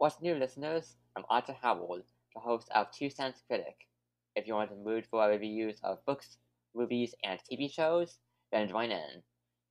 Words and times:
What's 0.00 0.22
new, 0.22 0.34
listeners? 0.34 0.96
I'm 1.14 1.26
Arthur 1.28 1.52
Howell, 1.60 2.00
the 2.34 2.40
host 2.40 2.70
of 2.74 2.90
Two 2.90 3.10
Cents 3.10 3.42
Critic. 3.46 3.86
If 4.34 4.46
you're 4.46 4.62
in 4.62 4.70
the 4.70 4.74
mood 4.76 5.04
for 5.04 5.28
reviews 5.28 5.78
of 5.84 6.02
books, 6.06 6.38
movies, 6.74 7.14
and 7.22 7.38
TV 7.38 7.70
shows, 7.70 8.16
then 8.50 8.70
join 8.70 8.92
in. 8.92 9.22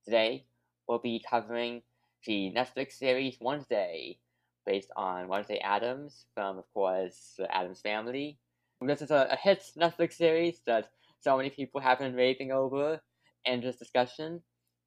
Today, 0.04 0.44
we'll 0.86 1.00
be 1.00 1.20
covering 1.28 1.82
the 2.24 2.52
Netflix 2.56 2.92
series 2.92 3.38
Wednesday, 3.40 4.20
based 4.64 4.92
on 4.94 5.26
Wednesday 5.26 5.58
Addams 5.58 6.26
from, 6.32 6.58
of 6.58 6.64
course, 6.74 7.34
the 7.36 7.52
Addams 7.52 7.80
Family. 7.80 8.38
This 8.80 9.02
is 9.02 9.10
a, 9.10 9.26
a 9.32 9.36
hit 9.36 9.64
Netflix 9.76 10.12
series 10.12 10.60
that 10.64 10.90
so 11.18 11.36
many 11.38 11.50
people 11.50 11.80
have 11.80 11.98
been 11.98 12.14
raving 12.14 12.52
over 12.52 13.00
in 13.46 13.62
this 13.62 13.80
discussion. 13.80 14.42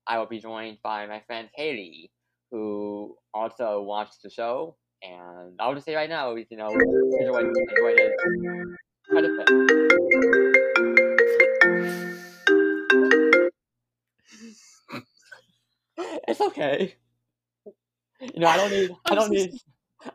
I 0.07 0.19
will 0.19 0.25
be 0.25 0.39
joined 0.39 0.77
by 0.81 1.05
my 1.05 1.19
friend 1.27 1.49
Haley, 1.53 2.11
who 2.49 3.17
also 3.33 3.81
watched 3.81 4.23
the 4.23 4.29
show. 4.29 4.77
And 5.03 5.55
I'll 5.59 5.73
just 5.73 5.85
say 5.85 5.95
right 5.95 6.09
now, 6.09 6.35
you 6.35 6.57
know, 6.57 6.67
a 6.67 6.77
bit. 9.21 9.49
It's 16.25 16.41
okay. 16.41 16.95
You 18.21 18.39
know, 18.39 18.47
I 18.47 18.57
don't 18.57 18.71
need, 18.71 18.91
I 19.05 19.15
don't 19.15 19.29
need, 19.29 19.51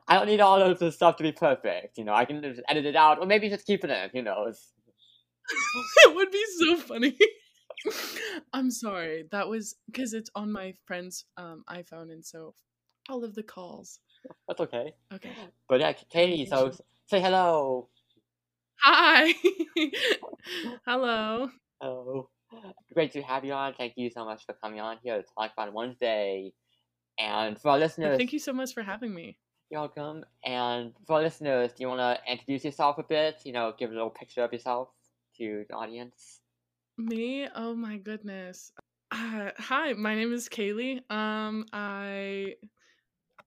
I 0.08 0.14
don't 0.14 0.26
need 0.26 0.40
all 0.40 0.60
of 0.60 0.78
this 0.78 0.94
stuff 0.94 1.16
to 1.16 1.22
be 1.22 1.32
perfect. 1.32 1.98
You 1.98 2.04
know, 2.04 2.14
I 2.14 2.24
can 2.24 2.42
just 2.42 2.60
edit 2.68 2.86
it 2.86 2.96
out, 2.96 3.18
or 3.18 3.26
maybe 3.26 3.48
just 3.48 3.66
keep 3.66 3.84
it 3.84 3.90
in. 3.90 4.10
Who 4.12 4.22
knows? 4.22 4.68
it 6.04 6.14
would 6.14 6.30
be 6.30 6.44
so 6.58 6.76
funny. 6.78 7.16
I'm 8.52 8.70
sorry. 8.70 9.26
That 9.30 9.48
was 9.48 9.76
because 9.86 10.14
it's 10.14 10.30
on 10.34 10.50
my 10.50 10.74
friend's 10.86 11.24
um, 11.36 11.64
iPhone, 11.70 12.10
and 12.10 12.24
so 12.24 12.54
all 13.08 13.24
of 13.24 13.34
the 13.34 13.42
calls. 13.42 14.00
That's 14.46 14.60
okay. 14.60 14.92
Okay. 15.12 15.30
But 15.68 15.80
yeah, 15.80 15.92
Katie, 15.92 16.46
so 16.46 16.72
say 17.06 17.20
hello. 17.20 17.88
Hi. 18.80 19.34
hello. 20.86 21.48
Hello. 21.80 22.30
Great 22.94 23.12
to 23.12 23.22
have 23.22 23.44
you 23.44 23.52
on. 23.52 23.74
Thank 23.74 23.94
you 23.96 24.10
so 24.10 24.24
much 24.24 24.46
for 24.46 24.54
coming 24.54 24.80
on 24.80 24.98
here 25.02 25.16
to 25.16 25.24
talk 25.36 25.52
about 25.56 25.72
Wednesday. 25.72 26.52
And 27.18 27.60
for 27.60 27.70
our 27.70 27.78
listeners, 27.78 28.16
thank 28.16 28.32
you 28.32 28.38
so 28.38 28.52
much 28.52 28.72
for 28.72 28.82
having 28.82 29.14
me. 29.14 29.36
You're 29.70 29.80
welcome. 29.80 30.24
And 30.44 30.92
for 31.06 31.16
our 31.16 31.22
listeners, 31.22 31.72
do 31.72 31.82
you 31.82 31.88
want 31.88 32.00
to 32.00 32.32
introduce 32.32 32.64
yourself 32.64 32.98
a 32.98 33.02
bit? 33.02 33.42
You 33.44 33.52
know, 33.52 33.74
give 33.78 33.90
a 33.90 33.92
little 33.92 34.10
picture 34.10 34.42
of 34.42 34.52
yourself 34.52 34.88
to 35.38 35.64
the 35.68 35.74
audience. 35.74 36.40
Me? 36.96 37.48
Oh 37.54 37.74
my 37.74 37.96
goodness. 37.98 38.72
Uh, 39.10 39.50
hi, 39.58 39.92
my 39.94 40.14
name 40.14 40.32
is 40.32 40.48
Kaylee. 40.48 41.00
Um, 41.10 41.64
I 41.72 42.54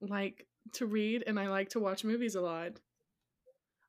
like 0.01 0.45
to 0.73 0.85
read 0.85 1.23
and 1.25 1.39
I 1.39 1.47
like 1.47 1.69
to 1.69 1.79
watch 1.79 2.03
movies 2.03 2.35
a 2.35 2.41
lot. 2.41 2.73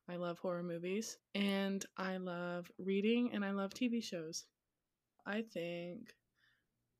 I 0.07 0.17
love 0.17 0.39
horror 0.39 0.63
movies 0.63 1.17
and 1.33 1.85
I 1.97 2.17
love 2.17 2.71
reading 2.77 3.31
and 3.33 3.43
I 3.43 3.51
love 3.51 3.73
TV 3.73 4.01
shows. 4.01 4.45
I 5.25 5.41
think 5.41 6.13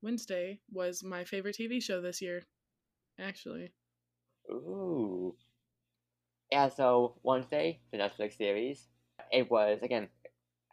Wednesday 0.02 0.60
was 0.72 1.04
my 1.04 1.24
favorite 1.24 1.56
TV 1.56 1.80
show 1.80 2.02
this 2.02 2.22
year, 2.22 2.44
actually. 3.20 3.74
Ooh. 4.50 5.36
Yeah, 6.52 6.70
so 6.70 7.16
Wednesday, 7.24 7.80
the 7.92 7.98
Netflix 7.98 8.38
series, 8.38 8.88
it 9.32 9.50
was, 9.50 9.80
again, 9.82 10.08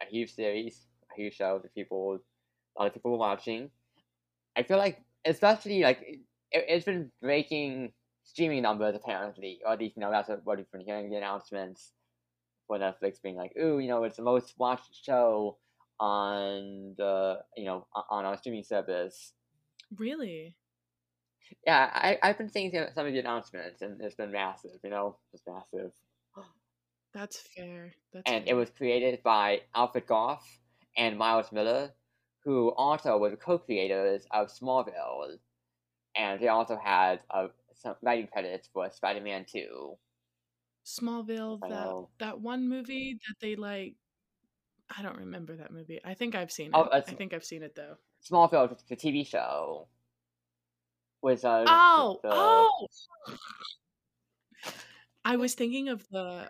a 0.01 0.05
huge 0.05 0.33
series, 0.33 0.85
a 1.11 1.15
huge 1.19 1.35
show 1.35 1.59
that 1.59 1.73
people, 1.73 2.19
a 2.75 2.79
lot 2.79 2.87
of 2.87 2.93
people 2.93 3.11
were 3.11 3.17
watching. 3.17 3.71
I 4.55 4.63
feel 4.63 4.77
like, 4.77 5.01
especially, 5.25 5.81
like, 5.81 6.01
it, 6.51 6.65
it's 6.69 6.85
been 6.85 7.11
breaking 7.21 7.93
streaming 8.23 8.61
numbers 8.61 8.95
apparently, 8.95 9.59
or 9.65 9.73
at 9.73 9.79
least 9.79 9.95
you 9.95 10.01
know 10.01 10.11
that's 10.11 10.29
what 10.43 10.57
we've 10.57 10.71
been 10.71 10.81
hearing 10.81 11.09
the 11.09 11.17
announcements 11.17 11.91
for 12.67 12.77
Netflix 12.77 13.21
being 13.21 13.35
like, 13.35 13.53
ooh, 13.61 13.79
you 13.79 13.87
know, 13.87 14.03
it's 14.03 14.17
the 14.17 14.23
most 14.23 14.53
watched 14.57 15.03
show 15.03 15.57
on 15.99 16.95
the 16.97 17.39
you 17.55 17.65
know 17.65 17.85
on 18.09 18.25
our 18.25 18.37
streaming 18.37 18.63
service. 18.63 19.33
Really? 19.97 20.55
Yeah, 21.65 21.89
I 21.93 22.17
I've 22.23 22.37
been 22.37 22.49
seeing 22.49 22.71
some 22.71 23.05
of 23.05 23.13
the 23.13 23.19
announcements, 23.19 23.81
and 23.81 24.01
it's 24.01 24.15
been 24.15 24.31
massive. 24.31 24.79
You 24.83 24.89
know, 24.89 25.17
it's 25.33 25.43
massive. 25.47 25.91
That's 27.13 27.37
fair. 27.37 27.93
That's 28.13 28.31
and 28.31 28.45
fair. 28.45 28.53
it 28.53 28.57
was 28.57 28.69
created 28.69 29.21
by 29.21 29.61
Alfred 29.75 30.07
Gough 30.07 30.45
and 30.95 31.17
Miles 31.17 31.51
Miller, 31.51 31.91
who 32.43 32.69
also 32.69 33.17
were 33.17 33.29
the 33.29 33.37
co-creators 33.37 34.25
of 34.31 34.47
Smallville, 34.47 35.37
and 36.15 36.41
they 36.41 36.47
also 36.47 36.77
had 36.81 37.19
a 37.29 37.47
some 37.81 37.95
writing 38.01 38.27
credits 38.27 38.69
for 38.73 38.89
Spider-Man 38.89 39.45
Two. 39.51 39.97
Smallville, 40.85 41.59
that 41.69 42.05
that 42.19 42.41
one 42.41 42.67
movie 42.67 43.19
that 43.27 43.35
they 43.39 43.55
like. 43.55 43.95
I 44.95 45.01
don't 45.03 45.17
remember 45.17 45.55
that 45.55 45.71
movie. 45.71 46.01
I 46.03 46.15
think 46.15 46.35
I've 46.35 46.51
seen 46.51 46.71
oh, 46.73 46.83
it. 46.83 46.89
Oh, 46.91 46.97
I 46.97 47.01
think 47.01 47.33
I've 47.33 47.45
seen 47.45 47.63
it 47.63 47.75
though. 47.75 47.95
Smallville, 48.29 48.77
the 48.87 48.95
TV 48.95 49.25
show. 49.25 49.87
Was 51.21 51.45
uh, 51.45 51.65
oh 51.67 52.19
the... 52.23 52.29
oh. 52.31 52.87
I 55.23 55.35
was 55.35 55.53
thinking 55.53 55.89
of 55.89 56.07
the 56.09 56.49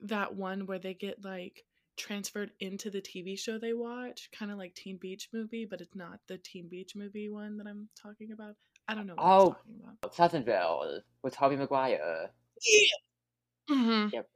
that 0.00 0.34
one 0.34 0.66
where 0.66 0.80
they 0.80 0.94
get 0.94 1.24
like 1.24 1.64
transferred 1.96 2.50
into 2.58 2.90
the 2.90 3.00
TV 3.00 3.38
show 3.38 3.58
they 3.58 3.72
watch, 3.72 4.28
kind 4.36 4.50
of 4.50 4.58
like 4.58 4.74
Teen 4.74 4.98
Beach 5.00 5.28
Movie, 5.32 5.66
but 5.68 5.80
it's 5.80 5.94
not 5.94 6.20
the 6.26 6.38
Teen 6.38 6.68
Beach 6.68 6.94
Movie 6.96 7.28
one 7.28 7.56
that 7.58 7.66
I'm 7.66 7.88
talking 8.00 8.32
about. 8.32 8.56
I 8.92 8.94
don't 8.94 9.06
know. 9.06 9.14
What 9.14 9.56
oh, 10.04 10.08
Pleasantville 10.10 11.00
with 11.22 11.34
Tobey 11.34 11.56
Maguire. 11.56 12.28
Yeah. 12.60 13.74
Mm-hmm. 13.74 14.08
Yep. 14.12 14.28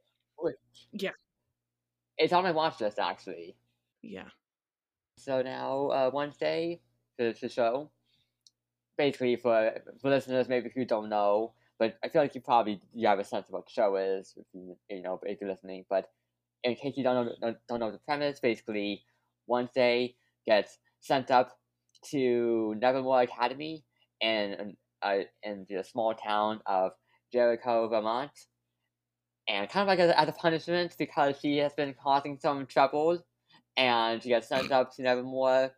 Yeah. 0.93 1.11
It's 2.17 2.33
on 2.33 2.43
my 2.43 2.53
watch 2.53 2.81
list 2.81 2.99
actually. 2.99 3.55
Yeah. 4.01 4.29
So 5.19 5.43
now 5.43 5.89
uh, 5.89 6.11
Wednesday, 6.13 6.81
the, 7.19 7.37
the 7.39 7.51
show. 7.51 7.91
Basically, 8.97 9.37
for 9.37 9.73
for 10.01 10.09
listeners 10.09 10.49
maybe 10.49 10.71
who 10.75 10.87
don't 10.87 11.11
know, 11.11 11.53
but 11.79 11.99
I 12.03 12.09
feel 12.09 12.23
like 12.23 12.35
you 12.35 12.41
probably 12.41 12.81
you 12.95 13.07
have 13.09 13.19
a 13.19 13.25
sense 13.25 13.49
of 13.49 13.53
what 13.53 13.67
the 13.67 13.73
show 13.73 13.97
is, 13.97 14.33
if 14.39 14.47
you, 14.55 14.75
you 14.89 15.03
know, 15.03 15.21
if 15.25 15.39
you're 15.39 15.51
listening. 15.51 15.85
But 15.91 16.07
in 16.65 16.77
case 16.77 16.95
you 16.97 17.05
don't 17.05 17.27
know 17.27 17.33
don't, 17.43 17.57
don't 17.69 17.81
know 17.81 17.93
the 17.93 17.99
premise, 17.99 18.41
basically, 18.41 19.03
Wednesday 19.47 20.15
gets 20.47 20.79
sent 21.01 21.31
up 21.31 21.59
to 22.11 22.75
Nevermore 22.81 23.21
Academy 23.21 23.85
in 24.21 24.77
uh, 25.03 25.19
in 25.43 25.67
the 25.69 25.83
small 25.85 26.15
town 26.15 26.61
of 26.67 26.93
Jericho, 27.33 27.89
Vermont, 27.89 28.31
and 29.49 29.69
kind 29.69 29.83
of 29.83 29.89
like 29.89 29.99
as, 29.99 30.11
as 30.11 30.29
a 30.29 30.33
punishment 30.33 30.95
because 30.99 31.37
she 31.41 31.59
has 31.59 31.73
been 31.75 31.95
causing 31.95 32.39
some 32.39 32.67
trouble, 32.67 33.25
and 33.77 34.23
she 34.23 34.31
gets 34.31 34.49
sent 34.49 34.73
up 34.73 34.95
to 34.95 35.03
Nevermore 35.03 35.73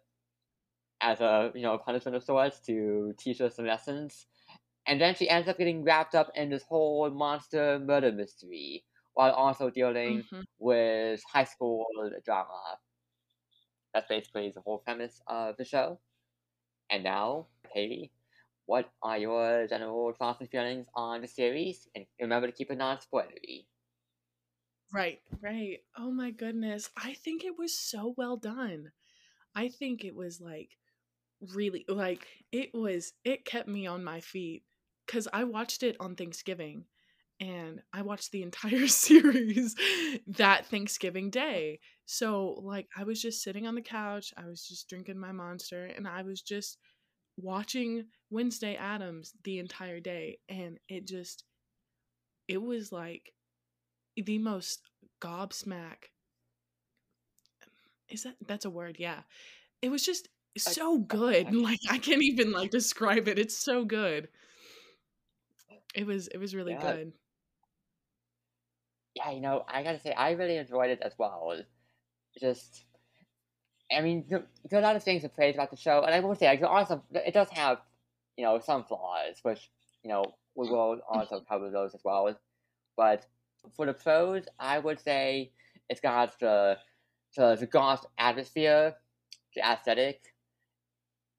as 1.01 1.21
a 1.21 1.53
you 1.55 1.63
know 1.63 1.79
punishment 1.79 2.17
of 2.17 2.25
sorts 2.25 2.61
to 2.61 3.15
teach 3.19 3.39
her 3.39 3.51
some 3.51 3.67
lessons, 3.67 4.27
and 4.87 5.01
then 5.01 5.15
she 5.15 5.29
ends 5.29 5.49
up 5.49 5.59
getting 5.59 5.85
wrapped 5.85 6.15
up 6.15 6.31
in 6.35 6.51
this 6.51 6.63
whole 6.63 7.11
monster 7.11 7.79
murder 7.79 8.13
mystery 8.13 8.85
while 9.15 9.33
also 9.33 9.69
dealing 9.69 10.19
mm-hmm. 10.19 10.41
with 10.61 11.21
high 11.31 11.45
school 11.45 11.85
drama. 12.25 12.79
That's 13.93 14.07
basically 14.09 14.53
the 14.55 14.61
whole 14.61 14.79
premise 14.79 15.21
of 15.27 15.57
the 15.57 15.65
show. 15.65 15.99
And 16.91 17.03
now, 17.03 17.47
Katie, 17.75 18.13
what 18.69 18.93
are 19.03 19.19
your 19.19 19.67
general 19.69 20.13
thoughts 20.15 20.41
and 20.41 20.51
feelings 20.51 20.87
on 20.95 21.23
the 21.23 21.29
series? 21.29 21.89
And 21.97 22.07
remember 22.21 22.49
to 22.49 22.55
keep 22.55 22.71
it 22.71 22.79
non-spoilery. 22.79 23.67
Right, 24.93 25.21
right. 25.43 25.81
Oh 25.97 26.11
my 26.11 26.31
goodness. 26.31 26.89
I 26.97 27.13
think 27.15 27.45
it 27.45 27.59
was 27.59 27.79
so 27.79 28.15
well 28.17 28.37
done. 28.37 28.93
I 29.55 29.69
think 29.69 30.05
it 30.05 30.15
was 30.15 30.41
like 30.41 30.79
really 31.55 31.85
like 31.89 32.29
it 32.53 32.71
was 32.75 33.15
it 33.25 33.45
kept 33.47 33.69
me 33.69 33.87
on 33.87 34.05
my 34.05 34.21
feet 34.21 34.65
cuz 35.09 35.29
I 35.33 35.45
watched 35.45 35.83
it 35.85 35.97
on 36.01 36.17
Thanksgiving 36.17 36.87
and 37.41 37.83
I 37.93 38.03
watched 38.03 38.33
the 38.33 38.43
entire 38.49 38.89
series 38.89 39.77
that 40.29 40.67
Thanksgiving 40.67 41.31
day. 41.31 41.81
So 42.07 42.55
like 42.65 42.89
I 42.97 43.05
was 43.05 43.23
just 43.23 43.43
sitting 43.43 43.67
on 43.67 43.77
the 43.77 43.83
couch, 43.83 44.35
I 44.37 44.47
was 44.47 44.67
just 44.67 44.89
drinking 44.89 45.19
my 45.21 45.33
monster 45.33 45.87
and 45.87 46.09
I 46.09 46.23
was 46.23 46.43
just 46.43 46.79
watching 47.37 48.09
Wednesday 48.31 48.77
Addams 48.77 49.33
the 49.45 49.59
entire 49.59 50.01
day 50.01 50.39
and 50.49 50.79
it 50.89 51.07
just 51.07 51.45
it 52.47 52.63
was 52.63 52.93
like 52.93 53.33
the 54.17 54.39
most 54.39 54.81
gobsmack. 55.21 56.11
Is 58.09 58.23
that 58.23 58.37
that's 58.47 58.65
a 58.65 58.71
word 58.71 58.97
yeah. 58.99 59.21
It 59.83 59.91
was 59.91 60.05
just 60.05 60.29
so 60.57 60.99
good 60.99 61.55
like 61.55 61.79
i 61.89 61.99
can't 61.99 62.23
even 62.23 62.53
like 62.53 62.71
describe 62.71 63.29
it. 63.29 63.39
It's 63.39 63.57
so 63.57 63.85
good. 63.85 64.29
It 65.95 66.07
was 66.07 66.29
it 66.29 66.39
was 66.39 66.55
really 66.55 66.73
yeah. 66.73 66.93
good. 66.93 67.13
Yeah 69.15 69.31
you 69.33 69.41
know 69.41 69.65
i 69.67 69.83
gotta 69.83 69.99
say 69.99 70.13
i 70.13 70.31
really 70.33 70.57
enjoyed 70.57 70.91
it 70.91 71.01
as 71.03 71.13
well. 71.19 71.61
Just 72.39 72.85
I 73.91 74.01
mean, 74.01 74.25
there, 74.29 74.45
there, 74.69 74.79
are 74.79 74.83
a 74.83 74.87
lot 74.87 74.97
of 74.97 75.03
things 75.03 75.23
to 75.23 75.29
praise 75.29 75.55
about 75.55 75.71
the 75.71 75.77
show, 75.77 76.03
and 76.03 76.15
I 76.15 76.21
will 76.21 76.35
say, 76.35 76.47
like, 76.47 76.61
there 76.61 76.69
are 76.69 76.87
some. 76.87 77.03
It 77.13 77.33
does 77.33 77.49
have, 77.51 77.79
you 78.39 78.45
know, 78.45 78.61
some 78.61 78.85
flaws, 78.85 79.41
which 79.45 79.73
you 80.05 80.11
know 80.11 80.39
we 80.57 80.67
will 80.69 81.03
also 81.11 81.43
cover 81.43 81.71
those 81.71 81.95
as 81.97 82.03
well. 82.05 82.39
But 82.97 83.27
for 83.77 83.87
the 83.87 83.95
pros, 83.95 84.47
I 84.59 84.81
would 84.81 85.01
say 85.01 85.55
it's 85.91 86.01
got 86.01 86.39
the 86.41 86.81
the, 87.37 87.57
the 87.57 87.67
goth 87.69 88.07
atmosphere, 88.19 88.97
the 89.55 89.63
aesthetic. 89.67 90.35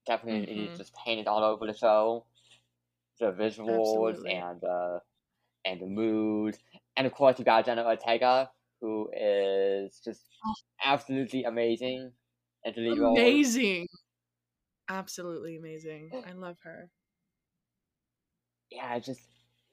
Definitely 0.06 0.69
Mhm. 0.69 0.75
just 0.75 0.94
painted 0.96 1.28
all 1.28 1.44
over 1.44 1.66
the 1.68 1.74
show. 1.78 2.25
The 3.19 3.31
visuals 3.34 4.19
Absolutely. 4.19 4.30
and 4.30 4.63
uh, 4.63 5.00
and 5.66 5.81
the 5.81 5.88
mood, 5.88 6.57
and 6.98 7.07
of 7.07 7.13
course 7.13 7.40
you 7.40 7.46
got 7.46 7.66
Jenna 7.66 7.86
Ortega, 7.86 8.51
who 8.81 9.12
is 9.13 10.01
just 10.01 10.30
Oh. 10.46 10.54
absolutely 10.84 11.44
amazing. 11.46 12.13
Amazing. 12.90 13.88
Absolutely 14.89 15.57
amazing. 15.57 16.09
Eh. 16.13 16.21
I 16.30 16.33
love 16.33 16.57
her. 16.63 16.89
yeah, 18.71 19.00
just 19.00 19.21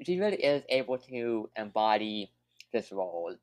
she 0.03 0.19
really 0.21 0.37
is 0.37 0.63
able 0.69 0.99
to 0.99 1.49
embody 1.57 2.31
this 2.73 2.93
role 2.93 3.35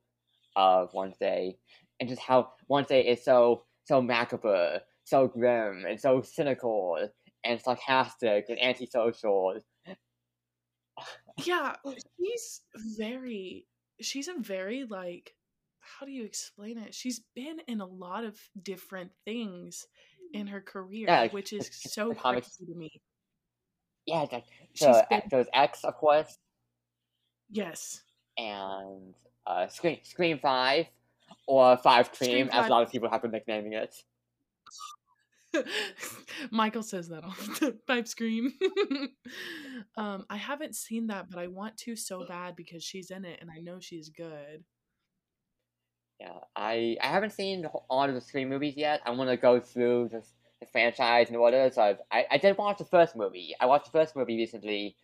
of 0.56 0.94
Wednesday, 0.94 1.58
and 2.00 2.10
just 2.10 2.22
how 2.22 2.54
Wednesday 2.68 3.02
is 3.02 3.24
so 3.24 3.64
so 3.86 4.02
macabre, 4.02 4.82
so 5.04 5.28
grim, 5.28 5.86
and 5.88 6.00
so 6.00 6.22
cynical, 6.22 7.10
and 7.44 7.62
sarcastic, 7.62 8.46
and 8.50 8.62
antisocial. 8.62 9.56
Yeah, 11.44 11.76
she's 12.20 12.62
very 12.98 13.66
she's 14.02 14.28
a 14.28 14.36
very 14.40 14.86
like 14.88 15.34
how 15.80 16.06
do 16.06 16.12
you 16.12 16.24
explain 16.24 16.78
it? 16.78 16.94
She's 16.94 17.22
been 17.36 17.58
in 17.68 17.82
a 17.82 17.86
lot 17.86 18.24
of 18.24 18.40
different 18.62 19.12
things 19.26 19.86
in 20.34 20.48
her 20.48 20.62
career, 20.62 21.06
Yeah, 21.08 21.22
like, 21.22 21.34
which 21.34 21.54
is 21.54 21.70
so 21.72 22.14
crazy 22.14 22.66
to 22.66 22.76
me. 22.76 23.02
Yeah, 24.06 24.26
like 24.32 24.44
She's 24.74 24.88
the, 24.88 25.06
been 25.10 25.22
there's 25.30 25.48
X, 25.54 25.84
of 25.84 25.96
course, 25.96 26.38
yes. 27.50 28.02
and 28.38 29.14
uh, 29.48 29.68
Scream 29.68 30.00
Scream 30.04 30.40
Five, 30.40 30.88
or 31.48 31.78
Five 31.78 32.12
Cream, 32.12 32.30
Scream 32.30 32.50
as 32.52 32.68
a 32.68 32.70
lot 32.70 32.84
of 32.84 32.92
people 32.92 33.10
have 33.10 33.22
been 33.22 33.32
nicknaming 33.32 33.74
it. 33.74 33.96
Michael 36.52 36.84
says 36.84 37.10
that 37.10 37.24
all 37.24 37.36
the. 37.60 37.78
Pipe 37.88 38.08
scream. 38.08 38.54
um, 39.98 40.26
I 40.30 40.38
haven't 40.38 40.76
seen 40.76 41.08
that, 41.08 41.30
but 41.30 41.40
I 41.40 41.48
want 41.48 41.78
to 41.80 41.96
so 41.96 42.26
bad 42.28 42.56
because 42.56 42.84
she's 42.84 43.12
in 43.12 43.26
it 43.26 43.40
and 43.42 43.50
I 43.52 43.60
know 43.60 43.80
she's 43.80 44.10
good. 44.10 44.64
Yeah, 46.20 46.40
I 46.56 46.98
I 47.02 47.08
haven't 47.08 47.32
seen 47.32 47.66
all 47.90 48.04
of 48.08 48.14
the 48.14 48.22
three 48.22 48.46
movies 48.46 48.76
yet. 48.78 49.02
I 49.06 49.12
want 49.12 49.30
to 49.30 49.38
go 49.38 49.60
through 49.60 50.10
the, 50.10 50.24
the 50.62 50.68
franchise 50.72 51.30
in 51.30 51.36
order. 51.36 51.70
So 51.74 51.82
I've, 51.82 51.98
I 52.12 52.26
I 52.32 52.38
did 52.38 52.58
watch 52.58 52.78
the 52.78 52.86
first 52.86 53.16
movie. 53.16 53.56
I 53.60 53.66
watched 53.66 53.86
the 53.86 53.92
first 53.92 54.16
movie 54.16 54.38
recently. 54.38 54.96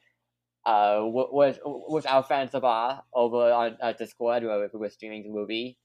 Uh, 0.66 0.98
wi- 1.00 1.30
with 1.32 1.60
with 1.64 2.06
our 2.06 2.22
friend 2.22 2.50
Sabah 2.52 3.02
over 3.14 3.52
on 3.52 3.78
uh, 3.82 3.94
Discord 3.94 4.44
where 4.44 4.70
we 4.72 4.80
were 4.80 4.90
streaming 4.90 5.24
the 5.24 5.30
movie, 5.30 5.78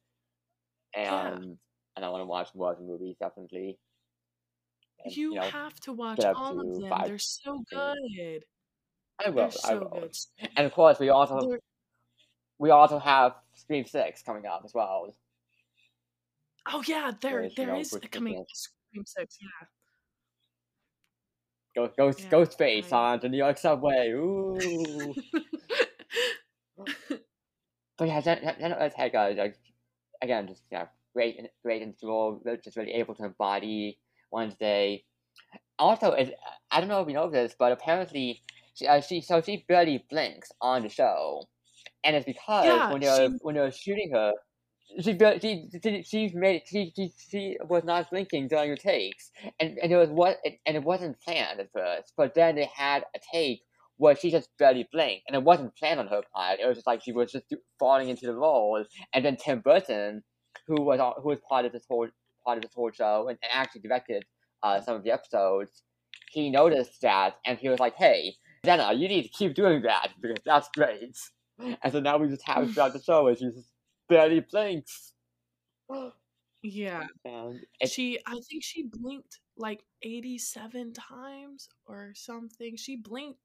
and 0.95 1.45
Yeah. 1.45 1.55
and 1.97 2.05
I 2.05 2.09
want 2.11 2.23
to 2.23 2.27
watch 2.27 2.49
more 2.55 2.73
of 2.73 2.79
the 2.79 2.85
movies 2.85 3.17
definitely. 3.21 3.79
And, 5.05 5.17
You 5.17 5.35
know, 5.35 5.43
have 5.43 5.79
to 5.81 5.93
watch 5.93 6.21
all 6.25 6.61
of 6.61 6.67
them. 6.81 6.91
They're 7.07 7.19
so 7.19 7.63
good. 7.71 8.45
I 9.25 9.31
will. 9.31 9.35
They're 9.37 9.45
I 9.47 9.49
so 9.51 9.79
will. 9.79 10.01
good. 10.01 10.17
And 10.57 10.67
of 10.67 10.73
course, 10.73 10.99
we 10.99 11.09
also 11.09 11.41
They're- 11.41 11.61
we 12.59 12.71
also 12.71 12.99
have 12.99 13.35
Scream 13.55 13.85
Six 13.85 14.23
coming 14.23 14.47
up 14.47 14.63
as 14.65 14.73
well. 14.75 15.15
Oh 16.67 16.83
yeah, 16.87 17.13
there 17.21 17.45
you 17.45 17.67
know, 17.67 17.79
is 17.79 17.97
coming 18.11 18.45
Scream 18.53 19.05
Six. 19.07 19.39
Yeah, 19.41 19.67
Go 21.75 21.91
go 21.97 22.07
Yeah, 22.17 22.29
Ghost 22.31 22.57
Face 22.57 22.93
I- 22.93 23.13
on 23.15 23.21
the 23.21 23.29
New 23.29 23.39
York 23.39 23.59
subway. 23.59 24.11
Ooh. 24.15 25.15
But 27.97 28.09
yeah, 28.09 28.21
Jen, 28.21 28.57
Jenna 28.59 28.77
Ortega, 28.81 29.35
like, 29.39 29.57
again, 30.21 30.49
just 30.49 30.63
yeah, 30.71 30.87
great, 31.15 31.39
great 31.63 32.01
the 32.01 32.07
role, 32.09 32.43
just 32.63 32.77
really 32.77 32.93
able 32.93 33.15
to 33.15 33.25
embody 33.27 33.99
Wednesday. 34.33 35.05
Also, 35.79 36.13
is 36.13 36.31
I 36.73 36.81
don't 36.81 36.89
know 36.89 37.03
if 37.03 37.09
you 37.09 37.15
know 37.15 37.31
this, 37.31 37.55
but 37.57 37.71
apparently, 37.71 38.43
she, 38.75 38.87
uh, 38.89 39.01
she 39.01 39.21
so 39.21 39.41
she 39.41 39.65
barely 39.69 40.05
blinks 40.11 40.51
on 40.61 40.83
the 40.83 40.89
show, 40.89 41.45
and 42.05 42.17
it's 42.17 42.27
because 42.27 42.67
Yeah, 42.67 42.93
when 42.93 43.01
they're 43.01 43.29
she- 43.29 43.39
when 43.41 43.55
they're 43.55 43.73
shooting 43.73 44.11
her, 44.13 44.33
she 45.01 45.19
she 45.41 45.71
she 45.83 46.03
she 46.03 46.31
made 46.35 46.63
she, 46.67 46.93
she 46.95 47.13
she 47.31 47.57
was 47.69 47.85
not 47.85 48.11
blinking 48.11 48.49
during 48.49 48.71
the 48.71 48.77
takes, 48.77 49.31
and 49.61 49.79
and 49.83 49.93
it 49.93 49.97
was 49.97 50.11
what 50.11 50.39
and 50.67 50.77
it 50.77 50.85
wasn't 50.85 51.21
planned 51.21 51.61
at 51.61 51.73
first, 51.73 52.13
but 52.17 52.35
then 52.35 52.55
they 52.57 52.69
had 52.75 53.05
a 53.15 53.19
take 53.33 53.63
where 53.97 54.17
she 54.17 54.31
just 54.31 54.49
barely 54.59 54.89
blinked, 54.93 55.25
and 55.29 55.37
it 55.37 55.43
wasn't 55.43 55.75
planned 55.77 56.01
on 56.01 56.09
her 56.09 56.23
part. 56.35 56.61
It 56.61 56.67
was 56.67 56.77
just 56.77 56.87
like 56.87 57.03
she 57.03 57.13
was 57.13 57.33
just 57.33 57.47
falling 57.79 58.09
into 58.09 58.27
the 58.27 58.35
role, 58.35 58.85
and 59.13 59.25
then 59.25 59.37
Tim 59.37 59.61
Burton, 59.61 60.23
who 60.67 60.83
was 60.83 61.01
who 61.23 61.29
was 61.29 61.41
part 61.49 61.65
of 61.65 61.73
this 61.73 61.85
whole 61.89 62.09
part 62.45 62.59
of 62.59 62.63
this 62.63 62.75
whole 62.75 62.91
show 62.93 63.29
and, 63.29 63.39
and 63.43 63.51
actually 63.53 63.81
directed 63.81 64.25
uh, 64.63 64.81
some 64.81 64.97
of 64.97 65.03
the 65.05 65.11
episodes, 65.11 65.83
he 66.31 66.51
noticed 66.51 67.01
that, 67.03 67.37
and 67.47 67.59
he 67.59 67.69
was 67.69 67.81
like, 67.81 67.95
"Hey, 67.97 68.37
Jenna, 68.65 68.93
you 68.93 69.09
need 69.09 69.23
to 69.23 69.29
keep 69.29 69.55
doing 69.55 69.83
that 69.83 70.11
because 70.21 70.39
that's 70.45 70.69
great." 70.77 71.17
And 71.59 71.93
so 71.93 72.01
now 72.01 72.17
we 72.19 72.29
just 72.29 72.47
have 72.47 72.73
throughout 72.73 72.93
the 72.93 73.03
show, 73.07 73.29
and 73.29 73.39
she's 73.39 73.55
just 73.55 73.73
barely 74.09 74.41
blinks. 74.41 75.13
yeah. 76.63 77.07
And 77.25 77.61
She, 77.91 78.19
I 78.27 78.35
think 78.49 78.63
she 78.63 78.85
blinked 78.85 79.41
like 79.57 79.85
eighty-seven 80.03 80.93
times 80.95 81.69
or 81.87 82.13
something. 82.15 82.77
She 82.77 82.97
blinked. 82.97 83.39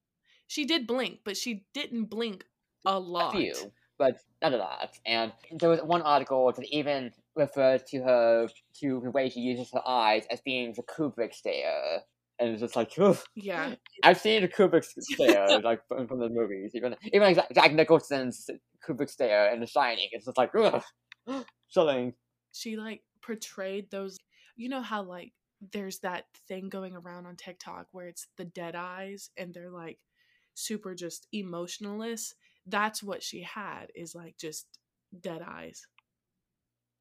She 0.48 0.66
did 0.66 0.88
blink, 0.88 1.20
but 1.24 1.38
she 1.38 1.66
didn't 1.74 2.06
blink 2.06 2.46
a 2.86 3.00
lot. 3.00 3.36
a 3.36 3.38
few, 3.38 3.72
but 3.98 4.20
not 4.42 4.54
a 4.54 4.58
lot. 4.58 4.98
And 5.06 5.32
there 5.52 5.70
was 5.70 5.82
one 5.82 6.02
article 6.02 6.52
that 6.52 6.66
even 6.72 7.12
refers 7.36 7.84
to 7.90 8.02
her 8.02 8.48
to 8.80 9.02
the 9.04 9.12
way 9.12 9.30
she 9.30 9.42
uses 9.42 9.72
her 9.74 9.88
eyes 9.88 10.26
as 10.32 10.42
being 10.42 10.74
the 10.74 10.84
Kubrick 10.84 11.34
stare. 11.34 12.02
And 12.40 12.50
it's 12.52 12.62
just 12.62 12.76
like, 12.76 12.92
ugh. 13.00 13.18
Yeah, 13.36 13.76
I've 14.04 14.20
seen 14.20 14.42
the 14.42 14.48
Kubrick 14.48 14.86
stare, 14.86 15.60
like 15.64 15.86
from, 15.88 16.08
from 16.08 16.20
the 16.20 16.30
movies, 16.30 16.72
even 16.74 16.96
even 17.04 17.22
like 17.22 17.36
Jack- 17.36 17.54
Jack 17.54 17.74
Nicholson's 17.74 18.50
Kubrick 18.88 19.10
stare 19.10 19.54
in 19.54 19.60
The 19.60 19.68
Shining. 19.68 20.08
It's 20.12 20.26
just 20.26 20.38
like, 20.38 20.52
ugh, 20.56 20.84
chilling. 21.70 22.14
she 22.54 22.78
like 22.78 23.02
portrayed 23.22 23.92
those. 23.92 24.18
You 24.56 24.70
know 24.70 24.82
how 24.82 25.04
like 25.04 25.34
there's 25.74 26.00
that 26.00 26.26
thing 26.48 26.70
going 26.70 26.96
around 26.96 27.26
on 27.26 27.36
TikTok 27.36 27.88
where 27.92 28.08
it's 28.08 28.28
the 28.38 28.46
dead 28.46 28.76
eyes 28.76 29.30
and 29.38 29.54
they're 29.54 29.70
like 29.70 30.00
super 30.54 30.96
just 30.96 31.28
emotionless. 31.34 32.34
That's 32.66 33.04
what 33.04 33.22
she 33.22 33.42
had 33.44 33.88
is 33.96 34.16
like 34.16 34.38
just 34.38 34.68
dead 35.20 35.42
eyes. 35.46 35.86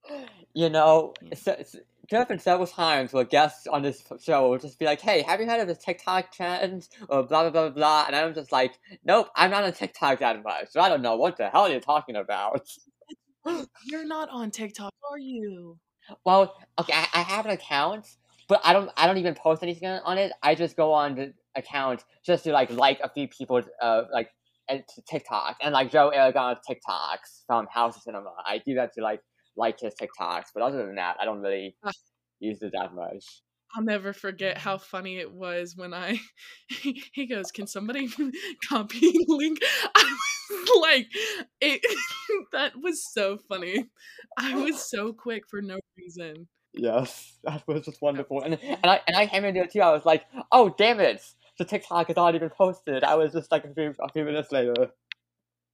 You 0.54 0.70
know, 0.70 1.14
Yeah. 1.22 1.34
so, 1.36 1.56
so- 2.08 2.14
there 2.16 2.20
have 2.20 2.28
been 2.28 2.38
several 2.38 2.66
times 2.66 3.12
where 3.12 3.24
guests 3.24 3.66
on 3.66 3.82
this 3.82 4.02
show 4.22 4.50
will 4.50 4.58
just 4.58 4.78
be 4.78 4.86
like, 4.86 5.00
"Hey, 5.00 5.22
have 5.22 5.40
you 5.40 5.46
heard 5.46 5.60
of 5.60 5.68
this 5.68 5.78
TikTok 5.78 6.32
trend?" 6.32 6.88
or 7.08 7.22
blah 7.24 7.42
blah 7.42 7.50
blah 7.50 7.70
blah, 7.70 8.04
and 8.06 8.16
I'm 8.16 8.34
just 8.34 8.52
like, 8.52 8.78
"Nope, 9.04 9.28
I'm 9.36 9.50
not 9.50 9.64
on 9.64 9.72
TikTok 9.72 10.20
that 10.20 10.42
much, 10.42 10.68
so 10.70 10.80
I 10.80 10.88
don't 10.88 11.02
know 11.02 11.16
what 11.16 11.36
the 11.36 11.50
hell 11.50 11.68
you're 11.70 11.80
talking 11.80 12.16
about." 12.16 12.68
You're 13.84 14.06
not 14.06 14.28
on 14.30 14.50
TikTok, 14.50 14.92
are 15.10 15.18
you? 15.18 15.78
Well, 16.24 16.54
okay, 16.78 16.92
I, 16.92 17.08
I 17.14 17.22
have 17.22 17.46
an 17.46 17.52
account, 17.52 18.06
but 18.48 18.60
I 18.64 18.72
don't 18.72 18.90
I 18.96 19.06
don't 19.06 19.18
even 19.18 19.34
post 19.34 19.62
anything 19.62 19.88
on 19.88 20.18
it. 20.18 20.32
I 20.42 20.54
just 20.54 20.76
go 20.76 20.92
on 20.92 21.14
the 21.14 21.34
account 21.56 22.04
just 22.24 22.44
to 22.44 22.52
like 22.52 22.70
like 22.70 23.00
a 23.00 23.08
few 23.10 23.28
people 23.28 23.62
uh 23.80 24.02
like 24.12 24.30
and 24.68 24.82
TikTok 25.08 25.56
and 25.62 25.72
like 25.72 25.90
Joe 25.90 26.10
Aragon's 26.10 26.58
TikToks 26.68 27.44
from 27.46 27.66
House 27.72 27.96
of 27.96 28.02
Cinema. 28.02 28.32
I 28.46 28.58
do 28.58 28.74
that 28.74 28.92
to 28.94 29.02
like 29.02 29.20
like 29.58 29.80
his 29.80 29.94
TikToks, 29.94 30.46
but 30.54 30.62
other 30.62 30.86
than 30.86 30.94
that, 30.94 31.16
I 31.20 31.24
don't 31.24 31.40
really 31.40 31.76
use 32.40 32.62
it 32.62 32.72
that 32.72 32.94
much. 32.94 33.24
I'll 33.74 33.84
never 33.84 34.12
forget 34.12 34.56
how 34.56 34.78
funny 34.78 35.18
it 35.18 35.30
was 35.30 35.76
when 35.76 35.92
I 35.92 36.18
he 37.12 37.26
goes, 37.26 37.50
"Can 37.50 37.66
somebody 37.66 38.08
copy 38.68 39.12
link?" 39.28 39.58
I 39.94 40.16
was 40.50 40.80
like, 40.80 41.08
it 41.60 41.82
that 42.52 42.72
was 42.80 43.04
so 43.12 43.38
funny. 43.48 43.86
I 44.38 44.54
was 44.54 44.88
so 44.88 45.12
quick 45.12 45.46
for 45.48 45.60
no 45.60 45.78
reason. 45.98 46.48
Yes, 46.72 47.38
that 47.44 47.66
was 47.66 47.84
just 47.84 48.00
wonderful, 48.00 48.42
and 48.42 48.58
and 48.62 48.86
I 48.86 49.00
and 49.06 49.16
I 49.16 49.26
came 49.26 49.44
into 49.44 49.60
it 49.60 49.72
too. 49.72 49.80
I 49.80 49.92
was 49.92 50.06
like, 50.06 50.24
oh 50.52 50.74
damn 50.78 51.00
it, 51.00 51.22
the 51.58 51.64
TikTok 51.64 52.08
has 52.08 52.16
already 52.16 52.38
been 52.38 52.50
posted. 52.50 53.04
I 53.04 53.16
was 53.16 53.32
just 53.32 53.52
like 53.52 53.64
a 53.64 53.74
few 53.74 53.94
a 54.00 54.08
few 54.12 54.24
minutes 54.24 54.50
later. 54.50 54.92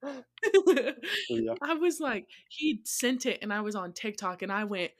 Yeah. 1.28 1.54
I 1.62 1.75
was 1.75 2.00
like, 2.00 2.26
he 2.49 2.80
sent 2.84 3.26
it, 3.26 3.38
and 3.42 3.52
I 3.52 3.61
was 3.61 3.75
on 3.75 3.92
TikTok, 3.92 4.42
and 4.42 4.52
I 4.52 4.64
went, 4.64 4.92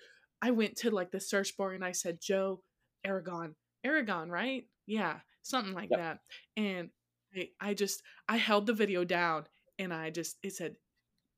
I 0.43 0.51
went 0.51 0.77
to 0.79 0.91
like 0.91 1.11
the 1.11 1.21
search 1.21 1.57
bar, 1.57 1.73
and 1.73 1.85
I 1.85 1.93
said, 1.93 2.19
Joe 2.21 2.63
Aragon, 3.05 3.55
Aragon, 3.85 4.31
right? 4.31 4.65
Yeah, 4.87 5.17
something 5.43 5.75
like 5.75 5.91
Yep. 5.91 6.01
that. 6.01 6.19
And 6.57 6.91
I, 7.37 7.49
I 7.61 7.75
just, 7.75 8.03
I 8.29 8.37
held 8.37 8.67
the 8.67 8.73
video 8.75 9.05
down, 9.05 9.47
and 9.79 9.93
I 9.93 10.11
just, 10.11 10.37
it 10.43 10.55
said, 10.55 10.77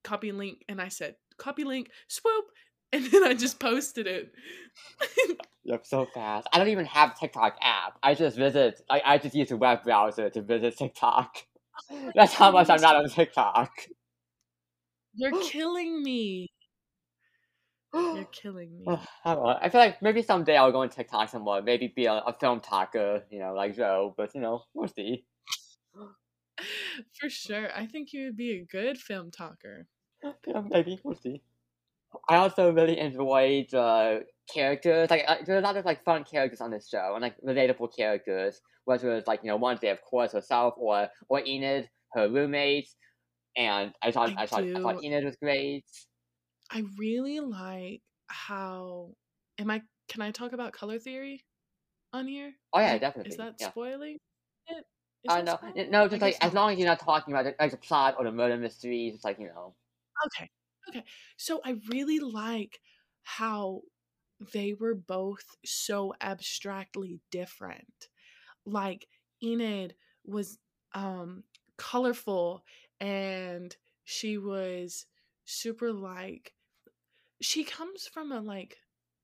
copy 0.05 0.33
link, 0.33 0.65
and 0.69 0.81
I 0.81 0.89
said, 0.89 1.17
copy 1.39 1.65
link, 1.65 1.91
swoop, 2.09 2.45
and 2.93 3.05
then 3.07 3.25
I 3.25 3.35
just 3.35 3.59
posted 3.59 4.07
it. 4.07 4.33
Yep, 5.65 5.85
so 5.85 6.07
fast. 6.07 6.47
I 6.53 6.59
don't 6.59 6.69
even 6.69 6.87
have 6.87 7.11
a 7.11 7.15
TikTok 7.19 7.57
app. 7.61 7.99
I 8.03 8.15
just 8.15 8.37
visit. 8.37 8.81
I, 8.89 9.03
I 9.05 9.19
just 9.19 9.35
use 9.35 9.51
a 9.51 9.57
web 9.57 9.83
browser 9.83 10.31
to 10.31 10.43
visit 10.43 10.77
TikTok. 10.79 11.39
That's 12.15 12.35
how 12.35 12.51
much 12.51 12.69
I'm 12.71 12.81
not 12.81 12.97
on 12.97 13.09
TikTok. 13.09 13.71
You're 15.15 15.41
killing 15.43 16.03
me. 16.03 16.49
You're 17.95 18.25
killing 18.33 18.79
me. 18.79 18.85
I 19.25 19.35
don't 19.35 19.43
know. 19.45 19.59
I 19.61 19.69
feel 19.69 19.81
like 19.81 20.03
maybe 20.03 20.23
someday 20.23 20.57
I'll 20.57 20.73
go 20.73 20.83
on 20.83 20.89
TikTok 20.89 21.29
some 21.31 21.43
more. 21.43 21.63
Maybe 21.63 21.93
be 21.95 22.07
a, 22.07 22.15
a 22.15 22.33
film 22.33 22.61
talker, 22.61 23.25
you 23.31 23.39
know, 23.39 23.55
like 23.55 23.77
Joe. 23.77 24.15
But 24.17 24.35
you 24.35 24.41
know, 24.41 24.63
we'll 24.75 24.89
see. 24.89 25.25
For 27.21 27.29
sure. 27.29 27.69
I 27.75 27.87
think 27.87 28.13
you 28.13 28.25
would 28.25 28.37
be 28.37 28.53
a 28.53 28.65
good 28.65 28.99
film 28.99 29.31
talker. 29.31 29.87
Yeah, 30.47 30.63
maybe 30.69 30.99
we'll 31.05 31.15
see. 31.15 31.43
I 32.29 32.37
also 32.37 32.73
really 32.73 32.99
enjoyed 32.99 33.67
the 33.71 34.25
characters. 34.53 35.11
Like, 35.11 35.25
uh, 35.27 35.37
there's 35.45 35.63
a 35.63 35.67
lot 35.67 35.77
of 35.77 35.85
like 35.85 36.05
fun 36.05 36.25
characters 36.25 36.61
on 36.61 36.71
this 36.71 36.89
show, 36.89 37.13
and 37.15 37.23
like 37.23 37.41
relatable 37.43 37.97
characters. 37.97 38.61
Whether 38.85 39.17
it's 39.17 39.27
like 39.27 39.43
you 39.43 39.49
know 39.51 39.57
Wednesday, 39.57 39.91
of 39.91 40.01
course, 40.03 40.33
herself, 40.33 40.75
or 40.77 41.09
or 41.29 41.45
Enid, 41.45 41.89
her 42.13 42.29
roommates. 42.29 42.97
And 43.57 43.95
I 44.03 44.13
thought 44.13 44.31
I, 44.37 44.43
I 44.43 44.47
thought 44.47 44.65
I 44.75 44.81
thought. 44.81 45.03
Enid 45.03 45.25
was 45.25 45.37
great. 45.37 45.85
I 46.71 46.85
really 46.99 47.41
like 47.41 48.03
how 48.29 49.15
am 49.59 49.71
I 49.71 49.83
can 50.09 50.23
I 50.23 50.31
talk 50.31 50.53
about 50.53 50.73
color 50.73 50.99
theory 50.99 51.45
on 52.13 52.27
here? 52.27 52.53
Oh 52.73 52.81
yeah, 52.81 52.99
definitely. 52.99 53.31
is 53.31 53.37
that 53.39 53.55
yeah. 53.61 53.71
spoiling 53.71 54.19
it? 54.69 54.85
Is 55.25 55.31
Uh, 55.31 55.37
that 55.37 55.45
no, 55.45 55.55
spoiling? 55.55 55.91
no, 55.91 56.05
I 56.05 56.09
just 56.09 56.23
like 56.23 56.37
as 56.41 56.53
long 56.53 56.73
as 56.73 56.79
you're 56.79 56.89
not 56.89 57.01
talking 57.01 57.35
about 57.35 57.55
like 57.59 57.71
the 57.71 57.77
plot 57.77 58.17
or 58.19 58.25
the 58.25 58.33
murder 58.33 58.57
mysteries, 58.57 59.15
it's 59.15 59.25
like 59.25 59.39
you 59.39 59.47
know. 59.47 59.75
Okay. 60.27 60.51
Okay. 60.89 61.05
So 61.37 61.61
I 61.65 61.77
really 61.91 62.21
like 62.21 62.81
how 63.25 63.83
they 64.53 64.75
were 64.75 64.95
both 64.95 65.57
so 65.65 66.15
abstractly 66.21 67.21
different. 67.31 68.09
Like 68.65 69.07
Enid 69.43 69.95
was 70.25 70.59
um 70.95 71.45
colorful 71.77 72.65
and 73.01 73.77
she 74.05 74.39
was 74.39 75.07
super 75.45 75.93
like 75.93 76.53
she 77.41 77.65
comes 77.65 78.07
from 78.07 78.33
a 78.33 78.41
like 78.41 78.79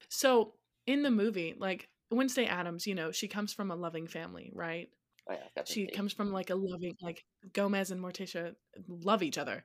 so 0.09 0.54
in 0.87 1.02
the 1.02 1.11
movie 1.11 1.54
like 1.59 1.88
Wednesday 2.11 2.45
Addams, 2.45 2.87
you 2.87 2.95
know, 2.95 3.11
she 3.11 3.26
comes 3.26 3.54
from 3.54 3.71
a 3.71 3.76
loving 3.76 4.07
family, 4.07 4.50
right? 4.54 4.90
Oh 5.31 5.35
yeah, 5.35 5.62
she 5.64 5.87
comes 5.87 6.12
from 6.12 6.33
like 6.33 6.50
a 6.50 6.54
loving 6.54 6.95
like 7.00 7.25
Gomez 7.52 7.90
and 7.90 8.02
Morticia 8.02 8.54
love 8.88 9.23
each 9.23 9.38
other. 9.38 9.64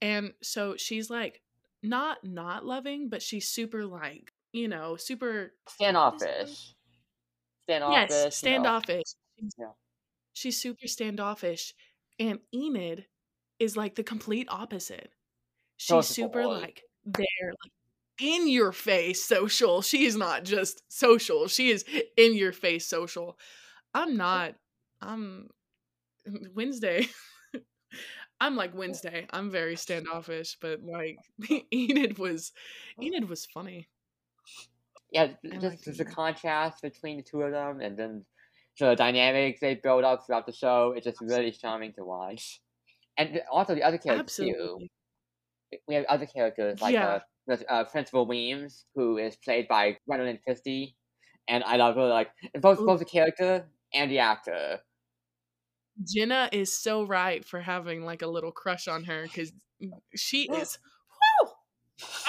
And 0.00 0.32
so 0.42 0.76
she's 0.76 1.10
like 1.10 1.40
not 1.82 2.18
not 2.22 2.64
loving, 2.64 3.08
but 3.08 3.22
she's 3.22 3.48
super 3.48 3.84
like, 3.86 4.29
you 4.52 4.68
know, 4.68 4.96
super 4.96 5.52
what 5.78 5.90
is 5.90 6.20
the 6.20 6.20
word? 6.20 6.20
Standoffish. 6.28 6.74
Yes, 7.68 8.36
Standoffish. 8.36 9.14
You 9.36 9.44
know. 9.44 9.50
standoffish. 9.50 9.76
She's, 10.32 10.60
super 10.60 10.86
standoffish. 10.86 11.74
And 12.18 12.38
Enid 12.54 13.06
is 13.58 13.76
like 13.76 13.94
the 13.94 14.02
complete 14.02 14.48
opposite. 14.50 15.12
She's 15.76 16.06
super 16.06 16.46
like 16.46 16.82
there, 17.04 17.24
like 17.48 17.72
in 18.20 18.48
your 18.48 18.72
face 18.72 19.24
social. 19.24 19.82
She 19.82 20.04
is 20.04 20.16
not 20.16 20.44
just 20.44 20.82
social. 20.88 21.48
She 21.48 21.70
is 21.70 21.84
in 22.16 22.34
your 22.34 22.52
face 22.52 22.86
social. 22.86 23.38
I'm 23.94 24.16
not. 24.16 24.54
I'm 25.00 25.48
mm, 26.28 26.54
Wednesday. 26.54 27.08
I'm 28.40 28.56
like 28.56 28.74
Wednesday. 28.74 29.26
I'm 29.30 29.50
very 29.50 29.76
standoffish, 29.76 30.56
but 30.60 30.80
like 30.82 31.18
Enid 31.72 32.18
was 32.18 32.52
Enid 33.00 33.28
was 33.28 33.46
funny. 33.46 33.88
Yeah, 35.12 35.28
just 35.60 35.62
liked 35.62 35.84
there's 35.84 36.00
a 36.00 36.04
contrast 36.04 36.82
between 36.82 37.16
the 37.18 37.22
two 37.22 37.42
of 37.42 37.52
them, 37.52 37.80
and 37.80 37.98
then 37.98 38.24
the 38.78 38.94
dynamics 38.94 39.60
they 39.60 39.74
build 39.74 40.04
up 40.04 40.24
throughout 40.26 40.46
the 40.46 40.52
show. 40.52 40.94
It's 40.96 41.04
just 41.04 41.20
really 41.20 41.50
charming 41.52 41.92
to 41.94 42.04
watch. 42.04 42.60
And 43.18 43.40
also 43.50 43.74
the 43.74 43.82
other 43.82 43.98
characters 43.98 44.36
too. 44.36 44.42
Absolutely. 44.48 44.90
We 45.88 45.94
have 45.94 46.04
other 46.06 46.26
characters 46.26 46.80
like 46.80 46.94
Yeah. 46.94 47.20
uh, 47.48 47.56
uh, 47.68 47.84
Principal 47.84 48.26
Weems, 48.26 48.86
who 48.94 49.18
is 49.18 49.36
played 49.36 49.68
by 49.68 49.98
Gwendoline 50.08 50.42
Christie, 50.42 50.96
and 51.48 51.62
I 51.64 51.76
love 51.76 51.96
her 51.96 52.06
like 52.08 52.30
both 52.60 52.80
Ooh. 52.80 52.86
both 52.86 52.98
the 53.00 53.04
character 53.04 53.68
and 53.92 54.10
the 54.10 54.20
actor. 54.20 54.80
Jenna 56.06 56.48
is 56.52 56.76
so 56.76 57.02
right 57.04 57.44
for 57.44 57.60
having 57.60 58.04
like 58.04 58.22
a 58.22 58.26
little 58.26 58.52
crush 58.52 58.88
on 58.88 59.04
her 59.04 59.24
because 59.24 59.52
she 60.14 60.44
is. 60.52 60.78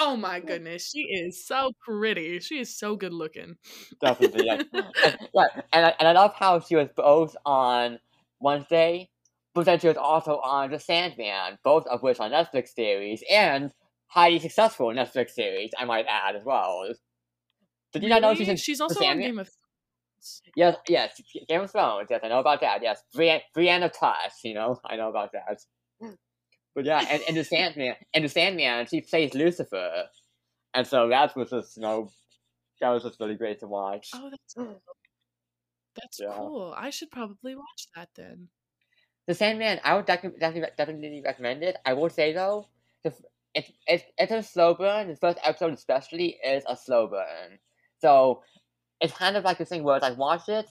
Oh 0.00 0.16
my 0.16 0.40
goodness, 0.40 0.90
she 0.90 1.00
is 1.00 1.46
so 1.46 1.72
pretty. 1.84 2.40
She 2.40 2.58
is 2.58 2.76
so 2.76 2.96
good 2.96 3.12
looking. 3.12 3.56
Definitely, 4.00 4.46
yeah. 4.46 4.62
and, 4.72 4.86
yeah, 5.34 5.46
and 5.72 5.86
I, 5.86 5.94
and 5.98 6.08
I 6.08 6.12
love 6.12 6.34
how 6.34 6.60
she 6.60 6.76
was 6.76 6.88
both 6.94 7.36
on 7.44 7.98
Wednesday, 8.40 9.10
but 9.54 9.66
then 9.66 9.78
she 9.78 9.88
was 9.88 9.96
also 9.96 10.38
on 10.38 10.70
The 10.70 10.78
Sandman, 10.78 11.58
both 11.64 11.86
of 11.86 12.02
which 12.02 12.20
are 12.20 12.28
Netflix 12.28 12.68
series 12.68 13.22
and 13.30 13.72
highly 14.06 14.38
successful 14.38 14.88
Netflix 14.88 15.30
series. 15.30 15.70
I 15.78 15.84
might 15.84 16.06
add 16.08 16.36
as 16.36 16.44
well. 16.44 16.92
Did 17.92 18.02
you 18.02 18.08
not 18.08 18.22
know 18.22 18.34
she's 18.34 18.48
in 18.48 18.56
She's 18.56 18.80
also 18.80 19.04
on 19.04 19.18
Game 19.18 19.38
of 19.38 19.48
Thrones. 19.48 20.42
Yes, 20.54 20.76
yes, 20.88 21.20
Game 21.48 21.62
of 21.62 21.70
Thrones. 21.70 22.08
Yes, 22.10 22.20
I 22.22 22.28
know 22.28 22.38
about 22.38 22.60
that. 22.60 22.82
Yes, 22.82 23.02
Brienne, 23.14 23.40
Brienne 23.54 23.82
of 23.82 23.92
Tarth. 23.92 24.38
You 24.44 24.54
know, 24.54 24.78
I 24.84 24.96
know 24.96 25.08
about 25.08 25.32
that. 25.32 25.60
But 26.74 26.84
yeah, 26.86 27.04
and, 27.10 27.22
and 27.28 27.36
the 27.36 27.44
Sandman, 27.44 27.96
and 28.14 28.24
the 28.24 28.28
Sandman, 28.28 28.86
she 28.86 29.02
plays 29.02 29.34
Lucifer, 29.34 30.08
and 30.74 30.86
so 30.86 31.08
that 31.08 31.36
was 31.36 31.50
just 31.50 31.76
you 31.76 31.82
know, 31.82 32.10
that 32.80 32.90
was 32.90 33.02
just 33.04 33.20
really 33.20 33.36
great 33.36 33.60
to 33.60 33.68
watch. 33.68 34.10
Oh, 34.14 34.30
that's 34.30 34.54
cool. 34.54 34.82
That's 36.00 36.20
Yeah. 36.20 36.34
cool. 36.36 36.74
I 36.76 36.90
should 36.90 37.10
probably 37.10 37.54
watch 37.54 37.88
that 37.94 38.10
then. 38.14 38.48
The 39.26 39.34
Sandman, 39.34 39.80
I 39.84 39.94
would 39.94 40.06
definitely, 40.06 40.40
definitely, 40.40 40.70
definitely 40.76 41.22
recommend 41.24 41.62
it. 41.62 41.76
I 41.86 41.92
will 41.92 42.10
say 42.10 42.32
though, 42.32 42.68
the, 43.04 43.14
it's 43.54 43.70
it's 43.86 44.04
it's 44.18 44.32
a 44.32 44.42
slow 44.42 44.74
burn. 44.74 45.08
The 45.08 45.16
first 45.16 45.38
episode 45.44 45.74
especially 45.74 46.38
is 46.44 46.64
a 46.68 46.76
slow 46.76 47.06
burn. 47.08 47.58
So 47.98 48.42
it's 49.00 49.14
kind 49.14 49.36
of 49.36 49.44
like 49.44 49.58
the 49.58 49.64
thing 49.64 49.84
where 49.84 49.96
it's 49.96 50.02
like 50.02 50.18
watch 50.18 50.48
it. 50.48 50.66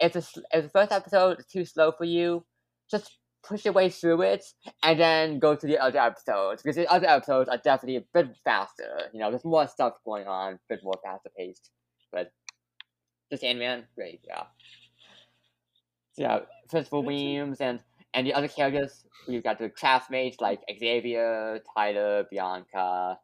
If 0.00 0.12
the 0.14 0.20
if 0.52 0.64
the 0.64 0.70
first 0.70 0.92
episode 0.92 1.40
is 1.40 1.46
too 1.46 1.64
slow 1.64 1.92
for 1.92 2.04
you, 2.04 2.44
just 2.90 3.18
push 3.46 3.64
your 3.64 3.74
way 3.74 3.88
through 3.90 4.22
it 4.22 4.44
and 4.82 4.98
then 4.98 5.38
go 5.38 5.54
to 5.54 5.66
the 5.66 5.78
other 5.78 5.98
episodes 5.98 6.62
because 6.62 6.76
the 6.76 6.90
other 6.90 7.08
episodes 7.08 7.48
are 7.48 7.58
definitely 7.58 7.96
a 7.96 8.04
bit 8.12 8.36
faster. 8.44 9.10
You 9.12 9.20
know, 9.20 9.30
there's 9.30 9.44
more 9.44 9.66
stuff 9.66 9.94
going 10.04 10.26
on, 10.26 10.54
a 10.54 10.58
bit 10.68 10.80
more 10.82 10.98
faster 11.04 11.30
paced. 11.36 11.70
But 12.12 12.32
the 13.30 13.36
Sandman, 13.36 13.84
great, 13.94 14.20
yeah. 14.26 14.44
So, 16.12 16.22
yeah, 16.22 16.38
it. 16.72 16.92
Weems 16.92 17.60
and 17.60 17.80
and 18.14 18.26
the 18.26 18.34
other 18.34 18.48
characters, 18.48 19.04
we've 19.26 19.42
got 19.42 19.58
the 19.58 19.68
classmates 19.68 20.40
like 20.40 20.60
Xavier, 20.78 21.60
Tyler, 21.74 22.26
Bianca, 22.30 23.18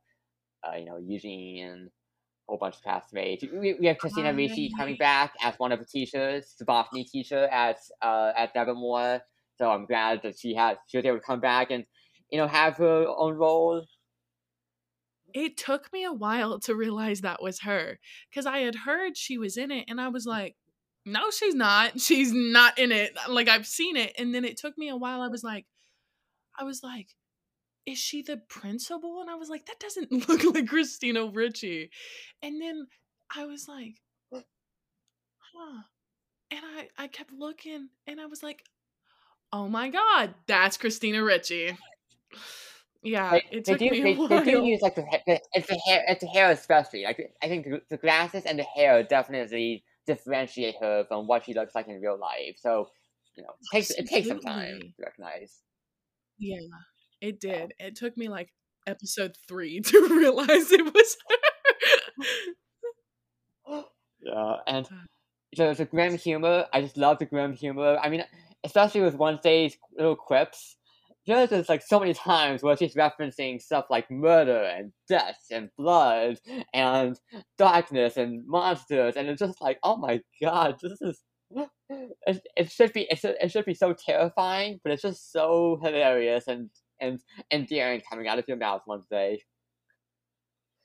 uh, 0.65 0.77
you 0.77 0.85
know, 0.85 0.99
Eugene, 0.99 1.89
a 1.89 2.51
whole 2.51 2.59
bunch 2.59 2.77
of 2.77 2.83
classmates. 2.83 3.45
We, 3.45 3.75
we 3.75 3.87
have 3.87 3.99
Christina 3.99 4.35
Ricci 4.35 4.73
coming 4.77 4.97
back 4.97 5.33
as 5.43 5.55
one 5.59 5.71
of 5.71 5.79
the 5.79 5.85
teachers, 5.85 6.57
the 6.59 6.65
botany 6.65 7.05
teacher 7.05 7.45
at 7.47 7.79
uh, 8.03 8.33
at 8.37 8.55
Nevermore. 8.55 9.21
So 9.61 9.71
I'm 9.71 9.85
glad 9.85 10.23
that 10.23 10.39
she 10.39 10.55
had 10.55 10.79
she 10.87 10.97
was 10.97 11.05
able 11.05 11.19
to 11.19 11.25
come 11.25 11.41
back 11.41 11.71
and 11.71 11.85
you 12.31 12.39
know 12.39 12.47
have 12.47 12.79
her 12.79 13.07
own 13.07 13.35
role. 13.35 13.85
It 15.35 15.57
took 15.59 15.93
me 15.93 16.05
a 16.05 16.13
while 16.13 16.59
to 16.61 16.75
realize 16.75 17.21
that 17.21 17.43
was 17.43 17.61
her 17.61 17.99
because 18.31 18.47
I 18.47 18.61
had 18.61 18.75
heard 18.75 19.17
she 19.17 19.39
was 19.39 19.57
in 19.57 19.71
it 19.71 19.85
and 19.87 20.01
I 20.01 20.09
was 20.09 20.27
like, 20.27 20.57
no, 21.05 21.31
she's 21.31 21.55
not. 21.55 22.01
She's 22.01 22.33
not 22.33 22.79
in 22.79 22.91
it. 22.91 23.17
Like 23.29 23.49
I've 23.49 23.67
seen 23.67 23.97
it. 23.97 24.15
And 24.19 24.35
then 24.35 24.45
it 24.45 24.57
took 24.57 24.77
me 24.79 24.89
a 24.89 24.97
while. 24.97 25.21
I 25.21 25.29
was 25.29 25.45
like, 25.45 25.67
I 26.59 26.65
was 26.65 26.83
like, 26.83 27.09
is 27.87 27.99
she 27.99 28.23
the 28.23 28.39
principal? 28.49 29.21
And 29.21 29.31
I 29.31 29.35
was 29.35 29.51
like, 29.51 29.67
that 29.67 29.79
doesn't 29.79 30.11
look 30.29 30.43
like 30.55 30.69
Christina 30.69 31.27
Ricci. 31.27 31.91
And 32.43 32.61
then 32.61 32.87
I 33.37 33.45
was 33.45 33.69
like, 33.69 34.01
huh. 34.33 35.83
And 36.51 36.61
I, 36.65 36.89
I 36.99 37.09
kept 37.09 37.33
looking 37.33 37.91
and 38.07 38.21
I 38.21 38.27
was 38.27 38.43
like, 38.43 38.65
oh 39.53 39.69
my 39.69 39.89
God, 39.89 40.35
that's 40.47 40.77
Christina 40.77 41.23
Ricci. 41.23 41.77
Yeah, 43.03 43.33
Like, 43.33 43.45
it 43.51 43.65
they 43.67 43.75
took 43.75 43.77
do 43.77 43.91
me 43.91 44.03
a 44.03 44.05
they, 44.05 44.15
while. 44.15 44.29
they 44.29 44.41
do 44.41 44.63
use 44.65 44.81
like 44.83 44.95
the, 44.97 45.03
the 45.27 45.41
it's 45.53 45.69
the 45.69 45.79
hair 45.87 46.05
it's 46.09 46.21
the 46.21 46.27
hair 46.29 46.51
especially 46.51 47.05
like 47.05 47.33
I 47.43 47.49
think 47.49 47.65
the, 47.65 47.83
the 47.89 47.97
glasses 47.97 48.45
and 48.45 48.59
the 48.59 48.65
hair 48.65 49.03
definitely 49.05 49.85
differentiate 50.07 50.77
her 50.81 51.05
from 51.07 51.27
what 51.27 51.45
she 51.45 51.55
looks 51.55 51.75
like 51.75 51.87
in 51.89 52.01
real 52.01 52.19
life. 52.19 52.57
So 52.59 52.91
you 53.37 53.43
know, 53.45 53.51
it 53.61 53.69
takes 53.77 53.91
it 53.91 54.07
takes 54.07 54.29
some 54.29 54.41
time 54.41 54.81
to 54.81 55.03
recognize. 55.03 55.63
Yeah, 56.39 56.59
it 57.21 57.41
did. 57.41 57.75
It 57.79 57.97
took 57.97 58.17
me 58.17 58.29
like 58.29 58.53
episode 58.87 59.37
three 59.49 59.81
to 59.85 60.09
realize 60.11 60.73
it 60.73 60.85
was 60.95 61.17
her. 61.29 61.37
Yeah, 64.23 64.57
and 64.67 64.89
Uh. 64.91 65.07
so 65.55 65.75
the 65.75 65.85
grim 65.87 66.17
humor, 66.19 66.67
I 66.73 66.83
just 66.83 66.97
love 66.97 67.19
the 67.19 67.27
grim 67.27 67.55
humor. 67.55 67.99
I 68.03 68.09
mean, 68.11 68.25
especially 68.65 69.03
with 69.03 69.15
Wednesday's 69.17 69.77
little 69.97 70.17
quips. 70.17 70.77
There's 71.27 71.51
just 71.51 71.69
like 71.69 71.83
so 71.83 72.01
many 72.01 72.15
times 72.15 72.63
where 72.63 72.77
she's 72.77 72.95
referencing 72.95 73.61
stuff 73.61 73.87
like 73.91 74.11
murder 74.11 74.65
and 74.65 74.93
death 75.09 75.39
and 75.51 75.69
blood 75.79 76.39
and 76.75 77.19
darkness 77.59 78.17
and 78.17 78.47
monsters, 78.47 79.17
and 79.17 79.29
it's 79.29 79.41
just 79.41 79.61
like, 79.61 79.79
oh 79.83 79.97
my 79.97 80.21
god, 80.43 80.77
this 80.83 81.01
is. 81.01 81.21
It, 82.27 82.41
it 82.57 82.71
should 82.71 82.93
be 82.93 83.09
it 83.11 83.19
should, 83.19 83.35
it 83.41 83.51
should 83.51 83.65
be 83.65 83.75
so 83.75 83.93
terrifying, 83.93 84.79
but 84.85 84.93
it's 84.93 85.03
just 85.03 85.33
so 85.33 85.77
hilarious 85.83 86.47
and 86.47 86.71
and 87.01 87.19
endearing 87.53 88.01
coming 88.09 88.29
out 88.29 88.39
of 88.39 88.45
your 88.47 88.57
mouth 88.57 88.83
one 88.85 89.03
day. 89.11 89.43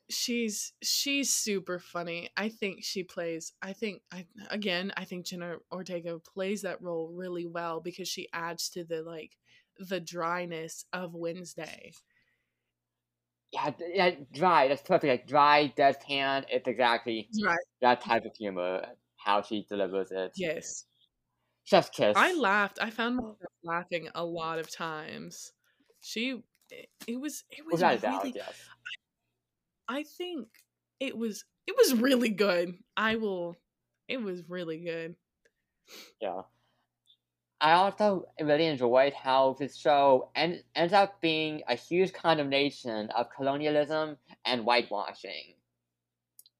She's 0.09 0.73
she's 0.83 1.31
super 1.33 1.79
funny. 1.79 2.29
I 2.37 2.49
think 2.49 2.83
she 2.83 3.03
plays. 3.03 3.53
I 3.61 3.73
think 3.73 4.01
I 4.11 4.25
again. 4.49 4.91
I 4.97 5.05
think 5.05 5.25
Jenna 5.25 5.57
Ortega 5.71 6.19
plays 6.19 6.61
that 6.63 6.81
role 6.81 7.11
really 7.13 7.45
well 7.45 7.79
because 7.81 8.07
she 8.07 8.27
adds 8.33 8.69
to 8.71 8.83
the 8.83 9.01
like 9.01 9.37
the 9.79 9.99
dryness 9.99 10.85
of 10.93 11.13
Wednesday. 11.13 11.93
Yeah, 13.51 13.71
yeah, 13.93 14.11
dry. 14.33 14.67
That's 14.67 14.81
perfect. 14.81 15.05
Like 15.09 15.27
dry, 15.27 15.73
deadpan. 15.77 16.45
It's 16.49 16.67
exactly 16.67 17.29
Right. 17.43 17.57
that 17.81 18.01
type 18.01 18.25
of 18.25 18.35
humor. 18.35 18.85
How 19.17 19.41
she 19.41 19.65
delivers 19.67 20.11
it. 20.11 20.31
Yes. 20.35 20.85
Chef's 21.63 21.89
kiss. 21.89 22.13
I 22.15 22.33
laughed. 22.35 22.77
I 22.79 22.91
found 22.91 23.15
myself 23.15 23.37
laughing 23.63 24.09
a 24.13 24.23
lot 24.23 24.59
of 24.59 24.69
times. 24.71 25.51
She. 26.01 26.41
It, 26.69 26.89
it 27.07 27.19
was. 27.19 27.43
It 27.49 27.65
was 27.65 27.81
a 27.81 27.97
doubt, 27.97 28.23
really. 28.23 28.33
yes. 28.35 28.53
I 28.69 28.93
think 30.03 30.47
it 30.99 31.17
was. 31.17 31.45
It 31.67 31.75
was 31.77 31.99
really 31.99 32.29
good. 32.29 32.77
I 32.95 33.15
will. 33.15 33.55
It 34.07 34.17
was 34.21 34.47
really 34.47 34.79
good. 34.83 35.15
Yeah. 36.21 36.43
I 37.59 37.73
also 37.73 38.31
really 38.39 38.65
enjoyed 38.65 39.13
how 39.13 39.53
this 39.55 39.75
show 39.77 40.31
end, 40.35 40.63
ends 40.73 40.93
up 40.93 41.19
being 41.19 41.63
a 41.67 41.75
huge 41.75 42.13
condemnation 42.13 43.09
of 43.09 43.29
colonialism 43.29 44.17
and 44.45 44.61
whitewashing. 44.63 45.55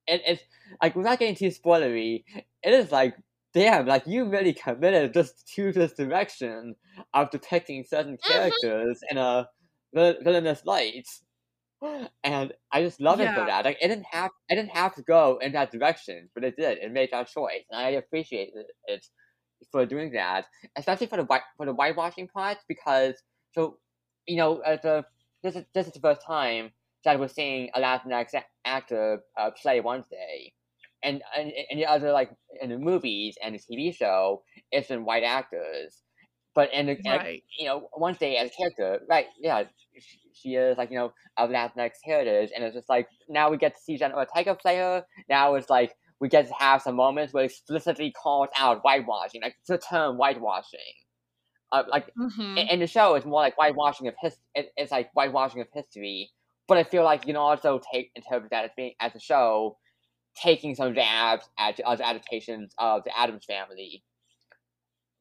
It's 0.08 0.44
like 0.82 0.96
without 0.96 1.20
getting 1.20 1.36
too 1.36 1.48
spoilery, 1.48 2.24
it 2.64 2.74
is 2.74 2.92
like 2.92 3.18
damn, 3.54 3.86
like 3.86 4.06
you 4.06 4.26
really 4.30 4.54
committed 4.54 5.14
just 5.14 5.48
to 5.56 5.72
this 5.72 5.94
direction 5.94 6.76
of 7.14 7.32
depicting 7.32 7.84
certain 7.86 8.18
Mhm. 8.24 8.26
characters 8.28 9.02
in 9.10 9.18
a 9.18 9.50
villainous 9.94 10.66
light. 10.66 11.08
And 12.24 12.54
I 12.72 12.82
just 12.84 13.00
love 13.02 13.20
it 13.22 13.34
for 13.34 13.46
that. 13.46 13.66
Like 13.66 13.78
it 13.82 13.88
didn't 13.88 14.06
have, 14.12 14.32
I 14.50 14.56
didn't 14.56 14.72
have 14.72 14.96
to 14.96 15.04
go 15.04 15.38
in 15.42 15.52
that 15.54 15.72
direction, 15.72 16.30
but 16.34 16.44
it 16.44 16.56
did. 16.58 16.80
It 16.80 16.92
made 16.92 17.10
that 17.12 17.28
choice, 17.28 17.64
and 17.70 17.80
I 17.82 17.90
appreciate 17.92 18.52
it, 18.88 19.06
for 19.72 19.86
doing 19.86 20.12
that, 20.14 20.46
especially 20.76 21.08
for 21.08 21.18
the 21.18 21.24
white 21.26 21.42
for 21.58 21.66
the 21.66 21.74
whitewashing 21.74 22.28
part, 22.30 22.58
because 22.68 23.22
so 23.54 23.80
you 24.28 24.38
know, 24.38 24.60
as 24.60 24.84
a 24.86 25.06
this 25.44 25.56
is 25.56 25.66
this 25.74 25.88
is 25.88 25.94
the 25.94 26.00
first 26.00 26.22
time 26.26 26.72
that 27.06 27.20
we're 27.20 27.28
seeing 27.28 27.70
a 27.76 27.80
Latinx 27.82 28.34
actor 28.66 29.22
uh, 29.38 29.52
play 29.52 29.80
Wednesday, 29.82 30.54
and 31.04 31.22
and 31.36 31.52
and 31.70 31.80
the 31.80 31.86
other 31.86 32.12
like 32.12 32.32
in 32.62 32.70
the 32.70 32.78
movies 32.78 33.38
and 33.44 33.56
the 33.56 33.60
TV 33.60 33.92
show, 33.92 34.44
it's 34.72 34.88
been 34.90 35.06
white 35.06 35.24
actors, 35.24 36.04
but 36.56 36.70
the 36.72 36.78
and, 36.78 37.00
Right. 37.06 37.44
you 37.58 37.68
know 37.68 37.90
Wednesday 37.98 38.36
as 38.38 38.50
a 38.50 38.54
character, 38.56 39.06
right? 39.10 39.28
Yeah, 39.40 39.66
she, 40.36 40.56
is 40.56 40.78
like 40.78 40.92
you 40.92 40.98
know 40.98 41.14
of 41.38 41.50
Latinx 41.50 41.92
heritage, 42.04 42.52
and 42.56 42.64
it's 42.64 42.76
just 42.76 42.90
like 42.90 43.08
now 43.30 43.50
we 43.50 43.58
get 43.58 43.76
to 43.76 43.82
see 43.82 43.98
Jenna 43.98 44.16
Ortega 44.16 44.56
play 44.56 44.78
her. 44.78 45.06
Now 45.30 45.56
it's 45.56 45.70
like 45.70 45.94
we 46.20 46.30
get 46.30 46.48
to 46.48 46.54
have 46.56 46.82
some 46.82 46.96
moments 46.96 47.34
where 47.34 47.44
it 47.44 47.52
explicitly 47.52 48.12
calls 48.12 48.50
out 48.58 48.82
whitewashing, 48.84 49.42
like 49.42 49.56
the 49.68 49.78
term 49.78 50.18
whitewashing. 50.18 50.80
Uh, 51.72 51.84
like 51.90 52.10
hmm 52.18 52.58
in, 52.58 52.68
in 52.70 52.80
the 52.80 52.88
show, 52.88 53.16
it's 53.16 53.26
more 53.26 53.42
like 53.42 53.58
whitewashing 53.58 54.08
of 54.08 54.16
his. 54.22 54.38
It, 54.56 54.72
it's 54.78 54.92
like 54.92 55.12
whitewashing 55.14 55.62
of 55.62 55.68
history, 55.74 56.32
but 56.68 56.78
I 56.78 56.84
feel 56.84 57.04
like 57.04 57.24
you 57.24 57.34
can 57.34 57.38
also 57.38 57.80
take 57.94 58.12
interpret 58.16 58.52
that 58.52 58.66
as 58.66 58.72
being 58.78 58.94
as 59.00 59.16
a 59.16 59.20
show 59.20 59.78
taking 60.36 60.76
some 60.76 60.94
jabs 60.94 61.50
at 61.58 61.80
other 61.82 62.04
adaptations 62.04 62.74
of 62.78 63.04
the 63.06 63.18
Addams 63.18 63.46
Family 63.46 64.04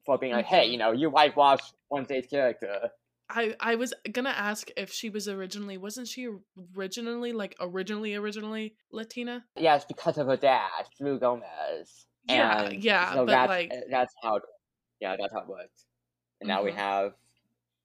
for 0.05 0.17
being 0.17 0.33
like, 0.33 0.45
hey, 0.45 0.67
Mhm. 0.67 0.71
you 0.71 0.77
know, 0.77 0.91
you 0.91 1.09
whitewashed 1.09 1.73
Wednesday's 1.89 2.27
character. 2.27 2.91
I 3.29 3.55
I 3.59 3.75
was 3.75 3.93
gonna 4.11 4.29
ask 4.29 4.69
if 4.77 4.91
she 4.91 5.09
was 5.09 5.27
originally 5.27 5.77
wasn't 5.77 6.07
she 6.07 6.27
originally 6.77 7.33
like 7.33 7.55
originally 7.59 8.13
originally 8.15 8.75
Latina? 8.91 9.45
Yeah, 9.57 9.75
it's 9.75 9.85
because 9.85 10.17
of 10.17 10.27
her 10.27 10.37
dad, 10.37 10.69
Drew 10.99 11.19
Gomez. 11.19 12.05
Yeah, 12.27 12.63
and 12.63 12.83
yeah, 12.83 13.13
so 13.13 13.25
but, 13.25 13.31
that's, 13.31 13.49
like- 13.49 13.71
that's 13.91 14.13
how, 14.23 14.39
yeah, 14.99 15.15
that's 15.19 15.31
how 15.33 15.41
it 15.41 15.47
works. 15.47 15.85
And 16.41 16.47
now 16.47 16.63
we 16.63 16.71
Mhm. 16.71 16.75
have 16.75 17.13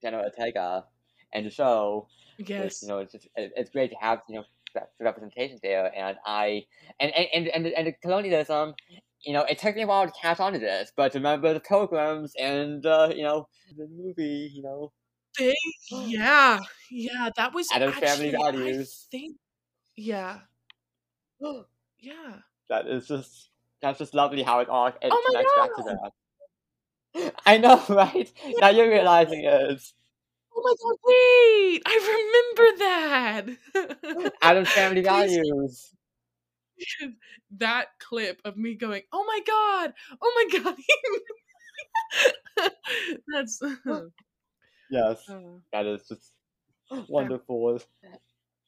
Jenna 0.03 0.19
Ortega 0.23 0.87
and 1.33 1.47
the 1.47 1.51
show 1.51 2.09
which, 2.39 2.49
Yes. 2.49 2.83
you 2.83 2.89
know, 2.89 2.99
it's 2.99 3.13
just, 3.13 3.29
it's 3.37 3.69
great 3.71 3.91
to 3.91 3.97
have 4.01 4.23
you 4.29 4.37
know 4.37 4.45
that 4.75 4.93
representation 5.01 5.59
there, 5.63 5.93
and 5.95 6.17
I 6.25 6.65
and 7.01 7.13
and 7.15 7.27
and 7.35 7.49
and, 7.49 7.67
and 7.67 7.87
the 7.87 7.93
colonialism, 7.93 8.75
you 9.21 9.33
know, 9.35 9.43
it 9.43 9.59
took 9.59 9.75
me 9.77 9.83
a 9.83 9.87
while 9.87 10.07
to 10.07 10.13
catch 10.21 10.41
on 10.41 10.53
to 10.55 10.59
this, 10.59 10.91
but 10.97 11.13
remember 11.15 11.53
the 11.53 11.61
pilgrims 11.61 12.35
and 12.39 12.85
uh, 12.87 13.11
you 13.15 13.23
know 13.23 13.49
the 13.77 13.87
movie, 13.89 14.51
you 14.55 14.63
know, 14.63 14.93
They, 15.41 15.55
yeah, 15.91 16.61
yeah, 16.91 17.31
that 17.37 17.55
was 17.55 17.69
Addams 17.73 17.97
actually 17.97 18.31
Family 18.31 18.37
I 18.37 18.51
Values. 18.53 19.07
think 19.11 19.37
yeah. 19.97 20.41
Yeah. 21.99 22.37
that 22.69 22.87
is 22.87 23.09
just 23.09 23.51
that's 23.83 23.99
just 23.99 24.15
lovely 24.15 24.43
how 24.43 24.61
it 24.61 24.69
all 24.69 24.87
it 24.89 24.97
Oh 25.03 25.23
connects 25.27 25.53
back 25.55 25.75
to 25.77 25.83
that. 25.83 26.13
I 27.47 27.59
know, 27.59 27.83
right? 27.89 28.31
Now 28.61 28.69
you're 28.71 28.89
realizing 28.89 29.45
it. 29.45 29.83
Oh 30.55 30.63
my 30.63 30.75
god, 30.83 30.97
wait! 31.05 31.83
I 31.87 31.97
remember 32.55 32.79
that. 32.79 34.33
Addams 34.43 34.73
Family 34.73 35.03
Values. 35.07 35.95
that 37.59 37.87
clip 37.99 38.41
of 38.45 38.57
me 38.57 38.75
going, 38.75 39.03
"Oh 39.13 39.25
my 39.25 39.41
god! 39.47 39.95
Oh 40.21 40.49
my 40.53 40.61
god!" 40.61 40.77
That's 43.29 43.61
Yes. 44.91 45.25
uh, 45.29 45.61
That 45.73 45.87
is 45.87 46.07
just 46.09 46.35
wonderful. 47.09 47.81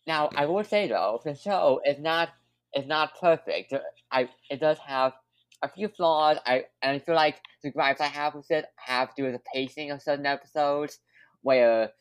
Now, 0.06 0.30
I 0.34 0.46
will 0.46 0.64
say 0.64 0.88
though, 0.88 1.20
the 1.24 1.34
show 1.34 1.80
is 1.84 1.98
not 1.98 2.30
is 2.74 2.86
not 2.86 3.18
perfect. 3.20 3.72
I 4.10 4.30
it 4.50 4.60
does 4.60 4.78
have 4.78 5.14
a 5.62 5.68
few 5.68 5.88
flaws. 5.88 6.38
I 6.46 6.66
and 6.82 6.96
I 6.96 6.98
feel 6.98 7.14
like 7.14 7.40
the 7.62 7.70
gripes 7.70 8.00
I 8.00 8.06
have 8.08 8.34
with 8.34 8.50
it 8.50 8.66
have 8.76 9.10
to 9.10 9.14
do 9.16 9.24
with 9.24 9.34
the 9.34 9.44
pacing 9.54 9.90
of 9.90 10.02
certain 10.02 10.26
episodes, 10.26 10.98
where 11.42 11.92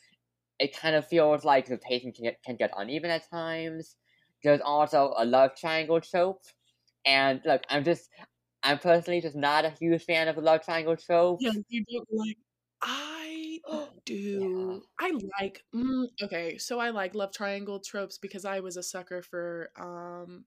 it 0.60 0.76
kind 0.78 0.96
of 0.96 1.08
feels 1.08 1.46
like 1.46 1.68
the 1.68 1.78
pacing 1.80 2.14
can 2.14 2.26
get, 2.26 2.44
can 2.44 2.58
get 2.58 2.72
uneven 2.78 3.12
at 3.12 3.30
times. 3.30 3.98
There's 4.44 4.62
also 4.62 5.14
a 5.18 5.26
love 5.26 5.56
triangle 5.58 6.02
trope, 6.02 6.44
and 7.06 7.42
look, 7.46 7.64
I'm 7.70 7.84
just 7.84 8.10
I'm 8.64 8.80
personally 8.80 9.22
just 9.22 9.36
not 9.38 9.66
a 9.66 9.72
huge 9.72 10.04
fan 10.06 10.28
of 10.30 10.36
the 10.38 10.42
love 10.44 10.64
triangle 10.66 10.98
trope. 10.98 11.40
yeah, 11.40 11.52
you 11.68 11.84
don't 11.86 12.08
like. 12.12 12.38
Do. 14.06 14.84
I 15.00 15.12
like. 15.40 15.64
Mm, 15.76 16.06
okay, 16.24 16.58
so 16.58 16.80
I 16.80 16.90
like 16.90 17.16
love 17.16 17.32
triangle 17.34 17.80
tropes 17.80 18.18
because 18.18 18.46
I 18.46 18.60
was 18.60 18.78
a 18.78 18.84
sucker 18.84 19.22
for. 19.22 19.70
Um, 19.80 20.46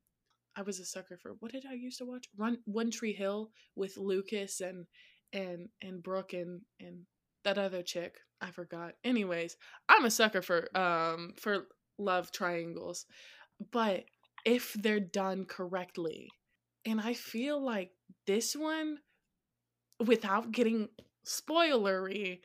I 0.57 0.63
was 0.63 0.79
a 0.79 0.85
sucker 0.85 1.19
for. 1.21 1.33
What 1.41 1.53
did 1.53 1.65
I 1.69 1.75
used 1.75 1.99
to 1.99 2.05
watch? 2.05 2.27
Run 2.37 2.59
One 2.65 2.91
Tree 2.91 3.13
Hill 3.13 3.51
with 3.77 3.97
Lucas 3.97 4.61
and 4.61 4.87
and 5.33 5.69
and 5.83 6.03
Brooke 6.03 6.33
and 6.33 6.63
and 6.81 7.03
that 7.45 7.59
other 7.59 7.83
chick. 7.83 8.17
I 8.41 8.51
forgot. 8.51 8.95
Anyways, 9.05 9.57
I'm 9.89 10.05
a 10.05 10.11
sucker 10.11 10.43
for 10.43 10.77
um 10.77 11.35
for 11.37 11.67
love 11.99 12.33
triangles, 12.33 13.07
but 13.73 14.05
if 14.45 14.75
they're 14.75 15.01
done 15.01 15.47
correctly, 15.47 16.29
and 16.85 17.01
I 17.01 17.15
feel 17.15 17.65
like 17.65 17.93
this 18.27 18.55
one, 18.55 18.99
without 20.05 20.53
getting 20.53 20.89
spoilery, 21.27 22.41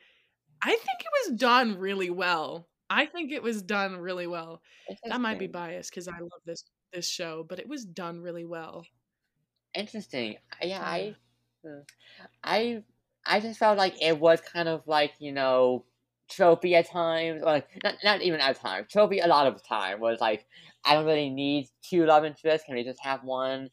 I 0.62 0.70
think 0.70 1.00
it 1.00 1.28
was 1.28 1.38
done 1.38 1.78
really 1.78 2.10
well. 2.10 2.68
I 2.88 3.06
think 3.06 3.32
it 3.32 3.42
was 3.42 3.62
done 3.62 3.96
really 3.96 4.26
well. 4.26 4.62
That 5.08 5.20
might 5.20 5.38
be 5.38 5.46
biased 5.46 5.90
because 5.90 6.08
I 6.08 6.18
love 6.18 6.42
this 6.44 6.64
this 6.92 7.08
show, 7.08 7.44
but 7.44 7.58
it 7.60 7.68
was 7.68 7.84
done 7.86 8.20
really 8.20 8.44
well. 8.44 8.84
Interesting. 9.74 10.36
Yeah, 10.62 10.80
Yeah. 10.80 10.84
I, 10.84 11.16
hmm, 11.64 11.80
I, 12.42 12.84
I 13.26 13.40
just 13.40 13.58
felt 13.58 13.78
like 13.78 14.00
it 14.02 14.18
was 14.18 14.40
kind 14.40 14.68
of 14.68 14.86
like 14.86 15.12
you 15.18 15.32
know, 15.32 15.86
tropey 16.30 16.72
at 16.74 16.88
times, 16.88 17.42
or 17.42 17.46
like 17.46 17.68
not 17.84 17.96
not 18.04 18.22
even 18.22 18.40
at 18.40 18.56
times. 18.56 18.88
Tropey 18.92 19.24
a 19.24 19.28
lot 19.28 19.46
of 19.46 19.54
the 19.54 19.60
time 19.60 20.00
was 20.00 20.20
like, 20.20 20.46
I 20.84 20.94
don't 20.94 21.06
really 21.06 21.30
need 21.30 21.68
two 21.82 22.06
love 22.06 22.24
interests. 22.24 22.66
Can 22.66 22.74
we 22.76 22.84
just 22.84 23.00
have 23.02 23.22
one? 23.24 23.70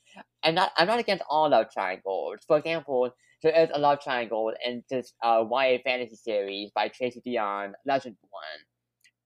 And 0.48 0.56
not, 0.56 0.72
I'm 0.78 0.88
not 0.88 1.00
against 1.00 1.26
all 1.30 1.50
love 1.50 1.66
triangles. 1.74 2.40
For 2.48 2.58
example, 2.58 3.12
there 3.44 3.52
is 3.52 3.70
a 3.74 3.80
love 3.80 4.00
triangle 4.02 4.54
in 4.66 4.82
this 4.90 5.14
uh, 5.22 5.44
YA 5.52 5.80
fantasy 5.84 6.16
series 6.16 6.72
by 6.74 6.88
Tracy 6.88 7.22
Deonn, 7.28 7.74
Legend 7.86 8.16
One. 8.22 8.44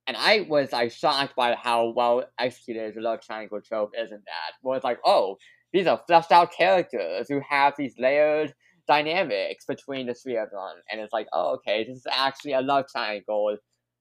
And 0.08 0.16
I 0.16 0.44
was 0.48 0.72
like 0.72 0.90
shocked 0.90 1.36
by 1.36 1.54
how 1.54 1.90
well 1.90 2.24
executed 2.40 2.96
the 2.96 3.02
love 3.02 3.20
triangle 3.20 3.60
trope 3.64 3.92
is 3.96 4.10
in 4.10 4.18
that. 4.18 4.54
Where 4.62 4.74
it's 4.74 4.84
like, 4.84 4.98
oh, 5.04 5.36
these 5.72 5.86
are 5.86 6.02
fleshed 6.08 6.32
out 6.32 6.52
characters 6.52 7.28
who 7.28 7.40
have 7.48 7.74
these 7.78 7.94
layered 8.00 8.52
dynamics 8.88 9.64
between 9.64 10.08
the 10.08 10.14
three 10.14 10.36
of 10.36 10.50
them. 10.50 10.82
And 10.90 11.00
it's 11.00 11.12
like, 11.12 11.28
oh, 11.32 11.54
okay, 11.54 11.84
this 11.84 11.98
is 11.98 12.06
actually 12.10 12.54
a 12.54 12.62
love 12.62 12.86
triangle 12.90 13.56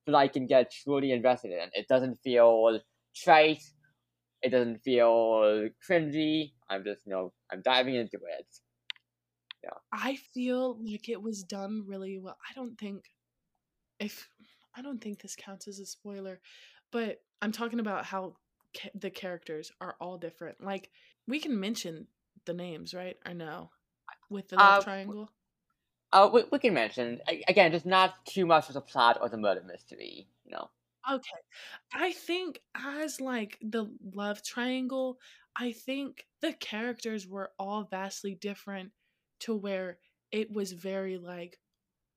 that 0.08 0.16
I 0.16 0.28
can 0.28 0.48
get 0.48 0.72
truly 0.72 1.12
invested 1.12 1.52
in. 1.52 1.70
It 1.74 1.88
doesn't 1.88 2.16
feel 2.24 2.80
trite. 3.16 3.62
It 4.42 4.50
doesn't 4.50 4.84
feel 4.84 5.70
cringy. 5.88 6.52
I'm 6.70 6.84
just, 6.84 7.02
you 7.06 7.12
know, 7.12 7.34
I'm 7.52 7.62
diving 7.62 7.96
into 7.96 8.18
it. 8.18 8.48
Yeah. 9.64 9.70
I 9.94 10.16
feel 10.34 10.78
like 10.84 11.10
it 11.10 11.22
was 11.22 11.44
done 11.44 11.84
really 11.86 12.18
well. 12.18 12.38
I 12.50 12.54
don't 12.54 12.78
think 12.78 13.06
if 14.00 14.28
I 14.76 14.82
don't 14.82 15.00
think 15.02 15.22
this 15.22 15.36
counts 15.36 15.68
as 15.68 15.80
a 15.80 15.86
spoiler, 15.86 16.40
but 16.92 17.22
I'm 17.42 17.52
talking 17.52 17.80
about 17.80 18.06
how 18.06 18.36
ca- 18.76 18.90
the 18.96 19.10
characters 19.10 19.72
are 19.80 19.96
all 20.00 20.18
different. 20.18 20.64
Like 20.64 20.90
we 21.28 21.40
can 21.40 21.60
mention 21.60 22.08
the 22.46 22.54
names, 22.54 22.94
right? 22.94 23.18
Or 23.28 23.34
no? 23.34 23.70
With 24.30 24.50
the 24.50 24.56
love 24.58 24.80
Uh, 24.80 24.82
triangle. 24.82 25.30
Uh, 26.14 26.30
we, 26.34 26.44
we 26.52 26.60
can 26.60 26.74
mention 26.74 27.22
again, 27.48 27.72
just 27.72 27.86
not 27.86 28.26
too 28.26 28.46
much 28.46 28.68
of 28.68 28.74
the 28.74 28.82
plot 28.82 29.20
or 29.22 29.30
the 29.30 29.38
murder 29.38 29.64
mystery. 29.66 30.28
You 30.46 30.52
know. 30.52 30.70
Okay. 31.10 31.40
I 31.94 32.12
think 32.12 32.62
as 32.76 33.22
like 33.22 33.58
the 33.62 33.88
love 34.14 34.44
triangle, 34.44 35.20
I 35.56 35.72
think 35.72 36.28
the 36.42 36.54
characters 36.54 37.28
were 37.28 37.52
all 37.60 37.84
vastly 37.84 38.36
different 38.36 38.92
to 39.42 39.56
where 39.56 40.00
it 40.32 40.52
was 40.52 40.72
very 40.74 41.18
like, 41.18 41.60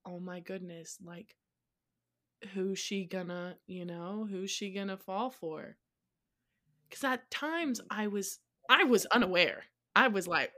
oh 0.07 0.21
my 0.21 0.41
goodness, 0.41 0.99
like 1.03 1.37
who's 2.53 2.79
she 2.79 3.05
gonna, 3.05 3.59
you 3.67 3.85
know, 3.85 4.27
who's 4.31 4.51
she 4.51 4.73
gonna 4.73 4.97
fall 4.97 5.31
for? 5.31 5.77
Cuz 6.91 7.05
at 7.05 7.31
times 7.31 7.81
I 7.91 8.07
was 8.07 8.41
I 8.69 8.85
was 8.85 9.05
unaware. 9.07 9.65
I 9.95 10.09
was 10.09 10.27
like 10.27 10.53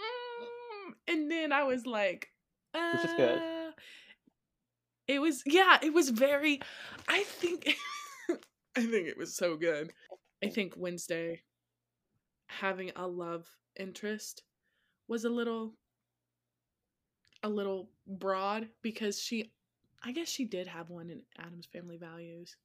mm, 0.00 0.94
and 1.08 1.30
then 1.30 1.52
I 1.52 1.64
was 1.64 1.86
like 1.86 2.32
Which 2.92 3.04
is 3.04 3.14
good. 3.14 3.42
It 5.06 5.20
was 5.20 5.42
yeah, 5.46 5.78
it 5.82 5.92
was 5.92 6.10
very 6.10 6.60
I 7.08 7.24
think 7.24 7.74
I 8.76 8.86
think 8.86 9.08
it 9.08 9.18
was 9.18 9.34
so 9.36 9.56
good. 9.56 9.92
I 10.42 10.48
think 10.48 10.74
Wednesday 10.76 11.42
having 12.48 12.90
a 12.96 13.06
love 13.06 13.46
interest 13.78 14.42
was 15.08 15.24
a 15.24 15.30
little 15.30 15.74
a 17.42 17.48
little 17.48 17.90
broad 18.06 18.68
because 18.82 19.20
she 19.20 19.52
I 20.02 20.12
guess 20.12 20.28
she 20.28 20.44
did 20.44 20.66
have 20.66 20.90
one 20.90 21.10
in 21.10 21.22
Addams 21.38 21.66
family 21.66 21.96
values. 21.96 22.56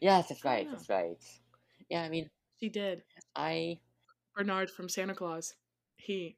Yes, 0.00 0.28
that's 0.28 0.44
right. 0.44 0.68
That's 0.70 0.88
right. 0.88 1.16
Yeah, 1.88 2.02
I 2.02 2.08
mean, 2.08 2.28
She 2.60 2.68
did. 2.68 3.02
I 3.34 3.78
Bernard 4.34 4.70
from 4.70 4.88
Santa 4.88 5.14
Clause. 5.14 5.54
He 5.96 6.36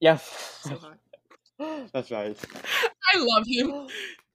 Yes. 0.00 0.60
so 0.62 0.76
hot. 0.76 0.98
that's 1.92 2.10
right. 2.10 2.36
I 3.14 3.18
love 3.18 3.44
him. 3.46 3.88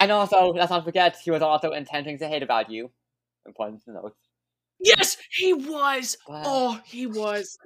And 0.00 0.10
also, 0.10 0.52
let's 0.52 0.70
not 0.70 0.84
forget, 0.84 1.16
he 1.22 1.30
was 1.30 1.42
also 1.42 1.72
intending 1.72 2.18
to 2.18 2.28
hate 2.28 2.42
about 2.42 2.70
you. 2.70 2.90
Important 3.46 3.84
to 3.84 3.92
note. 3.92 4.16
Yes, 4.80 5.16
he 5.30 5.52
was. 5.52 6.16
But 6.26 6.42
Oh, 6.44 6.80
he 6.84 7.06
was. 7.06 7.58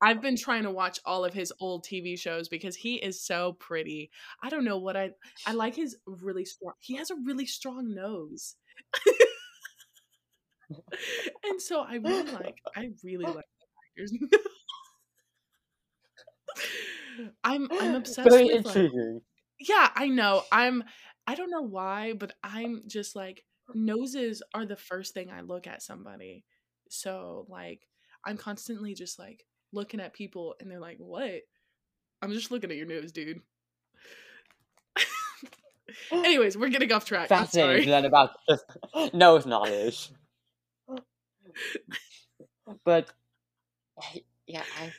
I've 0.00 0.22
been 0.22 0.36
trying 0.36 0.62
to 0.62 0.70
watch 0.70 0.98
all 1.04 1.24
of 1.24 1.34
his 1.34 1.52
old 1.60 1.84
TV 1.84 2.18
shows 2.18 2.48
because 2.48 2.76
he 2.76 2.96
is 2.96 3.20
so 3.20 3.52
pretty. 3.54 4.10
I 4.42 4.48
don't 4.48 4.64
know 4.64 4.78
what 4.78 4.96
I 4.96 5.10
I 5.46 5.52
like 5.52 5.76
his 5.76 5.96
really 6.06 6.46
strong. 6.46 6.72
He 6.78 6.96
has 6.96 7.10
a 7.10 7.16
really 7.16 7.46
strong 7.46 7.94
nose. 7.94 8.56
and 11.44 11.60
so 11.60 11.82
I 11.82 11.96
really 11.96 12.30
like 12.30 12.56
I 12.74 12.90
really 13.04 13.26
like 13.26 13.44
actors. 13.98 14.14
I'm 17.44 17.68
I'm 17.78 17.94
obsessed 17.96 18.30
very 18.30 18.44
with 18.44 18.64
like 18.64 18.76
intriguing. 18.76 19.20
Yeah, 19.60 19.90
I 19.94 20.08
know. 20.08 20.42
I'm 20.50 20.84
I 21.26 21.34
don't 21.34 21.50
know 21.50 21.62
why, 21.62 22.14
but 22.14 22.32
uh, 22.42 22.50
I'm 22.54 22.82
just 22.86 23.14
like 23.14 23.44
noses 23.74 24.42
are 24.54 24.66
the 24.66 24.76
first 24.76 25.14
thing 25.14 25.30
I 25.30 25.42
look 25.42 25.66
at 25.66 25.82
somebody. 25.82 26.44
So 26.88 27.46
like 27.48 27.86
I'm 28.24 28.36
constantly 28.36 28.94
just 28.94 29.18
like 29.18 29.44
looking 29.72 30.00
at 30.00 30.12
people 30.12 30.54
and 30.60 30.70
they're 30.70 30.80
like, 30.80 30.98
"What?" 30.98 31.42
I'm 32.22 32.32
just 32.32 32.50
looking 32.50 32.70
at 32.70 32.76
your 32.76 32.86
nose, 32.86 33.12
dude. 33.12 33.40
Anyways, 36.12 36.56
we're 36.56 36.68
getting 36.68 36.92
off 36.92 37.04
track. 37.04 37.28
Fascinating 37.28 37.84
to 37.84 37.90
learn 37.90 38.04
about 38.04 38.30
just 38.48 38.64
nose 39.14 39.46
knowledge. 39.46 40.10
But 42.84 43.10
yeah, 44.46 44.62
I 44.80 44.92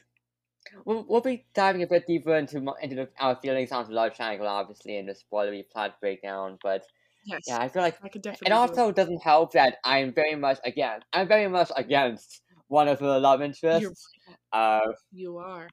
we'll, 0.85 1.05
we'll 1.07 1.21
be 1.21 1.47
diving 1.53 1.83
a 1.83 1.87
bit 1.87 2.07
deeper 2.07 2.35
into 2.35 2.57
into 2.81 2.95
the, 2.95 3.09
our 3.19 3.35
feelings 3.35 3.71
on 3.71 3.85
the 3.87 3.93
love 3.93 4.13
triangle, 4.15 4.47
obviously, 4.47 4.97
in 4.97 5.05
the 5.05 5.13
spoilery 5.13 5.69
plot 5.69 5.99
breakdown. 5.99 6.59
But 6.61 6.85
Yes. 7.23 7.45
yeah, 7.47 7.59
I 7.59 7.69
feel 7.69 7.81
like 7.83 7.99
I 8.01 8.09
could 8.09 8.21
it 8.45 8.51
definitely 8.51 8.59
do 8.59 8.73
it. 8.73 8.81
also 8.81 8.91
doesn't 8.91 9.21
help 9.23 9.53
that 9.53 9.77
I'm 9.85 10.13
very 10.13 10.35
much 10.35 10.59
again. 10.65 11.01
I'm 11.13 11.27
very 11.27 11.47
much 11.47 11.71
against 11.75 12.43
one 12.67 12.87
of 12.87 12.99
the 12.99 13.19
love 13.19 13.41
interests. 13.41 14.09
Uh, 14.53 14.81
you 15.11 15.37
are. 15.37 15.69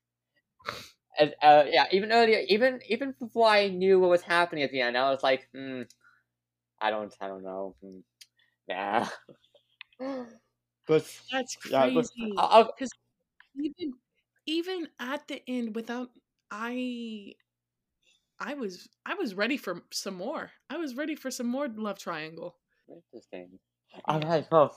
and, 1.19 1.35
uh, 1.43 1.65
yeah, 1.69 1.87
even 1.91 2.13
earlier, 2.13 2.41
even 2.49 2.81
even 2.89 3.15
before 3.19 3.49
I 3.49 3.69
knew 3.69 3.99
what 4.01 4.11
was 4.11 4.23
happening 4.23 4.63
at 4.65 4.71
the 4.71 4.81
end, 4.81 4.97
I 4.97 5.11
was 5.11 5.23
like, 5.23 5.49
hmm, 5.53 5.83
I 6.81 6.91
don't, 6.91 7.15
I 7.21 7.29
don't 7.29 7.45
know, 7.45 7.77
hmm, 7.83 8.01
yeah. 8.69 9.09
but 10.87 11.21
That's 11.33 11.57
yeah, 11.71 11.91
but 11.93 12.07
crazy. 12.07 12.33
I'll, 12.37 12.65
I'll, 12.65 12.73
Cuz 12.79 12.91
even 13.57 13.95
even 14.49 14.89
at 14.99 15.29
the 15.29 15.43
end 15.47 15.77
without 15.77 16.09
I 16.51 17.35
I 18.41 18.55
was 18.55 18.89
I 19.05 19.15
was 19.15 19.35
ready 19.35 19.59
for 19.59 19.83
some 19.93 20.15
more. 20.15 20.51
I 20.71 20.79
was 20.79 20.97
ready 20.97 21.15
for 21.15 21.31
some 21.31 21.47
more 21.47 21.69
love 21.69 21.99
triangle. 21.99 22.57
interesting. 22.89 23.59
Yeah. 23.93 24.15
Alright, 24.15 24.47
well, 24.51 24.77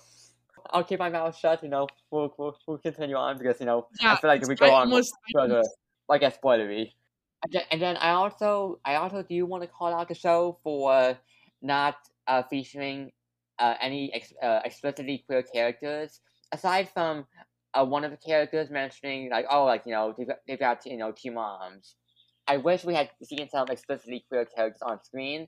I'll 0.72 0.84
keep 0.84 1.00
my 1.00 1.10
mouth 1.10 1.38
shut, 1.38 1.64
you 1.64 1.70
know, 1.70 1.88
we'll, 2.12 2.34
we'll, 2.38 2.58
we'll 2.68 2.78
continue 2.78 3.16
on 3.16 3.38
because, 3.38 3.60
you 3.60 3.66
know, 3.66 3.88
I 4.02 4.16
feel 4.18 4.30
like 4.30 4.42
if 4.42 4.48
we 4.48 4.56
go 4.56 4.74
on 4.74 4.88
almost 4.88 5.14
I 5.28 5.32
further, 5.34 5.56
almost 5.56 5.76
like 6.08 6.22
get 6.22 6.42
spoilery. 6.42 6.92
And 7.44 7.52
then, 7.54 7.64
and 7.72 7.82
then 7.82 7.98
I 7.98 8.12
also, 8.12 8.80
I 8.86 8.96
also 8.96 9.24
do 9.24 9.46
want 9.46 9.64
to 9.64 9.68
call 9.68 9.94
out 9.94 10.08
the 10.08 10.16
show 10.16 10.60
for 10.64 11.18
not 11.62 11.96
uh, 12.28 12.44
featuring 12.44 13.12
uh, 13.60 13.76
any 13.82 14.14
ex- 14.14 14.34
uh, 14.42 14.60
explicitly 14.64 15.24
queer 15.26 15.44
characters, 15.44 16.22
aside 16.52 16.90
from 16.90 17.26
uh, 17.74 17.86
one 17.86 18.04
of 18.04 18.12
the 18.12 18.18
characters 18.18 18.70
mentioning, 18.70 19.30
like, 19.30 19.46
oh, 19.50 19.66
like, 19.66 19.84
you 19.86 19.94
know, 19.94 20.14
they've 20.18 20.28
got, 20.28 20.38
they've 20.48 20.60
got 20.60 20.86
you 20.86 20.98
know, 20.98 21.12
two 21.12 21.32
moms. 21.32 21.96
I 22.48 22.58
wish 22.58 22.84
we 22.84 22.96
had 22.96 23.10
seen 23.24 23.50
some 23.50 23.68
explicitly 23.70 24.26
queer 24.28 24.46
characters 24.46 24.82
on 24.82 25.04
screen, 25.04 25.48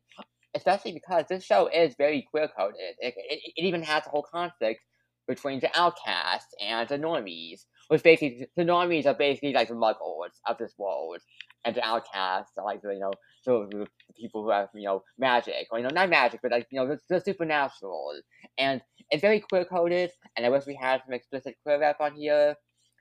especially 0.56 0.94
because 0.94 1.26
this 1.28 1.44
show 1.44 1.68
is 1.68 1.96
very 1.98 2.26
queer 2.30 2.50
coded. 2.58 2.96
It, 3.00 3.14
it, 3.18 3.40
it 3.56 3.66
even 3.66 3.84
has 3.84 4.06
a 4.06 4.10
whole 4.10 4.26
conflict 4.32 4.82
between 5.28 5.60
the 5.60 5.70
outcasts 5.78 6.54
and 6.62 6.88
the 6.88 6.98
normies, 6.98 7.62
which 7.88 8.04
basically 8.04 8.48
the 8.56 8.64
normies 8.64 9.06
are 9.06 9.14
basically 9.14 9.54
like 9.54 9.68
the 9.68 9.74
muggles 9.76 10.32
of 10.48 10.58
this 10.58 10.74
world, 10.78 11.20
and 11.66 11.76
the 11.76 11.84
outcasts 11.84 12.58
are 12.58 12.66
like 12.66 12.82
the 12.82 12.94
you 12.94 13.00
know 13.00 13.12
so 13.42 13.68
the 13.70 13.80
the 14.08 14.14
people 14.20 14.44
who 14.44 14.50
have 14.52 14.70
you 14.74 14.86
know 14.86 15.04
magic 15.18 15.68
or 15.72 15.80
you 15.80 15.84
know 15.84 15.90
not 15.90 16.10
magic 16.10 16.40
but 16.42 16.52
like 16.52 16.68
you 16.72 16.80
know 16.80 16.88
the, 16.88 17.00
the 17.10 17.20
supernatural, 17.20 18.14
and 18.58 18.82
it's 19.10 19.22
very 19.22 19.40
queer 19.40 19.66
coded. 19.66 20.12
And 20.36 20.46
I 20.46 20.50
wish 20.50 20.66
we 20.66 20.76
had 20.82 21.02
some 21.06 21.14
explicit 21.14 21.56
queer 21.64 21.80
rap 21.80 21.98
on 22.00 22.16
here. 22.16 22.56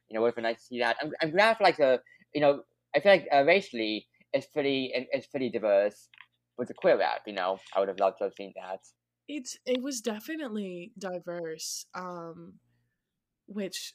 You 0.09 0.14
know, 0.14 0.21
it 0.21 0.23
would 0.23 0.29
have 0.29 0.35
been 0.37 0.45
nice 0.45 0.59
to 0.59 0.64
see 0.66 0.79
that. 0.81 0.97
I'm, 1.03 1.12
I'm 1.23 1.31
glad 1.31 1.57
for 1.57 1.64
like 1.64 1.77
the 1.77 2.01
you 2.35 2.40
know 2.40 2.62
I 2.95 3.01
feel 3.01 3.12
like 3.12 3.29
uh, 3.33 3.45
racially 3.45 4.07
it's 4.33 4.47
pretty 4.47 4.92
it's 4.95 5.27
pretty 5.27 5.51
diverse 5.51 6.09
with 6.59 6.68
the 6.68 6.75
queer 6.75 6.99
rap. 6.99 7.23
You 7.27 7.35
know, 7.35 7.59
I 7.75 7.81
would 7.81 7.88
have 7.88 8.01
loved 8.01 8.18
to 8.18 8.25
have 8.25 8.35
seen 8.35 8.53
that. 8.57 8.81
it's 9.29 9.57
it 9.66 9.83
was 9.83 10.01
definitely 10.01 10.92
diverse 10.99 11.87
um 11.95 12.55
which 13.47 13.95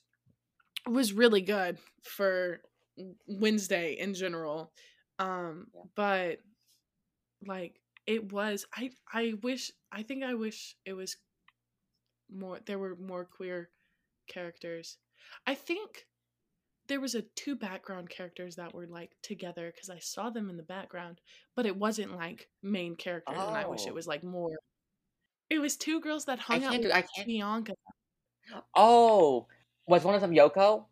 was 0.90 1.14
really 1.14 1.42
good 1.42 1.78
for 2.04 2.62
Wednesday 3.28 3.94
in 3.94 4.14
general 4.14 4.74
um 5.20 5.68
Yeah. 5.74 5.82
but 5.96 6.40
like 7.46 7.80
it 8.06 8.32
was 8.32 8.66
I 8.76 8.92
I 9.12 9.34
wish 9.44 9.72
I 9.92 10.04
think 10.04 10.24
I 10.24 10.34
wish 10.34 10.76
it 10.86 10.94
was 10.94 11.18
more 12.30 12.60
there 12.66 12.80
were 12.80 12.96
more 12.96 13.26
queer 13.26 13.70
characters. 14.28 14.98
I 15.46 15.56
think 15.56 16.08
there 16.88 17.02
was 17.02 17.16
a 17.16 17.22
two 17.22 17.56
background 17.56 18.10
characters 18.10 18.56
that 18.58 18.74
were 18.74 18.88
like 18.88 19.16
together 19.22 19.72
because 19.74 19.90
I 19.90 20.00
saw 20.00 20.30
them 20.30 20.50
in 20.50 20.58
the 20.58 20.64
background, 20.64 21.22
but 21.56 21.66
it 21.66 21.76
wasn't 21.78 22.16
like 22.16 22.50
main 22.64 22.96
characters, 22.96 23.38
and 23.38 23.58
I 23.58 23.68
wish 23.68 23.88
it 23.88 23.92
Oh. 23.92 23.94
was 23.94 24.08
like 24.08 24.24
more. 24.24 24.58
It 25.50 25.60
was 25.60 25.78
two 25.78 26.00
girls 26.02 26.26
that 26.26 26.40
hung 26.40 26.64
out 26.64 26.82
do 26.82 26.92
I 26.92 27.04
can't. 27.04 27.28
Bianca. 27.28 27.74
Oh, 28.76 29.48
was 29.88 30.04
one 30.04 30.16
of 30.16 30.22
them 30.22 30.32
Yoko? 30.32 30.86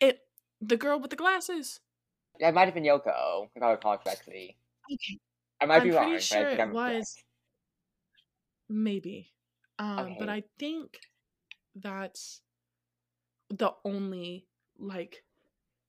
It 0.00 0.26
the 0.60 0.76
girl 0.78 0.98
with 0.98 1.10
the 1.10 1.16
glasses. 1.16 1.80
That 2.40 2.54
might 2.54 2.64
have 2.64 2.72
been 2.72 2.82
Yoko, 2.84 3.50
if 3.54 3.62
I 3.62 3.72
recall 3.72 3.98
correctly. 3.98 4.56
Okay, 4.92 5.18
I 5.60 5.66
might 5.66 5.80
I'm 5.80 5.82
be 5.82 5.90
wrong, 5.90 6.12
pretty 6.12 6.20
but 6.30 6.38
sure 6.38 6.38
I 6.38 6.44
think 6.46 6.60
it 6.60 6.62
I'm 6.62 6.76
correct. 6.76 7.06
was 7.06 7.24
maybe, 8.68 9.32
um, 9.78 10.14
but 10.14 10.28
I 10.28 10.42
think 10.58 11.00
that's 11.74 12.42
the 13.48 13.72
only 13.84 14.48
like 14.78 15.24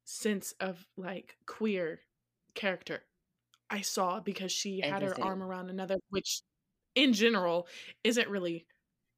sense 0.06 0.54
of 0.62 0.88
like 0.98 1.38
queer 1.48 2.02
character 2.56 3.06
I 3.70 3.82
saw 3.82 4.20
because 4.22 4.52
she 4.52 4.82
had 4.82 5.04
her 5.04 5.22
arm 5.24 5.44
around 5.44 5.70
another, 5.70 5.98
which 6.10 6.42
in 6.96 7.14
general 7.14 7.68
isn't 8.04 8.30
really 8.30 8.68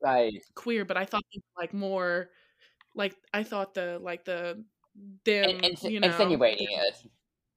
Right. 0.02 0.44
queer, 0.56 0.86
but 0.86 0.98
I 0.98 1.06
thought 1.06 1.24
like 1.58 1.74
more 1.74 2.30
like 3.00 3.16
I 3.34 3.42
thought 3.44 3.74
the 3.74 3.98
like 4.00 4.26
the 4.26 4.64
In, 5.38 5.58
them, 5.58 5.60
in, 5.64 5.92
you 5.92 6.00
know, 6.02 6.08
insinuating 6.08 6.68
it. 6.70 6.96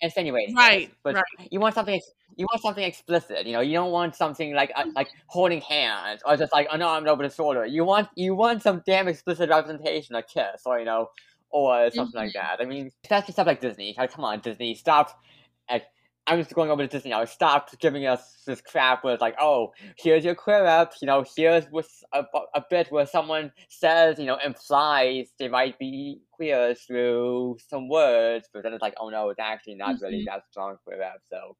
insinuating. 0.00 0.54
Right, 0.54 0.88
this, 0.88 0.96
but 1.02 1.14
right. 1.16 1.24
you 1.50 1.60
want 1.60 1.74
something. 1.74 2.00
You 2.36 2.46
want 2.50 2.62
something 2.62 2.84
explicit. 2.84 3.46
You 3.46 3.52
know, 3.52 3.60
you 3.60 3.74
don't 3.74 3.92
want 3.92 4.16
something 4.16 4.54
like 4.54 4.72
uh, 4.74 4.86
like 4.94 5.08
holding 5.26 5.60
hands 5.60 6.22
or 6.24 6.36
just 6.36 6.52
like 6.52 6.68
an 6.72 6.80
arm 6.82 7.06
over 7.06 7.22
the 7.28 7.34
shoulder. 7.34 7.66
You 7.66 7.84
want 7.84 8.08
you 8.14 8.34
want 8.34 8.62
some 8.62 8.82
damn 8.86 9.08
explicit 9.08 9.50
representation, 9.50 10.14
a 10.14 10.22
kiss, 10.22 10.62
or 10.64 10.78
you 10.78 10.84
know, 10.86 11.10
or 11.50 11.90
something 11.90 12.18
like 12.18 12.32
that. 12.34 12.58
I 12.60 12.64
mean, 12.64 12.90
especially 13.04 13.32
stuff 13.32 13.46
like 13.46 13.60
Disney. 13.60 13.94
Like, 13.98 14.12
come 14.12 14.24
on, 14.24 14.40
Disney, 14.40 14.74
stop. 14.74 15.20
Like, 15.70 15.84
I'm 16.26 16.38
just 16.38 16.54
going 16.54 16.70
over 16.70 16.82
to 16.82 16.88
Disney 16.88 17.10
now. 17.10 17.24
Stop 17.24 17.76
giving 17.80 18.06
us 18.06 18.42
this 18.46 18.60
crap 18.60 19.02
where 19.02 19.12
it's 19.14 19.20
like, 19.20 19.34
oh, 19.40 19.72
here's 19.96 20.24
your 20.24 20.36
queer 20.36 20.64
up. 20.66 20.92
You 21.02 21.06
know, 21.06 21.24
here's 21.36 21.66
a, 22.12 22.24
a 22.54 22.64
bit 22.70 22.92
where 22.92 23.06
someone 23.06 23.52
says, 23.68 24.18
you 24.20 24.26
know, 24.26 24.36
implies 24.44 25.32
they 25.38 25.48
might 25.48 25.78
be 25.80 26.22
queer 26.30 26.74
through 26.76 27.58
some 27.68 27.88
words, 27.88 28.48
but 28.52 28.62
then 28.62 28.72
it's 28.72 28.82
like, 28.82 28.94
oh 29.00 29.08
no, 29.08 29.30
it's 29.30 29.40
actually 29.40 29.74
not 29.74 30.00
really 30.00 30.22
Mhm. 30.22 30.26
that 30.26 30.44
strong 30.50 30.76
queer 30.84 31.02
up. 31.02 31.20
So 31.28 31.56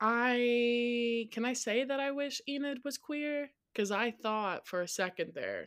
I 0.00 1.28
can 1.32 1.44
I 1.44 1.52
say 1.52 1.84
that 1.84 2.00
I 2.00 2.10
wish 2.10 2.42
Enid 2.48 2.84
was 2.84 2.98
queer? 2.98 3.52
Because 3.72 3.90
I 3.90 4.10
thought 4.10 4.66
for 4.66 4.80
a 4.82 4.88
second 4.88 5.32
there, 5.34 5.66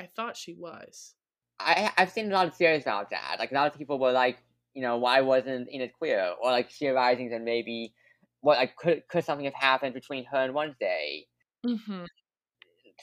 I 0.00 0.06
thought 0.06 0.36
she 0.36 0.54
was. 0.54 1.16
I 1.58 1.92
I've 1.96 2.10
seen 2.10 2.30
a 2.30 2.34
lot 2.34 2.46
of 2.46 2.54
theories 2.56 2.82
about 2.82 3.10
that. 3.10 3.36
Like 3.38 3.50
a 3.50 3.54
lot 3.54 3.72
of 3.72 3.78
people 3.78 3.98
were 3.98 4.12
like, 4.12 4.38
you 4.76 4.82
know, 4.82 4.98
why 4.98 5.22
wasn't 5.22 5.70
Enid 5.72 5.92
queer? 5.94 6.34
Or 6.40 6.50
like 6.50 6.70
she 6.70 6.84
theorizing 6.84 7.32
and 7.32 7.44
maybe 7.44 7.94
what 8.42 8.58
like 8.58 8.76
could 8.76 9.08
could 9.08 9.24
something 9.24 9.46
have 9.46 9.54
happened 9.54 9.94
between 9.94 10.26
her 10.26 10.36
and 10.38 10.54
Wednesday? 10.54 11.26
hmm 11.64 12.04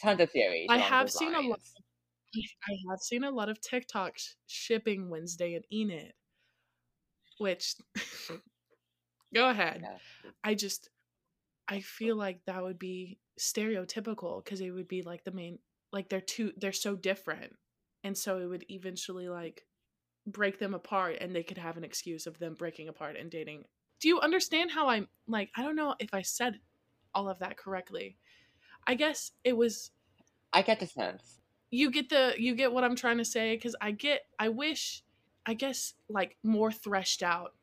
Tons 0.02 0.20
of 0.22 0.32
theories. 0.32 0.68
I 0.70 0.78
have 0.78 1.10
seen 1.10 1.34
a 1.34 1.42
lot. 1.42 1.50
lines. 1.50 1.74
I 2.68 2.74
have 2.90 3.00
seen 3.00 3.24
a 3.24 3.32
lot 3.32 3.50
of 3.50 3.60
TikToks 3.62 4.36
shipping 4.48 5.10
Wednesday 5.10 5.56
and 5.56 5.66
Enid, 5.72 6.14
which 7.40 7.76
go 9.34 9.50
ahead. 9.50 9.82
Yeah. 9.82 9.98
I 10.44 10.56
just 10.56 10.90
I 11.68 11.82
feel 11.82 12.16
like 12.16 12.42
that 12.46 12.64
would 12.64 12.80
be 12.80 13.20
stereotypical 13.40 14.44
because 14.44 14.62
it 14.62 14.72
would 14.72 14.88
be 14.88 15.02
like 15.02 15.24
the 15.24 15.32
main 15.32 15.60
like 15.92 16.10
they're 16.10 16.22
too 16.22 16.54
they're 16.58 16.72
so 16.72 16.96
different, 16.96 17.54
and 18.04 18.18
so 18.18 18.40
it 18.40 18.48
would 18.48 18.66
eventually 18.70 19.30
like 19.30 19.64
break 20.26 20.60
them 20.60 20.74
apart, 20.74 21.18
and 21.22 21.36
they 21.36 21.44
could 21.44 21.58
have 21.58 21.78
an 21.78 21.84
excuse 21.84 22.28
of 22.28 22.40
them 22.40 22.54
breaking 22.56 22.88
apart 22.90 23.16
and 23.18 23.30
dating. 23.30 23.66
Do 24.00 24.08
you 24.08 24.20
understand 24.20 24.72
how 24.72 24.90
I'm 24.90 25.08
like? 25.28 25.50
I 25.56 25.64
don't 25.64 25.76
know 25.76 25.96
if 26.00 26.14
I 26.14 26.22
said 26.22 26.60
all 27.14 27.30
of 27.30 27.40
that 27.40 27.58
correctly. 27.58 28.18
I 28.86 28.96
guess 28.96 29.32
it 29.44 29.56
was 29.56 29.92
I 30.52 30.62
get 30.62 30.80
the 30.80 30.88
sense. 30.88 31.40
you 31.72 31.90
get 31.92 32.10
the 32.10 32.34
you 32.38 32.56
get 32.56 32.72
what 32.74 32.84
I'm 32.84 32.96
trying 32.96 33.18
to 33.20 33.26
say 33.26 33.56
because 33.56 33.76
I 33.82 33.92
get 33.92 34.22
I 34.40 34.50
wish 34.50 35.04
I 35.46 35.54
guess 35.54 35.94
like 36.10 36.38
more 36.44 36.72
threshed 36.72 37.24
out. 37.24 37.54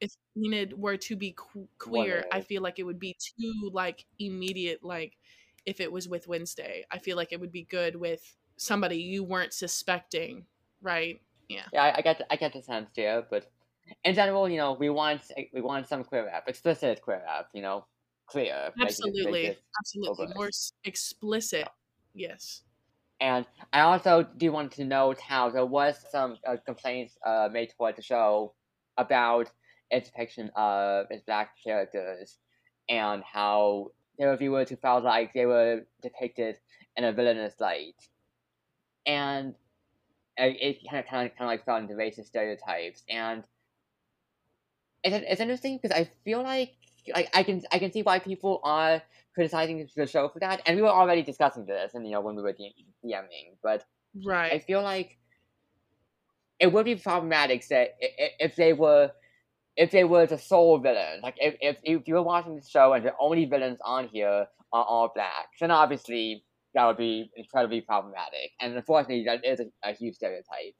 If 0.00 0.14
Enid 0.36 0.74
were 0.78 0.96
to 0.98 1.16
be 1.16 1.32
que- 1.32 1.68
queer, 1.78 2.24
I 2.30 2.42
feel 2.42 2.62
like 2.62 2.78
it 2.78 2.84
would 2.84 3.00
be 3.00 3.16
too 3.18 3.70
like 3.72 4.04
immediate. 4.18 4.84
Like 4.84 5.16
if 5.64 5.80
it 5.80 5.90
was 5.90 6.08
with 6.08 6.28
Wednesday, 6.28 6.84
I 6.90 6.98
feel 6.98 7.16
like 7.16 7.32
it 7.32 7.40
would 7.40 7.52
be 7.52 7.64
good 7.64 7.96
with 7.96 8.36
somebody 8.56 8.98
you 8.98 9.24
weren't 9.24 9.52
suspecting, 9.54 10.46
right? 10.82 11.20
Yeah, 11.48 11.66
Yeah, 11.72 11.84
I, 11.84 11.98
I 11.98 12.02
get 12.02 12.22
I 12.30 12.36
get 12.36 12.52
the 12.52 12.62
sense 12.62 12.90
there, 12.96 13.22
but 13.28 13.50
in 14.04 14.14
general, 14.14 14.48
you 14.48 14.56
know, 14.56 14.72
we 14.72 14.90
want 14.90 15.22
we 15.52 15.60
want 15.60 15.86
some 15.86 16.04
queer 16.04 16.26
rap, 16.26 16.48
explicit 16.48 17.02
queer 17.02 17.22
rap, 17.24 17.48
you 17.54 17.62
know, 17.62 17.86
clear. 18.26 18.72
make 18.76 18.90
it- 18.90 18.98
make 19.24 19.42
absolutely, 19.42 19.44
it 19.44 19.62
absolutely 19.80 20.26
more 20.34 20.50
explicit. 20.84 21.68
Yes. 22.14 22.62
And 23.20 23.46
I 23.72 23.80
also 23.80 24.24
do 24.24 24.52
want 24.52 24.72
to 24.72 24.84
note 24.84 25.20
how 25.20 25.50
there 25.50 25.64
was 25.66 25.96
some 26.10 26.36
uh, 26.46 26.56
complaints 26.64 27.16
uh, 27.24 27.48
made 27.50 27.70
towards 27.70 27.96
the 27.96 28.02
show 28.02 28.54
about 28.98 29.50
its 29.90 30.08
depiction 30.10 30.50
of 30.56 31.06
its 31.10 31.22
black 31.24 31.56
characters 31.64 32.38
and 32.88 33.22
how 33.24 33.92
the 34.18 34.36
viewers 34.36 34.68
who 34.70 34.76
felt 34.76 35.04
like 35.04 35.32
they 35.32 35.46
were 35.46 35.86
depicted 36.02 36.58
in 36.96 37.04
a 37.04 37.12
villainous 37.12 37.58
light. 37.60 37.96
And 39.06 39.54
it, 40.36 40.56
it 40.60 40.90
kind 40.90 41.04
of 41.04 41.10
kind 41.10 41.30
of 41.30 41.36
kind 41.36 41.50
of 41.50 41.52
like 41.52 41.64
fell 41.64 41.76
into 41.76 41.94
racist 41.94 42.26
stereotypes. 42.26 43.02
And 43.08 43.44
it's, 45.04 45.24
it's 45.28 45.40
interesting 45.40 45.78
because 45.80 45.96
I 45.96 46.10
feel 46.24 46.42
like 46.42 46.72
like 47.14 47.30
I 47.34 47.42
can 47.42 47.62
I 47.72 47.78
can 47.78 47.92
see 47.92 48.02
why 48.02 48.18
people 48.18 48.60
are 48.64 49.02
criticizing 49.34 49.88
the 49.96 50.06
show 50.06 50.28
for 50.28 50.40
that, 50.40 50.62
and 50.66 50.76
we 50.76 50.82
were 50.82 50.88
already 50.88 51.22
discussing 51.22 51.66
this, 51.66 51.94
and 51.94 52.04
you 52.04 52.12
know 52.12 52.20
when 52.20 52.36
we 52.36 52.42
were 52.42 52.52
DMing, 52.54 53.56
but 53.62 53.84
I 54.52 54.58
feel 54.60 54.82
like 54.82 55.18
it 56.58 56.72
would 56.72 56.84
be 56.84 56.96
problematic 56.96 57.66
that 57.68 57.96
if 58.00 58.56
they 58.56 58.72
were 58.72 59.10
if 59.76 59.90
they 59.90 60.04
were 60.04 60.26
the 60.26 60.38
sole 60.38 60.78
villain, 60.78 61.20
like 61.22 61.36
if 61.38 61.54
if, 61.60 61.78
if 61.82 62.08
you 62.08 62.14
were 62.14 62.22
watching 62.22 62.56
the 62.56 62.66
show 62.66 62.94
and 62.94 63.04
the 63.04 63.12
only 63.20 63.44
villains 63.44 63.78
on 63.84 64.08
here 64.08 64.46
are 64.72 64.84
all 64.84 65.12
black, 65.14 65.48
then 65.60 65.70
obviously 65.70 66.44
that 66.76 66.86
would 66.86 66.98
be 66.98 67.32
incredibly 67.36 67.82
problematic, 67.82 68.52
and 68.60 68.76
unfortunately 68.76 69.24
that 69.26 69.44
is 69.46 69.60
a, 69.60 69.66
a 69.84 69.94
huge 69.94 70.16
stereotype. 70.16 70.74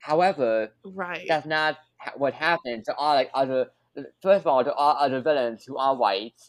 However, 0.00 0.74
Right. 0.84 1.26
that's 1.28 1.46
not 1.46 1.78
ha- 2.00 2.12
what 2.16 2.34
happened 2.34 2.84
to 2.86 2.94
all 2.96 3.14
like 3.14 3.30
other. 3.34 3.70
First 4.22 4.42
of 4.42 4.46
all, 4.48 4.64
there 4.64 4.74
are 4.74 4.96
other 5.00 5.22
villains 5.22 5.64
who 5.66 5.76
are 5.78 5.96
white 5.96 6.40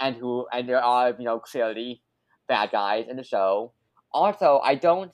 and 0.00 0.16
who 0.16 0.46
and 0.52 0.68
there 0.68 0.82
are 0.82 1.10
you 1.10 1.24
know 1.24 1.40
clearly 1.40 2.02
bad 2.48 2.70
guys 2.72 3.06
in 3.08 3.16
the 3.16 3.24
show. 3.24 3.74
Also, 4.12 4.60
I 4.60 4.76
don't. 4.76 5.12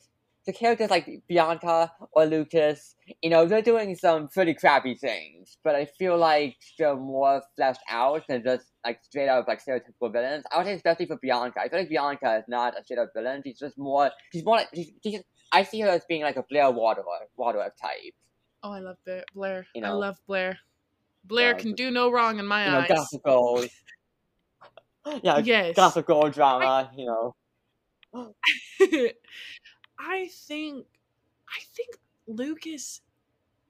The 0.51 0.59
characters 0.59 0.91
like 0.91 1.09
Bianca 1.29 1.93
or 2.11 2.27
Lucas, 2.27 2.97
you 3.23 3.31
know, 3.31 3.47
they're 3.47 3.63
doing 3.63 3.95
some 3.95 4.27
pretty 4.27 4.53
crappy 4.53 4.97
things, 4.97 5.59
but 5.63 5.77
I 5.77 5.85
feel 5.85 6.19
like 6.19 6.57
they're 6.77 6.97
more 6.97 7.41
fleshed 7.55 7.79
out 7.89 8.23
than 8.29 8.43
just 8.43 8.65
like 8.85 8.99
straight 9.05 9.29
up 9.29 9.47
like 9.47 9.65
stereotypical 9.65 10.13
villains. 10.13 10.43
I 10.51 10.57
would 10.59 10.67
say 10.67 10.75
especially 10.75 11.07
for 11.07 11.19
Bianca. 11.23 11.61
I 11.61 11.69
feel 11.69 11.79
like 11.79 11.89
Bianca 11.89 12.39
is 12.39 12.45
not 12.49 12.77
a 12.77 12.83
straight 12.83 12.99
up 12.99 13.11
villain. 13.15 13.43
She's 13.45 13.61
just 13.61 13.79
more. 13.79 14.11
She's 14.33 14.45
more. 14.45 14.57
Like, 14.57 14.71
she's, 14.75 14.91
she's. 15.05 15.21
I 15.53 15.63
see 15.63 15.79
her 15.83 15.89
as 15.89 16.05
being 16.09 16.23
like 16.23 16.35
a 16.35 16.43
Blair 16.43 16.69
Waldorf, 16.73 17.07
Waldorf 17.37 17.73
type. 17.81 18.15
Oh, 18.65 18.73
I 18.73 18.81
love 18.81 18.97
Blair. 19.05 19.23
Blair. 19.33 19.67
You 19.73 19.83
know? 19.83 19.89
I 19.91 19.93
love 19.93 20.17
Blair. 20.27 20.59
Blair 21.23 21.51
Yeah, 21.53 21.59
can 21.59 21.75
do 21.75 21.93
no 21.93 22.11
wrong 22.11 22.41
in 22.41 22.47
my 22.47 22.65
you 22.65 22.71
know, 22.73 22.79
eyes. 22.81 22.89
gossip 22.89 23.23
gold. 23.23 23.69
yeah, 25.23 25.39
Yes. 25.39 25.77
gossip 25.77 26.07
gold 26.07 26.33
drama. 26.33 26.91
You 26.97 27.07
know, 27.07 27.37
I 30.01 30.29
think 30.33 30.87
I 31.49 31.61
think 31.75 31.97
Lucas 32.27 33.03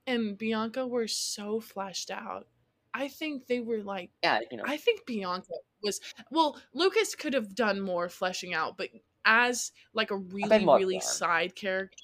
and 0.06 0.38
Bianca 0.38 0.86
were 0.86 1.08
so 1.08 1.60
fleshed 1.60 2.10
out. 2.10 2.46
I 2.94 3.08
think 3.08 3.46
they 3.46 3.60
were 3.60 3.82
like 3.82 4.10
yeah, 4.22 4.40
you 4.50 4.56
know, 4.56 4.64
I 4.66 4.76
think 4.76 5.06
Bianca 5.06 5.52
was 5.82 6.00
well, 6.30 6.60
Lucas 6.74 7.14
could 7.14 7.34
have 7.34 7.54
done 7.54 7.80
more 7.80 8.08
fleshing 8.08 8.54
out, 8.54 8.76
but 8.76 8.90
as 9.24 9.72
like 9.92 10.10
a 10.10 10.16
really 10.16 10.64
really 10.64 11.00
side 11.00 11.54
character 11.54 11.96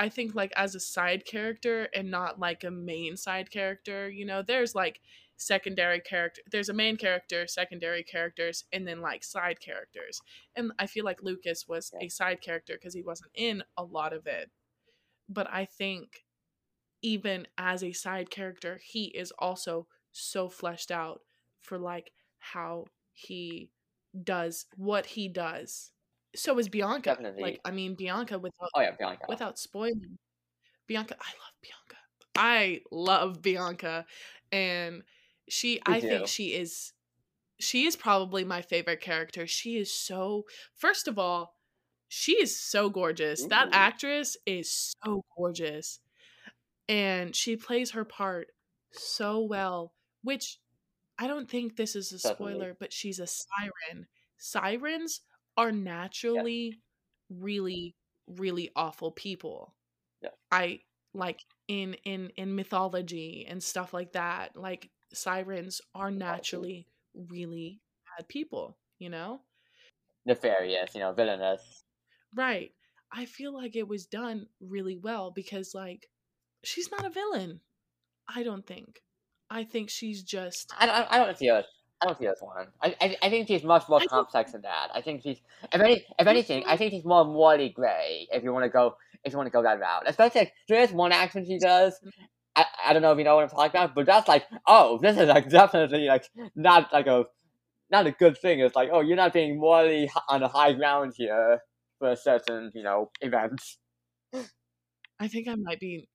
I 0.00 0.08
think 0.08 0.34
like 0.34 0.52
as 0.56 0.74
a 0.74 0.80
side 0.80 1.26
character 1.26 1.88
and 1.94 2.10
not 2.10 2.40
like 2.40 2.64
a 2.64 2.70
main 2.70 3.18
side 3.18 3.50
character, 3.50 4.08
you 4.08 4.24
know, 4.24 4.40
there's 4.40 4.74
like 4.74 5.02
secondary 5.40 6.00
character 6.00 6.42
there's 6.52 6.68
a 6.68 6.74
main 6.74 6.96
character, 6.96 7.46
secondary 7.46 8.02
characters, 8.04 8.64
and 8.72 8.86
then 8.86 9.00
like 9.00 9.24
side 9.24 9.58
characters. 9.60 10.20
And 10.54 10.72
I 10.78 10.86
feel 10.86 11.04
like 11.04 11.22
Lucas 11.22 11.66
was 11.66 11.90
Yeah. 11.94 12.06
a 12.06 12.08
side 12.10 12.40
character 12.42 12.74
because 12.74 12.94
he 12.94 13.02
wasn't 13.02 13.30
in 13.34 13.64
a 13.76 13.82
lot 13.84 14.12
of 14.12 14.26
it. 14.26 14.50
But 15.28 15.48
I 15.50 15.64
think 15.64 16.24
even 17.02 17.46
as 17.56 17.82
a 17.82 17.92
side 17.92 18.30
character, 18.30 18.80
he 18.84 19.06
is 19.06 19.32
also 19.38 19.86
so 20.12 20.48
fleshed 20.48 20.90
out 20.90 21.22
for 21.60 21.78
like 21.78 22.12
how 22.38 22.86
he 23.12 23.70
does 24.24 24.66
what 24.76 25.06
he 25.06 25.28
does. 25.28 25.92
So 26.36 26.58
is 26.58 26.68
Bianca. 26.68 27.10
Definitely. 27.10 27.42
Like 27.42 27.60
I 27.64 27.70
mean 27.70 27.94
Bianca 27.94 28.38
without 28.38 28.70
oh 28.74 28.80
yeah, 28.80 28.92
Bianca. 28.98 29.24
without 29.28 29.58
spoiling 29.58 30.18
Bianca, 30.86 31.16
I 31.20 31.30
love 31.30 31.54
Bianca. 31.62 31.96
I 32.36 32.80
love 32.90 33.42
Bianca 33.42 34.06
and 34.52 35.02
she 35.50 35.80
I 35.86 36.00
too. 36.00 36.08
think 36.08 36.28
she 36.28 36.54
is 36.54 36.92
she 37.58 37.86
is 37.86 37.96
probably 37.96 38.44
my 38.44 38.62
favorite 38.62 39.00
character. 39.00 39.46
She 39.46 39.76
is 39.78 39.92
so 39.92 40.46
first 40.74 41.08
of 41.08 41.18
all, 41.18 41.56
she 42.08 42.32
is 42.32 42.58
so 42.58 42.90
gorgeous. 42.90 43.44
That 43.46 43.68
actress 43.72 44.36
is 44.46 44.94
so 45.04 45.24
gorgeous. 45.36 46.00
And 46.88 47.34
she 47.36 47.56
plays 47.56 47.92
her 47.92 48.04
part 48.04 48.48
so 48.92 49.40
well, 49.40 49.94
which 50.22 50.58
I 51.18 51.26
don't 51.28 51.48
think 51.48 51.76
this 51.76 51.94
is 51.94 52.12
a 52.12 52.18
Definitely. 52.18 52.54
spoiler, 52.54 52.76
but 52.78 52.92
she's 52.92 53.20
a 53.20 53.26
siren. 53.26 54.06
Sirens 54.38 55.20
are 55.56 55.72
naturally 55.72 56.80
really 57.28 57.96
really 58.26 58.70
awful 58.76 59.10
people. 59.12 59.74
Yeah. 60.22 60.30
I 60.50 60.80
like 61.14 61.40
in 61.68 61.94
in 62.04 62.30
in 62.36 62.54
mythology 62.54 63.46
and 63.48 63.62
stuff 63.62 63.92
like 63.92 64.12
that. 64.12 64.56
Like 64.56 64.90
sirens 65.12 65.80
are 65.94 66.10
naturally 66.10 66.86
really 67.14 67.80
bad 68.16 68.28
people, 68.28 68.76
you 68.98 69.10
know? 69.10 69.40
Nefarious, 70.26 70.94
you 70.94 71.00
know, 71.00 71.12
villainous. 71.12 71.84
Right. 72.34 72.72
I 73.12 73.24
feel 73.24 73.52
like 73.52 73.74
it 73.74 73.88
was 73.88 74.06
done 74.06 74.46
really 74.60 74.96
well 74.96 75.30
because 75.30 75.74
like 75.74 76.08
she's 76.62 76.90
not 76.90 77.04
a 77.04 77.10
villain. 77.10 77.60
I 78.28 78.42
don't 78.42 78.66
think. 78.66 79.02
I 79.50 79.64
think 79.64 79.90
she's 79.90 80.22
just. 80.22 80.72
I 80.78 80.86
don't. 80.86 81.06
I 81.10 81.18
don't 81.18 81.36
see 81.36 81.48
her. 81.48 81.64
I 82.02 82.06
don't 82.06 82.18
see 82.18 82.26
as 82.28 82.38
one. 82.40 82.68
I, 82.82 82.96
I, 83.00 83.16
I 83.22 83.30
think 83.30 83.48
she's 83.48 83.62
much 83.62 83.88
more 83.88 84.00
I 84.00 84.06
complex 84.06 84.52
than 84.52 84.62
that. 84.62 84.88
I 84.94 85.02
think 85.02 85.22
she's, 85.22 85.38
if 85.70 85.80
any, 85.80 86.06
if 86.18 86.26
anything, 86.26 86.64
I 86.66 86.78
think 86.78 86.92
she's 86.92 87.04
more 87.04 87.26
morally 87.26 87.68
gray. 87.68 88.26
If 88.32 88.42
you 88.42 88.54
want 88.54 88.64
to 88.64 88.70
go, 88.70 88.96
if 89.22 89.32
you 89.32 89.36
want 89.36 89.48
to 89.48 89.50
go 89.50 89.62
that 89.62 89.78
route, 89.78 90.04
especially 90.06 90.42
like, 90.42 90.52
there 90.68 90.80
is 90.80 90.92
one 90.92 91.12
action 91.12 91.44
she 91.44 91.58
does. 91.58 91.98
Mm. 92.04 92.10
I, 92.84 92.92
don't 92.92 93.02
know 93.02 93.12
if 93.12 93.18
you 93.18 93.24
know 93.24 93.36
what 93.36 93.44
I'm 93.44 93.50
talking 93.50 93.70
about, 93.70 93.94
but 93.94 94.06
that's 94.06 94.28
like, 94.28 94.46
oh, 94.66 94.98
this 95.00 95.16
is 95.16 95.28
like 95.28 95.48
definitely 95.48 96.06
like 96.06 96.24
not 96.54 96.92
like 96.92 97.06
a, 97.06 97.24
not 97.90 98.06
a 98.06 98.12
good 98.12 98.38
thing. 98.38 98.60
It's 98.60 98.76
like, 98.76 98.90
oh, 98.92 99.00
you're 99.00 99.16
not 99.16 99.32
being 99.32 99.58
morally 99.58 100.10
on 100.28 100.42
a 100.42 100.48
high 100.48 100.72
ground 100.72 101.14
here 101.16 101.60
for 101.98 102.10
a 102.10 102.16
certain, 102.16 102.70
you 102.74 102.82
know, 102.82 103.10
event. 103.20 103.60
I 105.20 105.28
think 105.28 105.48
I 105.48 105.54
might 105.56 105.80
be 105.80 106.08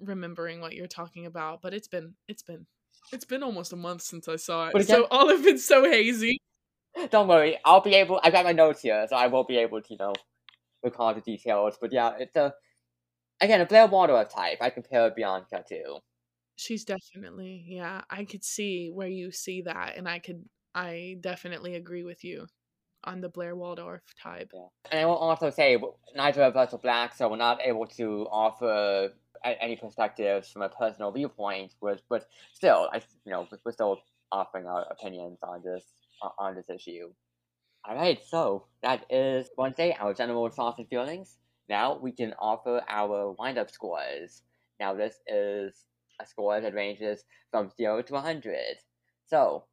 remembering 0.00 0.60
what 0.60 0.74
you're 0.74 0.86
talking 0.86 1.26
about, 1.26 1.62
but 1.62 1.72
it's 1.72 1.88
been 1.88 2.14
it's 2.28 2.42
been 2.42 2.66
it's 3.12 3.24
been 3.24 3.42
almost 3.42 3.72
a 3.72 3.76
month 3.76 4.02
since 4.02 4.28
I 4.28 4.36
saw 4.36 4.68
it. 4.68 4.72
But 4.72 4.86
so 4.86 5.06
all 5.10 5.30
of 5.30 5.46
it's 5.46 5.66
so 5.66 5.84
hazy. 5.84 6.38
Don't 7.10 7.28
worry, 7.28 7.58
I'll 7.64 7.80
be 7.80 7.94
able. 7.94 8.20
I've 8.22 8.32
got 8.32 8.44
my 8.44 8.52
notes 8.52 8.80
here, 8.80 9.06
so 9.08 9.16
I 9.16 9.26
will 9.26 9.44
be 9.44 9.58
able 9.58 9.80
to, 9.82 9.86
you 9.90 9.98
know, 9.98 10.14
recall 10.82 11.14
the 11.14 11.20
details. 11.20 11.76
But 11.80 11.92
yeah, 11.92 12.12
it's 12.18 12.36
a 12.36 12.54
again 13.40 13.60
a 13.60 13.66
Blair 13.66 13.86
Waldorf 13.86 14.28
type. 14.28 14.58
I 14.60 14.70
compare 14.70 15.10
Bianca 15.10 15.64
to. 15.68 15.98
She's 16.56 16.84
definitely 16.84 17.64
yeah. 17.66 18.02
I 18.08 18.24
could 18.24 18.44
see 18.44 18.90
where 18.92 19.08
you 19.08 19.30
see 19.30 19.62
that, 19.62 19.94
and 19.96 20.08
I 20.08 20.18
could 20.18 20.44
I 20.74 21.16
definitely 21.20 21.74
agree 21.74 22.02
with 22.04 22.24
you 22.24 22.46
on 23.04 23.20
the 23.20 23.28
Blair 23.28 23.54
Waldorf 23.54 24.02
type. 24.22 24.50
And 24.90 25.00
I 25.00 25.06
will 25.06 25.16
also 25.16 25.50
say 25.50 25.78
neither 26.14 26.42
of 26.42 26.56
us 26.56 26.74
are 26.74 26.78
black, 26.78 27.14
so 27.14 27.28
we're 27.28 27.36
not 27.36 27.60
able 27.62 27.86
to 27.98 28.26
offer 28.30 29.10
any 29.44 29.76
perspectives 29.76 30.50
from 30.50 30.62
a 30.62 30.68
personal 30.68 31.12
viewpoint. 31.12 31.74
But 31.80 32.02
but 32.08 32.26
still, 32.52 32.88
I 32.92 33.02
you 33.24 33.32
know 33.32 33.46
we're 33.64 33.72
still 33.72 34.00
offering 34.32 34.66
our 34.66 34.84
opinions 34.90 35.38
on 35.42 35.62
this 35.62 35.84
on 36.38 36.54
this 36.54 36.68
issue. 36.68 37.12
All 37.88 37.94
right, 37.94 38.18
so 38.26 38.66
that 38.82 39.06
is 39.10 39.48
Wednesday. 39.56 39.96
Our 39.98 40.12
general 40.12 40.48
thoughts 40.48 40.78
and 40.78 40.88
feelings. 40.88 41.36
Now 41.68 41.98
we 41.98 42.12
can 42.12 42.34
offer 42.38 42.82
our 42.88 43.32
wind-up 43.32 43.70
scores. 43.70 44.42
Now 44.78 44.94
this 44.94 45.16
is 45.26 45.74
a 46.20 46.26
score 46.26 46.60
that 46.60 46.74
ranges 46.74 47.24
from 47.50 47.70
zero 47.76 48.02
to 48.02 48.20
hundred. 48.20 48.78
So, 49.26 49.64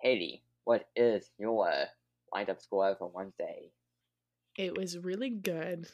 Haley, 0.00 0.42
what 0.64 0.88
is 0.96 1.30
your 1.38 1.70
wind-up 2.32 2.60
score 2.62 2.96
for 2.98 3.10
Wednesday? 3.12 3.70
It 4.56 4.76
was 4.76 4.98
really 4.98 5.30
good. 5.30 5.88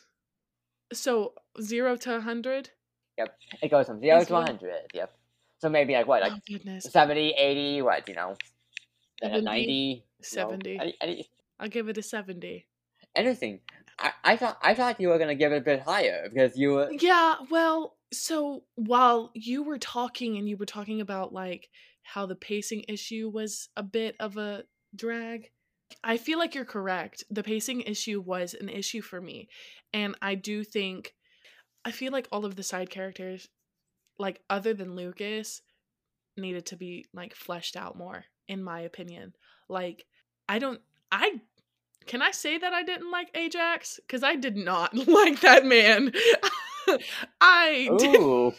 So 0.93 1.35
zero 1.61 1.97
to 1.97 2.21
hundred. 2.21 2.71
Yep. 3.19 3.37
It 3.63 3.71
goes 3.71 3.87
from 3.87 4.01
0 4.01 4.19
Is 4.19 4.27
to 4.27 4.33
what? 4.33 4.49
100, 4.49 4.73
yep. 4.93 5.17
So 5.61 5.69
maybe 5.69 5.95
like 5.95 6.07
what, 6.07 6.23
like 6.23 6.33
oh 6.33 6.41
goodness, 6.49 6.85
70, 6.85 7.35
80, 7.39 7.83
what, 7.83 8.09
you 8.09 8.15
know, 8.15 8.35
then 9.23 9.31
a 9.31 9.35
70, 9.35 9.45
90? 9.45 9.73
you 9.73 9.97
know, 9.97 10.03
70. 10.21 10.79
any, 10.81 10.95
any, 11.01 11.29
I'll 11.61 11.69
give 11.69 11.89
it 11.89 11.97
a 11.97 12.03
seventy. 12.03 12.67
anything. 13.15 13.61
I, 13.99 14.37
thought 14.37 14.59
I 14.63 14.75
thought 14.75 15.01
you 15.01 15.09
were 15.09 15.19
gonna 15.19 15.35
give 15.35 15.53
it 15.53 15.59
a 15.59 15.61
bit 15.61 15.81
higher 15.81 16.29
because 16.33 16.57
you 16.57 16.73
were 16.73 16.91
Yeah, 16.91 17.37
well, 17.51 17.97
so 18.13 18.65
while 18.75 19.31
you 19.35 19.63
were 19.63 19.79
talking 19.79 20.37
and 20.37 20.49
you 20.49 20.57
were 20.57 20.67
talking 20.67 21.01
about 21.01 21.33
like 21.33 21.69
how 22.03 22.27
the 22.27 22.37
pacing 22.37 22.85
issue 22.89 23.31
was 23.33 23.69
a 23.77 23.83
bit 23.83 24.17
of 24.21 24.37
a 24.37 24.65
drag, 24.95 25.51
I 26.03 26.17
feel 26.17 26.39
like 26.39 26.55
you're 26.55 26.65
correct. 26.65 27.25
The 27.31 27.43
pacing 27.43 27.83
issue 27.83 28.21
was 28.21 28.55
an 28.55 28.69
issue 28.69 29.01
for 29.01 29.21
me. 29.21 29.49
And 29.93 30.17
I 30.21 30.35
do 30.35 30.65
think 30.65 31.15
I 31.85 31.91
feel 31.91 32.13
like 32.13 32.29
all 32.33 32.45
of 32.45 32.57
the 32.57 32.63
side 32.63 32.91
characters 32.91 33.49
like 34.19 34.41
other 34.49 34.75
than 34.75 34.95
Lucas 34.95 35.63
needed 36.37 36.67
to 36.67 36.77
be 36.77 37.07
like 37.13 37.35
fleshed 37.35 37.77
out 37.77 37.97
more 37.97 38.25
in 38.49 38.63
my 38.63 38.81
opinion. 38.81 39.35
Like 39.69 40.05
I 40.49 40.59
don't 40.59 40.81
I 41.11 41.41
can 42.07 42.23
I 42.23 42.31
say 42.31 42.59
that 42.59 42.73
I 42.73 42.83
didn't 42.83 43.11
like 43.11 43.31
Ajax? 43.37 44.01
Because 44.07 44.23
I 44.23 44.37
did 44.37 44.57
not 44.57 44.95
like 45.09 45.41
that 45.41 45.65
man. 45.65 46.13
I 47.41 47.91
did, 47.97 48.21
Ooh, 48.21 48.53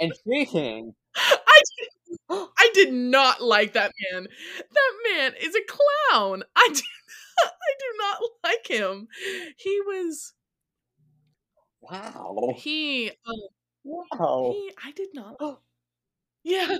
intriguing. 0.00 0.94
I 1.16 1.60
did, 1.78 2.18
I 2.30 2.70
did 2.74 2.92
not 2.92 3.42
like 3.42 3.72
that 3.74 3.92
man. 4.12 4.26
That 4.70 4.92
man 5.10 5.34
is 5.40 5.54
a 5.54 5.60
clown. 5.68 6.44
I 6.56 6.68
do 6.72 6.82
not, 7.44 7.52
I 7.54 7.74
do 7.78 7.98
not 7.98 8.22
like 8.44 8.66
him. 8.68 9.08
He 9.56 9.80
was 9.82 10.34
Wow. 11.80 12.54
he 12.56 13.10
um, 13.26 13.34
Wow. 13.84 14.52
he 14.52 14.72
I 14.84 14.92
did 14.92 15.14
not. 15.14 15.36
Yeah. 16.44 16.78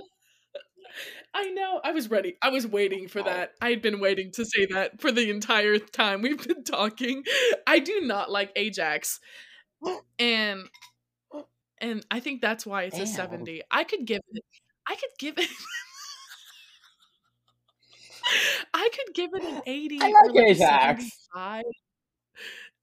I 1.33 1.49
know. 1.49 1.79
I 1.83 1.91
was 1.91 2.09
ready. 2.09 2.37
I 2.41 2.49
was 2.49 2.65
waiting 2.65 3.07
for 3.07 3.19
oh. 3.19 3.23
that. 3.23 3.51
I 3.61 3.69
had 3.69 3.81
been 3.81 3.99
waiting 3.99 4.31
to 4.33 4.45
say 4.45 4.65
that 4.67 4.99
for 4.99 5.11
the 5.11 5.29
entire 5.29 5.77
time 5.77 6.21
we've 6.21 6.47
been 6.47 6.63
talking. 6.63 7.23
I 7.67 7.79
do 7.79 8.01
not 8.01 8.31
like 8.31 8.51
Ajax. 8.55 9.19
Oh. 9.83 10.01
And 10.17 10.69
and 11.81 12.05
I 12.11 12.19
think 12.19 12.41
that's 12.41 12.65
why 12.65 12.83
it's 12.83 12.99
a 12.99 13.05
70. 13.05 13.61
I 13.71 13.83
could 13.83 14.05
give 14.05 14.21
it 14.31 14.43
I 14.87 14.95
could 14.95 15.11
give 15.17 15.37
it 15.37 15.49
I 18.73 18.89
could 18.89 19.15
give 19.15 19.31
it 19.33 19.43
an 19.43 19.61
80 19.65 20.01
I 20.01 20.07
like 20.07 20.33
like 20.33 20.49
Ajax. 20.49 21.03
75. 21.33 21.63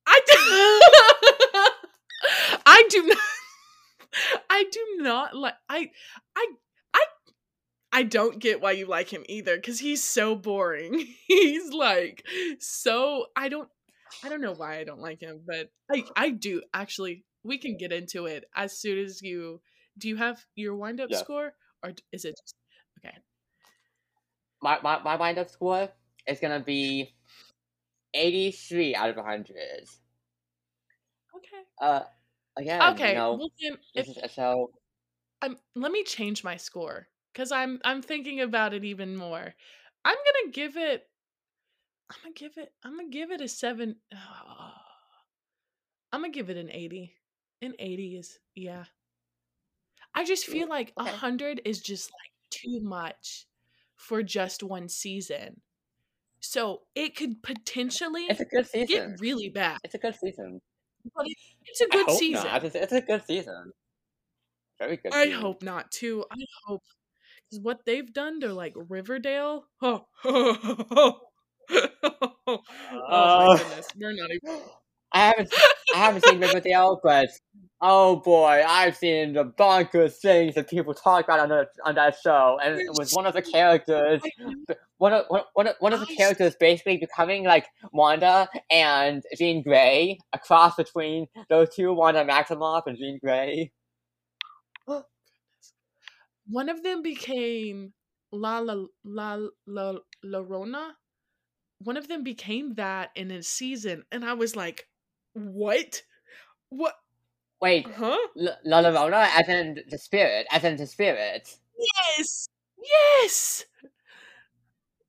I 0.09 0.21
do 0.27 0.37
I 2.67 2.85
do 2.89 3.07
not 3.07 3.19
I 4.51 4.65
do 4.71 4.81
not 4.99 5.37
like 5.37 5.55
I 5.69 5.91
I 6.37 6.47
I 7.97 8.01
I 8.01 8.03
don't 8.05 8.39
get 8.39 8.61
why 8.61 8.73
you 8.73 8.87
like 8.87 9.09
him 9.13 9.25
either 9.29 9.61
cuz 9.61 9.79
he's 9.81 10.05
so 10.05 10.35
boring. 10.37 11.15
He's 11.27 11.73
like 11.73 12.27
so 12.59 13.27
I 13.37 13.49
don't 13.49 13.71
I 14.23 14.29
don't 14.29 14.41
know 14.41 14.53
why 14.53 14.79
I 14.79 14.85
don't 14.85 15.01
like 15.01 15.21
him, 15.21 15.45
but 15.47 15.71
I 15.91 16.05
I 16.17 16.31
do 16.31 16.63
actually. 16.75 17.25
We 17.43 17.59
can 17.59 17.77
get 17.77 17.93
into 17.93 18.27
it 18.27 18.45
as 18.57 18.77
soon 18.79 18.99
as 18.99 19.23
you 19.23 19.63
do 19.99 20.09
you 20.09 20.17
have 20.17 20.45
your 20.57 20.75
wind 20.75 21.01
up 21.01 21.11
Yeah. 21.11 21.23
score 21.23 21.55
or 21.83 21.93
is 22.13 22.25
it 22.25 22.37
just 22.43 22.57
okay. 22.99 23.17
My, 24.63 24.81
my, 24.83 25.03
my 25.03 25.17
wind 25.17 25.39
up 25.39 25.49
score 25.51 25.89
is 26.27 26.41
gonna 26.41 26.61
be 26.61 27.15
83 28.15 28.95
out 28.95 29.11
of 29.11 29.17
100. 29.17 29.89
Okay. 31.37 31.63
Uh, 31.81 32.05
again, 32.57 32.83
Okay. 32.93 33.11
you 33.11 33.15
know, 33.15 33.35
well 33.35 33.51
then 33.61 33.79
this 33.95 34.09
if 34.09 34.17
is 34.17 34.19
a 34.23 34.29
show. 34.29 34.71
I'm 35.43 35.59
let 35.75 35.93
me 35.93 36.05
change 36.05 36.45
my 36.45 36.57
score 36.57 37.09
cuz 37.37 37.53
I'm 37.53 37.81
I'm 37.85 38.03
thinking 38.03 38.41
about 38.41 38.75
it 38.75 38.85
even 38.85 39.17
more. 39.17 39.55
I'm 40.05 40.17
going 40.17 40.47
to 40.47 40.51
give 40.53 40.77
it 40.77 41.09
I'm 42.11 42.17
going 42.23 42.35
to 42.35 42.41
give 42.41 42.59
it 42.59 42.73
I'm 42.83 42.99
to 42.99 43.09
give 43.11 43.31
it 43.31 43.41
a 43.41 43.49
7 43.49 43.97
ah, 44.15 44.83
I'm 46.13 46.21
going 46.21 46.33
to 46.33 46.39
give 46.39 46.51
it 46.51 46.57
an 46.57 46.71
80. 46.73 47.13
An 47.63 47.75
80 47.79 48.17
is 48.17 48.39
yeah. 48.55 48.85
I 50.15 50.25
just 50.25 50.47
feel 50.47 50.69
like 50.69 50.93
a 50.99 51.03
okay. 51.03 51.11
100 51.11 51.63
is 51.65 51.81
just 51.81 52.11
like 52.11 52.33
too 52.51 52.81
much 52.81 53.47
for 53.97 54.23
just 54.23 54.63
one 54.63 54.89
season. 54.89 55.61
So, 56.41 56.83
it 56.95 57.17
could 57.17 57.43
potentially 57.43 58.27
It's 58.27 58.41
a 58.41 58.45
good 58.45 58.67
season. 58.67 58.87
get 58.87 59.21
really 59.21 59.49
bad. 59.49 59.79
It's 59.85 59.95
a 59.95 59.99
good 59.99 60.15
season. 60.15 60.61
But 61.15 61.27
it's 61.65 61.81
a 61.81 61.89
good 61.89 62.07
hope 62.07 62.19
season. 62.19 62.45
not. 62.45 62.65
It's, 62.65 62.75
it's 62.75 62.93
a 62.93 63.01
good 63.01 63.25
season. 63.27 63.73
Very 64.79 64.97
good. 64.99 65.13
I 65.13 65.25
season. 65.25 65.41
hope 65.41 65.63
not 65.63 65.91
too. 65.91 66.25
I 66.31 66.37
hope 66.67 66.83
because 67.51 67.63
what 67.63 67.85
they've 67.87 68.13
done 68.13 68.41
to 68.41 68.53
like 68.55 68.75
Riverdale. 68.77 69.67
Oh, 69.83 70.07
oh, 72.47 72.59
Uh, 73.09 73.47
my 73.47 73.59
goodness, 73.59 73.89
we're 73.97 74.13
not 74.13 74.31
even. 74.31 74.61
I 75.13 75.19
haven't 75.29 75.53
I 75.95 75.99
haven't 75.99 76.25
seen 76.25 76.41
Riverdale, 76.41 77.01
but 77.03 77.29
oh 77.81 78.17
boy, 78.17 78.63
I've 78.67 78.97
seen 78.97 79.33
the 79.33 79.45
bonkers 79.45 80.17
things 80.17 80.55
that 80.57 80.69
people 80.69 80.95
talk 80.95 81.25
about 81.25 81.41
on 81.41 81.49
the, 81.49 81.67
on 81.85 81.95
that 81.95 82.17
show, 82.23 82.59
and 82.63 82.79
it 82.81 82.91
was 82.99 83.13
one 83.13 83.25
of 83.27 83.33
the 83.33 83.41
characters, 83.43 84.21
one 84.99 85.13
of 85.13 85.25
one, 85.29 85.43
one 85.55 85.69
of, 85.69 85.77
one 85.79 85.93
of 85.93 86.01
the 86.01 86.07
characters 86.07 86.57
basically 86.59 86.99
becoming 86.99 87.45
like 87.45 87.67
Wanda 87.93 88.49
and 88.71 89.23
Jean 89.39 89.63
Grey, 89.63 90.19
a 90.33 90.39
cross 90.39 90.75
between 90.77 91.27
those 91.49 91.75
two, 91.75 91.93
Wanda 91.95 92.25
Maximoff 92.25 92.83
and 92.87 92.99
Jean 92.99 93.19
Grey. 93.23 93.73
One 96.49 96.69
of 96.69 96.83
them 96.83 97.03
became 97.03 97.93
La 98.33 98.59
La 98.61 98.87
La 99.05 99.49
La 99.67 99.99
Llorona. 100.25 100.95
One 101.81 101.97
of 101.97 102.09
them 102.09 102.25
became 102.25 102.75
that 102.75 103.11
in 103.17 103.31
a 103.31 103.43
season, 103.43 104.05
and 104.13 104.25
I 104.25 104.35
was 104.35 104.57
like, 104.57 104.89
"What? 105.35 106.03
What? 106.71 106.97
Wait, 107.61 107.87
Huh? 107.87 108.19
L- 108.39 108.59
La 108.65 108.83
Llorona, 108.83 109.27
as 109.39 109.49
in 109.49 109.83
the 109.89 109.99
spirit, 109.99 110.47
as 110.51 110.65
in 110.65 110.77
the 110.77 110.87
spirit. 110.87 111.59
Yes, 111.79 112.49
yes, 112.83 113.65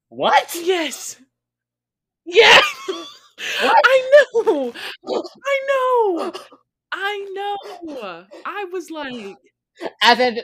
What? 0.09 0.53
yes, 0.53 1.21
yes." 2.25 2.63
What? 3.57 3.85
I 3.85 4.23
know. 4.35 4.73
I 5.45 5.65
know. 5.69 6.33
I 6.91 7.27
know. 7.33 8.25
I 8.45 8.65
was 8.65 8.89
like, 8.91 9.37
As 10.01 10.19
in, 10.19 10.37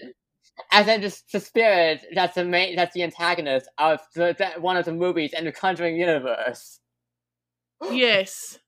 as 0.72 0.88
in 0.88 1.02
just 1.02 1.32
the 1.32 1.40
spirit 1.40 2.06
that's 2.14 2.36
the 2.36 2.46
main 2.46 2.76
that's 2.76 2.94
the 2.94 3.04
antagonist 3.04 3.68
of 3.78 4.00
the, 4.16 4.36
the, 4.38 4.62
one 4.62 4.78
of 4.78 4.86
the 4.86 4.94
movies 4.94 5.34
in 5.38 5.46
the 5.46 5.52
Conjuring 5.52 5.96
universe. 5.98 6.80
yes, 7.92 8.60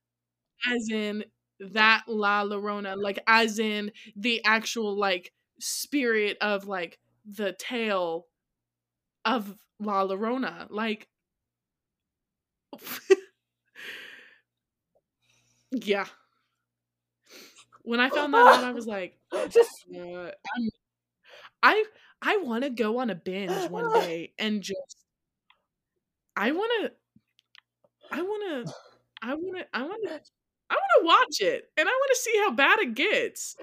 as 0.71 0.89
in 0.89 1.23
that 1.59 2.03
La 2.07 2.43
Llorona, 2.43 2.95
like 2.97 3.19
as 3.27 3.59
in 3.59 3.91
the 4.15 4.43
actual 4.45 4.97
like 4.97 5.31
spirit 5.59 6.37
of 6.41 6.67
like 6.67 6.99
the 7.25 7.53
tale 7.53 8.27
of 9.23 9.55
La 9.79 10.05
Llorona, 10.07 10.67
like. 10.69 11.07
yeah. 15.71 16.05
When 17.83 17.99
I 17.99 18.09
found 18.09 18.33
that 18.33 18.47
out, 18.47 18.63
I 18.63 18.71
was 18.71 18.87
like, 18.87 19.17
Just 19.49 19.85
uh, 19.95 19.99
I'm, 19.99 20.69
I 21.65 21.83
I 22.21 22.37
want 22.37 22.63
to 22.63 22.69
go 22.69 22.99
on 22.99 23.09
a 23.09 23.15
binge 23.15 23.69
one 23.69 23.89
day 23.93 24.33
and 24.39 24.61
just 24.61 24.97
I 26.35 26.51
want 26.51 26.71
to 26.81 26.91
I 28.11 28.21
want 28.21 28.67
to 28.67 28.73
I 29.21 29.33
want 29.33 29.57
to 29.57 29.67
I 29.73 29.83
want 29.83 30.03
to 30.07 30.21
I 30.69 30.73
want 30.75 30.91
to 31.01 31.05
watch 31.05 31.41
it 31.41 31.69
and 31.77 31.87
I 31.87 31.91
want 31.91 32.11
to 32.11 32.15
see 32.21 32.37
how 32.39 32.51
bad 32.51 32.79
it 32.79 32.95
gets. 32.95 33.55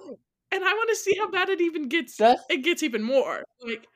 And 0.54 0.62
I 0.64 0.72
want 0.74 0.90
to 0.90 0.96
see 0.96 1.16
how 1.18 1.30
bad 1.30 1.48
it 1.48 1.60
even 1.60 1.88
gets 1.88 2.16
just 2.16 2.44
it 2.50 2.58
gets 2.62 2.82
even 2.82 3.02
more. 3.02 3.44
Like 3.60 3.86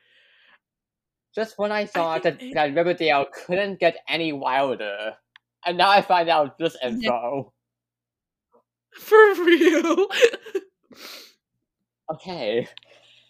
just 1.34 1.58
when 1.58 1.70
I 1.72 1.86
thought 1.86 2.22
think 2.22 2.38
that, 2.38 2.42
it- 2.42 2.54
that 2.54 2.74
Riverdale 2.74 3.26
couldn't 3.32 3.78
get 3.80 3.96
any 4.08 4.32
wilder, 4.32 5.16
and 5.64 5.76
now 5.78 5.90
I 5.90 6.02
find 6.02 6.28
out 6.28 6.58
this 6.58 6.76
info. 6.82 7.52
for 8.98 9.34
real. 9.44 10.08
Okay. 12.10 12.68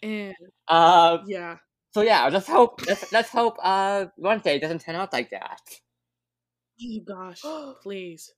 And 0.07 0.35
Um. 0.67 1.23
yeah. 1.27 1.57
So 1.93 2.01
yeah, 2.01 2.27
let's 2.29 2.47
hope. 2.47 2.81
Let's 2.87 3.11
let's 3.11 3.29
hope. 3.29 3.57
Uh, 3.61 4.07
Wednesday 4.17 4.59
doesn't 4.59 4.81
turn 4.81 4.95
out 4.95 5.13
like 5.13 5.29
that. 5.31 5.61
Oh 6.81 6.99
gosh, 7.05 7.41
please. 7.83 8.33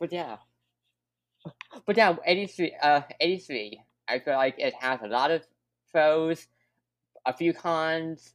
But 0.00 0.12
yeah. 0.12 0.38
But 1.86 1.96
yeah, 1.96 2.16
eighty 2.24 2.46
three. 2.46 2.74
Uh, 2.80 3.02
eighty 3.20 3.38
three. 3.38 3.82
I 4.08 4.18
feel 4.18 4.34
like 4.34 4.56
it 4.58 4.74
has 4.74 5.00
a 5.02 5.06
lot 5.08 5.30
of 5.30 5.46
pros, 5.92 6.46
a 7.26 7.32
few 7.34 7.52
cons. 7.52 8.34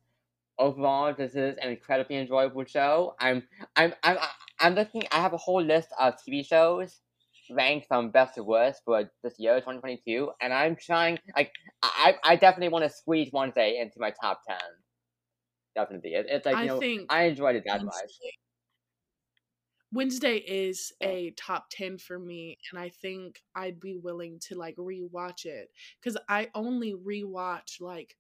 Overall, 0.60 1.14
this 1.14 1.36
is 1.36 1.58
an 1.62 1.70
incredibly 1.72 2.18
enjoyable 2.18 2.66
show. 2.66 3.16
I'm, 3.20 3.44
I'm, 3.76 3.94
I'm, 4.04 4.18
I'm 4.60 4.76
looking. 4.76 5.04
I 5.12 5.18
have 5.22 5.34
a 5.34 5.38
whole 5.38 5.62
list 5.64 5.90
of 6.00 6.16
TV 6.18 6.46
shows 6.46 7.02
ranked 7.50 7.88
from 7.88 8.12
best 8.12 8.36
to 8.36 8.44
worst 8.44 8.82
for 8.86 9.12
this 9.24 9.36
year, 9.40 9.56
2022, 9.56 10.32
and 10.42 10.54
I'm 10.54 10.76
trying. 10.76 11.20
Like, 11.36 11.52
I, 11.84 12.16
I 12.24 12.36
definitely 12.36 12.70
want 12.70 12.86
to 12.86 12.90
squeeze 12.90 13.30
Wednesday 13.34 13.80
into 13.80 14.00
my 14.00 14.12
top 14.12 14.42
ten. 14.48 14.58
Definitely, 15.76 16.14
it, 16.14 16.28
it's 16.30 16.46
like 16.46 16.60
you 16.60 16.64
I 16.64 16.66
know, 16.66 16.80
think 16.80 17.10
I 17.10 17.24
enjoyed 17.26 17.56
it 17.56 17.64
that 17.68 17.84
much. 17.84 17.94
Wednesday, 17.96 18.32
Wednesday 19.92 20.38
is 20.38 20.92
a 21.02 21.32
top 21.32 21.68
10 21.72 21.98
for 22.00 22.20
me 22.20 22.58
and 22.72 22.80
I 22.80 22.90
think 22.90 23.42
I'd 23.56 23.80
be 23.80 23.96
willing 23.96 24.40
to 24.48 24.56
like 24.56 24.76
rewatch 24.76 25.46
it 25.46 25.72
cuz 26.04 26.18
I 26.28 26.50
only 26.54 26.94
rewatch 26.94 27.80
like 27.80 28.18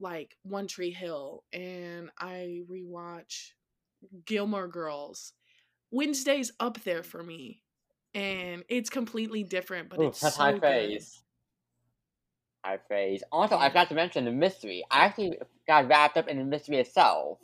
like 0.00 0.38
One 0.42 0.68
Tree 0.68 0.92
Hill 0.92 1.44
and 1.52 2.10
I 2.18 2.62
rewatch 2.70 3.52
Gilmore 4.26 4.68
Girls. 4.68 5.34
Wednesday's 5.90 6.52
up 6.60 6.82
there 6.82 7.02
for 7.02 7.24
me 7.24 7.63
and 8.14 8.64
it's 8.68 8.90
completely 8.90 9.42
different 9.42 9.88
but 9.88 10.00
Ooh, 10.00 10.08
it's 10.08 10.20
that's 10.20 10.36
so 10.36 10.42
high 10.42 10.52
good. 10.52 10.60
praise. 10.60 11.22
High 12.64 12.78
praise. 12.78 13.22
Also, 13.30 13.58
I 13.58 13.68
forgot 13.68 13.90
to 13.90 13.94
mention 13.94 14.24
the 14.24 14.32
mystery. 14.32 14.84
I 14.90 15.04
actually 15.04 15.38
got 15.68 15.86
wrapped 15.86 16.16
up 16.16 16.28
in 16.28 16.38
the 16.38 16.44
mystery 16.44 16.78
itself. 16.78 17.38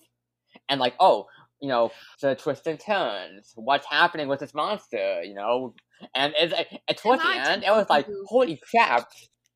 And 0.69 0.81
like, 0.81 0.95
oh, 0.99 1.27
you 1.61 1.69
know, 1.69 1.91
the 2.23 2.35
twists 2.35 2.67
and 2.67 2.81
turns. 2.81 3.53
What's 3.55 3.87
happening 3.87 4.29
with 4.29 4.41
this 4.41 4.55
monster, 4.55 5.23
you 5.23 5.35
know? 5.35 5.75
And 6.15 6.33
it's 6.39 6.55
like, 6.55 6.69
and 6.89 6.97
towards 6.97 7.23
the 7.23 7.29
end, 7.29 7.65
it 7.65 7.71
was 7.71 7.87
like, 7.91 8.07
holy 8.27 8.61
crap. 8.71 9.11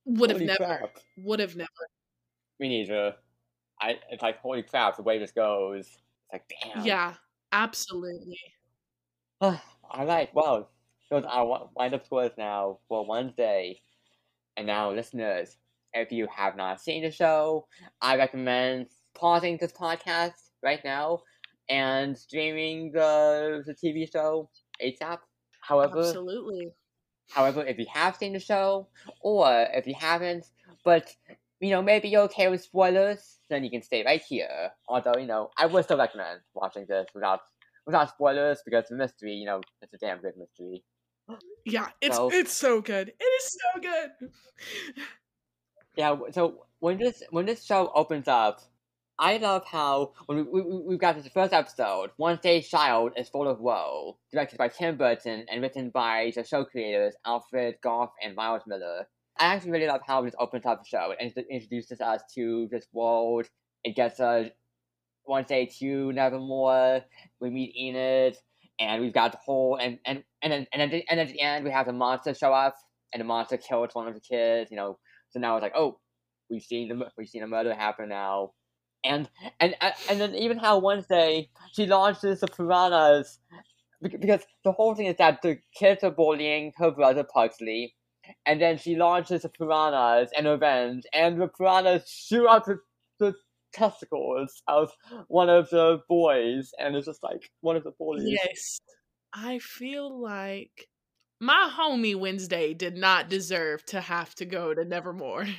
Would 0.05 0.31
have 0.31 0.41
never 0.43 0.91
would 1.17 1.41
have 1.41 1.57
never. 1.57 1.71
Me 2.61 2.69
neither. 2.69 3.15
I, 3.81 3.99
it's 4.11 4.23
like, 4.23 4.39
holy 4.41 4.63
crap, 4.63 4.97
the 4.97 5.03
way 5.03 5.19
this 5.19 5.33
goes. 5.33 5.87
It's 5.87 5.99
like, 6.31 6.53
damn. 6.63 6.85
Yeah, 6.85 7.15
absolutely. 7.53 8.39
Alright, 9.41 10.29
well, 10.35 10.69
wi- 11.11 11.67
wind 11.75 11.95
up 11.95 12.05
scores 12.05 12.33
now 12.39 12.79
for 12.89 13.07
Wednesday. 13.07 13.81
And 14.57 14.67
now, 14.67 14.91
listeners, 14.93 15.57
if 15.93 16.13
you 16.13 16.27
have 16.35 16.57
not 16.57 16.81
seen 16.81 17.03
the 17.03 17.11
show, 17.11 17.67
I 18.01 18.17
recommend 18.17 18.89
pausing 19.15 19.59
this 19.61 19.73
podcast 19.73 20.51
right 20.63 20.81
now 20.85 21.21
and 21.69 22.17
streaming 22.17 22.93
the, 22.93 23.63
the 23.67 23.75
TV 23.75 24.11
show 24.11 24.51
ASAP. 24.83 25.19
However, 25.61 26.01
Absolutely. 26.01 26.69
however, 27.31 27.65
if 27.65 27.79
you 27.79 27.87
have 27.93 28.17
seen 28.17 28.33
the 28.35 28.39
show, 28.41 28.89
or 29.21 29.67
if 29.73 29.87
you 29.87 29.95
haven't, 29.99 30.47
but 30.85 31.15
you 31.61 31.71
know, 31.71 31.81
maybe 31.81 32.09
you're 32.09 32.23
okay 32.23 32.49
with 32.49 32.63
spoilers, 32.63 33.39
then 33.49 33.65
you 33.65 33.71
can 33.71 33.83
stay 33.83 34.05
right 34.05 34.21
here. 34.29 34.71
Although, 34.89 35.15
you 35.19 35.27
know, 35.27 35.51
I 35.57 35.67
would 35.67 35.85
still 35.85 35.97
recommend 35.97 36.41
watching 36.55 36.85
this 36.87 37.07
without 37.15 37.41
without 37.87 38.11
spoilers 38.11 38.61
because 38.65 38.85
the 38.89 38.97
mystery, 38.97 39.33
you 39.33 39.47
know, 39.47 39.61
it's 39.81 39.95
a 39.95 39.99
damn 39.99 40.19
good 40.19 40.35
mystery. 40.37 40.85
Yeah, 41.65 41.89
it's 42.01 42.17
So- 42.17 42.31
it's 42.33 42.53
so 42.53 42.81
good. 42.81 43.09
It 43.09 43.23
is 43.25 43.57
so 43.59 43.81
good. 43.81 44.31
Yeah, 45.97 46.17
so 46.33 46.67
when 46.81 46.99
this 46.99 47.23
when 47.31 47.47
this 47.47 47.65
show 47.65 47.91
opens 47.95 48.29
up, 48.29 48.61
I 49.19 49.37
love 49.37 49.65
how 49.65 50.13
when 50.27 50.39
we, 50.51 50.61
we 50.63 50.79
we've 50.89 50.99
got 50.99 51.15
this 51.17 51.29
first 51.29 51.53
episode, 51.53 52.11
Wednesday's 52.19 52.69
Child 52.69 53.13
is 53.17 53.29
full 53.29 53.47
of 53.49 53.61
woe, 53.61 54.19
directed 54.33 54.59
by 54.59 54.69
Tim 54.69 54.97
Burton 54.97 55.47
and 55.49 55.63
written 55.63 55.91
by 55.91 56.33
the 56.35 56.45
show 56.45 56.65
creators 56.65 57.15
Alfred 57.25 57.77
Gough 57.81 58.13
and 58.23 58.35
Miles 58.35 58.63
Millar. 58.67 59.07
I 59.39 59.47
actually 59.47 59.71
really 59.73 59.87
love 59.87 60.01
how 60.07 60.23
this 60.23 60.35
opens 60.39 60.67
up 60.67 60.83
the 60.83 60.89
show 60.89 61.15
and 61.19 61.33
it 61.35 61.47
introduces 61.51 62.01
us 62.01 62.23
to 62.35 62.69
this 62.71 62.87
world. 62.93 63.47
It 63.85 63.95
gets 63.97 64.19
us 64.21 64.49
one 65.25 65.45
day 65.45 65.67
to 65.79 66.13
Nevermore. 66.13 67.03
We 67.41 67.51
meet 67.51 67.75
Enid, 67.77 68.37
and 68.81 69.01
we've 69.01 69.13
got 69.15 69.33
the 69.33 69.39
whole 69.39 69.77
and 69.77 69.99
and 70.05 70.25
and 70.45 70.53
then 70.53 70.67
and 70.73 70.83
and 71.11 71.21
at 71.21 71.29
the 71.29 71.41
end 71.41 71.65
we 71.65 71.73
have 71.73 71.87
the 71.87 71.93
monster 71.93 72.35
show 72.35 72.53
up, 72.53 72.77
and 73.13 73.21
the 73.21 73.25
monster 73.25 73.57
kills 73.57 73.91
one 73.95 74.09
of 74.09 74.15
the 74.15 74.21
kids. 74.21 74.71
You 74.71 74.77
know, 74.77 74.99
so 75.31 75.41
now 75.41 75.57
it's 75.57 75.63
like, 75.63 75.75
oh, 75.77 75.99
we've 76.51 76.63
seen 76.63 76.89
the 76.89 77.11
we've 77.19 77.29
seen 77.29 77.43
a 77.43 77.49
murder 77.49 77.75
happen 77.75 78.11
now, 78.11 78.53
and 79.05 79.29
and 79.61 79.75
and 79.81 79.95
and 80.11 80.21
then 80.21 80.37
even 80.37 80.59
how 80.59 80.79
Wednesday 80.79 81.51
she 81.73 81.87
launches 81.87 82.41
the 82.41 82.49
piranhas 82.49 83.41
because 84.03 84.43
the 84.65 84.73
whole 84.73 84.95
thing 84.95 85.07
is 85.07 85.17
that 85.19 85.43
the 85.43 85.59
kids 85.75 86.05
are 86.05 86.11
bullying 86.11 86.73
her 86.77 86.91
brother 86.91 87.25
Pugsley, 87.25 87.95
and 88.47 88.61
then 88.61 88.79
she 88.79 88.97
launches 88.97 89.43
the 89.43 89.49
piranhas 89.49 90.31
in 90.37 90.47
revenge, 90.47 91.05
and 91.15 91.41
the 91.41 91.49
piranhas 91.49 92.09
shoot 92.09 92.47
out 92.49 92.67
the, 92.67 92.79
the 93.19 93.35
testicles 93.73 94.63
of 94.69 94.91
one 95.29 95.49
of 95.49 95.71
the 95.71 96.01
boys, 96.09 96.73
and 96.79 96.97
it's 96.97 97.07
just 97.07 97.23
like 97.23 97.51
one 97.63 97.77
of 97.77 97.85
the 97.85 97.93
bullies. 97.99 98.39
Yes. 98.45 98.81
I 99.35 99.59
feel 99.59 100.23
like 100.23 100.89
my 101.41 101.71
homie 101.77 102.15
Wednesday 102.15 102.73
did 102.73 102.97
not 102.97 103.29
deserve 103.29 103.85
to 103.87 104.01
have 104.01 104.35
to 104.37 104.45
go 104.45 104.73
to 104.73 104.85
Nevermore. 104.85 105.47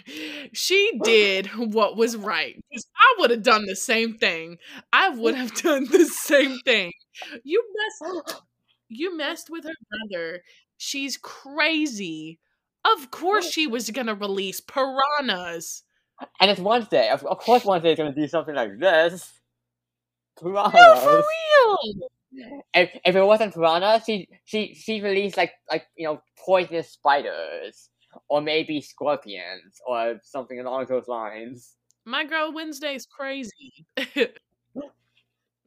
She 0.53 0.91
oh. 0.93 1.03
did 1.03 1.47
what 1.73 1.97
was 1.97 2.15
right. 2.15 2.55
I 2.97 3.15
would 3.17 3.31
have 3.31 3.41
done 3.41 3.65
the 3.65 3.75
same 3.75 4.13
thing. 4.13 4.57
I 4.93 5.09
would 5.09 5.33
have 5.35 5.53
done 5.61 5.85
the 5.91 6.05
same 6.05 6.59
thing. 6.63 6.93
You 7.43 7.63
messed 7.75 8.41
you 8.89 9.17
messed 9.17 9.49
with 9.49 9.65
her 9.65 9.73
brother. 9.89 10.41
She's 10.77 11.17
crazy. 11.17 12.39
Of 12.85 13.09
course 13.09 13.49
she 13.49 13.65
was 13.65 13.89
gonna 13.89 14.13
release 14.13 14.61
piranhas. 14.61 15.83
And 16.39 16.51
it's 16.51 16.59
Wednesday. 16.59 17.09
Of, 17.09 17.25
of 17.25 17.39
course, 17.39 17.65
Wednesday 17.65 17.91
is 17.91 17.97
going 17.97 18.13
to 18.13 18.21
do 18.21 18.27
something 18.27 18.55
like 18.55 18.79
this. 18.79 19.31
Piranhas. 20.39 20.73
No, 20.73 20.95
for 21.01 21.17
real. 21.17 22.09
If, 22.73 22.89
if 23.05 23.15
it 23.15 23.23
wasn't 23.23 23.53
piranha, 23.53 24.01
she 24.05 24.27
she 24.43 24.73
she 24.73 25.01
released 25.01 25.37
like 25.37 25.53
like 25.69 25.85
you 25.95 26.05
know 26.05 26.21
poisonous 26.43 26.91
spiders 26.91 27.89
or 28.29 28.41
maybe 28.41 28.81
scorpions 28.81 29.81
or 29.85 30.19
something 30.23 30.59
along 30.59 30.85
those 30.85 31.07
lines. 31.07 31.75
My 32.05 32.25
girl 32.25 32.53
Wednesday's 32.53 33.05
crazy. 33.05 33.85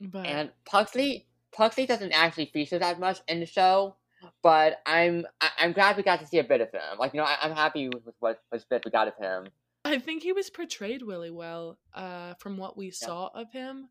but 0.00 0.26
And 0.26 0.50
Pugsley 0.64 1.26
Pugsley 1.52 1.86
doesn't 1.86 2.12
actually 2.12 2.46
feature 2.46 2.78
that 2.78 3.00
much 3.00 3.20
in 3.28 3.40
the 3.40 3.46
show, 3.46 3.96
but 4.42 4.80
I'm 4.86 5.26
I, 5.40 5.50
I'm 5.58 5.72
glad 5.72 5.96
we 5.96 6.02
got 6.02 6.20
to 6.20 6.26
see 6.26 6.38
a 6.38 6.44
bit 6.44 6.60
of 6.60 6.70
him. 6.70 6.98
Like 6.98 7.14
you 7.14 7.20
know 7.20 7.26
I, 7.26 7.36
I'm 7.42 7.54
happy 7.54 7.88
with 7.88 8.02
what 8.20 8.42
what 8.50 8.68
bit 8.68 8.84
we 8.84 8.90
got 8.90 9.08
of 9.08 9.14
him. 9.16 9.48
I 9.84 9.98
think 9.98 10.22
he 10.22 10.32
was 10.32 10.50
portrayed 10.50 11.02
really 11.02 11.30
well 11.30 11.78
uh, 11.94 12.34
from 12.40 12.58
what 12.58 12.76
we 12.76 12.90
saw 12.90 13.30
of 13.34 13.50
him. 13.52 13.88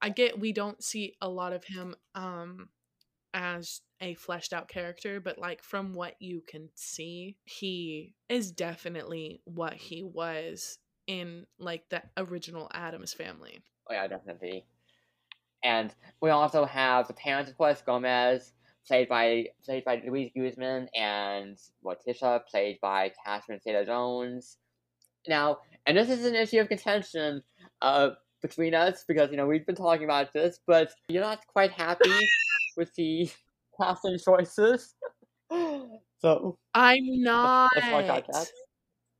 I 0.00 0.10
get 0.10 0.38
we 0.38 0.52
don't 0.52 0.82
see 0.82 1.16
a 1.20 1.28
lot 1.28 1.52
of 1.52 1.64
him 1.64 1.94
um, 2.14 2.68
as 3.34 3.80
a 4.00 4.14
fleshed 4.14 4.52
out 4.52 4.68
character, 4.68 5.20
but 5.20 5.38
like 5.38 5.62
from 5.62 5.94
what 5.94 6.14
you 6.20 6.42
can 6.46 6.68
see, 6.74 7.36
he 7.44 8.14
is 8.28 8.52
definitely 8.52 9.40
what 9.44 9.74
he 9.74 10.02
was 10.02 10.78
in 11.06 11.46
like 11.58 11.88
the 11.88 12.02
original 12.16 12.70
Addams 12.72 13.12
family. 13.12 13.60
Oh 13.90 13.94
yeah, 13.94 14.06
definitely. 14.06 14.64
And 15.64 15.92
we 16.20 16.30
also 16.30 16.64
have 16.64 17.08
the 17.08 17.14
parents, 17.14 17.50
of 17.50 17.58
course, 17.58 17.82
Gomez, 17.84 18.52
played 18.86 19.08
by 19.08 19.46
played 19.64 19.84
by 19.84 20.02
Luis 20.06 20.30
Guzman, 20.36 20.88
and 20.94 21.58
Morticia, 21.84 22.40
played 22.48 22.78
by 22.80 23.12
Catherine 23.24 23.60
Zeta-Jones. 23.60 24.58
Now, 25.26 25.58
and 25.86 25.96
this 25.96 26.08
is 26.10 26.24
an 26.24 26.34
issue 26.34 26.60
of 26.60 26.68
contention 26.68 27.42
uh, 27.82 28.10
between 28.40 28.74
us 28.74 29.04
because 29.06 29.30
you 29.30 29.36
know 29.36 29.46
we've 29.46 29.66
been 29.66 29.76
talking 29.76 30.04
about 30.04 30.32
this, 30.32 30.60
but 30.66 30.92
you're 31.08 31.22
not 31.22 31.46
quite 31.46 31.72
happy 31.72 32.10
with 32.76 32.94
the 32.94 33.30
casting 33.80 34.18
choices. 34.18 34.94
so 35.50 36.58
I'm 36.74 36.98
not. 37.22 37.70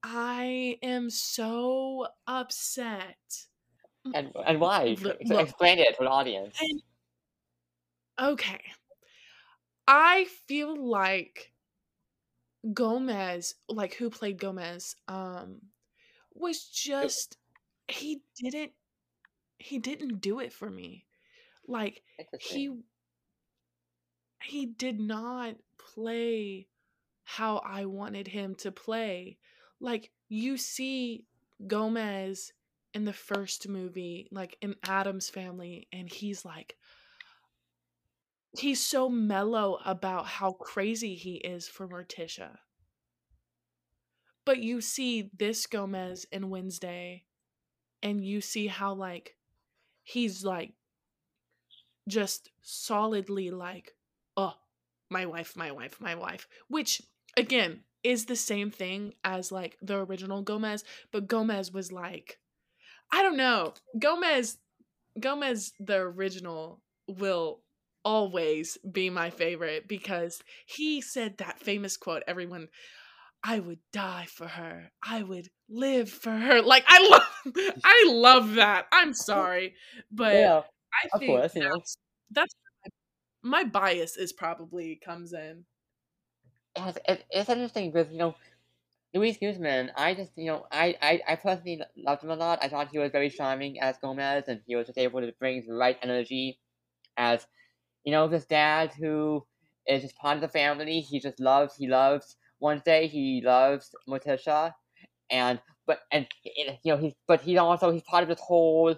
I 0.03 0.79
am 0.83 1.11
so 1.11 2.07
upset. 2.27 3.17
And 4.15 4.33
and 4.47 4.61
why? 4.61 4.97
Look, 5.01 5.19
Explain 5.21 5.79
it 5.79 5.97
to 5.99 6.05
the 6.05 6.11
audience. 6.11 6.57
And, 6.61 6.83
okay. 8.31 8.61
I 9.87 10.27
feel 10.47 10.77
like 10.77 11.53
Gomez, 12.73 13.55
like 13.69 13.95
who 13.95 14.11
played 14.11 14.39
Gomez, 14.39 14.95
um, 15.09 15.61
was 16.35 16.65
just 16.69 17.37
he 17.89 18.21
didn't 18.37 18.73
he 19.59 19.79
didn't 19.79 20.21
do 20.21 20.41
it 20.41 20.53
for 20.53 20.71
me. 20.71 21.05
Like 21.67 22.03
he 22.41 22.71
he 24.43 24.67
did 24.67 25.01
not 25.01 25.57
play 25.95 26.69
how 27.25 27.59
I 27.59 27.85
wanted 27.85 28.29
him 28.29 28.55
to 28.57 28.73
play. 28.73 29.39
Like 29.81 30.11
you 30.29 30.57
see 30.57 31.27
Gomez 31.67 32.53
in 32.95 33.05
the 33.05 33.13
first 33.13 33.69
movie, 33.69 34.29
like 34.31 34.57
in 34.63 34.77
Addams 34.85 35.29
family, 35.29 35.89
and 35.93 36.11
he's 36.11 36.45
like 36.45 36.77
he's 38.59 38.85
so 38.85 39.09
mellow 39.09 39.79
about 39.85 40.27
how 40.27 40.53
crazy 40.53 41.15
he 41.15 41.35
is 41.35 41.69
for 41.69 41.87
Morticia. 41.87 42.59
But 44.45 44.61
you 44.61 44.81
see 44.81 45.31
this 45.37 45.67
Gomez 45.67 46.25
in 46.33 46.49
Wednesday, 46.49 47.25
and 48.03 48.25
you 48.25 48.41
see 48.41 48.69
how 48.69 48.95
like 48.95 49.37
he's 50.09 50.43
like 50.43 50.73
just 52.09 52.51
solidly 52.63 53.51
like, 53.51 53.95
oh, 54.37 54.55
my 55.11 55.27
wife, 55.27 55.55
my 55.55 55.71
wife, 55.71 56.01
my 56.01 56.15
wife. 56.15 56.49
Which 56.69 57.03
again 57.37 57.81
is 58.03 58.25
the 58.25 58.37
same 58.37 58.71
thing 58.71 59.15
as 59.23 59.53
like 59.53 59.77
the 59.83 59.99
original 59.99 60.43
Gomez, 60.43 60.83
but 61.13 61.29
Gomez 61.29 61.73
was 61.73 61.93
like, 61.93 62.39
I 63.13 63.23
don't 63.23 63.37
know. 63.37 63.75
Gomez 63.99 64.59
Gomez 65.21 65.73
the 65.79 65.97
original 65.97 66.81
will 67.07 67.61
always 68.05 68.79
be 68.91 69.11
my 69.11 69.29
favorite 69.29 69.89
because 69.89 70.43
he 70.67 71.01
said 71.03 71.37
that 71.39 71.59
famous 71.59 71.97
quote 71.97 72.23
everyone 72.27 72.69
I 73.49 73.61
would 73.61 73.79
die 73.95 74.27
for 74.29 74.47
her. 74.47 74.91
I 75.03 75.23
would 75.23 75.49
live 75.71 76.11
for 76.11 76.31
her. 76.31 76.61
Like 76.61 76.85
I 76.87 77.09
love 77.09 77.55
I 77.83 78.05
love 78.09 78.55
that. 78.57 78.89
I'm 78.93 79.15
sorry, 79.15 79.75
but 80.13 80.35
yeah, 80.37 80.63
I 80.93 81.19
think 81.19 81.31
course, 81.31 81.55
that's, 81.55 81.97
that's 82.31 82.55
my 83.43 83.65
bias 83.65 84.19
is 84.19 84.35
probably 84.35 85.01
comes 85.03 85.33
in. 85.33 85.65
It's, 86.77 86.99
it's 87.31 87.49
interesting 87.49 87.91
because 87.91 88.13
you 88.13 88.19
know 88.19 88.35
Luis 89.15 89.39
Guzman, 89.39 89.93
I 89.97 90.13
just, 90.15 90.33
you 90.37 90.45
know, 90.45 90.67
I, 90.71 90.95
I, 91.01 91.21
I 91.29 91.37
personally 91.37 91.81
loved 91.97 92.23
him 92.23 92.31
a 92.31 92.37
lot. 92.37 92.59
I 92.61 92.69
thought 92.69 92.91
he 92.91 92.99
was 92.99 93.11
very 93.11 93.31
charming 93.31 93.81
as 93.81 93.97
Gomez, 93.97 94.45
and 94.49 94.61
he 94.67 94.77
was 94.77 94.87
just 94.87 94.99
able 94.99 95.23
to 95.23 95.33
bring 95.41 95.65
the 95.67 95.73
right 95.73 95.97
energy 96.03 96.61
as, 97.17 97.47
you 98.05 98.13
know, 98.13 98.29
this 98.29 98.45
dad 98.45 98.93
who 98.93 99.47
is 99.87 100.03
just 100.03 100.17
part 100.19 100.37
of 100.37 100.43
the 100.43 100.49
family. 100.49 101.01
He 101.01 101.21
just 101.21 101.41
loves, 101.41 101.77
he 101.77 101.89
loves 101.89 102.37
Wednesday. 102.61 103.07
He 103.09 103.43
loves 103.45 103.91
Morticia, 104.09 104.73
and 105.31 105.61
but 105.87 106.01
and 106.13 106.27
you 106.45 106.67
know 106.85 106.97
he's 106.97 107.15
but 107.27 107.41
he's 107.43 107.59
also 107.59 107.91
he's 107.91 108.03
part 108.03 108.23
of 108.23 108.29
this 108.29 108.41
whole 108.41 108.95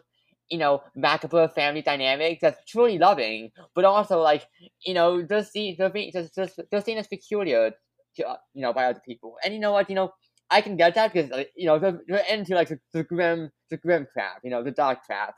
you 0.51 0.59
know 0.59 0.83
Macabre 0.97 1.49
family 1.49 1.83
dynamic 1.83 2.41
that's 2.41 2.65
truly 2.71 2.99
loving, 2.99 3.51
but 3.75 3.85
also 3.85 4.21
like 4.21 4.47
you 4.85 4.95
know 4.95 5.23
does 5.23 5.51
see 5.51 5.75
does 5.77 5.93
does 6.13 6.31
does, 6.31 6.61
does 6.71 6.85
seen 6.85 6.99
as 6.99 7.07
peculiar, 7.07 7.73
to, 8.17 8.29
uh, 8.29 8.37
you 8.55 8.63
know 8.63 8.73
by 8.73 8.87
other 8.87 9.01
people. 9.07 9.37
And 9.45 9.55
you 9.55 9.61
know 9.61 9.73
what 9.73 9.89
you 9.89 9.97
know 9.97 10.13
I 10.51 10.61
can 10.61 10.77
get 10.77 10.95
that 10.95 11.13
because 11.13 11.31
you 11.57 11.67
know 11.67 11.79
they're, 11.79 12.01
they're 12.09 12.25
into 12.31 12.55
like 12.55 12.69
the, 12.69 12.81
the 12.93 13.05
grim 13.05 13.51
the 13.71 13.77
grim 13.77 14.07
crap, 14.13 14.41
you 14.45 14.51
know 14.51 14.63
the 14.63 14.73
dark 14.73 15.05
crap, 15.05 15.35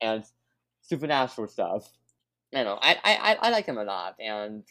and 0.00 0.24
supernatural 0.82 1.48
stuff. 1.48 1.88
You 2.52 2.64
know 2.64 2.78
I 2.80 2.96
I 3.04 3.38
I 3.42 3.50
like 3.50 3.66
him 3.66 3.78
a 3.78 3.84
lot, 3.84 4.14
and 4.18 4.64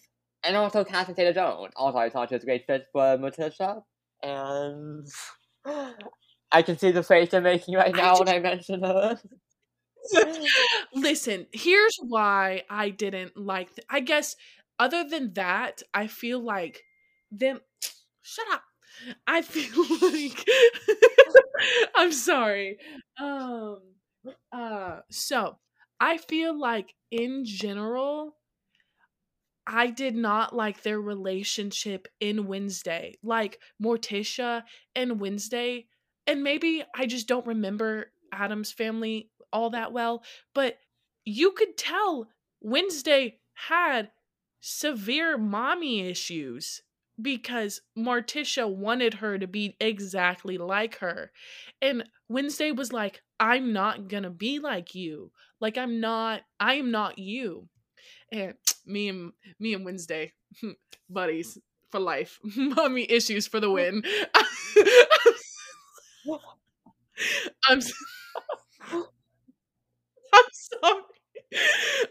and 0.47 0.55
also 0.55 0.83
Catherine 0.83 1.15
Zeta-Jones. 1.15 1.73
Also, 1.75 1.97
I 1.97 2.09
thought 2.09 2.29
she 2.29 2.35
was 2.35 2.43
a 2.43 2.45
great 2.45 2.65
fit 2.65 2.87
for 2.93 3.17
Morticia. 3.17 3.81
And 4.23 5.05
I 6.51 6.61
can 6.61 6.77
see 6.77 6.91
the 6.91 7.03
face 7.03 7.29
they're 7.29 7.41
making 7.41 7.75
right 7.75 7.93
now 7.93 8.11
just... 8.11 8.25
when 8.25 8.33
I 8.33 8.39
mention 8.39 8.81
her. 8.81 9.19
Listen, 10.93 11.47
here's 11.51 11.97
why 12.01 12.63
I 12.69 12.89
didn't 12.89 13.35
like. 13.35 13.75
Th- 13.75 13.85
I 13.89 13.99
guess 13.99 14.37
other 14.79 15.03
than 15.03 15.33
that, 15.33 15.83
I 15.93 16.07
feel 16.07 16.39
like 16.39 16.83
them. 17.29 17.59
Shut 18.21 18.47
up. 18.51 18.63
I 19.27 19.41
feel 19.41 19.85
like 20.11 20.45
I'm 21.95 22.11
sorry. 22.13 22.77
Um. 23.19 23.79
Uh. 24.51 24.99
So 25.11 25.57
I 25.99 26.17
feel 26.17 26.57
like 26.57 26.93
in 27.11 27.43
general, 27.45 28.37
I 29.69 29.87
did 29.89 30.15
not 30.15 30.55
like 30.55 30.81
their 30.81 31.01
relationship 31.01 32.07
in 32.21 32.47
Wednesday. 32.47 33.17
Like 33.21 33.59
Morticia 33.83 34.63
and 34.95 35.19
Wednesday, 35.19 35.87
and 36.25 36.41
maybe 36.41 36.83
I 36.95 37.05
just 37.05 37.27
don't 37.27 37.45
remember 37.45 38.11
Addams 38.31 38.71
family 38.71 39.29
all 39.51 39.69
that 39.71 39.91
well, 39.91 40.23
but 40.55 40.77
you 41.25 41.51
could 41.51 41.77
tell 41.77 42.29
Wednesday 42.61 43.39
had 43.53 44.09
severe 44.61 45.37
mommy 45.37 46.01
issues 46.01 46.81
because 47.21 47.81
Morticia 47.97 48.73
wanted 48.73 49.15
her 49.15 49.37
to 49.37 49.47
be 49.47 49.75
exactly 49.81 50.57
like 50.57 50.99
her. 50.99 51.31
And 51.81 52.05
Wednesday 52.29 52.71
was 52.71 52.93
like, 52.93 53.21
I'm 53.39 53.73
not 53.73 54.07
gonna 54.07 54.29
be 54.29 54.59
like 54.59 54.95
you. 54.95 55.31
Like, 55.59 55.77
I'm 55.77 55.99
not, 55.99 56.41
I'm 56.59 56.91
not 56.91 57.19
you 57.19 57.67
and 58.31 58.53
me 58.87 59.09
and 59.09 59.31
me 59.59 59.73
and 59.73 59.85
Wednesday, 59.85 60.33
buddies 61.09 61.57
for 61.91 61.99
life. 61.99 62.39
Mommy 62.55 63.09
issues 63.09 63.47
for 63.47 63.59
the 63.59 63.71
win. 63.71 64.03
I'm 67.67 67.81
I'm 70.33 70.45
sorry. 70.51 71.03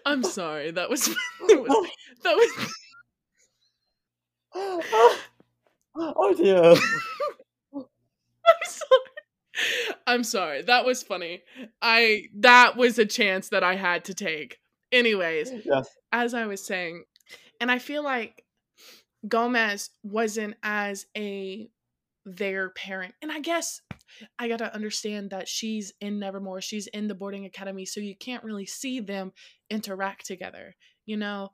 I'm 0.05 0.23
sorry. 0.25 0.71
That 0.71 0.89
was 0.91 1.07
that 1.07 1.61
was, 1.61 1.89
that 2.23 2.35
was 2.37 2.73
Oh 5.99 6.35
dear. 6.35 6.75
I'm 8.47 8.63
sorry. 8.65 9.01
I'm 10.07 10.25
sorry. 10.25 10.63
That 10.63 10.85
was 10.85 11.03
funny. 11.03 11.43
I 11.83 12.25
that 12.37 12.77
was 12.77 12.99
a 12.99 13.07
chance 13.07 13.49
that 13.51 13.65
I 13.65 13.77
had 13.77 14.05
to 14.07 14.15
take. 14.15 14.59
Anyways, 14.93 15.51
yes. 15.65 15.89
as 16.13 16.35
I 16.35 16.47
was 16.47 16.65
saying, 16.65 17.05
and 17.61 17.71
I 17.71 17.79
feel 17.79 18.05
like 18.05 18.45
Gomez 19.27 19.91
wasn't 20.03 20.57
as 20.63 21.07
a 21.17 21.69
their 22.25 22.71
parent. 22.71 23.15
And 23.23 23.31
I 23.31 23.41
guess 23.41 23.81
I 24.39 24.49
got 24.49 24.59
to 24.59 24.75
understand 24.75 25.31
that 25.31 25.49
she's 25.49 25.93
in 26.01 26.19
Nevermore, 26.19 26.61
she's 26.61 26.89
in 26.89 27.07
the 27.07 27.15
boarding 27.15 27.45
academy, 27.45 27.87
so 27.87 28.01
you 28.01 28.17
can't 28.17 28.45
really 28.45 28.67
see 28.67 29.01
them 29.01 29.33
interact 29.71 30.27
together, 30.27 30.75
you 31.07 31.17
know? 31.17 31.51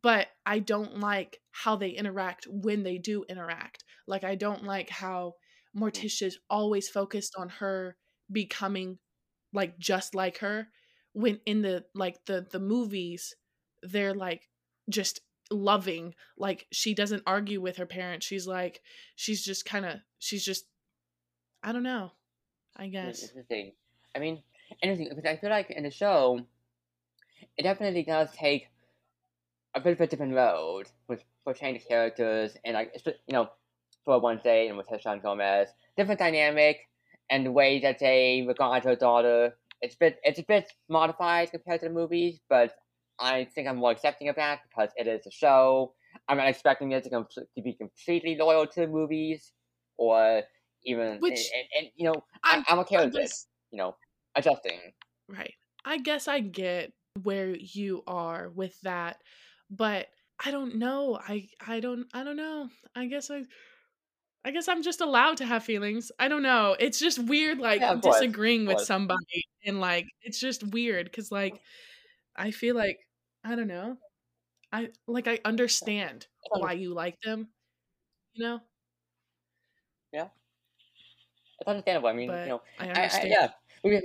But 0.00 0.28
I 0.46 0.60
don't 0.60 1.00
like 1.00 1.40
how 1.50 1.76
they 1.76 1.90
interact 1.90 2.46
when 2.48 2.82
they 2.82 2.98
do 2.98 3.24
interact. 3.28 3.84
Like, 4.06 4.24
I 4.24 4.36
don't 4.36 4.64
like 4.64 4.90
how 4.90 5.34
mm. 5.76 5.82
Morticia's 5.82 6.38
always 6.48 6.88
focused 6.88 7.34
on 7.36 7.48
her 7.48 7.96
becoming 8.30 8.98
like 9.52 9.78
just 9.78 10.14
like 10.14 10.38
her 10.38 10.68
when 11.12 11.40
in 11.46 11.62
the 11.62 11.84
like 11.94 12.24
the 12.26 12.46
the 12.50 12.60
movies 12.60 13.34
they're 13.82 14.14
like 14.14 14.48
just 14.88 15.20
loving 15.50 16.14
like 16.38 16.66
she 16.72 16.94
doesn't 16.94 17.22
argue 17.26 17.60
with 17.60 17.76
her 17.76 17.86
parents 17.86 18.24
she's 18.24 18.46
like 18.46 18.80
she's 19.16 19.44
just 19.44 19.64
kind 19.64 19.84
of 19.84 19.98
she's 20.18 20.44
just 20.44 20.64
i 21.62 21.72
don't 21.72 21.82
know 21.82 22.10
i 22.76 22.86
guess 22.86 23.22
interesting 23.22 23.72
i 24.16 24.18
mean 24.18 24.42
interesting 24.82 25.08
because 25.08 25.24
i 25.26 25.36
feel 25.36 25.50
like 25.50 25.70
in 25.70 25.82
the 25.82 25.90
show 25.90 26.40
it 27.58 27.62
definitely 27.62 28.02
does 28.02 28.30
take 28.32 28.68
a 29.74 29.80
bit 29.80 29.92
of 29.92 30.00
a 30.00 30.06
different 30.06 30.34
road 30.34 30.86
with 31.08 31.22
portraying 31.44 31.74
the 31.74 31.80
characters 31.80 32.56
and 32.64 32.74
like 32.74 32.94
you 33.04 33.32
know 33.32 33.48
for 34.04 34.20
Wednesday 34.20 34.68
and 34.68 34.76
with 34.76 34.88
Sean 35.00 35.20
Gomez 35.20 35.68
different 35.96 36.18
dynamic 36.18 36.88
and 37.30 37.46
the 37.46 37.52
way 37.52 37.80
that 37.80 37.98
they 37.98 38.44
regard 38.46 38.84
her 38.84 38.94
daughter. 38.94 39.56
It's 39.82 39.94
a 39.94 39.98
bit 39.98 40.18
it's 40.22 40.38
a 40.38 40.44
bit 40.44 40.72
modified 40.88 41.50
compared 41.50 41.80
to 41.80 41.88
the 41.88 41.92
movies, 41.92 42.40
but 42.48 42.74
I 43.20 43.46
think 43.54 43.68
I'm 43.68 43.76
more 43.76 43.90
accepting 43.90 44.28
of 44.28 44.36
that 44.36 44.60
because 44.68 44.90
it 44.96 45.06
is 45.06 45.26
a 45.26 45.30
show. 45.30 45.92
I'm 46.28 46.36
not 46.38 46.48
expecting 46.48 46.92
it 46.92 47.04
to, 47.04 47.10
com- 47.10 47.26
to 47.34 47.62
be 47.62 47.74
completely 47.74 48.36
loyal 48.36 48.66
to 48.66 48.80
the 48.80 48.86
movies 48.86 49.52
or 49.96 50.42
even 50.84 51.18
Which 51.20 51.32
and, 51.32 51.40
and, 51.54 51.66
and, 51.78 51.86
you 51.96 52.06
know 52.06 52.24
I, 52.42 52.62
I'm 52.68 52.78
okay 52.80 53.04
with 53.04 53.12
this. 53.12 53.46
You 53.70 53.78
know, 53.78 53.96
adjusting. 54.34 54.78
Right. 55.28 55.54
I 55.84 55.98
guess 55.98 56.28
I 56.28 56.40
get 56.40 56.92
where 57.22 57.54
you 57.54 58.02
are 58.06 58.50
with 58.50 58.78
that, 58.82 59.18
but 59.70 60.06
I 60.44 60.50
don't 60.50 60.76
know. 60.76 61.18
I 61.20 61.48
I 61.66 61.80
don't 61.80 62.06
I 62.14 62.24
don't 62.24 62.36
know. 62.36 62.68
I 62.94 63.06
guess 63.06 63.30
I 63.30 63.42
I 64.44 64.50
guess 64.50 64.68
I'm 64.68 64.82
just 64.82 65.00
allowed 65.00 65.36
to 65.38 65.46
have 65.46 65.62
feelings. 65.64 66.10
I 66.18 66.28
don't 66.28 66.42
know. 66.42 66.76
It's 66.78 66.98
just 66.98 67.18
weird 67.18 67.58
like 67.58 67.80
Yeah, 67.80 67.94
disagreeing 67.96 68.66
with 68.66 68.80
somebody 68.80 69.44
and 69.64 69.80
like 69.80 70.06
it's 70.22 70.40
just 70.40 70.64
weird 70.64 71.12
cuz 71.12 71.30
like 71.30 71.62
I 72.36 72.50
feel 72.52 72.76
like 72.76 72.98
I 73.44 73.54
don't 73.56 73.68
know. 73.68 73.98
I 74.72 74.90
like 75.08 75.28
I 75.28 75.40
understand 75.44 76.28
why 76.54 76.72
you 76.74 76.94
like 76.94 77.16
them, 77.24 77.52
you 78.34 78.44
know? 78.44 78.60
Yeah, 80.12 80.28
it's 81.60 81.68
understandable. 81.68 82.08
I 82.08 82.12
mean, 82.12 82.28
But 82.28 82.44
you 82.44 82.50
know, 82.50 82.62
I 82.78 82.88
I, 82.94 83.00
I, 83.00 83.02
understand. 83.04 83.28
yeah, 83.30 83.50
we 83.84 83.94
have, 83.94 84.04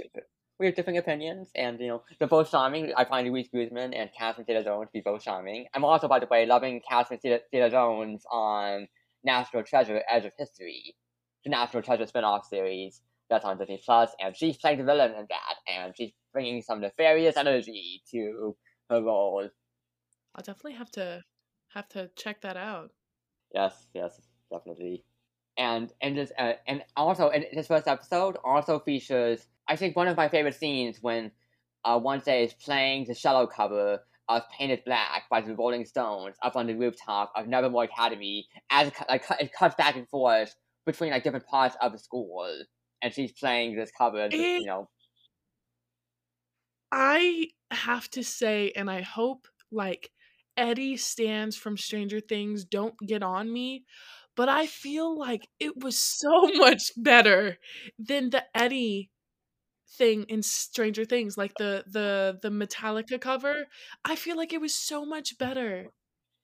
we 0.60 0.66
have 0.68 0.76
different 0.76 1.00
opinions, 1.00 1.50
and 1.56 1.80
you 1.80 1.88
know, 1.88 2.04
they're 2.20 2.28
both 2.28 2.52
charming. 2.52 2.94
I 2.96 3.06
find 3.06 3.28
Luis 3.28 3.48
Guzman 3.54 3.94
and 3.94 4.10
Catherine 4.18 4.46
Zeta-Jones 4.46 4.88
to 4.90 4.94
be 4.94 5.02
both 5.02 5.24
charming. 5.24 5.68
I'm 5.74 5.84
also, 5.86 6.08
by 6.08 6.20
the 6.20 6.28
way, 6.28 6.46
loving 6.46 6.82
Catherine 6.88 7.20
Zeta- 7.20 7.44
Zeta-Jones 7.52 8.26
on 8.32 8.88
National 9.24 9.63
Treasure: 9.63 10.01
Edge 10.09 10.26
of 10.26 10.34
History, 10.38 10.95
the 11.43 11.49
National 11.49 11.84
Treasure 11.84 12.05
spin-off 12.05 12.45
series 12.45 13.01
that's 13.30 13.45
on 13.45 13.57
Disney 13.57 13.82
Plus, 13.84 14.11
and 14.20 14.36
she's 14.36 14.57
playing 14.57 14.80
the 14.80 14.84
villain 14.86 15.11
in 15.11 15.26
that, 15.30 15.55
and 15.68 15.93
she's 15.95 16.11
bringing 16.34 16.61
some 16.61 16.82
nefarious 16.82 17.38
energy 17.38 18.01
to 18.11 18.55
her 18.89 19.03
role. 19.03 19.49
I'll 20.36 20.43
definitely 20.43 20.74
have 20.74 20.91
to 20.91 21.24
have 21.70 21.89
to 21.89 22.09
check 22.15 22.41
that 22.41 22.57
out. 22.57 22.91
Yes, 23.53 23.88
yes, 23.93 24.22
definitely. 24.51 25.03
And 25.57 25.91
and 26.01 26.18
this 26.18 26.32
uh, 26.38 26.53
and 26.68 26.84
also 26.95 27.30
and 27.30 27.45
this 27.53 27.68
first 27.68 27.88
episode 27.88 28.38
also 28.43 28.80
features 28.80 29.47
I 29.68 29.76
think 29.76 29.95
one 29.95 30.07
of 30.07 30.15
my 30.15 30.30
favorite 30.30 30.55
scenes 30.55 30.99
when 31.01 31.32
uh 31.84 31.99
Wednesday 32.01 32.43
is 32.43 32.53
playing 32.53 33.05
the 33.05 33.15
cello 33.15 33.47
cover 33.47 33.99
of 34.30 34.44
Paint 34.58 34.72
It 34.72 34.86
Black 34.86 35.24
by 35.30 35.42
the 35.42 35.56
Rolling 35.56 35.86
Stones 35.86 36.36
up 36.44 36.56
on 36.56 36.68
the 36.68 36.74
rooftop 36.76 37.32
of 37.36 37.48
Nevermore 37.48 37.86
Academy 37.86 38.48
as 38.70 38.90
it, 38.90 38.94
like 39.10 39.24
it 39.40 39.52
cuts 39.54 39.76
back 39.76 39.96
and 39.96 40.08
forth 40.10 40.56
between 40.86 41.12
like 41.12 41.24
different 41.24 41.46
parts 41.48 41.76
of 41.82 41.92
the 41.92 41.98
school 42.00 42.46
and 43.02 43.14
she's 43.14 43.32
playing 43.34 43.76
this 43.76 43.92
cover 43.98 44.28
It- 44.32 44.62
you 44.62 44.66
know. 44.66 44.90
I 46.92 47.48
have 47.72 48.10
to 48.12 48.24
say, 48.24 48.72
and 48.76 48.90
I 48.90 49.02
hope 49.02 49.48
like 49.72 50.12
Eddie 50.56 50.98
stands 50.98 51.56
from 51.56 51.78
Stranger 51.78 52.20
Things 52.20 52.64
don't 52.64 52.98
get 53.06 53.22
on 53.24 53.52
me, 53.52 53.84
but 54.36 54.50
I 54.50 54.68
feel 54.68 55.18
like 55.18 55.48
it 55.60 55.84
was 55.84 55.98
so 55.98 56.48
much 56.56 56.92
better 56.96 57.58
than 58.00 58.30
the 58.30 58.44
Eddie 58.56 59.10
thing 59.90 60.24
in 60.24 60.44
Stranger 60.44 61.06
Things, 61.06 61.38
like 61.38 61.54
the 61.56 61.84
the 61.88 62.40
the 62.42 62.50
Metallica 62.50 63.20
cover. 63.20 63.68
I 64.04 64.16
feel 64.16 64.38
like 64.38 64.54
it 64.54 64.62
was 64.62 64.74
so 64.74 65.06
much 65.06 65.38
better. 65.38 65.88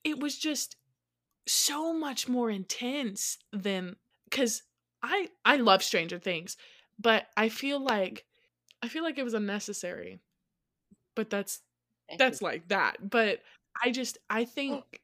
It 0.03 0.19
was 0.19 0.37
just 0.37 0.75
so 1.47 1.93
much 1.93 2.27
more 2.27 2.49
intense 2.49 3.37
than 3.51 3.95
cuz 4.31 4.63
I 5.01 5.29
I 5.43 5.57
love 5.57 5.83
Stranger 5.83 6.19
Things, 6.19 6.57
but 6.99 7.27
I 7.35 7.49
feel 7.49 7.79
like 7.83 8.25
I 8.81 8.87
feel 8.87 9.03
like 9.03 9.17
it 9.17 9.23
was 9.23 9.33
unnecessary. 9.33 10.19
But 11.15 11.29
that's 11.29 11.61
that's 12.17 12.41
like 12.41 12.67
that. 12.69 13.09
But 13.09 13.41
I 13.83 13.91
just 13.91 14.17
I 14.29 14.43
oh. 14.43 14.45
think 14.45 15.01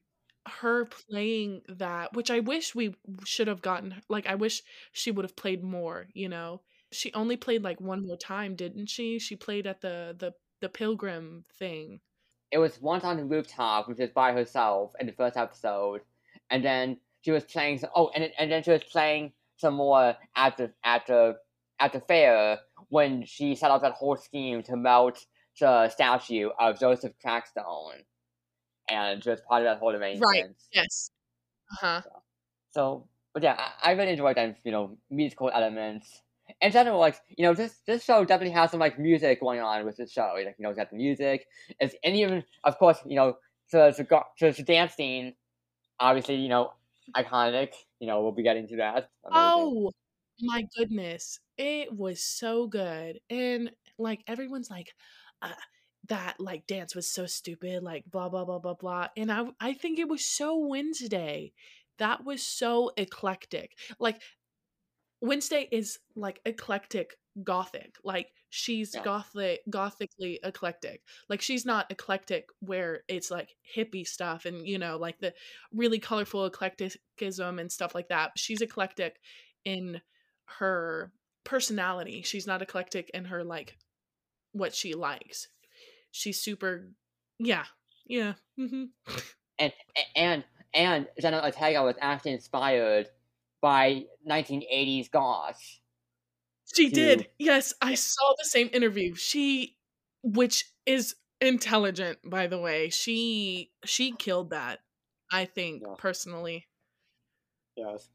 her 0.48 0.86
playing 0.86 1.62
that, 1.68 2.14
which 2.14 2.32
I 2.32 2.40
wish 2.40 2.74
we 2.74 2.96
should 3.26 3.48
have 3.48 3.62
gotten 3.62 4.02
like 4.10 4.28
I 4.28 4.36
wish 4.36 4.64
she 4.92 5.12
would 5.12 5.26
have 5.26 5.36
played 5.36 5.64
more, 5.64 6.08
you 6.14 6.30
know. 6.30 6.62
She 6.92 7.14
only 7.14 7.38
played 7.38 7.64
like 7.64 7.80
one 7.82 8.06
more 8.06 8.18
time, 8.18 8.56
didn't 8.56 8.88
she? 8.88 9.20
She 9.20 9.36
played 9.36 9.68
at 9.68 9.82
the 9.82 10.16
the 10.18 10.34
the 10.62 10.70
pilgrim 10.70 11.46
thing. 11.58 12.02
it 12.52 12.58
was 12.58 12.82
once 12.82 13.04
on 13.04 13.18
the 13.18 13.26
rooftop, 13.26 13.88
which 13.88 14.00
is 14.00 14.10
by 14.12 14.34
herself 14.34 14.94
in 15.00 15.06
the 15.08 15.14
first 15.14 15.38
episode, 15.38 16.02
and 16.50 16.64
then 16.64 16.98
she 17.22 17.32
was 17.32 17.44
playing. 17.46 17.80
Some, 17.80 17.90
oh, 17.96 18.10
and 18.16 18.32
and 18.38 18.52
then 18.52 18.64
she 18.64 18.72
was 18.72 18.84
playing 18.84 19.34
some 19.58 19.76
more 19.76 20.16
at 20.36 20.58
the 20.58 20.74
at 20.84 21.06
the 21.08 21.38
at 21.80 21.94
the 21.94 22.02
fair 22.02 22.60
when 22.90 23.24
she 23.26 23.56
set 23.56 23.72
up 23.72 23.82
that 23.82 23.94
whole 23.94 24.18
scheme 24.18 24.64
to 24.64 24.76
melt 24.76 25.26
the 25.60 25.90
statue 25.90 26.50
of 26.60 26.80
Joseph 26.80 27.14
Crackstone, 27.24 28.04
and 28.90 29.22
just 29.22 29.46
part 29.46 29.64
of 29.64 29.66
that 29.68 29.80
whole 29.80 29.96
arrangement. 29.96 30.32
Right. 30.34 30.46
Yes. 30.74 31.12
Uh-huh. 31.72 32.02
So, 32.72 33.08
but 33.34 33.44
yeah, 33.44 33.56
I, 33.84 33.92
I 33.92 33.94
really 33.94 34.12
enjoyed 34.12 34.38
that, 34.38 34.58
you 34.64 34.72
know, 34.72 34.98
musical 35.10 35.50
elements. 35.50 36.22
In 36.62 36.72
general, 36.72 37.00
like, 37.00 37.20
you 37.30 37.43
know, 37.45 37.54
this 37.54 37.82
this 37.86 38.04
show 38.04 38.26
definitely 38.26 38.54
has 38.54 38.72
some, 38.72 38.80
like, 38.80 39.00
music 39.00 39.39
going 39.39 39.60
on 39.60 39.86
with 39.86 39.97
this 39.97 40.12
show. 40.12 40.34
Like, 40.36 40.56
you 40.58 40.64
know, 40.64 40.70
it's 40.70 40.78
got 40.78 40.89
the 40.89 40.97
music. 40.97 41.45
It's, 41.80 41.95
and 42.04 42.16
even, 42.16 42.43
of 42.64 42.78
course, 42.78 43.00
you 43.06 43.16
know, 43.16 43.38
so 43.68 43.91
the, 43.91 44.24
the, 44.39 44.52
the 44.52 44.64
dance 44.64 44.93
scene, 44.93 45.36
obviously, 46.00 46.36
you 46.36 46.50
know, 46.50 46.74
iconic. 47.16 47.74
You 48.00 48.08
know, 48.08 48.22
we'll 48.22 48.32
be 48.32 48.43
getting 48.43 48.68
to 48.68 48.78
that. 48.78 49.10
Oh 49.32 49.91
my 50.41 50.64
goodness. 50.78 51.39
It 51.58 51.93
was 51.95 52.24
so 52.24 52.68
good. 52.68 53.20
And 53.30 53.72
like 53.97 54.24
everyone's 54.28 54.70
like 54.70 54.93
uh, 55.41 55.52
that 56.08 56.39
like 56.39 56.66
dance 56.66 56.95
was 56.95 57.12
so 57.12 57.26
stupid, 57.26 57.84
like 57.84 58.06
blah 58.10 58.30
blah 58.30 58.45
blah 58.45 58.60
blah 58.60 58.76
blah. 58.76 59.08
And 59.18 59.32
I 59.32 59.47
I 59.60 59.74
think 59.74 60.00
it 60.00 60.08
was 60.08 60.24
so 60.24 60.58
Wednesday. 60.58 61.52
That 61.97 62.24
was 62.24 62.41
so 62.41 62.91
eclectic. 62.95 63.78
Like 64.00 64.22
Wednesday 65.22 65.67
is 65.72 65.99
like 66.15 66.39
eclectic 66.45 67.15
gothic. 67.43 67.95
Like 68.03 68.32
she's 68.49 68.93
Yeah. 68.93 69.03
gothic 69.03 69.61
gothically 69.70 70.39
eclectic. 70.43 71.01
Like 71.30 71.41
she's 71.41 71.65
not 71.65 71.91
eclectic 71.91 72.49
where 72.59 73.03
it's 73.07 73.30
like 73.32 73.55
hippie 73.76 74.07
stuff 74.07 74.45
and 74.45 74.67
you 74.67 74.78
know 74.78 74.97
like 74.97 75.20
the 75.20 75.34
really 75.74 75.99
colorful 75.99 76.45
eclecticism 76.45 77.59
and 77.59 77.72
stuff 77.72 77.93
like 77.95 78.09
that. 78.09 78.32
She's 78.38 78.61
eclectic 78.61 79.20
in 79.65 80.01
her 80.45 81.11
personality. 81.43 82.22
She's 82.24 82.47
not 82.47 82.61
eclectic 82.61 83.09
in 83.13 83.26
her 83.26 83.43
like 83.43 83.78
what 84.53 84.74
she 84.74 84.93
likes. 84.93 85.47
She's 86.11 86.41
super 86.41 86.93
yeah. 87.38 87.65
Yeah. 88.07 88.34
hmm 88.57 88.86
And, 89.57 89.74
and, 90.15 90.43
and 90.74 91.07
Jenna 91.20 91.41
Ortega 91.43 91.84
was 91.84 91.95
actually 91.99 92.32
inspired 92.34 93.09
by 93.62 94.05
1980s 94.26 95.10
gosh. 95.10 95.82
She 96.76 96.89
to- 96.89 96.95
did. 96.95 97.30
Yes, 97.39 97.74
I 97.82 97.95
saw 97.95 98.34
the 98.38 98.45
same 98.45 98.70
interview. 98.74 99.16
She 99.16 99.78
which 100.24 100.66
is 100.86 101.16
intelligent 101.41 102.20
by 102.30 102.47
the 102.47 102.60
way. 102.60 102.89
She 102.89 103.72
she 103.86 104.12
killed 104.12 104.51
that. 104.51 104.80
I 105.32 105.45
think 105.45 105.84
Yeah. 105.86 105.95
personally. 105.97 106.68
Yes. 107.76 108.10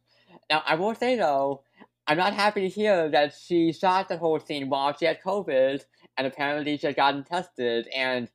Now, 0.51 0.63
I 0.67 0.75
will 0.75 0.95
say 0.95 1.17
though, 1.17 1.63
I'm 2.07 2.19
not 2.19 2.35
happy 2.35 2.63
to 2.63 2.69
hear 2.69 3.09
that 3.11 3.35
she 3.35 3.73
shot 3.73 4.09
the 4.09 4.19
whole 4.19 4.39
scene 4.41 4.69
while 4.69 4.95
she 4.97 5.07
had 5.07 5.23
COVID, 5.23 5.85
and 6.17 6.27
apparently 6.27 6.77
she 6.77 6.87
had 6.89 6.97
gotten 6.97 7.25
tested, 7.25 7.89
and 7.95 8.31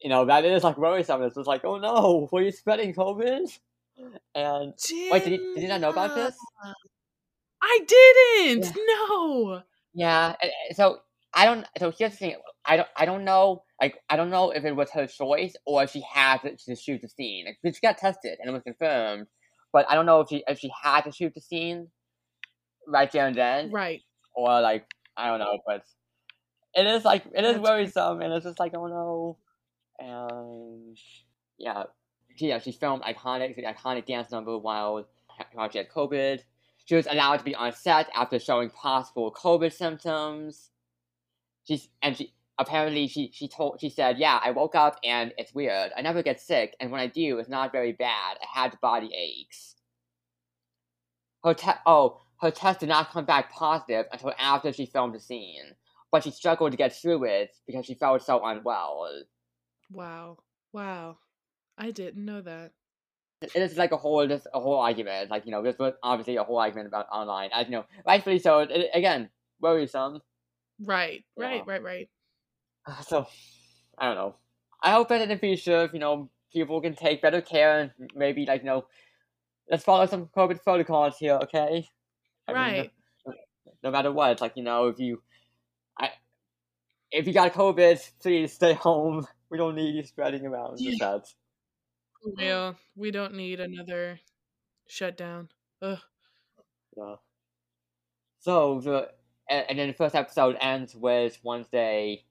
you 0.00 0.08
know 0.10 0.24
that 0.26 0.44
is 0.44 0.64
like 0.64 0.78
worrisome. 0.78 1.22
It's 1.22 1.36
just 1.36 1.48
like, 1.48 1.64
oh 1.64 1.78
no, 1.78 2.28
were 2.32 2.42
you 2.42 2.52
spreading 2.52 2.94
COVID? 2.94 3.58
And 4.34 4.74
wait, 5.10 5.24
did 5.24 5.32
you, 5.32 5.54
did 5.54 5.62
you 5.62 5.68
not 5.68 5.80
know 5.80 5.90
about 5.90 6.14
this? 6.14 6.36
I 7.62 7.80
didn't. 7.86 8.66
Yeah. 8.66 8.72
No. 9.08 9.62
Yeah. 9.94 10.34
So 10.72 10.98
I 11.34 11.44
don't. 11.44 11.66
So 11.78 11.90
here's 11.90 12.12
the 12.12 12.18
thing. 12.18 12.36
I 12.64 12.76
don't. 12.76 12.88
I 12.96 13.04
don't 13.04 13.24
know. 13.24 13.64
Like 13.80 13.98
I 14.08 14.16
don't 14.16 14.30
know 14.30 14.50
if 14.50 14.64
it 14.64 14.76
was 14.76 14.90
her 14.90 15.06
choice 15.06 15.54
or 15.66 15.82
if 15.82 15.90
she 15.90 16.02
had 16.12 16.38
to, 16.42 16.56
to 16.56 16.76
shoot 16.76 17.00
the 17.02 17.08
scene. 17.08 17.46
Like, 17.46 17.74
she 17.74 17.80
got 17.80 17.98
tested 17.98 18.38
and 18.40 18.48
it 18.48 18.52
was 18.52 18.62
confirmed, 18.62 19.26
but 19.72 19.86
I 19.88 19.94
don't 19.94 20.06
know 20.06 20.20
if 20.20 20.28
she 20.28 20.44
if 20.46 20.58
she 20.58 20.70
had 20.82 21.02
to 21.02 21.12
shoot 21.12 21.34
the 21.34 21.40
scene 21.40 21.88
right 22.86 23.10
there 23.10 23.26
and 23.26 23.36
then. 23.36 23.70
Right. 23.70 24.02
or 24.34 24.60
like 24.60 24.86
I 25.16 25.28
don't 25.28 25.40
know, 25.40 25.58
but 25.66 25.82
it 26.74 26.86
is 26.86 27.04
like 27.04 27.24
it 27.34 27.44
is 27.44 27.56
That's 27.56 27.68
worrisome, 27.68 28.20
and 28.22 28.32
it's 28.32 28.44
just 28.44 28.60
like 28.60 28.72
oh 28.76 28.86
no, 28.86 29.38
and 29.98 30.96
yeah, 31.58 31.84
she, 32.38 32.48
yeah, 32.48 32.58
she 32.58 32.72
filmed 32.72 33.02
iconic 33.02 33.56
the 33.56 33.62
iconic 33.62 34.06
dance 34.06 34.30
number 34.30 34.58
while 34.58 35.06
while 35.52 35.70
she 35.70 35.78
had 35.78 35.90
COVID. 35.90 36.40
She 36.84 36.94
was 36.94 37.06
allowed 37.06 37.38
to 37.38 37.44
be 37.44 37.54
on 37.54 37.72
set 37.72 38.08
after 38.14 38.38
showing 38.38 38.70
possible 38.70 39.32
COVID 39.32 39.72
symptoms. 39.72 40.70
She's 41.64 41.88
and 42.02 42.16
she 42.16 42.32
apparently 42.58 43.06
she 43.06 43.30
she 43.32 43.46
told 43.46 43.80
she 43.80 43.88
said 43.88 44.18
yeah 44.18 44.40
I 44.42 44.50
woke 44.50 44.74
up 44.74 44.98
and 45.04 45.32
it's 45.38 45.54
weird 45.54 45.92
I 45.96 46.02
never 46.02 46.22
get 46.22 46.40
sick 46.40 46.74
and 46.80 46.90
when 46.90 47.00
I 47.00 47.06
do 47.06 47.38
it's 47.38 47.48
not 47.48 47.70
very 47.70 47.92
bad 47.92 48.36
I 48.42 48.60
had 48.60 48.80
body 48.80 49.10
aches. 49.14 49.76
Her 51.44 51.54
te- 51.54 51.80
oh 51.86 52.20
her 52.40 52.50
test 52.50 52.80
did 52.80 52.88
not 52.88 53.10
come 53.10 53.24
back 53.24 53.52
positive 53.52 54.06
until 54.12 54.32
after 54.38 54.72
she 54.72 54.86
filmed 54.86 55.14
the 55.14 55.20
scene, 55.20 55.74
but 56.10 56.24
she 56.24 56.30
struggled 56.30 56.70
to 56.70 56.76
get 56.76 56.94
through 56.94 57.24
it 57.24 57.54
because 57.66 57.84
she 57.84 57.94
felt 57.94 58.22
so 58.22 58.44
unwell. 58.44 59.08
Wow. 59.90 60.38
Wow. 60.72 61.18
I 61.78 61.90
didn't 61.92 62.24
know 62.24 62.40
that. 62.42 62.72
It 63.40 63.54
is 63.54 63.76
like 63.76 63.92
a 63.92 63.96
whole 63.96 64.26
just 64.26 64.48
a 64.52 64.58
whole 64.58 64.80
argument. 64.80 65.30
Like 65.30 65.46
you 65.46 65.52
know, 65.52 65.62
this 65.62 65.78
was 65.78 65.94
obviously 66.02 66.36
a 66.36 66.44
whole 66.44 66.58
argument 66.58 66.88
about 66.88 67.06
online. 67.12 67.50
As 67.52 67.66
you 67.66 67.72
know, 67.72 67.84
rightfully 68.04 68.40
so. 68.40 68.60
It, 68.60 68.90
again, 68.92 69.30
worrisome. 69.60 70.20
Right. 70.80 71.24
Right. 71.36 71.62
Yeah. 71.66 71.72
Right. 71.72 71.82
Right. 71.82 72.08
So, 73.06 73.26
I 73.98 74.06
don't 74.06 74.16
know. 74.16 74.34
I 74.82 74.92
hope 74.92 75.08
that 75.08 75.20
in 75.20 75.28
the 75.28 75.36
future, 75.36 75.88
you 75.92 75.98
know, 75.98 76.30
people 76.52 76.80
can 76.80 76.94
take 76.94 77.20
better 77.22 77.40
care 77.40 77.80
and 77.80 77.90
maybe 78.14 78.44
like 78.46 78.62
you 78.62 78.66
know, 78.66 78.86
let's 79.70 79.84
follow 79.84 80.06
some 80.06 80.26
COVID 80.36 80.62
protocols 80.62 81.18
here, 81.18 81.34
okay? 81.42 81.86
I 82.48 82.52
mean, 82.52 82.62
Right. 82.62 82.90
no, 83.26 83.34
no 83.84 83.90
matter 83.90 84.10
what, 84.12 84.32
it's 84.32 84.40
like 84.40 84.56
you 84.56 84.62
know, 84.62 84.86
if 84.88 84.98
you, 84.98 85.22
I, 85.98 86.10
if 87.12 87.26
you 87.26 87.32
got 87.32 87.52
COVID, 87.52 88.00
please 88.20 88.52
stay 88.52 88.72
home. 88.88 89.26
We 89.50 89.58
don't 89.58 89.74
need 89.76 89.94
you 89.94 90.02
spreading 90.02 90.46
around 90.46 90.80
Yeah. 90.80 90.96
set. 90.98 91.34
For 92.22 92.32
real. 92.36 92.76
We 92.96 93.10
don't 93.10 93.34
need 93.34 93.60
another 93.60 94.20
shutdown. 94.88 95.48
Ugh. 95.82 95.98
Yeah. 96.96 97.14
So 98.40 98.80
the 98.80 99.08
and, 99.50 99.78
then 99.78 99.88
the 99.88 99.94
first 99.94 100.14
episode 100.14 100.56
ends 100.60 100.94
with 100.94 101.38
Wednesday, 101.42 102.24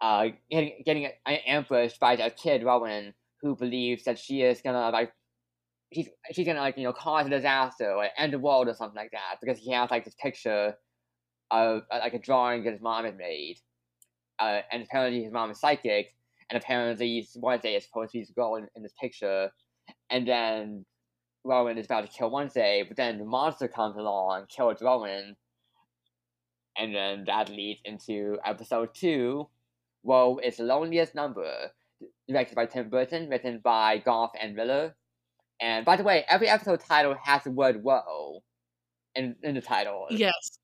uh, 0.00 0.28
getting 0.50 0.82
getting 0.84 1.08
ambushed 1.26 1.98
by 2.00 2.14
a 2.14 2.30
kid 2.30 2.62
Rowan 2.62 3.14
who 3.40 3.56
believes 3.56 4.04
that 4.04 4.18
she 4.18 4.42
is 4.42 4.60
gonna 4.60 4.90
like. 4.90 5.12
She's, 5.92 6.08
she's 6.32 6.46
gonna 6.46 6.60
like 6.60 6.78
you 6.78 6.84
know 6.84 6.94
cause 6.94 7.26
a 7.26 7.30
disaster 7.30 7.90
or 7.92 8.08
end 8.16 8.32
the 8.32 8.38
world 8.38 8.66
or 8.66 8.74
something 8.74 8.96
like 8.96 9.10
that 9.12 9.36
because 9.42 9.58
he 9.58 9.72
has 9.72 9.90
like 9.90 10.06
this 10.06 10.14
picture 10.14 10.74
of 11.50 11.82
like 11.90 12.14
a 12.14 12.18
drawing 12.18 12.64
that 12.64 12.72
his 12.72 12.80
mom 12.80 13.04
had 13.04 13.18
made, 13.18 13.58
uh, 14.38 14.60
and 14.70 14.82
apparently 14.82 15.22
his 15.22 15.32
mom 15.32 15.50
is 15.50 15.60
psychic, 15.60 16.14
and 16.52 16.62
apparently 16.62 17.26
Wednesday 17.36 17.76
is 17.76 17.84
supposed 17.84 18.12
to 18.12 18.18
be 18.18 18.24
the 18.24 18.32
girl 18.34 18.56
in, 18.56 18.68
in 18.76 18.82
this 18.82 18.92
picture, 19.00 19.50
and 20.10 20.28
then 20.28 20.84
Rowan 21.44 21.78
is 21.78 21.86
about 21.86 22.04
to 22.04 22.12
kill 22.12 22.30
Wednesday, 22.30 22.84
but 22.86 22.98
then 22.98 23.18
the 23.18 23.24
monster 23.24 23.68
comes 23.68 23.96
along, 23.96 24.40
and 24.40 24.48
kills 24.48 24.82
Rowan, 24.82 25.36
and 26.76 26.94
then 26.94 27.24
that 27.26 27.48
leads 27.48 27.80
into 27.86 28.36
episode 28.44 28.90
two. 28.94 29.48
Woe 30.02 30.38
is 30.44 30.58
the 30.58 30.64
loneliest 30.64 31.14
number, 31.14 31.70
directed 32.28 32.54
by 32.54 32.66
Tim 32.66 32.90
Burton, 32.90 33.30
written 33.30 33.60
by 33.64 33.98
Gough 33.98 34.32
and 34.38 34.54
Millar. 34.54 34.94
And 35.58 35.86
by 35.86 35.96
the 35.96 36.02
way, 36.02 36.24
every 36.28 36.48
episode 36.48 36.80
title 36.80 37.16
has 37.24 37.44
the 37.44 37.50
word 37.50 37.82
"woe" 37.82 38.42
in 39.14 39.36
in 39.42 39.54
the 39.54 39.62
title. 39.62 40.06
Yes. 40.10 40.58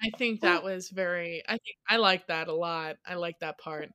I 0.00 0.10
think 0.18 0.42
that 0.42 0.62
was 0.62 0.90
very 0.90 1.42
I 1.48 1.52
think 1.52 1.76
I 1.88 1.96
like 1.96 2.28
that 2.28 2.46
a 2.46 2.54
lot. 2.54 2.96
I 3.04 3.14
like 3.14 3.40
that 3.40 3.58
part. 3.58 3.88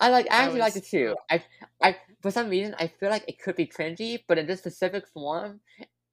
I 0.00 0.08
like. 0.10 0.26
I 0.30 0.44
actually 0.44 0.60
like 0.60 0.76
it 0.76 0.86
too. 0.86 1.14
I, 1.30 1.44
I 1.82 1.96
for 2.22 2.30
some 2.30 2.48
reason 2.48 2.74
I 2.78 2.88
feel 2.88 3.10
like 3.10 3.24
it 3.28 3.40
could 3.40 3.56
be 3.56 3.66
cringy, 3.66 4.22
but 4.26 4.38
in 4.38 4.46
this 4.46 4.60
specific 4.60 5.06
form, 5.08 5.60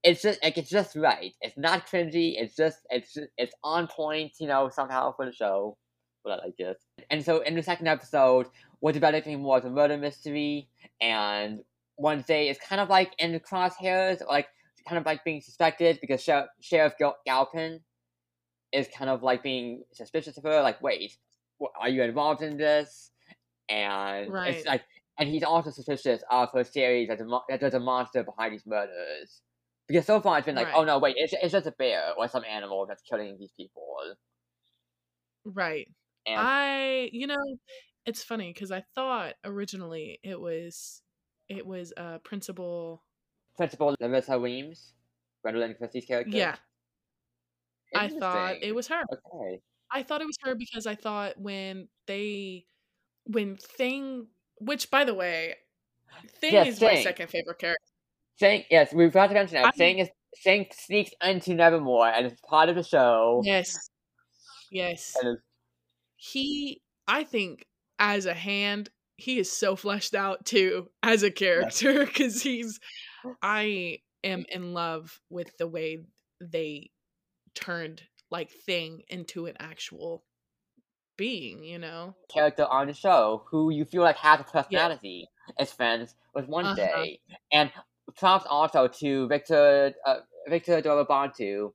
it's 0.03 0.22
just 0.22 0.43
like 0.43 0.58
it's 0.58 0.70
just 0.70 0.95
right. 0.95 1.34
It's 1.41 1.58
not 1.58 1.88
cringy. 1.88 2.36
It's 2.38 2.55
just 2.55 2.80
it's 2.89 3.14
just, 3.14 3.28
it's 3.38 3.55
on 3.64 3.88
point. 3.88 4.34
You 4.39 4.47
know, 4.47 4.70
somehow 4.70 5.16
for 5.16 5.26
the 5.26 5.34
show. 5.34 5.78
But 6.24 6.39
I 6.39 6.45
like 6.45 6.60
it. 6.60 6.78
And 7.10 7.24
so 7.24 7.39
in 7.41 7.55
the 7.55 7.64
second 7.64 7.88
episode, 7.88 8.47
we're 8.82 8.91
developing 8.91 9.41
more 9.41 9.58
of 9.58 9.66
a 9.66 9.70
murder 9.70 9.97
mystery, 9.97 10.68
and 11.01 11.62
Wednesday 11.97 12.49
is 12.49 12.58
kind 12.58 12.82
of 12.82 12.89
like 12.89 13.14
in 13.18 13.32
the 13.32 13.39
crosshairs, 13.39 14.26
like 14.28 14.47
kind 14.88 14.97
of 14.97 15.05
like 15.05 15.24
being 15.24 15.41
suspected 15.41 15.99
because 16.01 16.22
Sheriff, 16.22 16.47
Sheriff 16.62 16.93
Gal- 16.97 17.18
Galpin 17.26 17.82
is 18.72 18.88
kind 18.95 19.10
of 19.10 19.24
like 19.24 19.43
being 19.43 19.84
suspicious 19.93 20.38
of 20.38 20.43
her. 20.43 20.62
Like, 20.62 20.82
wait, 20.82 21.18
are 21.80 21.89
you 21.89 22.03
involved 22.03 22.41
in 22.41 22.58
this? 22.58 23.12
And 23.70 24.32
Right. 24.32 24.55
it's 24.55 24.65
like, 24.65 24.84
and 25.20 25.30
he's 25.30 25.43
also 25.43 25.72
suspicious 25.72 26.24
of 26.30 26.51
her 26.53 26.63
series 26.63 27.07
that, 27.09 27.20
mo- 27.26 27.43
that 27.49 27.59
there's 27.59 27.74
a 27.74 27.80
monster 27.80 28.24
behind 28.24 28.53
these 28.53 28.65
murders. 28.65 29.41
Because 29.88 30.05
so 30.05 30.20
far 30.22 30.38
it's 30.38 30.45
been 30.45 30.55
like, 30.55 30.68
Right. 30.68 30.76
oh 30.76 30.84
no, 30.84 30.99
wait, 30.99 31.15
it's, 31.18 31.34
it's 31.34 31.51
just 31.53 31.65
a 31.68 31.72
bear 31.72 32.13
or 32.18 32.28
some 32.28 32.43
animal 32.43 32.86
that's 32.86 33.01
killing 33.03 33.38
these 33.39 33.51
people. 33.57 33.97
Right. 35.45 35.88
And 36.26 36.39
I 36.39 37.09
you 37.13 37.26
know, 37.28 37.57
it's 38.05 38.24
funny 38.24 38.53
cuz 38.53 38.70
I 38.72 38.82
thought 38.95 39.36
originally 39.45 40.20
it 40.24 40.39
was 40.39 41.01
it 41.47 41.65
was 41.65 41.93
uh 41.95 42.18
principal 42.20 43.03
Principal 43.55 43.95
Larissa 43.99 44.38
Weems, 44.38 44.93
Gwendoline 45.45 45.78
Christie's 45.78 46.05
character. 46.05 46.38
Yeah. 46.38 46.57
I 47.95 48.09
thought 48.09 48.57
it 48.61 48.76
was 48.76 48.88
her. 48.89 49.03
Okay. 49.11 49.61
I 49.89 50.03
thought 50.03 50.22
it 50.22 50.28
was 50.28 50.38
her 50.43 50.53
because 50.55 50.86
I 50.86 50.95
thought 50.95 51.39
when 51.39 51.88
they 52.07 52.68
when 53.28 53.58
Thing 53.58 54.28
which 54.60 54.90
by 54.90 55.04
the 55.04 55.14
way 55.14 55.56
Thing 56.40 56.54
Yes, 56.54 56.68
is 56.68 56.82
my 56.82 57.02
second 57.02 57.30
favorite 57.30 57.60
character. 57.60 57.84
Thing, 58.40 58.64
yes, 58.70 58.94
we 58.94 59.08
forgot 59.08 59.28
to 59.28 59.34
mention 59.34 59.62
that. 59.62 59.76
Saying 59.76 60.00
is 60.00 60.10
Thing 60.44 60.68
sneaks 60.72 61.12
into 61.24 61.54
Nevermore 61.54 62.08
and 62.08 62.28
it's 62.28 62.40
part 62.42 62.70
of 62.70 62.76
the 62.76 62.84
show. 62.84 63.42
Yes. 63.44 63.90
Yes. 64.72 65.16
He 66.16 66.82
I 67.08 67.24
think 67.24 67.66
as 68.00 68.26
a 68.26 68.34
hand 68.34 68.90
he 69.16 69.40
is 69.40 69.52
so 69.52 69.76
fleshed 69.76 70.14
out 70.14 70.46
too 70.46 70.90
as 71.02 71.24
a 71.24 71.32
character 71.32 72.06
cuz 72.16 72.42
he's 72.44 72.80
I 73.42 74.00
am 74.24 74.46
in 74.50 74.74
love 74.74 75.20
with 75.30 75.56
the 75.58 75.68
way 75.68 76.00
they 76.40 76.92
turned 77.56 78.04
like 78.30 78.52
Thing 78.52 79.04
into 79.08 79.46
an 79.46 79.56
actual 79.60 80.24
being, 81.18 81.63
you 81.63 81.80
know? 81.80 82.15
character 82.30 82.65
on 82.65 82.88
the 82.88 82.93
show 82.93 83.43
who 83.49 83.70
you 83.70 83.86
feel 83.86 84.01
like 84.01 84.18
has 84.18 84.39
a 84.39 84.43
personality 84.43 85.28
is 85.59 85.72
friends 85.72 86.15
with 86.34 86.47
Wednesday, 86.47 87.20
And 87.51 87.72
props 88.18 88.45
also 88.49 88.88
to 88.88 89.28
Victor 89.28 89.93
uh, 90.05 90.18
Victor 90.47 90.82
Dorobantu, 90.82 91.72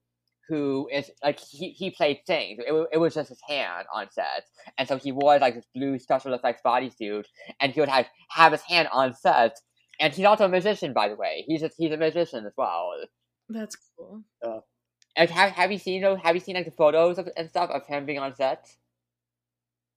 who 0.49 0.89
is 0.93 1.11
like 1.23 1.39
he, 1.41 1.71
he 1.71 1.91
played 1.91 2.21
things. 2.27 2.61
It, 2.67 2.89
it 2.93 2.99
was 2.99 3.15
just 3.15 3.29
his 3.29 3.41
hand 3.49 3.87
on 3.95 4.09
set, 4.11 4.45
and 4.79 4.89
so 4.89 4.97
he 4.97 5.13
wore 5.13 5.39
like 5.39 5.55
this 5.55 5.67
blue 5.75 5.99
special 5.99 6.35
effects 6.35 6.63
bodysuit, 6.65 7.25
and 7.61 7.73
he 7.73 7.81
would 7.81 7.89
have 7.89 8.07
have 8.31 8.53
his 8.53 8.63
hand 8.63 8.89
on 8.93 9.15
set. 9.15 9.59
And 10.01 10.13
he's 10.13 10.25
also 10.25 10.47
a 10.47 10.49
musician, 10.49 10.93
by 10.93 11.09
the 11.09 11.17
way. 11.17 11.45
He's 11.47 11.63
a, 11.63 11.71
he's 11.77 11.93
a 11.93 11.97
musician 11.97 12.47
as 12.47 12.53
well. 12.57 12.93
That's 13.49 13.77
cool. 13.97 14.23
And 15.15 15.31
have 15.31 15.51
have 15.53 15.71
you 15.71 15.79
seen 15.79 16.03
those? 16.03 16.19
Have 16.23 16.35
you 16.35 16.41
seen 16.41 16.55
like 16.55 16.65
the 16.65 16.71
photos 16.71 17.19
of, 17.19 17.29
and 17.37 17.49
stuff 17.49 17.71
of 17.71 17.87
him 17.87 18.07
being 18.07 18.19
on 18.19 18.35
set? 18.35 18.75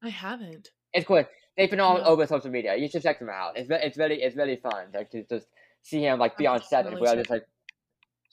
I 0.06 0.10
haven't. 0.10 0.70
It's 0.94 1.06
good. 1.08 1.28
They've 1.58 1.70
been 1.70 1.80
all 1.80 1.98
No. 1.98 2.04
over 2.04 2.26
social 2.28 2.52
media. 2.52 2.76
You 2.76 2.88
should 2.90 3.04
check 3.04 3.20
them 3.20 3.30
out. 3.30 3.58
It's 3.58 3.70
it's 3.72 3.98
really 3.98 4.22
it's 4.22 4.36
really 4.36 4.58
fun. 4.58 4.88
Like 4.94 5.10
to 5.12 5.24
just 5.24 5.48
see 5.82 6.02
him 6.04 6.20
like 6.20 6.38
be 6.38 6.48
on 6.48 6.62
set 6.62 6.86
and 6.86 6.96
definitely 6.96 7.02
wear 7.02 7.16
this 7.16 7.30
like 7.30 7.46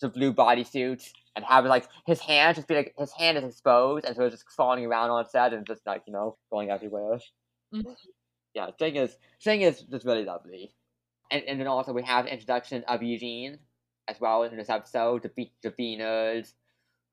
the 0.00 0.08
blue 0.08 0.32
bodysuit 0.32 1.08
and 1.36 1.44
have 1.44 1.64
like 1.64 1.86
his 2.06 2.18
hand 2.20 2.56
just 2.56 2.66
be 2.66 2.74
like 2.74 2.94
his 2.98 3.12
hand 3.12 3.38
is 3.38 3.44
exposed 3.44 4.04
and 4.04 4.16
so 4.16 4.24
it's 4.24 4.34
just 4.34 4.50
falling 4.50 4.84
around 4.84 5.10
on 5.10 5.24
set 5.28 5.52
and 5.52 5.66
just 5.66 5.86
like 5.86 6.02
you 6.06 6.12
know 6.12 6.36
going 6.50 6.70
everywhere. 6.70 7.18
Mhm. 7.74 7.94
Yeah, 8.54 8.70
thing 8.78 8.96
is 8.96 9.16
thing 9.42 9.62
is 9.62 9.82
just 9.82 10.04
really 10.04 10.24
lovely. 10.24 10.74
And 11.30 11.42
and 11.44 11.60
then 11.60 11.66
also 11.68 11.92
we 11.92 12.02
have 12.02 12.24
the 12.26 12.32
introduction 12.32 12.84
of 12.88 13.02
Eugene 13.02 13.58
as 14.08 14.20
well 14.20 14.42
in 14.42 14.56
this 14.56 14.68
episode, 14.68 15.22
the 15.22 15.28
be- 15.28 15.54
the 15.62 15.70
nerd, 15.70 16.52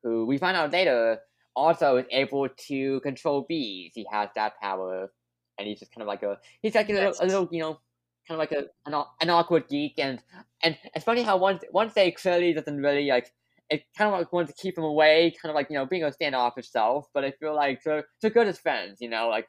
who 0.04 0.26
we 0.26 0.38
find 0.40 0.58
out 0.58 0.72
later 0.72 1.20
also 1.60 1.98
is 1.98 2.06
able 2.12 2.48
to 2.68 3.00
control 3.02 3.46
bees. 3.48 3.92
He 3.94 4.06
has 4.12 4.30
that 4.36 4.54
power, 4.62 5.12
and 5.58 5.68
he's 5.68 5.80
just 5.80 5.94
kind 5.94 6.02
of 6.02 6.08
like 6.08 6.24
a 6.24 6.38
he's 6.62 6.76
like 6.76 6.90
a, 6.90 6.94
little, 6.94 7.14
a 7.20 7.26
little 7.26 7.50
you 7.52 7.60
know 7.60 7.80
kind 8.28 8.32
of 8.32 8.38
like 8.40 8.52
a 8.52 8.66
an, 8.86 9.04
an 9.22 9.30
awkward 9.30 9.68
geek, 9.68 9.96
and 9.98 10.22
and 10.64 10.78
it's 10.96 11.06
funny 11.06 11.22
how 11.24 11.38
once 11.38 11.64
once 11.72 11.94
they 11.94 12.12
clearly 12.12 12.54
doesn't 12.54 12.78
really 12.78 13.08
like. 13.08 13.32
It 13.70 13.84
kind 13.96 14.12
of 14.12 14.20
like 14.20 14.34
wants 14.34 14.52
to 14.52 14.60
keep 14.60 14.80
him 14.80 14.84
away, 14.84 15.32
kind 15.40 15.52
of 15.52 15.56
like 15.56 15.70
you 15.70 15.76
know 15.76 15.86
being 15.86 16.04
a 16.04 16.12
standoffish 16.12 16.72
self. 16.72 17.08
But 17.14 17.24
I 17.24 17.32
feel 17.32 17.54
like 17.56 17.84
they're 17.84 18.06
they're 18.20 18.32
good 18.32 18.48
as 18.48 18.58
friends, 18.58 18.98
you 19.00 19.10
know, 19.10 19.30
like 19.30 19.48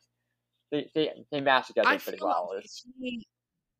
they 0.70 0.90
they, 0.94 1.10
they 1.30 1.40
match 1.40 1.68
together 1.68 1.98
pretty 1.98 2.18
well. 2.20 2.50
like 2.54 2.66
he, 3.00 3.26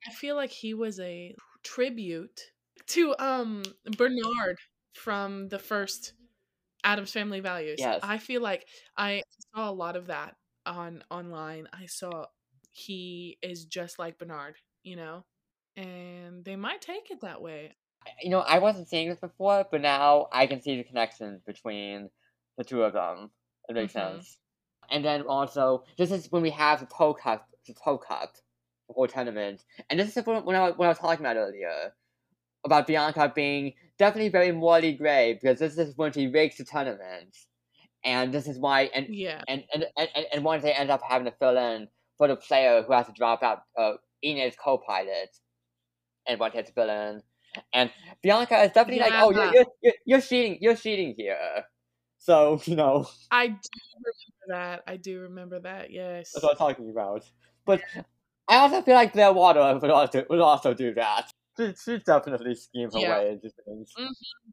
I 0.09 0.13
feel 0.13 0.37
like 0.37 0.51
he 0.51 0.73
was 0.73 0.99
a 0.99 1.35
tribute 1.63 2.41
to 2.87 3.15
um 3.19 3.63
Bernard 3.99 4.57
from 4.95 5.49
the 5.49 5.59
first 5.59 6.15
Addams 6.85 7.13
Family 7.13 7.41
Values. 7.41 7.79
Yes. 7.79 8.01
I 8.03 8.19
feel 8.19 8.41
like 8.43 8.67
I 8.97 9.23
saw 9.55 9.71
a 9.71 9.73
lot 9.73 9.97
of 9.97 10.07
that 10.07 10.37
on 10.67 11.05
online. 11.11 11.69
I 11.73 11.87
saw 11.87 12.27
he 12.71 13.39
is 13.43 13.65
just 13.65 13.99
like 13.99 14.19
Bernard, 14.19 14.57
you 14.83 14.97
know? 14.97 15.25
And 15.77 16.45
they 16.45 16.57
might 16.57 16.81
take 16.81 17.11
it 17.11 17.21
that 17.23 17.41
way. 17.43 17.77
you 18.23 18.31
know, 18.31 18.41
I 18.41 18.59
wasn't 18.59 18.89
seeing 18.89 19.09
this 19.09 19.21
before, 19.21 19.67
but 19.71 19.81
now 19.81 20.29
I 20.33 20.47
can 20.47 20.61
see 20.63 20.77
the 20.77 20.85
connection 20.85 21.43
between 21.47 22.11
the 22.57 22.65
two 22.65 22.83
of 22.83 22.93
them. 22.95 23.31
It 23.69 23.75
makes 23.75 23.93
Mhm. 23.93 23.93
sense. 23.93 24.39
And 24.91 25.05
then 25.05 25.23
also, 25.23 25.85
this 25.97 26.11
is 26.11 26.31
when 26.33 26.43
we 26.43 26.51
have 26.51 26.81
the 26.81 26.87
Poe 26.87 27.15
Cup, 27.15 27.49
the 27.67 27.75
Poe 27.75 27.99
Cup, 27.99 28.35
the 28.89 28.95
whole 28.95 29.07
tournament. 29.07 29.65
And 29.89 30.01
this 30.01 30.17
is 30.17 30.27
what, 30.27 30.45
when 30.45 30.57
I, 30.57 30.71
what 30.71 30.87
I 30.87 30.89
was 30.89 30.99
talking 30.99 31.25
about 31.25 31.37
earlier 31.37 31.95
about 32.65 32.87
Bianca 32.87 33.33
being 33.35 33.75
definitely 34.01 34.31
very 34.31 34.51
morally 34.51 34.95
gray 34.95 35.35
because 35.35 35.59
this 35.61 35.77
is 35.77 35.97
when 35.97 36.11
she 36.11 36.27
rigs 36.27 36.57
the 36.57 36.65
tournament, 36.65 37.37
and 38.03 38.33
this 38.33 38.49
is 38.49 38.59
why 38.59 38.91
and 38.95 39.07
Yeah. 39.15 39.43
and 39.47 39.63
and 39.73 39.87
and, 39.97 40.27
and, 40.33 40.43
once 40.43 40.63
they 40.63 40.73
end 40.73 40.91
up 40.91 41.03
having 41.07 41.27
to 41.27 41.37
fill 41.39 41.57
in 41.57 41.87
for 42.17 42.27
the 42.27 42.37
player 42.37 42.83
who 42.83 42.93
has 42.95 43.07
to 43.07 43.13
drop 43.13 43.43
out 43.43 43.61
uh, 43.79 43.93
Enid's 44.25 44.57
co-pilot, 44.57 45.37
and 46.27 46.41
once 46.41 46.55
has 46.55 46.67
to 46.67 46.73
fill 46.73 46.89
in, 46.89 47.23
and 47.75 47.93
Bianca 48.23 48.63
is 48.63 48.73
definitely 48.73 49.03
like, 49.03 49.13
oh, 49.17 49.31
you're, 49.31 49.45
Yeah. 49.45 49.53
you're 49.53 49.67
you're 49.83 49.95
you're 50.07 50.21
cheating, 50.23 50.59
you're 50.61 50.77
cheating 50.77 51.15
here. 51.17 51.67
So 52.19 52.61
you 52.65 52.77
know 52.77 53.07
I 53.31 53.49
do 53.49 53.69
remember 53.97 54.47
that. 54.49 54.83
I 54.87 54.97
do 54.97 55.21
remember 55.21 55.61
that. 55.61 55.91
Yes. 55.91 56.33
that's 56.33 56.43
what 56.43 56.53
I'm 56.53 56.59
talking 56.59 56.91
about. 56.91 57.31
But 57.67 57.83
I 58.49 58.57
also 58.57 58.81
feel 58.83 58.95
like 58.95 59.13
Blair 59.13 59.33
Waldorf 59.33 59.83
would 59.83 59.91
also 59.91 60.25
would 60.31 60.41
also 60.41 60.73
do 60.73 60.95
that. 60.95 61.31
She 61.61 61.75
she 61.77 61.99
definitely 61.99 62.55
scheme 62.55 62.91
her 62.93 62.99
Yeah. 62.99 63.19
way 63.19 63.31
into 63.33 63.51
things. 63.65 63.93
Mm-hmm. 63.99 64.51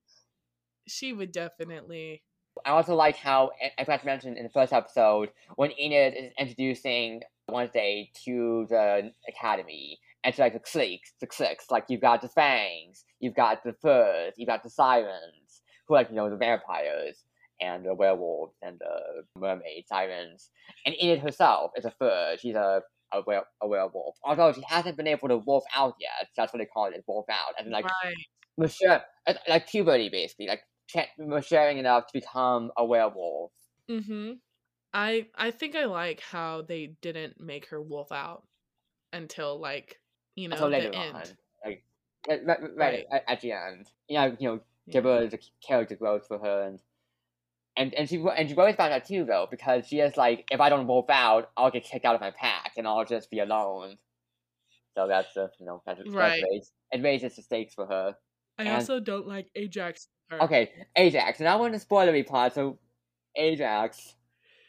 She 0.88 1.14
would 1.14 1.32
definitely. 1.32 2.24
I 2.66 2.72
also 2.72 2.96
like 2.96 3.18
how 3.18 3.52
I 3.78 3.84
forgot 3.84 4.00
to 4.02 4.06
mention 4.06 4.36
in 4.38 4.44
the 4.44 4.50
first 4.50 4.74
episode 4.74 5.30
when 5.56 5.72
Enid 5.80 6.14
is 6.16 6.32
introducing 6.40 7.22
Wednesday 7.50 8.12
to 8.26 8.66
the 8.70 9.12
academy, 9.30 10.00
and 10.24 10.34
to 10.34 10.42
like 10.42 10.54
the 10.54 10.60
cliques, 10.60 11.14
the 11.22 11.28
cliques, 11.28 11.70
like 11.70 11.86
you've 11.88 12.02
got 12.02 12.22
the 12.22 12.28
fangs, 12.30 13.06
you've 13.20 13.36
got 13.36 13.64
the 13.64 13.74
furs, 13.74 14.34
you've 14.38 14.48
got 14.50 14.64
the 14.64 14.70
sirens, 14.70 15.62
who 15.88 15.94
like 15.94 16.10
you 16.10 16.16
know 16.16 16.30
the 16.30 16.36
vampires 16.38 17.24
and 17.62 17.86
the 17.86 17.94
werewolves 17.94 18.56
and 18.62 18.80
the 18.80 19.24
mermaid 19.40 19.86
sirens, 19.88 20.50
and 20.86 20.96
Enid 21.02 21.20
herself 21.20 21.72
is 21.76 21.86
a 21.86 21.92
fur. 21.92 22.36
She's 22.40 22.56
a 22.56 22.82
a, 23.12 23.22
were, 23.26 23.44
a 23.62 23.68
werewolf. 23.68 24.18
Although 24.24 24.54
she 24.54 24.64
hasn't 24.68 24.98
been 24.98 25.08
able 25.08 25.28
to 25.30 25.38
wolf 25.38 25.64
out 25.76 25.96
yet, 26.00 26.30
that's 26.36 26.54
what 26.54 26.60
they 26.60 26.66
call 26.66 26.88
it, 26.88 27.04
wolf 27.08 27.26
out, 27.30 27.54
and 27.60 27.72
like 27.72 27.86
right. 27.86 28.16
mature, 28.58 29.02
like 29.48 29.68
puberty 29.70 30.10
basically, 30.10 30.48
like 30.48 30.62
maturing 31.18 31.78
enough 31.78 32.08
to 32.08 32.14
become 32.14 32.72
a 32.78 32.86
werewolf. 32.86 33.52
Mm-hmm. 33.90 34.34
I 34.94 35.28
I 35.36 35.52
think 35.52 35.76
I 35.76 35.86
like 35.86 36.22
how 36.22 36.62
they 36.62 36.94
didn't 37.02 37.40
make 37.40 37.68
her 37.70 37.82
wolf 37.82 38.12
out 38.12 38.44
until 39.14 39.60
like 39.60 40.00
you 40.36 40.48
know 40.48 40.54
until 40.54 40.70
the 40.70 40.78
later 40.78 40.94
end. 40.94 41.16
on, 41.16 41.24
like 41.66 41.84
right, 42.28 42.42
right, 42.46 42.76
right. 42.76 43.22
At, 43.28 43.42
the 43.42 43.52
end. 43.52 43.90
Yeah, 44.08 44.32
you 44.40 44.50
know, 44.50 44.60
give 44.90 45.04
her 45.04 45.28
the 45.28 45.40
character 45.66 45.96
growth 45.96 46.28
for 46.28 46.40
her, 46.40 46.64
and 46.64 46.80
and 47.78 47.94
and 47.94 48.10
she 48.10 48.18
and 48.36 48.50
she 48.50 48.56
worries 48.56 48.74
about 48.76 48.90
that 48.90 49.06
too, 49.06 49.24
though, 49.26 49.48
because 49.50 49.88
she 49.88 50.00
is 50.00 50.18
like, 50.18 50.46
if 50.52 50.60
I 50.60 50.70
don't 50.70 50.88
wolf 50.88 51.10
out, 51.10 51.52
I'll 51.56 51.72
get 51.72 51.84
kicked 51.84 52.06
out 52.06 52.16
of 52.16 52.22
my 52.22 52.32
pack, 52.32 52.74
and 52.78 52.88
I'll 52.88 53.06
just 53.06 53.30
be 53.32 53.40
alone. 53.40 53.98
So 54.96 55.08
that's 55.08 55.34
the 55.34 55.50
you 55.60 55.66
know 55.66 55.82
that's, 55.86 56.02
Right. 56.10 56.42
that's 56.42 56.52
raised, 56.52 56.72
it 56.92 57.04
raises 57.04 57.36
the 57.36 57.42
stakes 57.44 57.74
for 57.76 57.86
her. 57.86 58.16
I 58.58 58.64
And- 58.64 58.70
also 58.76 59.00
don't 59.00 59.28
like 59.28 59.50
Ajax. 59.56 60.08
or- 60.32 60.44
Okay, 60.44 60.72
Ajax, 60.96 61.40
and 61.40 61.48
I 61.48 61.56
want 61.56 61.74
to 61.74 61.80
spoilery 61.80 62.26
part. 62.26 62.54
So 62.54 62.80
Ajax, 63.36 64.16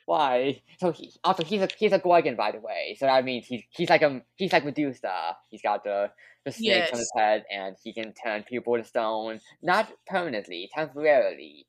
why? 0.07 0.63
So 0.79 0.93
he 0.93 1.13
also 1.25 1.43
he's 1.45 1.63
a 1.63 1.69
he's 1.79 1.93
a 1.93 1.99
Gorgon, 1.99 2.37
by 2.37 2.53
the 2.53 2.61
way. 2.61 2.97
So 2.99 3.07
that 3.07 3.25
means 3.25 3.47
he's 3.47 3.63
he's 3.71 3.89
like 3.91 4.03
a 4.03 4.23
he's 4.37 4.53
like 4.53 4.65
Medusa. 4.65 5.37
He's 5.51 5.63
got 5.63 5.83
the 5.85 6.11
the 6.45 6.53
snakes 6.53 6.93
on 6.93 6.99
his 6.99 7.13
head, 7.17 7.45
and 7.51 7.77
he 7.83 7.93
can 7.93 8.13
turn 8.13 8.43
people 8.43 8.77
to 8.77 8.85
stone, 8.85 9.41
not 9.63 9.91
permanently, 10.07 10.71
temporarily. 10.75 11.67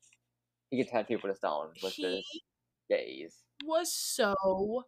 He 0.70 0.82
can 0.82 0.92
turn 0.92 1.04
people 1.04 1.28
to 1.30 1.36
stone 1.36 1.72
with 1.82 1.94
He 1.96 2.02
his 2.02 2.24
gaze. 2.88 3.44
was 3.64 3.92
so 3.92 4.86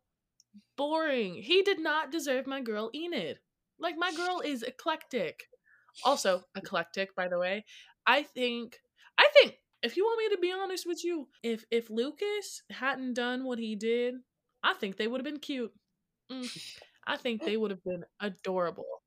boring. 0.77 1.37
He 1.37 1.63
did 1.63 1.81
not 1.81 2.11
deserve 2.13 2.47
my 2.47 2.61
girl 2.61 2.91
Enid. 2.95 3.41
Like 3.79 3.97
my 3.97 4.13
girl 4.15 4.41
is 4.45 4.63
eclectic. 4.63 5.45
Also 6.05 6.45
eclectic, 6.57 7.15
by 7.15 7.29
the 7.29 7.39
way. 7.39 7.65
I 8.07 8.23
think 8.23 8.81
I 9.19 9.29
think 9.35 9.57
if 9.83 9.97
you 9.97 10.05
want 10.05 10.19
me 10.21 10.37
to 10.37 10.41
be 10.41 10.53
honest 10.53 10.87
with 10.87 11.05
you, 11.05 11.29
if 11.43 11.65
if 11.71 11.91
Lucas 11.91 12.63
hadn't 12.71 13.15
done 13.15 13.45
what 13.45 13.59
he 13.59 13.77
did, 13.77 14.17
I 14.63 14.75
think 14.75 14.97
they 14.97 15.09
would 15.09 15.21
have 15.21 15.25
been 15.33 15.41
cute. 15.41 15.73
Mm, 16.31 16.51
I 17.07 17.17
think 17.17 17.45
they 17.45 17.57
would 17.57 17.71
have 17.73 17.85
been 17.85 18.05
adorable. 18.21 19.02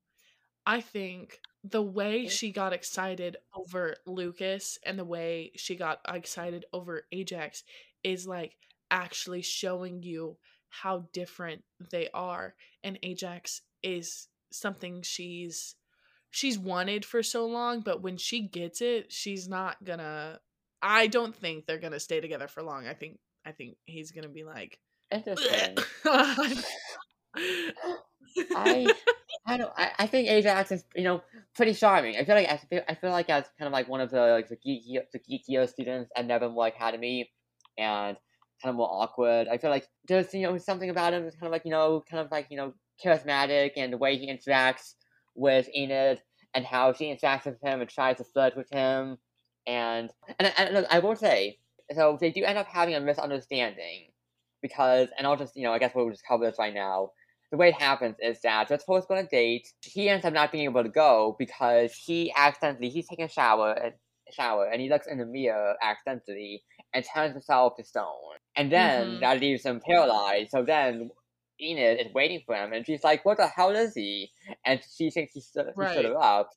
I 0.66 0.82
think 0.82 1.40
the 1.64 1.82
way 1.82 2.28
she 2.28 2.52
got 2.52 2.74
excited 2.74 3.38
over 3.54 3.96
Lucas 4.06 4.78
and 4.86 4.98
the 4.98 5.06
way 5.06 5.52
she 5.56 5.76
got 5.76 6.00
excited 6.08 6.66
over 6.74 7.04
Ajax 7.12 7.64
is 8.04 8.28
like 8.28 8.56
actually 8.92 9.42
showing 9.42 10.04
you 10.04 10.38
how 10.70 11.08
different 11.14 11.64
they 11.92 12.10
are 12.14 12.56
and 12.84 13.00
Ajax 13.02 13.62
is 13.82 14.28
something 14.52 15.02
she's 15.02 15.76
she's 16.30 16.60
wanted 16.60 17.06
for 17.06 17.24
so 17.24 17.46
long 17.46 17.82
but 17.82 18.02
when 18.02 18.18
she 18.18 18.48
gets 18.48 18.82
it 18.82 19.12
she's 19.12 19.48
not 19.48 19.84
gonna 19.84 20.40
I 20.82 21.08
don't 21.08 21.36
think 21.36 21.66
they're 21.66 21.80
gonna 21.80 22.00
stay 22.00 22.22
together 22.22 22.48
for 22.48 22.62
long 22.62 22.88
I 22.88 22.94
think 22.94 23.20
I 23.46 23.52
think 23.52 23.78
he's 23.86 24.12
gonna 24.12 24.30
be 24.30 24.44
like. 24.44 24.80
I 28.56 28.88
I 29.48 29.58
don't. 29.58 29.72
I, 29.78 29.92
I 30.00 30.08
think 30.08 30.30
Ajax 30.30 30.72
is 30.72 30.84
you 30.96 31.04
know 31.04 31.22
pretty 31.56 31.74
charming. 31.74 32.18
I 32.18 32.26
feel 32.26 32.36
like 32.36 32.50
I 32.50 32.58
feel, 32.58 32.82
I 32.88 32.96
feel 32.96 33.12
like 33.12 33.30
as 33.30 33.46
kind 33.60 33.68
of 33.68 33.74
like 33.74 33.88
one 33.88 34.02
of 34.02 34.10
the 34.10 34.22
like 34.22 34.50
the 34.50 34.58
geeky 34.58 35.00
the 35.14 35.20
geekier 35.20 35.70
students 35.70 36.12
at 36.16 36.26
Nevermore 36.26 36.68
Academy, 36.68 37.30
and 37.78 38.18
kind 38.62 38.70
of 38.72 38.76
more 38.76 38.90
awkward. 38.90 39.48
I 39.48 39.58
feel 39.58 39.70
like 39.70 39.88
there's 40.08 40.34
you 40.34 40.44
know 40.44 40.58
something 40.58 40.90
about 40.90 41.14
him 41.14 41.24
that's 41.24 41.36
kind 41.36 41.48
of 41.48 41.52
like 41.52 41.66
you 41.66 41.72
know 41.72 42.04
kind 42.10 42.26
of 42.26 42.32
like 42.32 42.48
you 42.50 42.58
know 42.58 42.74
charismatic 43.04 43.72
and 43.78 43.92
the 43.92 43.98
way 43.98 44.18
he 44.18 44.32
interacts 44.32 44.94
with 45.36 45.68
Enid 45.76 46.22
and 46.54 46.66
how 46.66 46.94
she 46.94 47.14
interacts 47.14 47.46
with 47.46 47.62
him 47.62 47.82
and 47.82 47.90
tries 47.90 48.18
to 48.18 48.24
flirt 48.24 48.56
with 48.56 48.70
him. 48.72 49.18
And 49.68 50.10
and, 50.40 50.54
and 50.58 50.74
look, 50.74 50.86
I 50.90 51.00
will 51.00 51.16
say 51.16 51.60
so 51.94 52.18
they 52.20 52.32
do 52.32 52.44
end 52.44 52.58
up 52.58 52.68
having 52.68 52.96
a 52.96 53.00
misunderstanding 53.00 54.08
because 54.62 55.10
and 55.18 55.28
I'll 55.28 55.38
just 55.38 55.56
you 55.56 55.64
know 55.64 55.74
I 55.74 55.80
guess 55.80 55.92
we'll 55.94 56.10
just 56.10 56.26
cover 56.28 56.46
this 56.46 56.58
right 56.58 56.74
now 56.74 57.12
the 57.56 57.60
way 57.60 57.70
it 57.70 57.76
happens 57.82 58.16
is 58.22 58.42
that 58.42 58.68
they're 58.68 58.80
supposed 58.80 59.08
to 59.08 59.14
go 59.14 59.20
on 59.20 59.26
a 59.26 59.28
date. 59.28 59.68
He 59.82 60.10
ends 60.10 60.26
up 60.26 60.34
not 60.34 60.52
being 60.52 60.66
able 60.66 60.84
to 60.84 60.90
go 60.90 61.36
because 61.40 61.94
he 61.96 62.34
accidentally 62.36 62.90
he's 62.90 63.08
taking 63.08 63.26
a 63.26 63.30
shower 63.30 63.72
and 63.72 63.94
shower 64.32 64.66
and 64.66 64.82
he 64.82 64.90
looks 64.90 65.08
in 65.08 65.20
the 65.20 65.26
mirror 65.26 65.76
accidentally 65.82 66.64
and 66.94 67.06
turns 67.06 67.34
himself 67.34 67.74
to 67.78 67.84
stone. 67.84 68.38
And 68.56 68.72
then 68.72 69.20
Mhm. 69.20 69.22
that 69.22 69.40
leaves 69.40 69.66
him 69.66 69.82
paralyzed. 69.86 70.52
So 70.52 70.64
then 70.64 71.12
Enid 71.62 72.06
is 72.06 72.14
waiting 72.14 72.42
for 72.46 72.56
him 72.56 72.74
and 72.74 72.86
she's 72.86 73.04
like, 73.04 73.24
What 73.26 73.38
the 73.38 73.48
hell 73.48 73.72
is 73.72 73.94
he? 73.96 74.32
And 74.66 74.82
she 74.98 75.10
thinks 75.10 75.34
he 75.34 75.42
stood, 75.42 75.68
he 75.80 75.88
stood 75.88 76.06
Right. 76.06 76.06
her 76.06 76.18
up. 76.18 76.50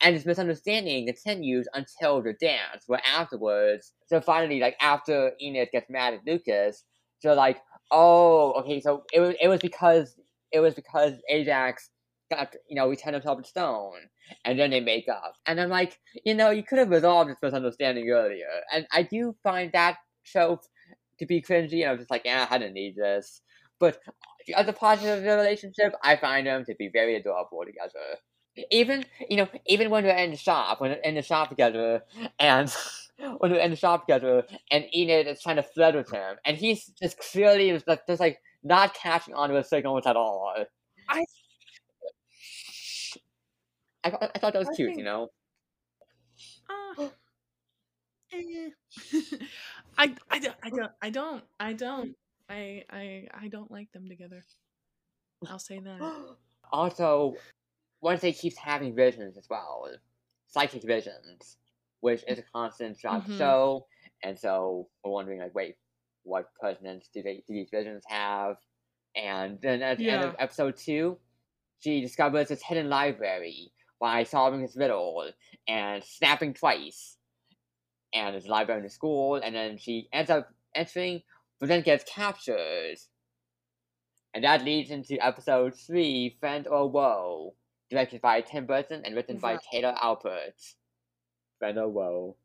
And 0.00 0.16
this 0.16 0.26
misunderstanding 0.26 1.06
continues 1.06 1.68
until 1.74 2.22
the 2.22 2.32
dance, 2.34 2.84
where 2.86 3.02
afterwards, 3.06 3.92
so 4.06 4.20
finally, 4.20 4.60
like 4.60 4.76
after 4.80 5.32
Enid 5.42 5.70
gets 5.72 5.90
mad 5.90 6.14
at 6.14 6.26
Lucas, 6.26 6.84
they're 7.22 7.34
like, 7.34 7.62
"Oh, 7.90 8.52
okay, 8.60 8.80
so 8.80 9.04
it 9.12 9.20
was 9.20 9.34
it 9.40 9.48
was 9.48 9.60
because 9.60 10.16
it 10.52 10.60
was 10.60 10.74
because 10.74 11.14
Ajax 11.28 11.90
got 12.30 12.54
you 12.68 12.76
know 12.76 12.88
returned 12.88 13.14
himself 13.14 13.42
to 13.42 13.48
stone, 13.48 13.98
and 14.44 14.58
then 14.58 14.70
they 14.70 14.80
make 14.80 15.08
up." 15.08 15.34
And 15.46 15.60
I'm 15.60 15.70
like, 15.70 15.98
you 16.24 16.34
know, 16.34 16.50
you 16.50 16.62
could 16.62 16.78
have 16.78 16.90
resolved 16.90 17.30
this 17.30 17.38
misunderstanding 17.42 18.08
earlier, 18.10 18.48
and 18.72 18.86
I 18.92 19.02
do 19.02 19.34
find 19.42 19.72
that 19.72 19.96
show 20.22 20.60
to 21.18 21.26
be 21.26 21.40
cringy. 21.40 21.82
And 21.82 21.90
I'm 21.90 21.98
just 21.98 22.10
like, 22.10 22.22
yeah, 22.24 22.46
I 22.50 22.58
didn't 22.58 22.74
need 22.74 22.96
this. 22.96 23.40
But 23.78 23.98
as 24.54 24.68
a 24.68 24.72
positive 24.72 25.18
of 25.18 25.24
the 25.24 25.36
relationship, 25.36 25.94
I 26.02 26.16
find 26.16 26.46
them 26.46 26.64
to 26.66 26.74
be 26.74 26.88
very 26.92 27.16
adorable 27.16 27.62
together. 27.64 28.18
Even 28.70 29.04
you 29.28 29.36
know, 29.36 29.48
even 29.66 29.90
when 29.90 30.04
they're 30.04 30.16
in 30.16 30.32
the 30.32 30.36
shop, 30.36 30.80
when 30.80 30.90
they're 30.90 31.00
in 31.00 31.14
the 31.14 31.22
shop 31.22 31.48
together, 31.48 32.02
and 32.38 32.74
when 33.38 33.52
they're 33.52 33.60
in 33.60 33.70
the 33.70 33.76
shop 33.76 34.06
together, 34.06 34.44
and 34.70 34.84
Enid 34.94 35.28
is 35.28 35.40
trying 35.40 35.56
to 35.56 35.62
flirt 35.62 35.94
with 35.94 36.10
him, 36.10 36.36
and 36.44 36.56
he's 36.56 36.86
just 37.00 37.16
clearly 37.18 37.70
just, 37.70 37.86
just 38.08 38.20
like 38.20 38.38
not 38.62 38.94
catching 38.94 39.34
on 39.34 39.48
to 39.50 39.56
his 39.56 39.68
signals 39.68 40.06
at 40.06 40.16
all. 40.16 40.54
I- 41.08 41.24
I, 44.04 44.10
thought- 44.10 44.30
I 44.34 44.38
thought 44.38 44.52
that 44.54 44.58
was 44.60 44.68
I 44.68 44.74
cute, 44.76 44.96
you 44.96 45.04
know. 45.04 45.28
Uh, 46.98 47.08
eh. 48.32 48.70
I, 49.98 50.14
I, 50.30 50.38
don't- 50.38 50.56
I 50.62 50.70
don't 50.70 50.92
I 51.02 51.10
don't 51.10 51.44
I 51.58 51.72
don't 51.74 52.16
I 52.48 52.84
I 52.90 53.28
I 53.34 53.48
don't 53.48 53.70
like 53.70 53.92
them 53.92 54.08
together. 54.08 54.42
I'll 55.48 55.58
say 55.58 55.80
that. 55.80 56.00
also, 56.72 57.34
Wednesday 58.00 58.32
keeps 58.32 58.56
having 58.56 58.94
visions 58.94 59.36
as 59.36 59.46
well, 59.50 59.88
psychic 60.46 60.82
visions, 60.82 61.58
which 62.00 62.24
is 62.26 62.38
a 62.38 62.42
constant 62.54 62.98
throughout 62.98 63.26
the 63.26 63.32
Mhm. 63.32 63.38
show, 63.38 63.86
and 64.22 64.38
so 64.38 64.88
we're 65.04 65.10
wondering 65.10 65.40
like, 65.40 65.54
wait, 65.54 65.76
what 66.24 66.50
pertinence 66.60 67.08
do 67.12 67.22
they 67.22 67.42
do 67.46 67.54
these 67.54 67.70
visions 67.70 68.02
have? 68.08 68.56
And 69.16 69.58
then 69.60 69.82
at 69.82 69.98
the 69.98 70.10
end 70.10 70.24
of 70.24 70.36
episode 70.38 70.76
two, 70.76 71.18
she 71.80 72.00
discovers 72.00 72.48
this 72.48 72.62
hidden 72.62 72.88
library 72.88 73.72
by 74.00 74.24
solving 74.24 74.62
this 74.62 74.76
riddle 74.76 75.30
and 75.68 76.02
snapping 76.04 76.54
twice. 76.54 77.16
And 78.14 78.34
it's 78.34 78.46
a 78.46 78.50
library 78.50 78.80
in 78.80 78.84
the 78.84 78.90
school, 78.90 79.36
and 79.36 79.54
then 79.54 79.78
she 79.78 80.08
ends 80.12 80.30
up 80.30 80.48
entering, 80.74 81.22
but 81.58 81.68
then 81.68 81.82
gets 81.82 82.04
captured. 82.04 82.96
And 84.34 84.44
that 84.44 84.64
leads 84.64 84.90
into 84.90 85.24
episode 85.24 85.74
three, 85.74 86.36
Friend 86.40 86.66
or 86.66 86.90
Woe, 86.90 87.54
directed 87.90 88.20
by 88.20 88.40
Tim 88.40 88.66
Burton 88.66 89.02
and 89.04 89.14
written 89.14 89.38
by. 89.38 89.58
Kayla 89.58 89.96
Alpert. 89.98 90.74
or 91.62 91.88
Woe. 91.88 92.36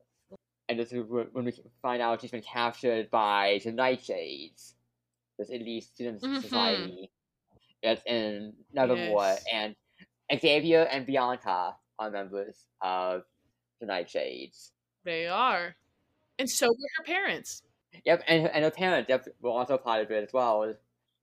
And 0.67 0.79
this 0.79 0.91
is 0.91 1.03
when 1.05 1.45
we 1.45 1.53
find 1.81 2.01
out 2.01 2.21
she's 2.21 2.31
been 2.31 2.41
captured 2.41 3.09
by 3.11 3.59
the 3.63 3.71
Nightshades, 3.71 4.73
this 5.37 5.49
elite 5.49 5.83
student 5.83 6.21
Mhm. 6.21 6.41
society 6.41 7.11
that's 7.83 8.03
in 8.05 8.55
Nevermore. 8.73 9.37
Yes. 9.37 9.45
And 9.51 9.75
Xavier 10.33 10.83
and 10.83 11.05
Bianca 11.05 11.77
are 11.99 12.11
members 12.11 12.67
of 12.81 13.25
the 13.79 13.87
Nightshades. 13.87 14.71
They 15.03 15.25
are. 15.27 15.77
And 16.39 16.49
so 16.49 16.67
were 16.69 16.89
her 16.97 17.03
parents. 17.05 17.63
Yep, 18.05 18.23
and, 18.27 18.47
and 18.47 18.63
her 18.63 18.71
parents 18.71 19.09
yep, 19.09 19.25
were 19.41 19.51
also 19.51 19.77
part 19.77 20.01
of 20.03 20.11
it 20.11 20.23
as 20.23 20.33
well. 20.33 20.75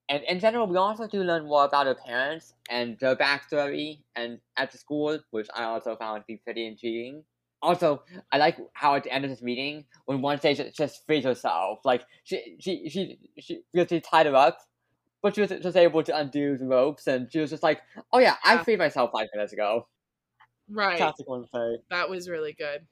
And 0.09 0.25
in 0.25 0.41
general, 0.41 0.67
we 0.67 0.77
also 0.77 1.07
do 1.07 1.23
learn 1.23 1.47
more 1.47 1.65
about 1.65 1.87
her 1.87 1.95
parents 1.95 2.55
and 2.69 2.99
their 2.99 3.17
backstory 3.17 4.05
and 4.15 4.41
at 4.57 4.71
the 4.73 4.79
school, 4.79 5.21
which 5.31 5.49
I 5.55 5.65
also 5.65 5.97
found 5.97 6.23
to 6.23 6.27
be 6.27 6.37
pretty 6.39 6.67
intriguing. 6.67 7.25
Also, 7.63 8.03
I 8.33 8.39
like 8.39 8.59
how 8.73 8.97
at 8.97 9.05
the 9.05 9.13
end 9.13 9.25
of 9.25 9.31
this 9.31 9.41
meeting, 9.43 9.85
when 10.07 10.21
Wednesday 10.21 10.55
just, 10.55 10.77
just 10.77 11.07
frees 11.07 11.25
herself, 11.25 11.79
like 11.85 12.03
she 12.25 12.57
she 12.59 12.89
she 12.89 13.19
she 13.39 13.63
because 13.73 13.89
she 13.89 14.01
tied 14.01 14.27
her 14.27 14.35
up, 14.35 14.59
but 15.23 15.35
she 15.35 15.41
was 15.43 15.51
just 15.51 15.77
able 15.77 16.03
to 16.03 16.17
undo 16.17 16.59
the 16.59 16.67
ropes, 16.67 17.07
and 17.07 17.31
she 17.33 17.39
was 17.39 17.51
just 17.51 17.63
like, 17.63 17.81
"Oh 18.13 18.19
yeah, 18.19 18.37
I 18.45 18.59
freed 18.65 18.79
myself 18.79 19.11
five 19.13 19.29
minutes 19.33 19.53
ago." 19.53 19.87
Right. 20.69 20.97
Classic 20.97 21.27
Wednesday. 21.29 21.77
That 21.91 22.11
was 22.11 22.29
really 22.29 22.53
good. 22.53 22.87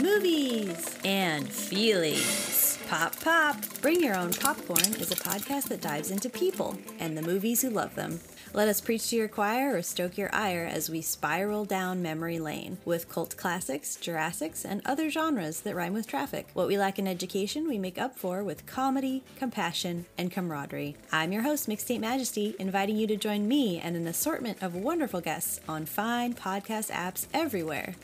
Movies 0.00 0.98
and 1.04 1.48
feelings. 1.48 2.78
Pop, 2.88 3.18
pop. 3.20 3.56
Bring 3.80 4.02
Your 4.02 4.16
Own 4.16 4.32
Popcorn 4.32 4.94
is 4.98 5.12
a 5.12 5.16
podcast 5.16 5.68
that 5.68 5.80
dives 5.80 6.10
into 6.10 6.28
people 6.28 6.76
and 6.98 7.16
the 7.16 7.22
movies 7.22 7.62
who 7.62 7.70
love 7.70 7.94
them. 7.94 8.20
Let 8.52 8.66
us 8.66 8.80
preach 8.80 9.08
to 9.10 9.16
your 9.16 9.28
choir 9.28 9.76
or 9.76 9.82
stoke 9.82 10.18
your 10.18 10.28
ire 10.34 10.64
as 10.64 10.90
we 10.90 11.02
spiral 11.02 11.64
down 11.64 12.02
memory 12.02 12.40
lane 12.40 12.78
with 12.84 13.08
cult 13.08 13.36
classics, 13.36 13.94
Jurassics, 13.94 14.64
and 14.64 14.82
other 14.84 15.08
genres 15.08 15.60
that 15.60 15.76
rhyme 15.76 15.92
with 15.92 16.08
traffic. 16.08 16.48
What 16.52 16.66
we 16.66 16.76
lack 16.76 16.98
in 16.98 17.06
education, 17.06 17.68
we 17.68 17.78
make 17.78 17.96
up 17.96 18.18
for 18.18 18.42
with 18.42 18.66
comedy, 18.66 19.22
compassion, 19.36 20.06
and 20.18 20.32
camaraderie. 20.32 20.96
I'm 21.12 21.30
your 21.30 21.42
host, 21.42 21.68
Mixtape 21.68 22.00
Majesty, 22.00 22.56
inviting 22.58 22.96
you 22.96 23.06
to 23.06 23.16
join 23.16 23.46
me 23.46 23.78
and 23.78 23.94
an 23.94 24.08
assortment 24.08 24.60
of 24.64 24.74
wonderful 24.74 25.20
guests 25.20 25.60
on 25.68 25.86
fine 25.86 26.34
podcast 26.34 26.90
apps 26.90 27.28
everywhere. 27.32 27.94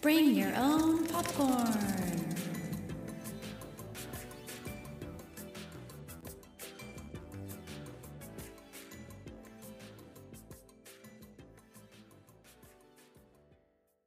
Bring 0.00 0.34
your 0.34 0.54
own 0.56 1.06
popcorn. 1.06 2.21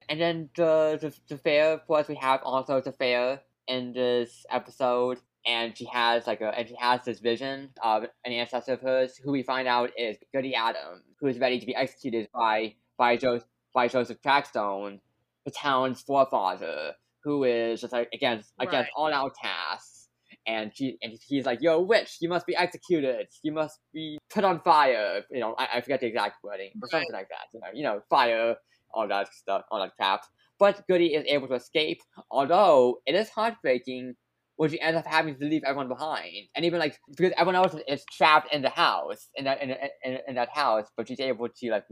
And 0.09 0.19
then 0.21 0.49
the, 0.55 0.97
the 1.01 1.13
the 1.27 1.37
fair, 1.37 1.73
of 1.73 1.85
course, 1.87 2.07
we 2.07 2.15
have 2.15 2.41
also 2.43 2.81
the 2.81 2.91
fair 2.91 3.41
in 3.67 3.93
this 3.93 4.45
episode, 4.51 5.19
and 5.47 5.75
she 5.77 5.85
has 5.85 6.27
like 6.27 6.41
a 6.41 6.57
and 6.57 6.67
she 6.67 6.75
has 6.79 7.03
this 7.05 7.19
vision 7.19 7.71
of 7.83 8.03
an 8.23 8.31
ancestor 8.31 8.73
of 8.73 8.81
hers, 8.81 9.17
who 9.17 9.31
we 9.31 9.43
find 9.43 9.67
out 9.67 9.91
is 9.97 10.17
Goody 10.33 10.53
Addams, 10.55 11.03
who 11.19 11.27
is 11.27 11.39
ready 11.39 11.59
to 11.59 11.65
be 11.65 11.75
executed 11.75 12.29
by 12.33 12.75
by 12.97 13.17
Joseph 13.17 13.47
by 13.73 13.87
Joseph 13.87 14.21
Crackstone, 14.23 14.99
the 15.45 15.51
town's 15.51 16.01
forefather, 16.01 16.93
who 17.23 17.43
is 17.43 17.81
just 17.81 17.93
like 17.93 18.09
against 18.13 18.53
against 18.59 18.91
Right. 18.95 18.95
all 18.95 19.13
outcasts. 19.13 20.09
And 20.47 20.71
she 20.75 20.97
and 21.01 21.13
he's 21.27 21.45
like, 21.45 21.61
"You're 21.61 21.73
a 21.75 21.81
witch. 21.81 22.17
You 22.21 22.29
must 22.29 22.45
be 22.45 22.55
executed. 22.55 23.27
You 23.41 23.51
must 23.51 23.79
be 23.93 24.19
put 24.29 24.43
on 24.43 24.59
fire." 24.61 25.23
You 25.31 25.39
know, 25.39 25.55
I, 25.57 25.77
I 25.77 25.81
forget 25.81 26.01
the 26.01 26.07
exact 26.07 26.43
wording, 26.43 26.71
but 26.79 26.91
Right. 26.93 26.99
something 27.01 27.13
like 27.13 27.29
that. 27.29 27.47
You 27.53 27.59
know, 27.61 27.67
you 27.73 27.83
know, 27.83 28.01
fire, 28.09 28.55
all 28.95 29.07
that 29.07 29.33
stuff, 29.33 29.63
all 29.69 29.79
that 29.79 29.95
crap. 29.95 30.23
But 30.57 30.87
Goody 30.87 31.13
is 31.13 31.25
able 31.27 31.47
to 31.49 31.55
escape, 31.55 32.01
although 32.31 32.99
it 33.05 33.13
is 33.13 33.29
heartbreaking 33.29 34.15
when 34.55 34.69
she 34.69 34.79
ends 34.79 34.97
up 34.97 35.05
having 35.05 35.37
to 35.37 35.45
leave 35.45 35.63
everyone 35.65 35.89
behind, 35.89 36.47
and 36.55 36.63
even 36.63 36.79
like 36.79 36.97
because 37.15 37.33
everyone 37.37 37.55
else 37.55 37.75
is 37.87 38.05
trapped 38.05 38.53
in 38.53 38.61
the 38.61 38.69
house, 38.69 39.27
in 39.35 39.45
that 39.45 39.61
in, 39.61 39.71
in, 40.03 40.19
in 40.29 40.35
that 40.35 40.49
house, 40.49 40.87
but 40.95 41.07
she's 41.07 41.19
able 41.19 41.49
to 41.49 41.71
like 41.71 41.85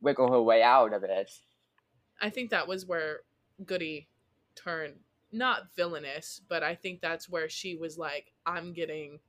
wiggle 0.00 0.32
her 0.32 0.42
way 0.42 0.62
out 0.62 0.92
of 0.92 1.04
it. 1.04 1.30
I 2.20 2.28
think 2.30 2.50
that 2.50 2.66
was 2.66 2.86
where 2.86 3.20
Goody 3.64 4.08
turned 4.56 4.94
not 5.30 5.74
villainous, 5.76 6.40
but 6.48 6.62
I 6.62 6.74
think 6.74 7.00
that's 7.00 7.28
where 7.28 7.48
she 7.48 7.76
was 7.76 7.96
like, 7.96 8.32
I'm 8.44 8.72
getting 8.72 9.20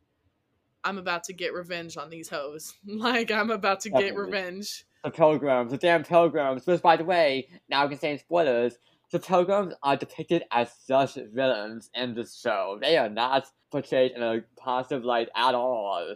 I'm 0.84 0.98
about 0.98 1.24
to 1.26 1.34
get 1.34 1.54
revenge 1.54 1.96
on 1.98 2.10
these 2.10 2.30
hoes. 2.30 2.74
like 2.86 3.32
I'm 3.32 3.52
about 3.52 3.82
to 3.82 3.90
get 3.90 4.16
revenge. 4.16 4.86
The 5.04 5.12
pilgrims, 5.12 5.72
the 5.72 5.78
damn 5.78 6.04
pilgrims. 6.04 6.66
Which, 6.66 6.82
by 6.82 6.96
the 6.96 7.04
way, 7.04 7.50
now 7.70 7.84
we 7.84 7.90
can 7.90 8.00
say 8.00 8.12
in 8.14 8.20
spoilers, 8.20 8.78
the 9.12 9.20
pilgrims 9.20 9.74
are 9.84 9.96
depicted 9.98 10.44
as 10.52 10.72
such 10.86 11.16
villains 11.34 11.90
in 11.94 12.16
this 12.16 12.40
show. 12.40 12.78
They 12.82 12.98
are 12.98 13.10
not 13.10 13.46
portrayed 13.72 14.14
in 14.14 14.24
a 14.24 14.42
positive 14.56 15.04
light 15.04 15.30
at 15.36 15.56
all. 15.56 16.16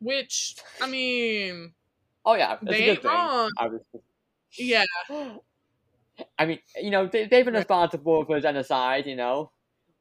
Which 0.00 0.56
I 0.80 0.88
mean, 0.88 1.72
Oh 2.24 2.34
yeah, 2.34 2.58
they 2.60 2.90
ain't 2.90 3.02
thing. 3.02 3.10
wrong. 3.10 3.50
obviously. 3.56 4.00
Yeah. 4.58 4.84
I 6.38 6.46
mean, 6.46 6.58
you 6.82 6.90
know, 6.90 7.06
they, 7.06 7.26
they've 7.26 7.44
been 7.44 7.54
responsible 7.54 8.24
for 8.24 8.40
genocide, 8.40 9.06
you 9.06 9.16
know, 9.16 9.52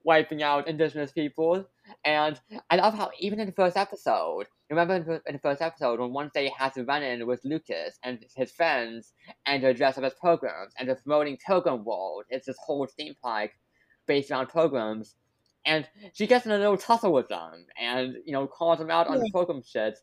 wiping 0.03 0.41
out 0.41 0.67
indigenous 0.67 1.11
people. 1.11 1.65
And 2.03 2.39
I 2.69 2.75
love 2.77 2.93
how, 2.95 3.11
even 3.19 3.39
in 3.39 3.45
the 3.47 3.51
first 3.53 3.77
episode, 3.77 4.47
remember 4.69 4.95
in 4.95 5.05
the, 5.05 5.21
in 5.27 5.33
the 5.33 5.39
first 5.39 5.61
episode 5.61 5.99
when 5.99 6.13
Wednesday 6.13 6.51
has 6.57 6.73
to 6.73 6.83
run 6.83 7.03
in 7.03 7.25
with 7.27 7.41
Lucas 7.43 7.97
and 8.03 8.25
his 8.35 8.51
friends 8.51 9.13
and 9.45 9.63
they're 9.63 9.73
dressed 9.73 9.97
up 9.97 10.03
as 10.03 10.13
pilgrims 10.21 10.73
and 10.77 10.87
they're 10.87 10.95
promoting 10.95 11.37
Pilgrim 11.45 11.83
World. 11.85 12.25
It's 12.29 12.47
this 12.47 12.57
whole 12.63 12.87
theme 12.87 13.15
park 13.21 13.51
based 14.07 14.31
around 14.31 14.47
pilgrims. 14.47 15.15
And 15.65 15.87
she 16.13 16.27
gets 16.27 16.45
in 16.45 16.51
a 16.51 16.57
little 16.57 16.77
tussle 16.77 17.11
with 17.11 17.27
them 17.27 17.65
and, 17.79 18.15
you 18.25 18.33
know, 18.33 18.45
calls 18.47 18.77
them 18.79 18.91
out 18.91 19.07
on 19.07 19.17
the 19.17 19.25
Yeah. 19.25 19.31
pilgrim 19.33 19.61
shit. 19.65 19.97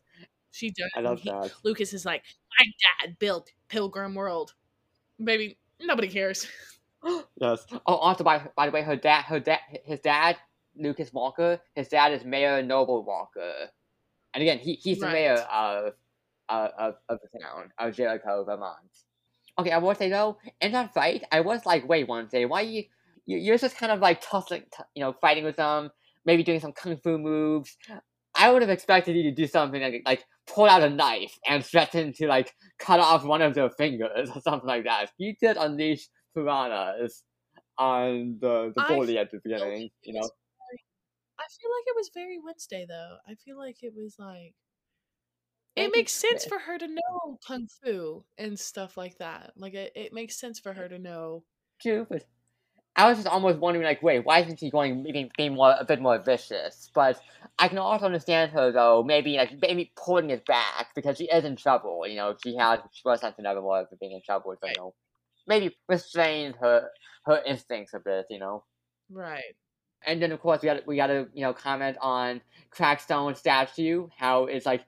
She 0.51 0.69
does. 0.71 0.89
I 0.95 0.99
love 1.01 1.19
He- 1.21 1.29
that. 1.29 1.51
Lucas 1.63 1.93
is 1.93 2.05
like, 2.05 2.23
My 2.59 2.65
dad 3.05 3.17
built 3.19 3.51
Pilgrim 3.69 4.13
World. 4.13 4.53
Baby, 5.23 5.57
nobody 5.81 6.07
cares. 6.07 6.47
Yes. 7.35 7.65
Oh, 7.85 7.95
also 7.95 8.23
by 8.23 8.47
by 8.55 8.67
the 8.67 8.71
way, 8.71 8.81
her 8.81 8.95
dad, 8.95 9.23
her 9.23 9.39
dad, 9.41 9.59
his 9.83 9.99
dad, 9.99 10.37
Lucas 10.77 11.13
Walker, 11.13 11.59
his 11.75 11.87
dad 11.87 12.13
is 12.13 12.23
Mayor 12.25 12.61
Noble 12.63 13.03
Walker, 13.03 13.69
and 14.33 14.41
again, 14.41 14.59
he 14.59 14.73
he's 14.73 14.99
the 14.99 15.07
mayor 15.07 15.35
of, 15.51 15.93
uh, 16.49 16.67
of 16.77 16.95
of 17.09 17.19
the 17.21 17.39
town 17.39 17.71
of 17.77 17.95
Jericho, 17.95 18.43
Vermont. 18.43 18.77
Okay, 19.59 19.71
I 19.71 19.77
will 19.77 19.93
say 19.95 20.09
though, 20.09 20.37
in 20.61 20.71
that 20.71 20.93
fight, 20.93 21.23
I 21.31 21.41
was 21.41 21.65
like, 21.65 21.87
wait 21.87 22.07
Wednesday, 22.07 22.45
why 22.45 22.61
you, 22.61 22.83
you 23.25 23.37
you're 23.37 23.57
just 23.57 23.77
kind 23.77 23.91
of 23.91 23.99
like 23.99 24.21
tussling, 24.21 24.63
t- 24.75 24.83
you 24.95 25.03
know, 25.03 25.13
fighting 25.21 25.43
with 25.43 25.57
them, 25.57 25.91
maybe 26.25 26.43
doing 26.43 26.59
some 26.59 26.73
kung 26.73 26.97
fu 26.97 27.17
moves. 27.17 27.77
I 28.35 28.51
would 28.51 28.63
have 28.63 28.71
expected 28.71 29.15
you 29.15 29.23
to 29.23 29.31
do 29.31 29.45
something 29.45 29.81
like 29.81 30.01
like 30.05 30.25
pull 30.47 30.65
out 30.65 30.81
a 30.81 30.89
knife 30.89 31.37
and 31.47 31.63
threaten 31.63 32.13
to 32.13 32.27
like 32.27 32.55
cut 32.79 32.99
off 32.99 33.23
one 33.23 33.43
of 33.43 33.53
their 33.53 33.69
fingers 33.69 34.29
or 34.33 34.41
something 34.41 34.67
like 34.67 34.85
that. 34.85 35.11
You 35.17 35.35
did 35.39 35.57
unleash 35.57 36.07
piranhas 36.33 37.23
on 37.77 38.37
the 38.41 38.73
the 38.75 38.81
I 38.81 38.87
bully 38.87 39.19
at 39.19 39.31
the 39.31 39.39
beginning, 39.43 39.89
you 40.01 40.13
know. 40.13 40.29
I 41.37 41.47
feel 41.47 41.69
like 41.69 41.85
it 41.87 41.95
was 41.95 42.09
very 42.09 42.39
Wednesday 42.39 42.85
though. 42.87 43.19
I 43.27 43.35
feel 43.35 43.55
like 43.57 43.83
it 43.83 43.93
was 43.93 44.17
like 44.17 44.55
it 45.75 45.91
makes 45.91 46.13
sense 46.13 46.45
for 46.45 46.59
her 46.59 46.77
to 46.79 46.87
know 46.87 47.37
kung 47.45 47.67
fu 47.67 48.25
and 48.37 48.59
stuff 48.59 48.97
like 48.97 49.17
that. 49.17 49.53
Like 49.55 49.73
it, 49.73 49.91
it 49.95 50.13
makes 50.13 50.35
sense 50.37 50.59
for 50.59 50.73
her 50.73 50.87
to 50.89 50.97
know. 50.99 51.45
True, 51.81 52.05
but 52.09 52.25
I 52.95 53.09
was 53.09 53.19
just 53.19 53.27
almost 53.29 53.59
wondering, 53.59 53.85
like, 53.85 54.03
wait, 54.03 54.21
why 54.25 54.41
isn't 54.41 54.59
she 54.59 54.71
going 54.71 55.03
being, 55.03 55.31
being 55.37 55.55
more 55.55 55.75
a 55.79 55.85
bit 55.85 56.01
more 56.01 56.19
vicious? 56.19 56.91
But 56.95 57.21
I 57.59 57.67
can 57.69 57.77
also 57.79 58.05
understand 58.07 58.51
her 58.53 58.71
though, 58.71 59.03
maybe 59.03 59.37
like 59.37 59.59
maybe 59.61 59.93
pulling 59.97 60.29
it 60.31 60.45
back 60.45 60.95
because 60.95 61.17
she 61.17 61.29
is 61.29 61.45
in 61.45 61.55
trouble. 61.57 62.07
You 62.07 62.17
know, 62.17 62.37
she 62.43 62.55
has 62.57 62.79
she 62.93 63.03
was 63.05 63.21
sent 63.21 63.37
to 63.37 63.43
Nevermore 63.43 63.87
for 63.89 63.97
being 63.97 64.13
in 64.13 64.21
trouble, 64.23 64.55
so 64.61 64.67
Right. 64.67 64.75
you 64.75 64.75
know, 64.77 64.95
maybe 65.47 65.77
restrain 65.89 66.53
her 66.55 66.91
her 67.25 67.43
instincts 67.45 67.93
a 67.95 67.99
bit. 68.01 68.27
You 68.29 68.39
know. 68.39 68.65
Right. 69.09 69.55
And 70.05 70.21
then 70.21 70.31
of 70.31 70.39
course 70.41 70.61
we 70.61 70.67
got 70.67 70.85
we 70.87 70.95
got 70.95 71.07
to 71.07 71.27
you 71.33 71.41
know 71.41 71.53
comment 71.53 71.97
on 72.01 72.41
Crackstone 72.71 73.35
statue, 73.37 74.07
how 74.17 74.45
it's 74.45 74.65
like 74.65 74.85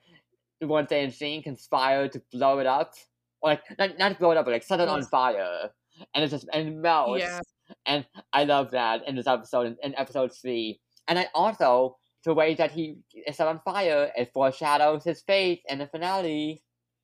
the 0.60 0.68
Wednesday 0.68 1.04
in 1.04 1.12
scene 1.12 1.44
conspire 1.44 2.08
to 2.10 2.22
blow 2.32 2.60
it 2.60 2.66
up, 2.66 2.94
or 3.42 3.52
like 3.52 3.64
not 3.78 3.98
not 3.98 4.20
blow 4.20 4.32
it 4.32 4.38
up, 4.38 4.46
but 4.46 4.52
like 4.52 4.64
set 4.64 4.80
it 4.80 4.88
on 4.88 5.04
fire, 5.04 5.70
and 6.14 6.24
it's 6.24 6.32
just 6.32 6.48
and 6.54 6.68
it 6.68 6.76
melts. 6.76 7.22
Yeah. 7.22 7.40
And 7.86 8.06
I 8.32 8.44
love 8.44 8.72
that 8.72 9.08
in 9.08 9.16
this 9.16 9.28
episode 9.28 9.76
in, 9.82 9.96
episode 9.98 10.32
three, 10.34 10.80
and 11.08 11.18
I 11.18 11.28
also 11.34 11.98
the 12.24 12.34
way 12.34 12.56
that 12.56 12.72
he 12.72 12.98
is 13.28 13.38
set 13.38 13.48
on 13.48 13.60
fire 13.60 14.12
it 14.16 14.32
foreshadows 14.34 15.04
his 15.04 15.22
fate 15.22 15.62
in 15.70 15.78
the 15.80 15.88
finale. 15.88 16.64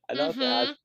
I 0.10 0.14
love 0.14 0.36
that. 0.38 0.70
Mhm. 0.70 0.76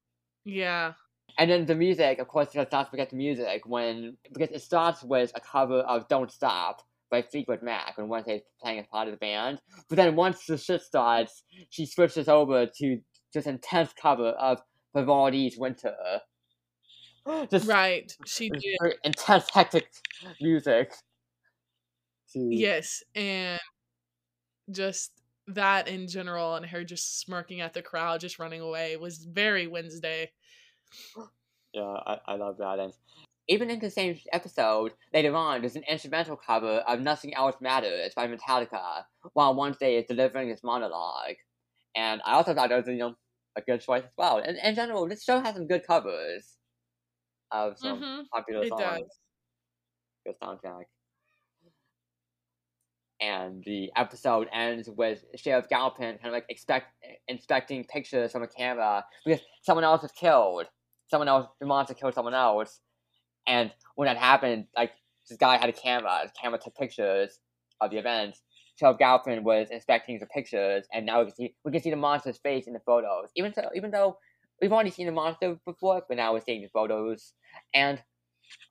Yeah. 0.45 0.93
And 1.39 1.51
then 1.51 1.67
the 1.67 1.75
music, 1.75 2.19
of 2.19 2.29
course, 2.29 2.55
let's 2.55 2.73
not 2.73 2.91
forget 2.91 3.11
the 3.11 3.17
music 3.17 3.63
when 3.67 4.17
because 4.33 4.51
it 4.51 4.63
starts 4.63 5.03
with 5.03 5.33
a 5.35 5.41
cover 5.41 5.81
of 5.81 6.09
"Don't 6.09 6.31
Stop" 6.31 6.83
by 7.11 7.23
Fleetwood 7.23 7.63
Mac 7.63 7.97
when 7.97 8.09
Wednesday's 8.09 8.43
playing 8.61 8.81
as 8.81 8.87
part 8.87 9.09
of 9.09 9.13
the 9.13 9.19
band. 9.19 9.61
But 9.89 9.97
then 9.97 10.17
once 10.17 10.45
the 10.47 10.59
shit 10.59 10.83
starts, 10.83 11.43
she 11.71 11.87
switches 11.87 12.29
over 12.29 12.67
to 12.67 12.99
this 13.33 13.47
intense 13.47 13.93
cover 14.01 14.31
of 14.31 14.61
Vivaldi's 14.95 15.57
"Winter." 15.59 15.95
Just 17.51 17.69
Right. 17.69 18.13
She 18.25 18.51
did. 18.51 18.95
intense, 19.05 19.49
hectic 19.53 19.89
music. 20.41 20.93
To, 22.33 22.49
Yes, 22.51 23.03
and 23.15 23.61
just 24.71 25.13
that 25.49 25.87
in 25.89 26.09
general, 26.09 26.57
and 26.57 26.67
her 26.67 26.83
just 26.83 27.21
smirking 27.21 27.61
at 27.61 27.73
the 27.73 27.83
crowd, 27.83 28.21
just 28.21 28.39
running 28.39 28.61
away, 28.61 28.97
was 28.97 29.19
very 29.19 29.67
Wednesday. 29.67 30.31
Yeah, 31.73 31.83
I, 32.07 32.19
I 32.27 32.35
love 32.37 32.57
that. 32.57 32.79
And 32.79 32.93
even 33.49 33.71
in 33.71 33.81
the 33.81 33.91
same 33.91 34.19
episode, 34.33 34.95
later 35.13 35.35
on, 35.35 35.61
there's 35.61 35.77
an 35.77 35.85
instrumental 35.89 36.37
cover 36.37 36.79
of 36.89 37.01
Nothing 37.01 37.35
Else 37.35 37.57
Matters 37.61 38.13
by 38.15 38.27
Metallica, 38.29 39.05
while 39.35 39.55
Wednesday 39.57 39.97
is 39.97 40.07
delivering 40.07 40.49
his 40.49 40.63
monologue. 40.65 41.37
And 41.97 42.23
I 42.25 42.35
also 42.35 42.55
thought 42.55 42.69
that 42.71 42.77
was, 42.77 42.89
you 42.89 42.97
know, 42.99 43.17
a 43.57 43.63
good 43.63 43.81
choice 43.81 44.05
as 44.05 44.13
well. 44.19 44.39
And 44.39 44.59
in 44.59 44.75
general, 44.75 45.09
this 45.09 45.25
show 45.25 45.41
has 45.41 45.55
some 45.57 45.67
good 45.67 45.87
covers 45.87 46.59
of 47.51 47.79
some 47.79 48.05
hmm 48.05 48.23
popular 48.33 48.65
It 48.65 48.67
songs. 48.67 49.01
does. 49.01 49.21
Good 50.27 50.39
soundtrack. 50.41 50.85
And 53.21 53.63
the 53.65 53.91
episode 53.97 54.49
ends 54.53 54.91
with 54.91 55.25
Sheriff 55.37 55.69
Galpin 55.71 56.19
kind 56.19 56.27
of 56.27 56.33
like 56.35 56.45
expect 56.51 56.93
inspecting 57.29 57.85
pictures 57.85 58.33
from 58.33 58.43
a 58.43 58.49
camera 58.49 59.07
because 59.25 59.43
someone 59.63 59.85
else 59.85 60.03
was 60.03 60.13
killed. 60.13 60.67
Someone 61.09 61.29
else, 61.29 61.47
the 61.59 61.67
monster 61.67 61.95
killed 61.95 62.13
someone 62.15 62.35
else. 62.35 62.81
And 63.47 63.73
when 63.95 64.07
that 64.07 64.17
happened, 64.17 64.67
like 64.77 64.93
this 65.29 65.39
guy 65.39 65.57
had 65.57 65.69
a 65.69 65.73
camera. 65.73 66.21
The 66.25 66.33
camera 66.41 66.59
took 66.59 66.75
pictures 66.77 67.39
of 67.81 67.91
the 67.91 67.99
event. 67.99 68.37
Sheriff 68.79 68.99
Galpin 68.99 69.43
was 69.43 69.69
inspecting 69.71 70.19
the 70.19 70.27
pictures, 70.27 70.87
and 70.93 71.07
now 71.07 71.21
we 71.21 71.27
can 71.27 71.35
see 71.35 71.55
we 71.65 71.73
can 71.73 71.83
see 71.83 71.91
the 71.91 71.97
monster's 71.97 72.39
face 72.39 72.67
in 72.67 72.75
the 72.75 72.81
photos. 72.81 73.31
Even 73.35 73.53
so, 73.55 73.71
even 73.75 73.91
though 73.91 74.19
we've 74.61 74.73
already 74.73 74.91
seen 74.91 75.07
the 75.07 75.13
monster 75.13 75.57
before, 75.65 76.03
but 76.09 76.17
now 76.17 76.33
we're 76.33 76.41
seeing 76.41 76.63
the 76.63 76.69
photos. 76.69 77.33
And 77.75 78.03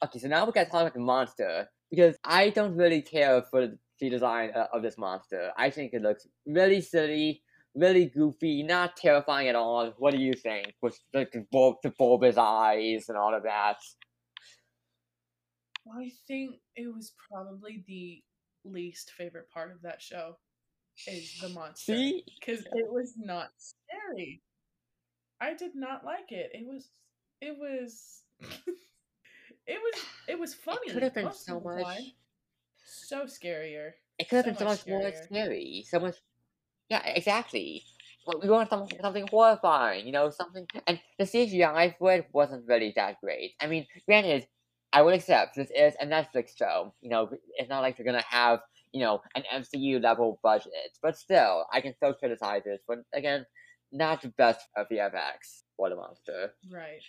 okay, 0.04 0.20
so 0.20 0.28
now 0.28 0.46
we 0.46 0.52
gotta 0.52 0.70
talk 0.70 0.82
about 0.82 0.94
the 0.94 1.00
monster 1.00 1.68
because 1.90 2.16
I 2.24 2.50
don't 2.50 2.76
really 2.76 3.02
care 3.02 3.44
for 3.50 3.68
the 4.00 4.10
design 4.10 4.52
uh, 4.56 4.68
of 4.74 4.84
this 4.84 4.98
monster. 4.98 5.52
I 5.58 5.70
think 5.70 5.94
it 5.94 6.02
looks 6.02 6.28
really 6.46 6.82
silly, 6.82 7.42
really 7.74 8.06
goofy, 8.06 8.62
not 8.64 8.98
terrifying 8.98 9.48
at 9.48 9.56
all. 9.56 9.94
What 9.98 10.14
do 10.14 10.20
you 10.20 10.34
think? 10.34 10.74
With 10.82 11.00
like 11.14 11.32
the, 11.32 11.46
the 11.84 11.94
bulbous 11.98 12.38
eyes 12.38 13.06
and 13.10 13.18
all 13.18 13.34
of 13.34 13.44
that. 13.44 13.78
I 15.94 16.12
think 16.28 16.56
it 16.76 16.94
was 16.94 17.14
probably 17.30 17.84
the 17.88 18.24
least 18.64 19.12
favorite 19.12 19.50
part 19.52 19.72
of 19.72 19.82
that 19.84 20.02
show 20.02 20.38
is 21.08 21.38
the 21.40 21.50
monster 21.50 21.94
because 22.40 22.66
it 22.66 22.92
was 22.92 23.14
not 23.18 23.50
scary. 23.58 24.42
I 25.40 25.54
did 25.54 25.76
not 25.76 26.04
like 26.06 26.32
it. 26.32 26.52
It 26.54 26.66
was, 26.66 26.90
it 27.42 27.56
was, 27.60 28.24
it 28.42 29.80
was, 29.80 30.02
it 30.28 30.40
was 30.40 30.54
funny. 30.54 30.80
it 30.88 30.94
could 30.94 31.04
have 31.04 31.14
been 31.14 31.32
so 31.34 31.60
much. 31.60 31.84
time. 31.84 32.12
So 32.86 33.24
scarier. 33.26 33.92
It 34.18 34.30
could 34.30 34.38
have 34.38 34.46
so 34.46 34.52
been 34.52 34.58
so 34.58 34.66
much 34.66 34.80
much 34.80 34.88
more 34.88 35.12
scary. 35.24 35.86
So 35.90 36.00
much. 36.00 36.16
Yeah, 36.90 37.06
exactly. 37.06 37.84
Well, 38.26 38.40
we 38.42 38.50
want 38.50 38.70
something, 38.70 38.98
something 39.02 39.28
horrifying, 39.28 40.06
you 40.06 40.12
know, 40.12 40.30
something. 40.30 40.66
And 40.88 41.00
the 41.20 41.26
CGI 41.26 41.96
for 42.00 42.14
it 42.14 42.28
wasn't 42.32 42.68
really 42.68 42.94
that 42.96 43.20
great. 43.22 43.54
I 43.60 43.68
mean, 43.68 43.86
granted, 44.08 44.48
I 44.96 45.02
would 45.02 45.14
accept 45.14 45.58
this 45.58 45.70
is 45.78 45.94
a 46.00 46.06
Netflix 46.06 46.58
show. 46.58 46.94
You 47.02 47.10
know, 47.10 47.30
it's 47.58 47.70
not 47.70 47.82
like 47.82 47.98
they're 47.98 48.06
gonna 48.06 48.24
have, 48.30 48.62
you 48.94 49.02
know, 49.02 49.22
an 49.36 49.44
MCU 49.54 50.02
level 50.02 50.40
budget. 50.42 50.98
But 51.02 51.18
still, 51.18 51.66
I 51.74 51.82
can 51.82 51.94
still 51.94 52.14
criticize 52.14 52.62
this. 52.64 52.80
But 52.88 53.00
again, 53.14 53.46
not 53.92 54.22
the 54.22 54.30
best 54.30 54.62
of 54.78 54.88
the 54.90 54.96
VFX 54.96 55.64
for 55.76 55.90
the 55.90 55.98
monster. 55.98 56.54
Right. 56.72 57.04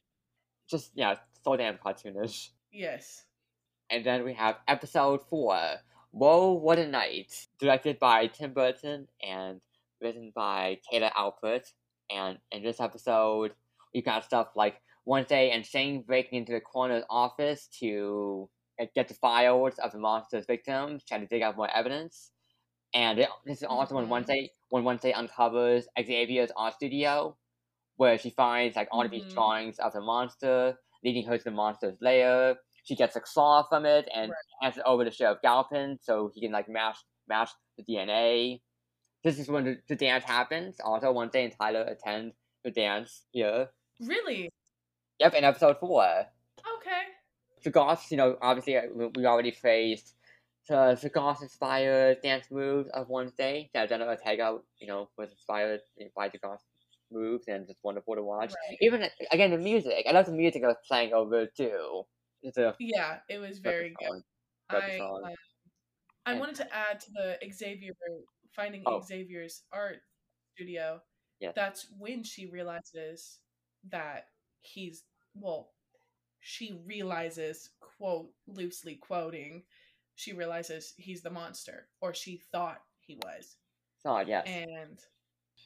Just 0.69 0.91
yeah, 0.97 1.15
so 1.45 1.57
damn 1.57 1.79
cartoonish. 1.79 2.49
Yes. 2.73 3.23
And 3.89 4.05
then 4.05 4.25
we 4.25 4.35
have 4.35 4.57
episode 4.67 5.21
four, 5.31 5.57
Whoa, 6.11 6.55
What 6.55 6.81
a 6.81 6.89
Night, 6.89 7.47
directed 7.61 8.01
by 8.01 8.27
Tim 8.27 8.53
Burton 8.53 9.07
and 9.23 9.61
written 10.03 10.33
by 10.35 10.81
Kayla 10.93 11.13
Alpert. 11.13 11.71
And 12.11 12.39
in 12.51 12.65
this 12.65 12.81
episode, 12.81 13.53
we 13.95 14.03
got 14.03 14.25
stuff 14.25 14.49
like 14.57 14.83
Wednesday 15.07 15.51
and 15.51 15.67
Shane 15.67 16.03
breaking 16.03 16.41
into 16.41 16.53
the 16.53 16.61
coroner's 16.61 17.05
office 17.11 17.69
to 17.81 18.51
uh, 18.81 18.87
get 18.95 19.09
the 19.09 19.15
files 19.15 19.79
of 19.79 19.93
the 19.93 19.99
monster's 19.99 20.47
victims, 20.47 21.05
trying 21.07 21.23
to 21.23 21.29
dig 21.29 21.43
out 21.43 21.57
more 21.57 21.71
evidence. 21.71 22.33
And 22.95 23.19
it, 23.21 23.29
this 23.45 23.59
is 23.59 23.65
also 23.65 23.97
when 23.97 24.07
Mhm. 24.07 24.11
Wednesday 24.11 24.51
when 24.71 24.85
Wednesday 24.85 25.13
uncovers 25.13 25.89
Xavier's 25.99 26.53
art 26.57 26.75
studio, 26.75 27.39
where 27.97 28.19
she 28.19 28.31
finds 28.31 28.77
like 28.77 28.89
all 28.93 29.05
of 29.05 29.11
these 29.11 29.25
Mhm. 29.25 29.35
drawings 29.35 29.79
of 29.79 29.93
the 29.93 30.01
monster, 30.01 30.79
leading 31.05 31.27
her 31.27 31.39
to 31.39 31.45
the 31.45 31.51
monster's 31.51 31.99
lair. 32.01 32.57
She 32.85 32.97
gets 32.97 33.17
a 33.17 33.21
claw 33.21 33.65
from 33.65 33.87
it 33.87 34.09
and 34.15 34.31
Right. 34.31 34.45
hands 34.63 34.77
it 34.79 34.85
over 34.87 35.05
to 35.05 35.11
Sheriff 35.11 35.41
Galpin 35.43 35.99
so 36.01 36.31
he 36.35 36.41
can 36.41 36.53
like 36.53 36.69
match 36.69 36.99
match 37.29 37.51
the 37.77 37.85
DNA. 37.85 38.63
This 39.25 39.39
is 39.39 39.49
when 39.49 39.65
the, 39.65 39.83
the 39.89 39.97
dance 39.97 40.25
happens. 40.25 40.81
Also, 40.81 41.13
Wednesday 41.13 41.45
and 41.45 41.53
Tyler 41.59 41.83
attend 41.83 42.35
the 42.65 42.71
dance 42.71 43.27
here. 43.33 43.71
Really? 44.01 44.51
Yep, 45.21 45.35
in 45.35 45.45
episode 45.45 45.79
four. 45.81 46.05
Okay. 46.79 47.03
The 47.65 47.71
Goths, 47.71 48.11
you 48.11 48.17
know, 48.17 48.37
obviously 48.43 48.77
uh, 48.77 48.83
we- 48.95 49.27
already 49.27 49.51
praised 49.53 50.13
the, 50.69 50.99
the 51.01 51.09
Goth 51.09 51.43
inspired 51.43 52.19
dance 52.23 52.51
moves 52.51 52.89
of 52.91 53.09
Wednesday. 53.09 53.71
That 53.73 53.89
Jenna 53.89 54.07
Ortega, 54.07 54.59
you 54.79 54.87
know, 54.87 55.09
was 55.17 55.31
inspired 55.31 55.81
by 56.15 56.29
the 56.29 56.39
Goth 56.39 56.63
moves 57.13 57.45
and 57.49 57.69
it's 57.71 57.79
wonderful 57.83 58.17
to 58.17 58.23
watch. 58.23 58.53
Right. 58.69 58.79
Even 58.81 59.05
again, 59.31 59.51
the 59.53 59.59
music. 59.59 60.05
I 60.09 60.13
love 60.13 60.27
the 60.27 60.33
music 60.33 60.63
that 60.63 60.69
was 60.69 60.77
playing 60.87 61.13
over 61.13 61.47
too. 61.47 62.03
A 62.57 62.75
Yeah, 62.79 63.19
it 63.29 63.39
was 63.39 63.59
very 63.59 63.95
good. 63.99 64.23
I 64.69 64.99
um, 64.99 65.23
I 66.27 66.33
And- 66.33 66.41
wanted 66.41 66.57
to 66.57 66.75
add 66.75 67.01
to 67.01 67.11
the 67.13 67.39
Xavier 67.53 67.93
finding 68.55 68.83
Oh. 68.87 69.01
Xavier's 69.01 69.63
art 69.73 69.99
studio. 70.55 71.01
Yes. 71.41 71.53
That's 71.55 71.87
when 71.99 72.23
she 72.25 72.47
realizes 72.47 73.39
that 73.91 74.29
he's 74.67 75.05
well, 75.35 75.71
she 76.41 76.81
realizes, 76.87 77.71
quote 77.81 78.31
loosely 78.47 78.97
quoting, 78.97 79.63
she 80.15 80.33
realizes 80.33 80.95
he's 80.97 81.23
the 81.23 81.31
monster, 81.31 81.89
or 82.01 82.15
she 82.15 82.41
thought 82.53 82.81
he 83.01 83.19
was. 83.25 83.57
song, 84.03 84.25
yes. 84.27 84.47
And 84.47 84.99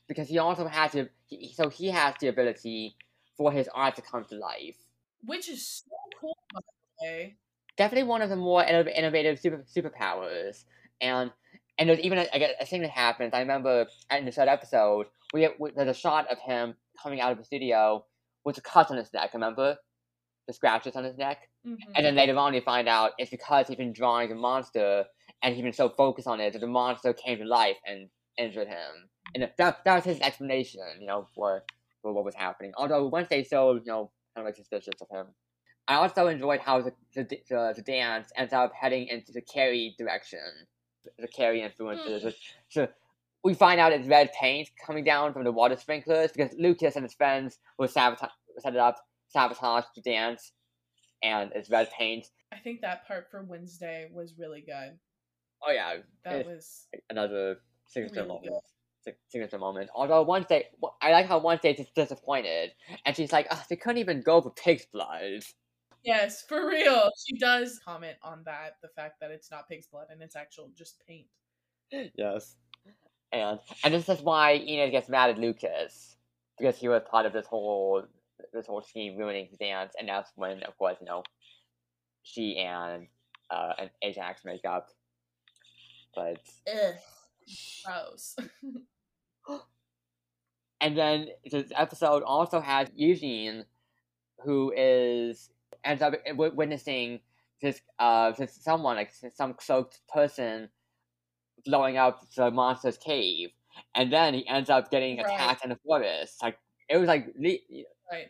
because 0.09 0.29
he 0.29 0.39
also 0.39 0.67
has 0.67 0.93
to 0.93 1.09
he, 1.27 1.53
so 1.53 1.69
he 1.69 1.89
has 1.89 2.15
the 2.21 2.29
ability 2.29 2.97
for 3.37 3.53
his 3.53 3.69
art 3.75 3.97
to 3.97 4.03
come 4.03 4.25
to 4.25 4.37
life. 4.37 4.77
which 5.25 5.49
is 5.49 5.85
so 5.85 5.97
cool 6.21 6.37
by 6.53 6.61
the 6.61 7.07
way. 7.07 7.37
Definitely 7.77 8.09
one 8.09 8.23
of 8.23 8.29
the 8.29 8.37
more 8.37 8.65
innovative 8.65 9.39
super 9.39 9.65
superpowers, 9.75 10.65
and 11.01 11.31
and 11.79 11.89
there's 11.89 12.01
even 12.01 12.19
a, 12.19 12.27
a, 12.33 12.55
a 12.61 12.67
thing 12.67 12.83
that 12.83 12.91
happens. 12.91 13.33
I 13.33 13.41
remember 13.41 13.87
in 14.11 14.25
the 14.27 14.33
third 14.33 14.49
episode, 14.49 15.07
we, 15.33 15.49
we 15.59 15.71
there's 15.75 15.89
a 15.89 15.95
shot 15.95 16.31
of 16.31 16.39
him 16.39 16.75
coming 17.03 17.21
out 17.21 17.33
of 17.33 17.39
the 17.39 17.45
studio 17.45 18.05
with 18.45 18.59
a 18.59 18.61
cut 18.61 18.91
on 18.91 18.97
his 18.97 19.13
neck. 19.13 19.31
Remember 19.35 19.77
the 20.47 20.53
scratches 20.53 20.97
on 20.97 21.05
his 21.05 21.17
neck, 21.17 21.49
Mhm. 21.67 21.77
and 21.95 22.07
then 22.07 22.15
later 22.15 22.37
on 22.37 22.53
we 22.53 22.61
find 22.61 22.89
out 22.89 23.13
it's 23.19 23.31
because 23.31 23.69
he's 23.69 23.77
been 23.77 23.93
drawing 23.93 24.29
the 24.29 24.35
monster, 24.35 25.05
and 25.43 25.55
he's 25.55 25.63
been 25.63 25.73
so 25.73 25.89
focused 25.89 26.27
on 26.27 26.41
it 26.41 26.53
that 26.53 26.59
the 26.61 26.67
monster 26.67 27.13
came 27.13 27.39
to 27.39 27.45
life 27.45 27.77
and 27.87 28.11
injured 28.37 28.69
him. 28.69 29.11
And 29.35 29.45
that 29.45 29.85
that 29.85 29.95
was 29.95 30.05
his 30.05 30.21
explanation, 30.21 30.83
you 31.01 31.07
know, 31.07 31.29
for 31.35 31.65
for 32.03 32.13
what 32.13 32.25
was 32.25 32.35
happening. 32.35 32.73
Although 32.77 33.07
Wednesday 33.09 33.45
still, 33.45 33.77
you 33.77 33.85
know, 33.85 34.11
kind 34.35 34.45
of 34.45 34.45
like 34.47 34.57
suspicious 34.57 35.01
of 35.01 35.09
him. 35.11 35.35
I 35.87 35.95
also 35.97 36.29
enjoyed 36.29 36.61
how 36.61 36.81
the 36.83 36.95
the, 37.15 37.25
the, 37.25 37.73
the 37.77 37.83
dance 37.83 38.31
ends 38.37 38.53
up 38.53 38.73
heading 38.73 39.09
into 39.09 39.33
the 39.33 39.43
Carrie 39.43 39.95
direction, 39.99 40.67
the 41.19 41.29
Carrie 41.29 41.63
influences. 41.63 42.25
Mm. 42.25 42.35
So 42.69 42.89
we 43.45 43.55
find 43.55 43.81
out 43.81 43.93
it's 43.93 44.07
red 44.09 44.31
paint 44.33 44.69
coming 44.85 45.05
down 45.05 45.33
from 45.33 45.45
the 45.45 45.53
water 45.53 45.77
sprinklers 45.77 46.33
because 46.33 46.55
Lucas 46.59 46.97
and 46.97 47.05
his 47.05 47.15
friends 47.15 47.59
were 47.79 47.89
sabotage, 47.89 48.31
set 48.59 48.75
it 48.75 48.79
up, 48.81 48.97
sabotage 49.29 49.85
the 49.95 50.03
dance, 50.03 50.53
and 51.23 51.51
it's 51.55 51.71
red 51.71 51.91
paint. 51.91 52.27
I 52.53 52.59
think 52.59 52.81
that 52.83 53.07
part 53.07 53.29
for 53.31 53.43
Wednesday 53.45 54.09
was 54.13 54.35
really 54.39 54.61
good. 54.61 54.99
Oh 55.67 55.71
yeah, 55.71 55.97
That 56.25 56.47
was 56.47 56.87
another 57.11 57.57
signature 57.87 58.17
Really 58.17 58.29
moment. 58.29 58.55
Sig- 59.03 59.17
Signature 59.29 59.59
moment. 59.59 59.91
Although 59.95 60.23
Wednesday, 60.23 60.69
I 61.01 61.13
like 61.13 61.27
how 61.27 61.39
Wednesday 61.39 61.73
is 61.73 61.87
disappointed, 61.95 62.73
and 63.07 63.17
she's 63.17 63.33
like, 63.33 63.47
"Ugh, 63.51 63.59
they 63.69 63.77
couldn't 63.77 63.99
even 63.99 64.21
go 64.23 64.41
for 64.43 64.51
pig's 64.51 64.87
blood." 64.87 65.43
Yes, 66.03 66.43
for 66.43 66.67
real. 66.69 67.11
She 67.27 67.37
does 67.39 67.79
comment 67.85 68.17
on 68.23 68.43
that, 68.45 68.77
the 68.83 68.89
fact 68.89 69.21
that 69.21 69.31
it's 69.31 69.51
not 69.51 69.69
pig's 69.69 69.87
blood 69.87 70.07
and 70.11 70.23
it's 70.23 70.37
actual 70.37 70.71
just 70.75 70.97
paint. 71.07 71.27
yes. 71.91 72.57
And 73.33 73.59
and 73.85 73.95
this 73.95 74.09
is 74.09 74.21
why 74.21 74.55
Enid 74.55 74.91
gets 74.91 75.09
mad 75.09 75.31
at 75.31 75.39
Lucas 75.39 76.17
because 76.59 76.77
he 76.77 76.89
was 76.89 77.03
part 77.11 77.27
of 77.27 77.33
this 77.33 77.47
whole 77.47 78.03
this 78.53 78.67
whole 78.67 78.83
scheme 78.83 79.17
ruining 79.17 79.47
his 79.47 79.59
dance, 79.59 79.93
and 79.99 80.09
that's 80.09 80.31
when, 80.35 80.63
of 80.65 80.77
course, 80.79 80.97
you 81.01 81.07
know, 81.07 81.23
she 82.23 82.57
and 82.59 83.07
uh 83.51 83.73
and 83.79 83.91
Ajax 84.03 84.45
make 84.45 84.65
up. 84.65 84.89
But 86.15 86.41
Ugh. 86.69 86.95
Gross. 87.85 88.37
and 90.81 90.97
then 90.97 91.29
this 91.51 91.73
episode 91.77 92.23
also 92.23 92.61
has 92.61 92.89
Eugene, 92.95 93.65
who 94.45 94.73
is 94.77 95.51
ends 95.85 96.03
up 96.03 96.15
witnessing 96.35 97.21
this 97.63 97.81
uh 97.99 98.33
this 98.33 98.59
someone 98.61 98.97
like 98.97 99.13
some 99.35 99.55
cloaked 99.55 100.01
person 100.13 100.69
blowing 101.65 101.97
up 101.97 102.21
the 102.35 102.51
monster's 102.51 102.99
cave, 102.99 103.51
and 103.95 104.13
then 104.13 104.35
he 104.35 104.47
ends 104.49 104.71
up 104.71 104.91
getting 104.91 105.19
Right. 105.19 105.27
attacked 105.27 105.65
in 105.65 105.71
the 105.71 105.77
forest. 105.77 106.43
Like 106.43 106.59
it 106.89 106.97
was 106.97 107.09
like 107.09 107.27
le- 107.39 107.85
Right. 108.11 108.29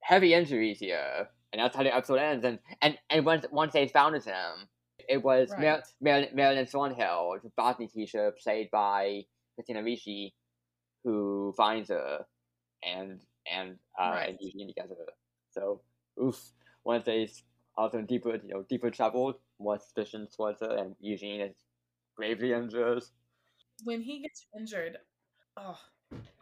heavy 0.00 0.34
injuries 0.34 0.78
here, 0.78 1.28
and 1.52 1.60
that's 1.60 1.76
how 1.76 1.82
the 1.82 1.94
episode 1.94 2.16
ends. 2.20 2.44
And 2.44 2.58
and 2.82 2.98
and 3.10 3.24
once 3.26 3.46
once 3.50 3.72
they 3.72 3.88
found 3.88 4.14
him, 4.22 4.68
it 5.08 5.22
was 5.22 5.50
Right. 5.50 5.60
Mar- 5.62 5.82
Marilyn, 6.00 6.34
Marilyn 6.34 6.66
Thornhill, 6.66 7.38
the 7.42 7.50
Botany 7.56 7.88
teacher, 7.88 8.32
played 8.42 8.70
by 8.70 9.24
Christina 9.54 9.82
Ricci, 9.82 10.34
who 11.04 11.52
finds 11.56 11.88
her, 11.88 12.26
and 12.82 13.20
and 13.50 13.78
uh, 13.98 14.10
Right. 14.14 14.28
and 14.30 14.38
Eugene 14.40 14.68
together. 14.68 14.94
So, 15.50 15.82
oof. 16.22 16.52
Once 16.84 17.04
they's 17.04 17.42
also 17.76 17.98
in 17.98 18.06
deeper, 18.06 18.36
you 18.36 18.48
know, 18.48 18.62
deeper 18.62 18.90
trouble, 18.90 19.38
more 19.58 19.78
suspicions 19.78 20.34
towards 20.34 20.60
her, 20.60 20.76
and 20.76 20.96
Eugene 21.00 21.40
is 21.42 21.56
gravely 22.18 22.52
injured. 22.52 23.02
When 23.84 24.02
he 24.02 24.18
gets 24.20 24.44
injured, 24.58 24.96
oh, 25.56 25.78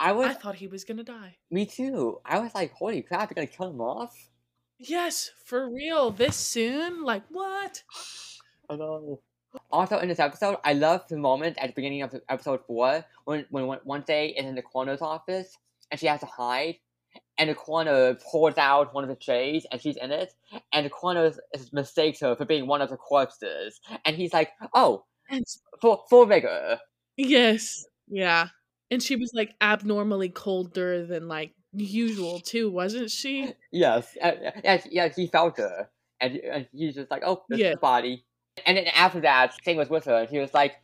I 0.00 0.12
was, 0.12 0.28
I 0.28 0.32
thought 0.34 0.54
he 0.56 0.66
was 0.66 0.84
gonna 0.84 1.04
die. 1.04 1.36
me 1.50 1.66
too. 1.66 2.18
I 2.24 2.38
was 2.40 2.54
like, 2.54 2.72
holy 2.72 3.02
crap, 3.02 3.28
you're 3.30 3.34
gonna 3.34 3.46
kill 3.46 3.70
him 3.70 3.80
off? 3.80 4.30
Yes, 4.78 5.30
for 5.44 5.68
real. 5.70 6.10
This 6.10 6.36
soon? 6.36 7.04
Like 7.04 7.22
what? 7.30 7.82
I 8.70 8.76
know. 8.76 9.20
Also, 9.70 9.98
in 9.98 10.08
this 10.08 10.18
episode, 10.18 10.56
I 10.64 10.72
love 10.72 11.06
the 11.08 11.16
moment 11.16 11.56
at 11.58 11.68
the 11.68 11.72
beginning 11.74 12.02
of 12.02 12.14
episode 12.28 12.60
four 12.66 13.04
when 13.26 13.44
when 13.50 13.66
one- 13.66 13.80
Wednesday 13.84 14.28
is 14.28 14.46
in 14.46 14.54
the 14.54 14.62
coroner's 14.62 15.02
office 15.02 15.56
and 15.90 16.00
she 16.00 16.06
has 16.06 16.20
to 16.20 16.26
hide, 16.26 16.76
and 17.38 17.48
the 17.50 17.54
coroner 17.54 18.14
pulls 18.30 18.56
out 18.58 18.94
one 18.94 19.04
of 19.04 19.08
the 19.10 19.16
trays 19.16 19.66
and 19.70 19.80
she's 19.80 19.96
in 19.96 20.10
it, 20.10 20.32
and 20.72 20.86
the 20.86 20.90
coroner 20.90 21.32
mistakes 21.72 22.20
her 22.20 22.34
for 22.34 22.44
being 22.46 22.66
one 22.66 22.80
of 22.82 22.88
the 22.90 22.96
corpses, 22.96 23.78
and 24.06 24.16
he's 24.16 24.32
like, 24.32 24.50
"Oh, 24.74 25.04
And 25.30 25.44
for 25.80 26.04
full 26.08 26.26
vigor." 26.26 26.78
yes, 27.16 27.84
yeah. 28.08 28.48
And 28.90 29.02
she 29.02 29.16
was 29.16 29.32
like 29.34 29.54
abnormally 29.60 30.28
colder 30.28 31.04
than 31.06 31.26
like 31.28 31.54
usual 31.72 32.40
too, 32.40 32.70
wasn't 32.70 33.10
she? 33.10 33.52
Yes, 33.72 34.16
uh, 34.22 34.32
yeah, 34.64 34.82
yeah. 34.90 35.08
He 35.14 35.26
felt 35.26 35.56
her, 35.58 35.90
and, 36.20 36.36
and 36.36 36.68
he's 36.72 36.94
just 36.94 37.10
like, 37.10 37.22
"Oh, 37.26 37.44
this 37.48 37.60
Yeah. 37.60 37.66
is 37.68 37.74
the 37.74 37.80
body." 37.80 38.24
And 38.64 38.76
then 38.76 38.86
after 38.86 39.20
that, 39.20 39.54
Thing 39.64 39.76
was 39.76 39.90
with 39.90 40.04
her, 40.06 40.16
and 40.20 40.28
he 40.30 40.38
was 40.38 40.54
like, 40.54 40.76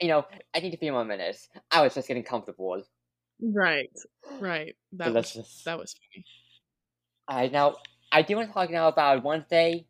"You 0.00 0.08
know, 0.08 0.26
I 0.54 0.60
need 0.60 0.72
a 0.74 0.76
few 0.78 0.92
more 0.92 1.04
minutes. 1.04 1.48
I 1.70 1.82
was 1.82 1.94
just 1.94 2.08
getting 2.08 2.22
comfortable." 2.24 2.82
Right, 3.40 3.90
right. 4.40 4.74
That 4.92 5.12
was 5.14 5.32
Delicious. 5.32 5.62
that 5.64 5.78
was 5.78 5.94
funny. 5.94 6.24
Alright, 7.30 7.52
now 7.52 7.76
I 8.10 8.22
do 8.22 8.36
want 8.36 8.48
to 8.48 8.54
talk 8.54 8.70
now 8.70 8.88
about 8.88 9.22
Wednesday, 9.22 9.86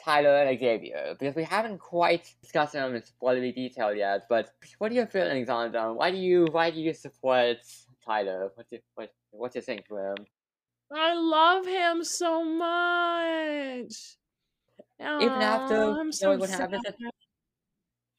Tyler, 0.00 0.36
and 0.36 0.58
Xavier 0.58 1.14
because 1.18 1.34
we 1.34 1.44
haven't 1.44 1.78
quite 1.78 2.34
discussed 2.42 2.72
them 2.72 2.94
in 2.94 3.02
spoilery 3.02 3.54
detail 3.54 3.94
yet. 3.94 4.26
But 4.28 4.52
what 4.78 4.90
are 4.90 4.94
your 4.94 5.06
feelings 5.06 5.48
on 5.48 5.72
them? 5.72 5.96
Why 5.96 6.10
do 6.10 6.16
you 6.16 6.46
why 6.50 6.70
do 6.70 6.80
you 6.80 6.92
support 6.92 7.58
Tyler? 8.04 8.50
What's 8.54 8.72
your 8.72 8.80
what, 8.94 9.12
what's 9.30 9.54
your 9.54 9.62
thing 9.62 9.82
for 9.88 10.10
him? 10.10 10.26
I 10.94 11.14
love 11.14 11.66
him 11.66 12.04
so 12.04 12.44
much. 12.44 14.16
Even 15.00 15.42
after 15.42 15.82
I'm 15.82 16.12
so 16.12 16.26
knowing 16.26 16.40
what 16.40 16.50
happens 16.50 16.84
at 16.86 16.96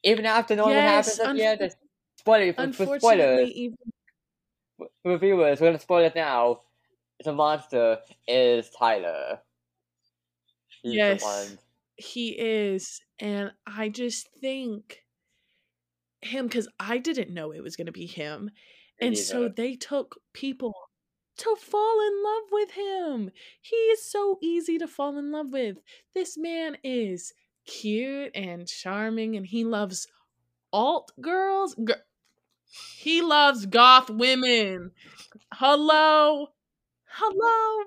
even 0.04 0.26
after 0.26 0.56
knowing 0.56 0.76
Yes, 0.76 1.08
what 1.08 1.18
happens 1.18 1.20
at 1.20 1.60
the 1.60 1.64
end, 1.64 1.76
spoiler 2.18 2.54
for, 2.54 2.74
for 2.74 3.00
spoilers 3.00 3.50
even 3.50 3.78
for 5.02 5.18
viewers. 5.18 5.60
We're 5.60 5.68
gonna 5.68 5.80
spoil 5.80 6.06
it 6.06 6.16
now. 6.16 6.62
The 7.24 7.34
monster 7.34 8.00
is 8.28 8.70
Tyler. 8.70 9.40
He's 10.82 10.96
Yes. 10.96 11.58
He 12.04 12.30
is, 12.30 13.02
and 13.20 13.52
I 13.66 13.90
just 13.90 14.30
think 14.40 15.04
him 16.22 16.48
because 16.48 16.68
I 16.80 16.98
didn't 16.98 17.34
know 17.34 17.52
it 17.52 17.64
was 17.64 17.76
going 17.76 17.88
to 17.88 17.92
be 17.92 18.06
him, 18.06 18.52
and 19.00 19.18
so 19.18 19.50
they 19.50 19.76
took 19.76 20.20
people 20.34 20.74
to 21.38 21.56
fall 21.60 22.00
in 22.08 22.24
love 22.24 22.44
with 22.52 22.72
him. 22.72 23.32
He 23.62 23.76
is 23.76 24.10
so 24.10 24.38
easy 24.42 24.78
to 24.78 24.88
fall 24.88 25.18
in 25.18 25.32
love 25.32 25.52
with. 25.52 25.78
This 26.14 26.38
man 26.38 26.78
is 26.84 27.34
cute 27.66 28.32
and 28.36 28.68
charming, 28.68 29.36
and 29.36 29.46
he 29.46 29.64
loves 29.64 30.08
alt 30.72 31.12
girls. 31.22 31.76
He 32.98 33.22
loves 33.22 33.66
goth 33.66 34.10
women. 34.10 34.92
Hello, 35.54 36.48
hello. 37.06 37.86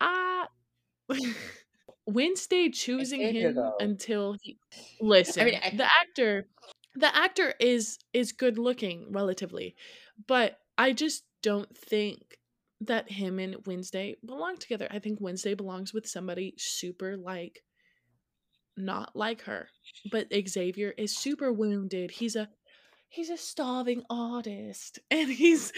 I 0.00 0.46
Wednesday 2.08 2.70
choosing 2.70 3.20
him 3.20 3.54
though. 3.54 3.74
until 3.80 4.36
he 4.42 4.58
listen. 5.00 5.42
I- 5.46 5.72
the 5.76 5.84
actor, 5.84 6.48
the 6.94 7.14
actor 7.14 7.54
is 7.60 7.98
is 8.12 8.32
good 8.32 8.58
looking 8.58 9.12
relatively, 9.12 9.76
but 10.26 10.58
I 10.76 10.92
just 10.92 11.24
don't 11.42 11.76
think 11.76 12.38
that 12.80 13.10
him 13.10 13.38
and 13.38 13.56
Wednesday 13.66 14.16
belong 14.24 14.56
together. 14.56 14.88
I 14.90 15.00
think 15.00 15.18
Wednesday 15.20 15.54
belongs 15.54 15.92
with 15.92 16.06
somebody 16.06 16.54
super 16.56 17.16
like 17.16 17.62
not 18.76 19.14
like 19.14 19.42
her. 19.42 19.68
But 20.10 20.28
Xavier 20.48 20.94
is 20.96 21.16
super 21.16 21.52
wounded. 21.52 22.12
He's 22.12 22.36
a 22.36 22.48
he's 23.08 23.30
a 23.30 23.36
starving 23.36 24.02
artist 24.10 24.98
and 25.10 25.30
he's 25.30 25.72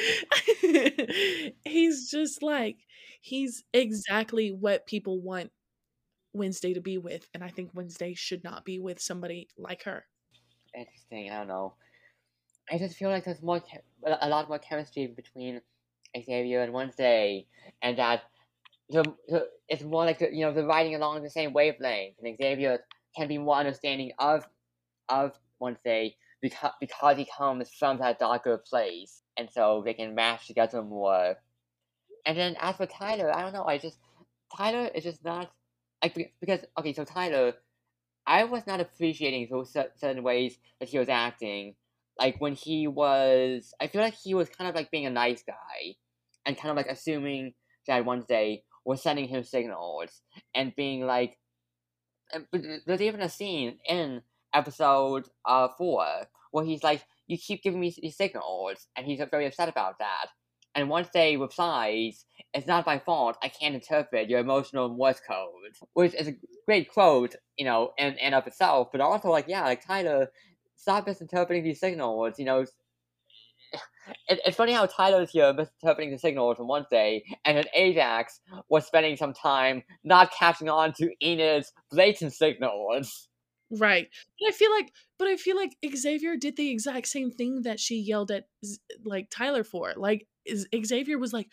he's 1.64 2.10
just 2.10 2.42
like 2.42 2.76
he's 3.20 3.64
exactly 3.72 4.50
what 4.50 4.86
people 4.86 5.20
want 5.20 5.50
Wednesday 6.32 6.74
to 6.74 6.80
be 6.80 6.98
with 6.98 7.26
and 7.34 7.42
I 7.42 7.48
think 7.48 7.70
Wednesday 7.74 8.14
should 8.14 8.44
not 8.44 8.64
be 8.64 8.78
with 8.78 9.00
somebody 9.00 9.48
like 9.58 9.84
her. 9.84 10.04
interesting. 10.74 11.30
I 11.30 11.38
don't 11.38 11.48
know. 11.48 11.74
I 12.70 12.78
just 12.78 12.96
feel 12.96 13.10
like 13.10 13.24
there's 13.24 13.42
more, 13.42 13.60
a 14.04 14.28
lot 14.28 14.48
more 14.48 14.58
chemistry 14.58 15.08
between 15.08 15.60
Xavier 16.16 16.62
and 16.62 16.72
Wednesday, 16.72 17.46
and 17.82 17.98
that 17.98 18.22
the, 18.88 19.04
it's 19.68 19.82
more 19.82 20.04
like 20.04 20.20
you 20.20 20.44
know 20.44 20.52
they're 20.52 20.66
riding 20.66 20.94
along 20.94 21.22
the 21.22 21.30
same 21.30 21.52
wavelength, 21.52 22.16
and 22.22 22.36
Xavier 22.36 22.80
can 23.16 23.28
be 23.28 23.38
more 23.38 23.56
understanding 23.56 24.12
of 24.18 24.44
of 25.08 25.32
Wednesday 25.58 26.16
because 26.40 26.72
because 26.80 27.16
he 27.16 27.26
comes 27.36 27.70
from 27.70 27.98
that 27.98 28.18
darker 28.18 28.58
place, 28.58 29.22
and 29.36 29.48
so 29.50 29.82
they 29.84 29.94
can 29.94 30.14
match 30.14 30.46
together 30.46 30.82
more. 30.82 31.36
And 32.26 32.36
then 32.36 32.56
as 32.60 32.76
for 32.76 32.86
Tyler, 32.86 33.34
I 33.34 33.42
don't 33.42 33.52
know. 33.52 33.64
I 33.64 33.78
just 33.78 33.98
Tyler 34.56 34.90
is 34.94 35.04
just 35.04 35.24
not 35.24 35.50
like 36.02 36.34
because 36.40 36.60
okay, 36.78 36.92
so 36.92 37.04
Tyler, 37.04 37.54
I 38.26 38.44
was 38.44 38.66
not 38.66 38.80
appreciating 38.80 39.48
those 39.50 39.72
certain 39.72 40.22
ways 40.22 40.58
that 40.80 40.88
he 40.88 40.98
was 40.98 41.08
acting. 41.08 41.74
Like 42.18 42.40
when 42.40 42.54
he 42.54 42.86
was, 42.88 43.74
I 43.80 43.88
feel 43.88 44.02
like 44.02 44.14
he 44.14 44.34
was 44.34 44.48
kind 44.50 44.68
of 44.68 44.74
like 44.76 44.90
being 44.90 45.06
a 45.06 45.10
nice 45.10 45.42
guy, 45.42 45.96
and 46.46 46.56
kind 46.56 46.70
of 46.70 46.76
like 46.76 46.88
assuming 46.88 47.54
that 47.88 48.04
Wednesday 48.04 48.64
was 48.84 49.02
sending 49.02 49.28
him 49.28 49.44
signals 49.44 50.22
and 50.54 50.74
being 50.76 51.06
like. 51.06 51.38
there's 52.86 53.00
even 53.02 53.20
a 53.20 53.28
scene 53.28 53.78
in 53.88 54.22
episode 54.54 55.28
uh 55.44 55.68
four 55.78 56.04
where 56.52 56.64
he's 56.64 56.82
like, 56.82 57.04
"You 57.26 57.38
keep 57.38 57.62
giving 57.62 57.80
me 57.80 57.94
these 58.00 58.16
signals," 58.16 58.88
and 58.96 59.06
he's 59.06 59.20
very 59.30 59.46
upset 59.46 59.68
about 59.68 59.98
that. 59.98 60.26
And 60.74 60.88
Wednesday 60.88 61.36
replies, 61.36 62.24
"It's 62.54 62.66
not 62.66 62.86
my 62.86 62.98
fault. 62.98 63.36
I 63.42 63.48
can't 63.48 63.74
interpret 63.74 64.30
your 64.30 64.40
emotional 64.40 64.88
Morse 64.88 65.20
code," 65.20 65.76
which 65.94 66.14
is 66.14 66.28
a 66.28 66.36
great 66.66 66.90
quote, 66.92 67.34
you 67.56 67.64
know, 67.64 67.92
in 67.98 68.18
and 68.18 68.34
of 68.34 68.46
itself. 68.46 68.88
But 68.92 69.00
also, 69.00 69.30
like, 69.30 69.46
yeah, 69.48 69.64
like 69.64 69.84
Tyler, 69.84 70.30
stop 70.76 71.06
misinterpreting 71.06 71.64
these 71.64 71.80
signals. 71.80 72.38
You 72.38 72.44
know, 72.44 72.60
it, 74.28 74.40
it's 74.44 74.56
funny 74.56 74.72
how 74.72 74.86
Tyler's 74.86 75.30
here 75.30 75.52
misinterpreting 75.52 76.12
the 76.12 76.18
signals 76.18 76.58
on 76.60 76.68
Wednesday, 76.68 77.24
and 77.44 77.56
then 77.56 77.66
Ajax 77.74 78.40
was 78.68 78.86
spending 78.86 79.16
some 79.16 79.32
time 79.32 79.82
not 80.04 80.32
catching 80.32 80.68
on 80.68 80.92
to 80.94 81.10
Enid's 81.20 81.72
blatant 81.90 82.32
signals. 82.32 83.29
Right. 83.70 84.08
But 84.40 84.48
I 84.48 84.52
feel 84.52 84.70
like 84.72 84.92
but 85.18 85.28
I 85.28 85.36
feel 85.36 85.56
like 85.56 85.76
Xavier 85.94 86.36
did 86.36 86.56
the 86.56 86.70
exact 86.70 87.06
same 87.06 87.30
thing 87.30 87.62
that 87.62 87.78
she 87.78 87.96
yelled 88.00 88.30
at 88.30 88.46
like 89.04 89.28
Tyler 89.30 89.62
for. 89.62 89.92
Like 89.96 90.26
is, 90.44 90.66
Xavier 90.84 91.18
was 91.18 91.32
like 91.32 91.48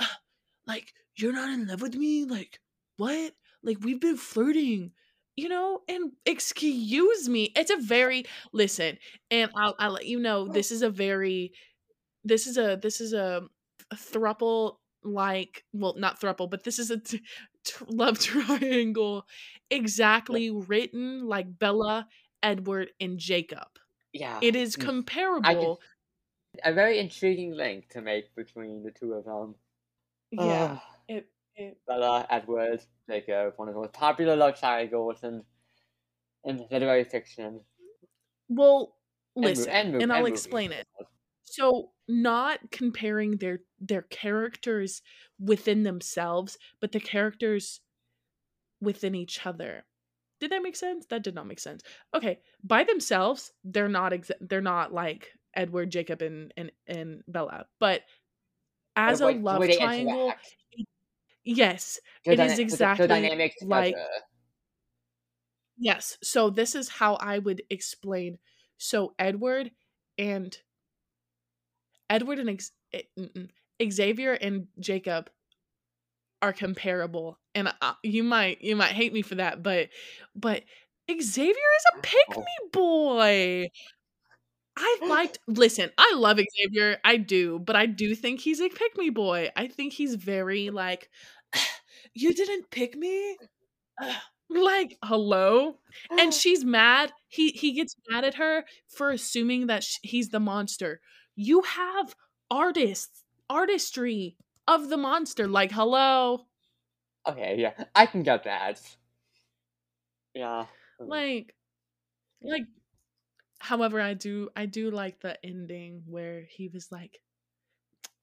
"Ah, 0.00 0.18
like 0.66 0.92
you're 1.18 1.32
not 1.32 1.50
in 1.50 1.66
love 1.66 1.82
with 1.82 1.94
me? 1.94 2.24
Like 2.24 2.60
what? 2.96 3.34
Like 3.62 3.78
we've 3.82 4.00
been 4.00 4.16
flirting. 4.16 4.92
You 5.36 5.48
know, 5.48 5.82
and 5.88 6.12
excuse 6.26 7.28
me. 7.28 7.52
It's 7.54 7.70
a 7.70 7.76
very 7.76 8.24
listen, 8.52 8.98
and 9.30 9.50
I'll 9.54 9.74
I'll 9.78 9.92
let 9.92 10.06
you 10.06 10.18
know 10.18 10.48
this 10.48 10.72
is 10.72 10.82
a 10.82 10.90
very 10.90 11.52
this 12.24 12.46
is 12.46 12.58
a 12.58 12.78
this 12.80 13.00
is 13.00 13.12
a, 13.12 13.42
a 13.90 13.96
thruple 13.96 14.76
like 15.04 15.64
well 15.72 15.94
not 15.96 16.20
thruple 16.20 16.50
but 16.50 16.64
this 16.64 16.78
is 16.78 16.90
a 16.90 16.98
t- 16.98 17.20
t- 17.68 17.84
love 17.88 18.18
triangle 18.20 19.26
exactly 19.70 20.50
written 20.50 21.26
like 21.26 21.58
Bella, 21.58 22.08
Edward, 22.42 22.92
and 23.00 23.18
Jacob. 23.18 23.68
Yeah, 24.12 24.42
It 24.42 24.56
is 24.56 24.76
mm, 24.76 24.90
comparable. 25.34 25.80
a 26.64 26.72
very 26.72 26.98
intriguing 27.00 27.52
link 27.52 27.88
to 27.90 28.00
make 28.00 28.34
between 28.36 28.82
the 28.84 28.92
two 28.92 29.14
of 29.14 29.24
them. 29.24 29.56
yeah, 30.30 30.70
Ah, 30.70 30.98
it 31.08 31.30
Bella, 31.86 32.26
Edward, 32.30 32.84
Jacob, 33.08 33.54
one 33.58 33.68
of 33.68 33.74
the 33.74 33.80
most 33.80 33.92
popular 33.94 34.36
love 34.36 34.58
triangles 34.58 35.24
in, 35.24 35.44
in 36.44 36.66
literary 36.70 37.04
fiction. 37.04 37.64
Well, 38.48 38.96
And 39.42 39.56
listen, 39.56 39.72
and 39.72 39.92
mo- 39.94 40.00
and 40.00 40.12
I'll 40.12 40.26
and 40.26 40.26
explain 40.26 40.72
it. 40.72 40.86
So, 41.54 41.92
not 42.08 42.70
comparing 42.70 43.36
their 43.38 43.60
their 43.78 44.02
characters 44.02 45.02
within 45.38 45.82
themselves, 45.82 46.58
but 46.80 46.92
the 46.92 47.00
characters 47.00 47.80
within 48.80 49.14
each 49.14 49.44
other. 49.46 49.84
Did 50.40 50.52
that 50.52 50.62
make 50.62 50.76
sense? 50.76 51.06
That 51.06 51.22
did 51.24 51.34
not 51.34 51.46
make 51.46 51.58
sense. 51.60 51.82
Okay, 52.14 52.40
by 52.62 52.84
themselves, 52.84 53.52
they're 53.64 53.88
not 53.88 54.12
they're 54.40 54.60
not 54.60 54.92
like 54.92 55.32
Edward, 55.54 55.90
Jacob, 55.90 56.22
and 56.22 56.52
and 56.56 56.72
and 56.86 57.22
Bella, 57.28 57.66
but 57.80 58.02
as 58.96 59.18
the 59.20 59.26
a 59.26 59.32
love 59.40 59.60
triangle, 59.78 60.32
yes, 61.44 62.00
their 62.24 62.34
it 62.34 62.40
is 62.40 62.52
dyna- 62.52 62.56
their- 62.56 62.64
exactly 62.64 63.06
their 63.06 63.20
dynamics 63.22 63.56
like- 63.62 63.94
Yes. 65.76 66.18
So 66.22 66.50
this 66.50 66.74
is 66.74 66.88
how 66.88 67.14
I 67.16 67.38
would 67.38 67.62
explain. 67.70 68.38
So 68.78 69.14
Edward 69.18 69.70
and 70.16 70.56
Edward 72.10 72.38
and 72.38 72.50
Ex- 72.50 72.72
eh. 72.92 73.02
Xavier 73.90 74.32
and 74.32 74.66
Jacob 74.80 75.30
are 76.40 76.52
comparable, 76.52 77.38
and 77.54 77.72
uh, 77.80 77.94
you 78.02 78.22
might 78.22 78.62
you 78.62 78.76
might 78.76 78.92
hate 78.92 79.12
me 79.12 79.22
for 79.22 79.36
that, 79.36 79.62
but 79.62 79.88
but 80.34 80.62
Xavier 81.10 81.50
is 81.52 81.84
a 81.96 82.00
pick 82.02 82.38
me 82.38 82.44
boy. 82.72 83.68
I 84.76 84.98
liked. 85.08 85.38
Listen, 85.48 85.90
I 85.98 86.14
love 86.16 86.38
Xavier. 86.38 86.98
I 87.04 87.16
do, 87.16 87.58
but 87.58 87.74
I 87.76 87.86
do 87.86 88.14
think 88.14 88.40
he's 88.40 88.60
a 88.60 88.68
pick 88.68 88.96
me 88.96 89.10
boy. 89.10 89.50
I 89.56 89.66
think 89.66 89.92
he's 89.92 90.14
very 90.14 90.70
like, 90.70 91.08
you 92.14 92.32
didn't 92.34 92.70
pick 92.70 92.96
me. 92.96 93.36
Like 94.50 94.96
hello 95.04 95.76
and 96.18 96.32
she's 96.34 96.64
mad 96.64 97.12
he 97.28 97.50
he 97.50 97.72
gets 97.72 97.94
mad 98.08 98.24
at 98.24 98.36
her 98.36 98.64
for 98.88 99.10
assuming 99.10 99.66
that 99.66 99.84
sh- 99.84 99.98
he's 100.02 100.30
the 100.30 100.40
monster 100.40 101.00
you 101.40 101.62
have 101.62 102.16
artists 102.50 103.24
artistry 103.48 104.36
of 104.66 104.88
the 104.88 104.96
monster 104.96 105.46
like 105.46 105.70
hello 105.72 106.40
Okay, 107.26 107.56
yeah, 107.58 107.72
I 107.94 108.06
can 108.06 108.22
get 108.22 108.44
that. 108.44 108.80
Yeah. 110.34 110.64
Hmm. 110.98 111.08
like 111.08 111.54
like 112.42 112.62
however 113.60 114.00
i 114.00 114.14
do 114.14 114.48
i 114.54 114.66
do 114.66 114.90
like 114.90 115.20
the 115.20 115.36
ending 115.44 116.02
where 116.06 116.44
he 116.48 116.68
was 116.68 116.92
like 116.92 117.20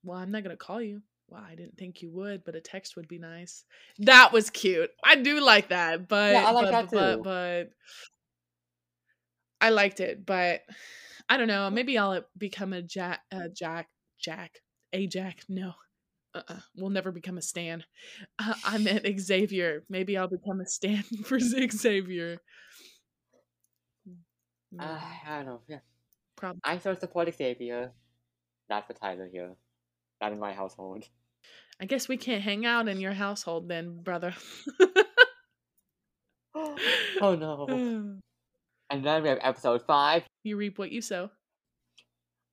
well 0.03 0.17
i'm 0.17 0.31
not 0.31 0.43
gonna 0.43 0.55
call 0.55 0.81
you 0.81 1.01
well 1.27 1.43
i 1.45 1.55
didn't 1.55 1.77
think 1.77 2.01
you 2.01 2.09
would 2.11 2.45
but 2.45 2.55
a 2.55 2.61
text 2.61 2.95
would 2.95 3.09
be 3.09 3.19
nice 3.19 3.65
that 3.99 4.31
was 4.31 4.49
cute 4.49 4.91
i 5.03 5.15
do 5.15 5.41
like 5.41 5.69
that 5.69 6.07
but 6.07 6.33
yeah, 6.33 6.45
I 6.47 6.51
like 6.51 6.65
but, 6.65 6.71
that 6.71 6.91
but, 6.91 7.15
too. 7.15 7.21
but 7.23 7.69
i 9.59 9.69
liked 9.69 9.99
it 9.99 10.25
but 10.25 10.61
i 11.29 11.37
don't 11.37 11.47
know 11.47 11.69
maybe 11.69 11.97
i'll 11.97 12.21
become 12.37 12.73
a 12.73 12.81
jack 12.81 13.21
uh, 13.31 13.47
jack 13.53 13.87
jack 14.19 14.59
a 14.93 15.07
jack 15.07 15.39
no 15.49 15.73
uh-uh. 16.33 16.59
we'll 16.75 16.89
never 16.89 17.11
become 17.11 17.37
a 17.37 17.41
stan 17.41 17.83
uh, 18.39 18.53
i 18.65 18.77
meant 18.77 19.05
xavier 19.19 19.83
maybe 19.89 20.17
i'll 20.17 20.27
become 20.27 20.59
a 20.61 20.67
stan 20.67 21.03
for 21.25 21.39
Zig 21.39 21.71
xavier 21.71 22.39
Uh, 24.77 24.99
I 25.25 25.37
don't 25.37 25.45
know. 25.45 25.61
Yeah, 25.67 25.79
Probably. 26.35 26.59
I 26.63 26.77
still 26.79 26.95
support 26.95 27.33
Xavier. 27.33 27.91
Not 28.69 28.87
for 28.87 28.93
Tyler 28.93 29.29
here. 29.31 29.55
Not 30.21 30.33
in 30.33 30.39
my 30.39 30.53
household. 30.53 31.05
I 31.79 31.85
guess 31.85 32.07
we 32.07 32.17
can't 32.17 32.41
hang 32.41 32.65
out 32.65 32.87
in 32.87 32.99
your 32.99 33.13
household 33.13 33.69
then, 33.69 34.01
brother. 34.01 34.33
oh 36.55 37.35
no. 37.35 38.17
And 38.91 39.03
then 39.03 39.23
we 39.23 39.29
have 39.29 39.39
episode 39.41 39.81
five. 39.87 40.23
You 40.45 40.57
reap 40.57 40.77
what 40.77 40.91
you 40.91 41.01
sow. 41.01 41.31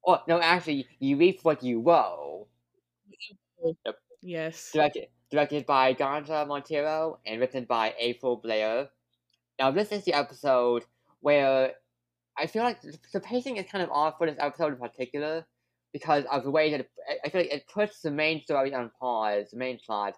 Oh 0.06 0.20
no, 0.27 0.40
actually, 0.40 0.89
you 0.98 1.16
reap 1.16 1.40
what 1.44 1.62
you 1.62 1.78
woe. 1.78 2.48
Yes. 4.23 4.73
Directed, 4.73 5.09
directed 5.31 5.66
by 5.66 5.94
Gandja 5.94 6.47
Monteiro 6.47 7.19
and 7.27 7.40
written 7.40 7.64
by 7.66 7.94
April 7.98 8.36
Blair. 8.36 8.89
Now, 9.59 9.70
this 9.70 9.93
is 9.93 10.05
the 10.05 10.14
episode 10.14 10.85
where 11.20 11.74
I 12.36 12.47
feel 12.47 12.62
like 12.62 12.81
the- 12.81 13.20
pacing 13.20 13.59
is 13.59 13.66
kind 13.66 13.85
of 13.85 13.90
off 13.90 14.16
for 14.19 14.27
this 14.27 14.39
episode 14.40 14.73
in 14.73 14.78
particular 14.78 15.47
because 15.93 16.24
of 16.24 16.44
the 16.44 16.51
way 16.51 16.70
that 16.70 16.81
it, 16.81 16.90
I- 17.24 17.28
feel 17.28 17.43
like 17.43 17.52
it 17.52 17.69
puts 17.69 18.01
the 18.01 18.10
main 18.10 18.43
story 18.43 18.73
on 18.74 18.90
pause, 18.98 19.51
the 19.51 19.59
main 19.59 19.78
plot, 19.78 20.16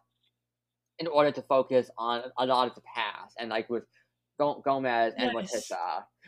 in 0.98 1.08
order 1.08 1.32
to 1.32 1.42
focus 1.42 1.90
on 1.98 2.22
a 2.38 2.46
lot 2.46 2.68
of 2.68 2.74
the 2.74 2.82
past 2.82 3.36
and 3.38 3.50
like 3.50 3.68
with 3.68 3.84
Gomez 4.38 5.14
and 5.18 5.32
Yes. 5.34 5.72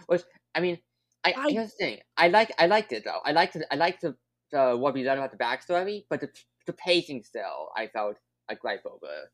Which 0.07 0.23
I 0.55 0.61
mean, 0.61 0.79
I, 1.27 1.35
I- 1.35 1.49
here's 1.49 1.73
the 1.73 1.77
thing. 1.79 2.01
I 2.17 2.29
like 2.29 2.53
I 2.59 2.67
liked 2.67 2.93
it 2.93 3.05
though. 3.05 3.21
I 3.25 3.33
liked 3.33 3.57
it. 3.57 3.67
I 3.71 3.77
liked 3.77 4.03
the, 4.03 4.17
the 4.53 4.77
what 4.77 4.95
we 4.95 5.05
learned 5.05 5.21
about 5.21 5.33
the 5.33 5.39
backstory, 5.45 6.07
but 6.11 6.21
the 6.21 6.31
the 6.67 6.73
pacing 6.73 7.25
still 7.25 7.71
I 7.77 7.89
felt 7.89 8.19
a 8.49 8.57
gripe 8.57 8.87
over. 8.87 9.33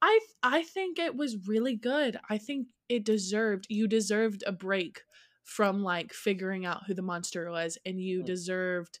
I 0.00 0.20
I 0.42 0.62
think 0.62 0.98
it 0.98 1.16
was 1.16 1.46
really 1.48 1.76
good. 1.76 2.18
I 2.28 2.38
think 2.38 2.68
it 2.88 3.04
deserved 3.04 3.66
you 3.70 3.86
deserved 3.88 4.42
a 4.46 4.52
break 4.52 5.02
from 5.44 5.82
like 5.82 6.12
figuring 6.12 6.64
out 6.64 6.86
who 6.86 6.94
the 6.94 7.02
monster 7.02 7.50
was 7.50 7.78
and 7.84 8.00
you 8.00 8.22
Mm. 8.22 8.26
deserved 8.26 9.00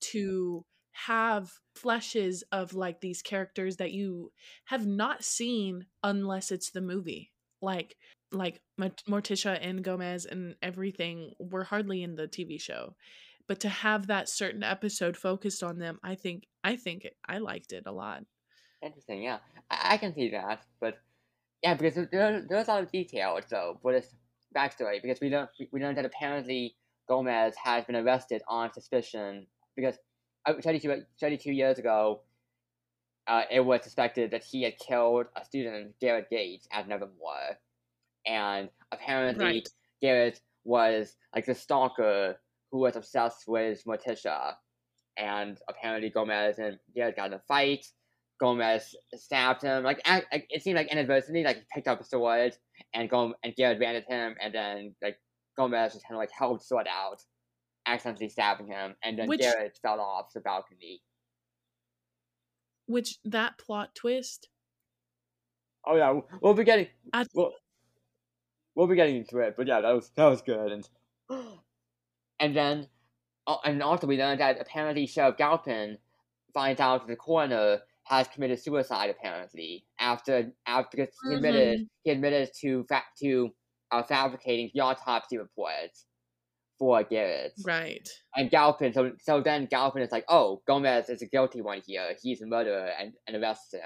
to 0.00 0.66
have 0.92 1.52
fleshes 1.76 2.42
of 2.52 2.74
like 2.74 3.00
these 3.00 3.22
characters 3.22 3.78
that 3.78 3.92
you 3.92 4.32
have 4.66 4.86
not 4.86 5.24
seen 5.24 5.86
unless 6.04 6.52
it's 6.52 6.70
the 6.72 6.82
movie. 6.82 7.32
Like 7.62 7.96
like 8.32 8.60
Mort- 8.78 9.02
Morticia 9.08 9.58
and 9.60 9.84
Gomez 9.84 10.24
and 10.26 10.56
everything 10.62 11.32
were 11.38 11.64
hardly 11.64 12.02
in 12.02 12.16
the 12.16 12.26
TV 12.26 12.60
show. 12.60 12.94
But 13.48 13.60
to 13.60 13.68
have 13.68 14.06
that 14.06 14.28
certain 14.28 14.62
episode 14.62 15.16
focused 15.16 15.62
on 15.62 15.78
them, 15.78 15.98
I 16.02 16.14
think 16.14 16.44
I 16.64 16.76
think 16.76 17.06
I 17.28 17.38
liked 17.38 17.72
it 17.72 17.84
a 17.86 17.92
lot. 17.92 18.24
Interesting, 18.82 19.22
yeah. 19.22 19.38
I, 19.70 19.94
I 19.94 19.96
can 19.96 20.14
see 20.14 20.30
that, 20.30 20.62
but 20.80 20.98
yeah, 21.62 21.74
because 21.74 21.94
there- 21.94 22.08
there, 22.10 22.46
there's 22.48 22.68
a 22.68 22.70
lot 22.70 22.82
of 22.82 22.90
detail 22.92 23.38
though 23.50 23.78
for 23.82 23.92
this 23.92 24.14
backstory. 24.56 25.02
Because 25.02 25.20
we 25.20 25.28
learned 25.30 25.48
we 25.72 25.80
learned 25.80 25.98
that 25.98 26.04
apparently 26.04 26.76
Gomez 27.08 27.54
has 27.62 27.84
been 27.84 27.96
arrested 27.96 28.42
on 28.48 28.72
suspicion 28.72 29.46
because 29.76 29.96
uh, 30.46 30.54
32, 30.62 31.02
32 31.20 31.52
years 31.52 31.78
ago, 31.78 32.22
uh, 33.26 33.42
it 33.50 33.60
was 33.60 33.82
suspected 33.82 34.30
that 34.30 34.44
he 34.44 34.62
had 34.62 34.78
killed 34.78 35.26
a 35.36 35.44
student, 35.44 35.94
Garrett 36.00 36.28
Gates, 36.30 36.66
at 36.72 36.88
Nevermore, 36.88 37.58
and 38.26 38.68
apparently 38.92 39.44
Right. 39.44 39.68
Garrett 40.00 40.40
was 40.64 41.16
like 41.34 41.46
the 41.46 41.54
stalker 41.54 42.40
who 42.70 42.78
was 42.78 42.96
obsessed 42.96 43.44
with 43.46 43.82
Morticia, 43.84 44.54
and 45.16 45.58
apparently 45.68 46.10
Gomez 46.10 46.58
and 46.58 46.78
Garrett 46.94 47.16
got 47.16 47.26
in 47.26 47.34
a 47.34 47.40
fight. 47.40 47.86
Gomez 48.40 48.94
stabbed 49.14 49.62
him. 49.62 49.84
Like, 49.84 50.00
it 50.06 50.62
seemed 50.62 50.76
like 50.76 50.90
inadvertently, 50.90 51.44
like 51.44 51.58
he 51.58 51.62
picked 51.72 51.86
up 51.86 52.00
a 52.00 52.04
sword, 52.04 52.56
and 52.94 53.08
Gom- 53.08 53.34
and 53.44 53.54
Garrett 53.54 53.78
ran 53.78 53.94
at 53.94 54.08
him, 54.08 54.34
and 54.40 54.52
then 54.54 54.94
like 55.02 55.16
Gomez 55.56 55.92
just 55.92 56.04
kind 56.06 56.16
of 56.16 56.20
like 56.20 56.30
held 56.32 56.58
the 56.60 56.64
sword 56.64 56.88
out, 56.90 57.22
accidentally 57.86 58.28
stabbing 58.28 58.66
him, 58.68 58.96
and 59.04 59.18
then 59.18 59.28
Which- 59.28 59.40
Garrett 59.40 59.78
fell 59.82 60.00
off 60.00 60.32
the 60.32 60.40
balcony. 60.40 61.02
Which 62.86 63.18
that 63.24 63.58
plot 63.58 63.94
twist 63.94 64.48
Oh 65.84 65.96
yeah, 65.96 66.20
we'll 66.40 66.54
be 66.54 66.64
getting 66.64 66.88
we'll, 67.34 67.52
we'll 68.74 68.86
be 68.86 68.96
getting 68.96 69.16
into 69.16 69.38
it, 69.38 69.54
but 69.56 69.66
yeah, 69.66 69.80
that 69.80 69.92
was 69.92 70.10
that 70.16 70.26
was 70.26 70.42
good, 70.42 70.72
and 70.72 70.88
and 72.40 72.56
then 72.56 72.88
oh, 73.46 73.58
and 73.64 73.82
also 73.82 74.06
we 74.06 74.18
learned 74.18 74.40
that 74.40 74.60
apparently 74.60 75.06
Sheriff 75.06 75.36
Galpin 75.36 75.98
finds 76.54 76.80
out 76.80 77.00
that 77.02 77.08
the 77.08 77.16
coroner 77.16 77.80
has 78.04 78.26
committed 78.28 78.58
suicide 78.60 79.10
apparently 79.10 79.84
after 79.98 80.52
after 80.66 80.96
because 80.96 81.14
he 81.28 81.34
admitted 81.36 81.88
he 82.02 82.10
admitted 82.10 82.50
to 82.60 82.84
fa- 82.88 83.04
to 83.20 83.50
uh, 83.90 84.02
fabricating 84.02 84.70
the 84.74 84.80
autopsy 84.80 85.38
reports 85.38 86.06
for 86.78 87.04
Garrett 87.04 87.52
Right. 87.64 88.08
and 88.34 88.50
Galpin. 88.50 88.92
So 88.92 89.12
so 89.20 89.40
then 89.40 89.66
Galpin 89.66 90.02
is 90.02 90.10
like, 90.10 90.24
oh, 90.28 90.62
Gomez 90.66 91.08
is 91.08 91.22
a 91.22 91.26
guilty 91.26 91.60
one 91.60 91.80
here. 91.86 92.16
He's 92.20 92.42
a 92.42 92.46
murderer, 92.46 92.90
and, 92.98 93.12
and 93.26 93.36
arrests 93.36 93.72
him. 93.72 93.80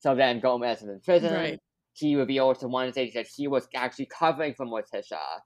So 0.00 0.14
then 0.16 0.40
Gomez 0.40 0.82
is 0.82 0.88
in 0.88 1.00
prison. 1.00 1.32
Right. 1.34 1.60
He 2.00 2.16
reveals 2.16 2.58
to 2.60 2.68
Wednesday 2.68 3.10
that 3.12 3.28
he 3.28 3.48
was 3.48 3.68
actually 3.74 4.06
covering 4.06 4.54
for 4.54 4.66
Morticia, 4.66 5.42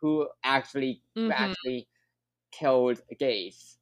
who 0.00 0.28
actually 0.44 1.02
Mhm. 1.16 1.32
actually 1.32 1.88
killed 2.52 3.00
Gates, 3.18 3.78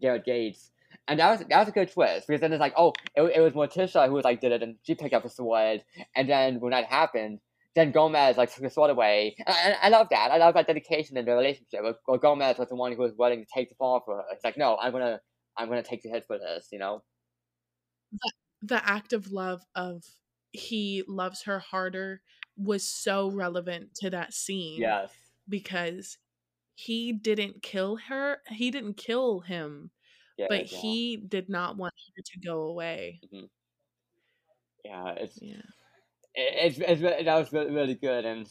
Garrett 0.00 0.24
Gates. 0.24 0.72
And 1.08 1.18
that 1.20 1.30
was 1.30 1.40
that 1.48 1.58
was 1.58 1.68
a 1.68 1.72
good 1.72 1.90
twist 1.92 2.26
because 2.28 2.40
then 2.40 2.52
it's 2.52 2.60
like, 2.60 2.74
oh, 2.76 2.92
it, 3.16 3.22
it 3.22 3.40
was 3.40 3.54
Morticia 3.54 4.06
who 4.08 4.14
was 4.14 4.24
like 4.24 4.40
did 4.40 4.52
it, 4.52 4.62
and 4.62 4.78
she 4.82 4.94
picked 4.94 5.14
up 5.14 5.22
the 5.24 5.30
sword. 5.30 5.84
And 6.16 6.28
then 6.28 6.60
when 6.60 6.72
that 6.72 6.86
happened, 6.86 7.40
then 7.74 7.92
Gomez 7.92 8.36
like 8.36 8.52
took 8.52 8.62
the 8.62 8.70
sword 8.70 8.90
away. 8.90 9.36
And 9.46 9.48
I, 9.74 9.86
I 9.86 9.88
love 9.90 10.08
that. 10.10 10.30
I 10.30 10.38
love 10.38 10.54
that 10.54 10.66
dedication 10.66 11.16
in 11.16 11.24
the 11.24 11.34
relationship. 11.34 11.82
Where 12.06 12.18
Gomez 12.18 12.58
was 12.58 12.68
the 12.68 12.76
one 12.76 12.92
who 12.92 12.98
was 13.02 13.14
willing 13.18 13.40
to 13.40 13.46
take 13.52 13.70
the 13.70 13.74
fall 13.76 14.02
for 14.04 14.16
her. 14.18 14.24
It's 14.32 14.44
like, 14.44 14.58
no, 14.58 14.76
I'm 14.78 14.92
gonna 14.92 15.20
I'm 15.56 15.68
gonna 15.68 15.82
take 15.82 16.02
the 16.02 16.10
hit 16.10 16.26
for 16.26 16.38
this. 16.38 16.68
You 16.72 16.78
know. 16.78 17.02
The, 18.12 18.32
the 18.62 18.88
act 18.88 19.12
of 19.12 19.32
love 19.32 19.64
of 19.74 20.04
he 20.52 21.02
loves 21.08 21.42
her 21.42 21.58
harder 21.58 22.22
was 22.56 22.86
so 22.86 23.30
relevant 23.30 23.94
to 23.96 24.10
that 24.10 24.32
scene. 24.34 24.80
Yes. 24.80 25.10
Because 25.48 26.18
he 26.74 27.12
didn't 27.12 27.62
kill 27.62 27.96
her. 28.08 28.38
He 28.48 28.70
didn't 28.70 28.96
kill 28.96 29.40
him, 29.40 29.90
Yeah, 30.36 30.46
but 30.48 30.70
yeah. 30.70 30.78
he 30.78 31.16
did 31.16 31.48
not 31.48 31.76
want 31.76 31.94
her 32.16 32.22
to 32.24 32.40
go 32.46 32.62
away. 32.64 33.20
Mm-hmm. 33.32 33.46
yeah, 34.84 35.14
it's 35.16 35.38
Yeah. 35.40 35.56
it- 36.34 36.78
it's, 36.78 36.78
it's 36.78 37.00
that 37.02 37.38
was 37.38 37.52
really, 37.52 37.70
really 37.72 37.94
good 37.94 38.24
and 38.24 38.48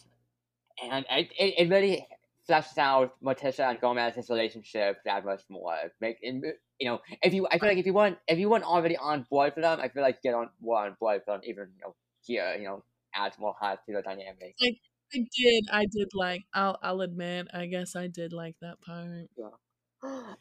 and 0.83 1.05
it, 1.09 1.29
it, 1.37 1.53
it 1.57 1.69
really 1.69 2.07
fleshes 2.49 2.77
out 2.77 3.13
Morticia 3.23 3.69
and 3.69 3.79
Gomez's 3.79 4.29
relationship 4.29 4.97
that 5.05 5.23
much 5.25 5.41
more. 5.49 5.77
Make 5.99 6.17
it, 6.21 6.59
you 6.81 6.87
know 6.89 6.99
if 7.21 7.33
you 7.33 7.47
I 7.51 7.59
feel 7.59 7.69
like 7.69 7.77
if 7.77 7.85
you 7.85 7.93
weren't 7.93 8.17
if 8.27 8.39
you 8.39 8.49
weren't 8.49 8.65
already 8.65 8.97
on 8.97 9.27
board 9.29 9.53
for 9.53 9.61
them, 9.61 9.79
I 9.79 9.87
feel 9.87 10.01
like 10.01 10.19
you 10.23 10.31
get 10.31 10.35
on 10.35 10.49
more 10.59 10.85
on 10.85 10.97
board 10.99 11.21
for 11.25 11.33
them 11.33 11.41
even 11.43 11.69
you 11.75 11.81
know 11.83 11.95
here 12.21 12.55
you 12.57 12.65
know 12.65 12.83
adds 13.15 13.37
more 13.39 13.55
heart 13.59 13.79
to 13.87 13.93
the 13.93 14.01
dynamic. 14.01 14.55
I 14.61 14.77
did. 15.37 15.65
I 15.71 15.85
did 15.85 16.09
like. 16.13 16.43
I'll. 16.53 16.77
I'll 16.81 17.01
admit. 17.01 17.47
I 17.53 17.65
guess 17.67 17.95
I 17.95 18.07
did 18.07 18.33
like 18.33 18.55
that 18.61 18.81
part. 18.81 19.29
Yeah. 19.37 20.33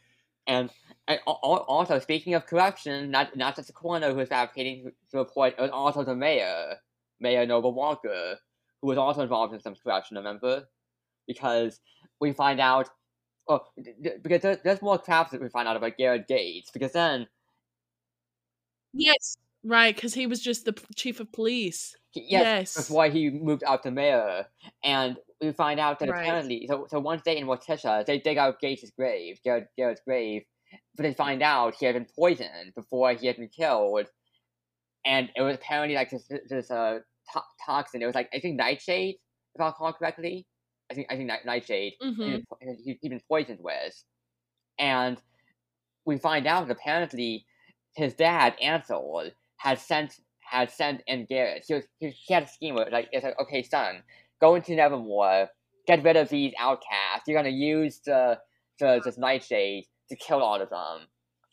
And, 0.47 0.71
and 1.07 1.21
al- 1.29 1.39
al- 1.45 1.65
also 1.69 2.01
speaking 2.01 2.35
of 2.35 2.47
corruption, 2.47 3.11
not 3.13 3.37
not 3.37 3.55
just 3.55 3.69
the 3.69 3.73
coroner 3.73 4.11
who 4.11 4.17
was 4.17 4.31
fabricating 4.31 4.91
the 5.13 5.19
report, 5.19 5.53
it 5.53 5.61
uh, 5.61 5.65
was 5.65 5.71
also 5.71 6.03
the 6.03 6.17
mayor, 6.17 6.79
Mayor 7.21 7.47
Noble 7.47 7.73
Walker, 7.73 8.39
who 8.81 8.89
was 8.89 8.99
also 8.99 9.23
involved 9.23 9.55
in 9.55 9.61
some 9.61 9.77
corruption. 9.77 10.17
Remember, 10.17 10.67
because 11.29 11.81
we 12.21 12.33
find 12.33 12.59
out, 12.61 12.89
oh, 13.49 13.61
because 14.23 14.43
there, 14.43 14.57
there's 14.63 14.83
more 14.83 14.99
crap 14.99 15.31
that 15.31 15.41
we 15.41 15.49
find 15.49 15.69
out 15.69 15.77
about 15.77 15.97
Garrett 15.97 16.29
Gates. 16.29 16.71
Because 16.71 16.93
then, 16.93 17.27
Yes. 18.93 19.37
Right, 19.63 19.95
because 19.95 20.15
he 20.15 20.27
was 20.27 20.41
just 20.41 20.65
the 20.65 20.73
p- 20.73 20.85
chief 20.97 21.21
of 21.21 21.31
police. 21.33 21.95
yes, 22.15 22.75
Yes. 22.77 22.91
why 22.91 23.11
he 23.11 23.29
moved 23.31 23.63
out 23.65 23.83
to 23.83 23.91
mayor, 23.91 24.47
and 24.83 25.19
we 25.41 25.53
find 25.53 25.79
out 25.79 25.99
that 25.99 26.09
Right. 26.09 26.23
apparently, 26.23 26.67
so 26.67 26.87
so 26.89 26.99
Wednesday 26.99 27.37
in 27.37 27.47
Morticia, 27.47 28.05
they 28.07 28.19
dig 28.19 28.39
out 28.39 28.59
Gates' 28.59 28.91
grave, 28.91 29.39
Garrett, 29.45 29.69
Garrett's 29.77 30.01
grave, 30.01 30.45
but 30.97 31.03
they 31.05 31.13
find 31.13 31.43
out 31.43 31.75
he 31.77 31.85
had 31.87 31.95
been 31.95 32.07
poisoned 32.07 32.75
before 32.75 33.13
he 33.13 33.27
had 33.27 33.37
been 33.37 33.49
killed, 33.51 34.09
and 35.05 35.31
it 35.37 35.43
was 35.43 35.57
apparently 35.57 35.95
like 35.95 36.11
this 36.11 36.27
this 36.49 36.71
uh 36.71 37.01
to- 37.35 37.45
toxin. 37.65 38.03
It 38.03 38.07
was 38.07 38.15
like 38.15 38.31
I 38.35 38.41
think 38.41 38.57
nightshade, 38.57 39.17
if 39.55 39.61
I 39.61 39.67
recall 39.67 39.93
correctly. 39.93 40.47
I 40.91 40.95
think 40.95 41.07
I 41.11 41.17
think 41.17 41.29
night- 41.29 41.45
nightshade. 41.45 41.95
hmm 42.01 42.23
He'd 42.61 42.79
he- 42.85 42.99
he'd 43.01 43.09
been 43.09 43.23
poisoned 43.29 43.61
with, 43.63 43.95
and 44.79 45.21
we 46.05 46.19
find 46.19 46.47
out 46.47 46.67
that 46.67 46.73
apparently 46.77 47.47
his 47.95 48.15
dad 48.15 48.55
Ansel 48.61 49.31
had 49.57 49.79
sent 49.79 50.19
had 50.41 50.71
sent 50.71 51.03
in 51.07 51.27
Garrett. 51.27 51.65
He 51.67 51.75
was 51.75 51.85
he, 51.99 52.09
he 52.11 52.35
had 52.35 52.45
a 52.45 52.49
scheme 52.49 52.75
where 52.75 52.91
like 52.91 53.09
it's 53.13 53.25
like 53.25 53.39
okay 53.41 53.63
son, 53.63 54.03
go 54.41 54.55
into 54.55 54.75
Nevermore, 54.75 55.49
get 55.87 56.03
rid 56.03 56.17
of 56.17 56.29
these 56.29 56.53
outcasts. 56.59 57.27
You're 57.27 57.39
gonna 57.39 57.51
use 57.51 58.01
the 58.01 58.41
the 58.79 59.01
this 59.05 59.19
nightshade 59.19 59.85
to 60.09 60.17
kill 60.17 60.43
all 60.43 60.61
of 60.61 60.71
them. 60.71 61.07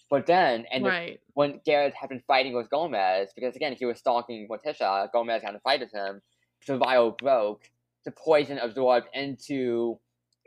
But 0.09 0.25
then 0.25 0.65
and 0.71 0.85
the- 0.85 0.89
when 1.33 1.59
Garrett 1.65 1.93
had 1.93 2.09
been 2.09 2.21
fighting 2.27 2.53
with 2.55 2.69
Gomez, 2.69 3.31
because 3.35 3.55
again 3.55 3.75
he 3.77 3.85
was 3.85 3.99
stalking 3.99 4.47
Morticia, 4.47 5.11
Gomez 5.11 5.43
had 5.43 5.51
to 5.51 5.59
fight 5.59 5.81
with 5.81 5.91
him. 5.91 6.21
The 6.65 6.77
vial 6.77 7.11
broke. 7.11 7.69
The 8.07 8.13
poison 8.13 8.57
absorbed 8.59 9.09
into 9.13 9.99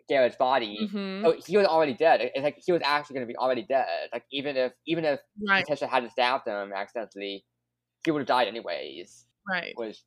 Garrett's 0.08 0.36
body. 0.36 0.88
hmm 0.90 1.22
So 1.24 1.36
he 1.46 1.56
was 1.58 1.66
already 1.68 1.94
dead. 1.94 2.20
It's 2.22 2.42
like 2.42 2.58
he 2.66 2.72
was 2.72 2.82
actually 2.84 3.14
going 3.14 3.28
to 3.28 3.32
be 3.32 3.36
already 3.36 3.64
dead. 3.64 4.10
Like 4.12 4.24
even 4.32 4.56
if 4.56 4.72
even 4.86 5.04
if 5.06 5.20
Right. 5.48 5.66
Morticia 5.68 5.88
hadn't 5.88 6.10
stabbed 6.10 6.48
him 6.48 6.72
accidentally, 6.74 7.44
he 8.04 8.10
would 8.12 8.20
have 8.20 8.28
died 8.28 8.48
anyways. 8.48 9.26
Right. 9.48 9.74
Was 9.76 10.04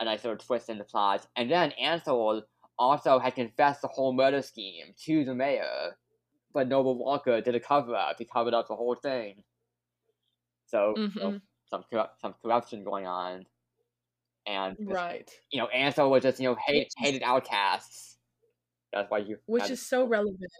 a 0.00 0.04
nice 0.06 0.24
little 0.24 0.38
twist 0.38 0.70
in 0.70 0.78
the 0.78 0.84
plot. 0.84 1.26
And 1.36 1.50
then 1.50 1.72
Ansel 1.72 2.44
also 2.78 3.18
had 3.20 3.34
confessed 3.36 3.82
the 3.82 3.88
whole 3.88 4.12
murder 4.12 4.42
scheme 4.42 4.94
to 5.06 5.24
the 5.24 5.34
mayor, 5.34 5.98
but 6.52 6.68
Noble 6.68 6.96
Walker 6.98 7.40
did 7.40 7.54
a 7.56 7.60
cover 7.60 7.94
up. 7.96 8.16
He 8.18 8.26
covered 8.26 8.54
up 8.54 8.68
the 8.68 8.76
whole 8.76 8.96
thing. 8.96 9.44
So, 10.66 11.00
so 11.20 11.34
Mhm. 11.34 11.42
some 11.70 11.84
corru- 11.92 12.10
some 12.20 12.34
corruption 12.42 12.84
going 12.84 13.06
on, 13.06 13.46
and 14.48 14.76
just, 14.78 14.90
Right. 14.90 15.30
you 15.50 15.60
know 15.60 15.68
Ansel 15.68 16.10
was 16.10 16.22
just 16.22 16.40
you 16.40 16.48
know 16.48 16.56
hate, 16.66 16.88
hated 16.96 17.22
outcasts. 17.22 18.16
That's 18.92 19.10
why 19.10 19.18
you 19.18 19.36
Which 19.46 19.70
is 19.70 19.86
so 19.86 20.06
relevant 20.06 20.50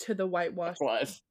to 0.00 0.14
the 0.14 0.26
whitewash. 0.26 0.76
was 0.80 1.22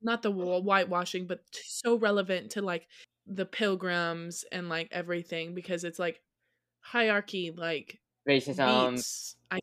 Not 0.00 0.22
the 0.22 0.30
wa- 0.30 0.60
whitewashing, 0.60 1.26
but 1.26 1.40
t- 1.52 1.60
so 1.66 1.98
relevant 1.98 2.52
to 2.52 2.62
like 2.62 2.86
the 3.26 3.44
pilgrims 3.44 4.44
and 4.52 4.68
like 4.68 4.88
everything 4.92 5.54
because 5.54 5.82
it's 5.84 5.98
like 5.98 6.22
hierarchy, 6.80 7.50
like 7.50 7.98
racism, 8.28 8.92
beats. 8.94 9.36
I 9.50 9.58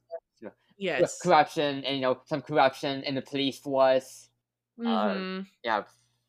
yes. 0.78 1.22
corruption, 1.22 1.86
and 1.86 1.96
you 1.96 2.02
know 2.02 2.20
some 2.26 2.42
corruption 2.42 3.04
in 3.04 3.16
the 3.16 3.22
police 3.22 3.58
force. 3.60 4.30
Mhm. 4.78 5.48
Yeah, 5.64 5.84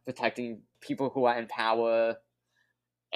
protecting 0.05 0.63
people 0.81 1.11
who 1.11 1.25
are 1.25 1.37
in 1.37 1.49
power, 1.49 2.17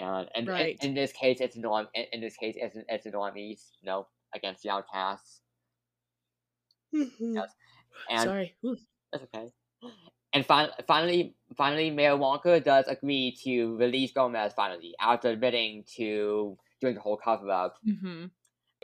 and 0.01 0.29
and 0.35 0.47
in- 0.49 0.53
Right. 0.53 0.79
in, 0.83 0.95
this 0.95 1.13
case, 1.13 1.41
it's 1.41 1.57
norm. 1.57 1.87
In, 1.95 2.05
in 2.13 2.21
this 2.21 2.37
case, 2.37 2.55
it's 2.59 2.77
it's 2.89 3.07
normies, 3.07 3.71
you 3.81 3.87
know, 3.87 4.07
against 4.35 4.63
the 4.63 4.71
outcasts. 4.71 5.43
Yes. 6.93 7.51
And 8.09 8.23
Sorry. 8.23 8.57
Ooh. 8.65 8.77
that's 9.13 9.25
okay. 9.25 9.49
And 10.33 10.47
fin- 10.47 10.71
finally, 10.87 11.35
finally, 11.57 11.91
Mayor 11.91 12.17
Walker 12.17 12.61
does 12.61 12.87
agree 12.89 13.37
to 13.45 13.77
release 13.77 14.13
Gomez 14.13 14.53
finally 14.55 14.95
after 15.01 15.29
admitting 15.31 15.85
to 15.97 16.57
doing 16.81 16.95
the 16.95 17.01
whole 17.01 17.17
cover 17.17 17.51
up. 17.51 17.77
Mhm. 17.87 18.31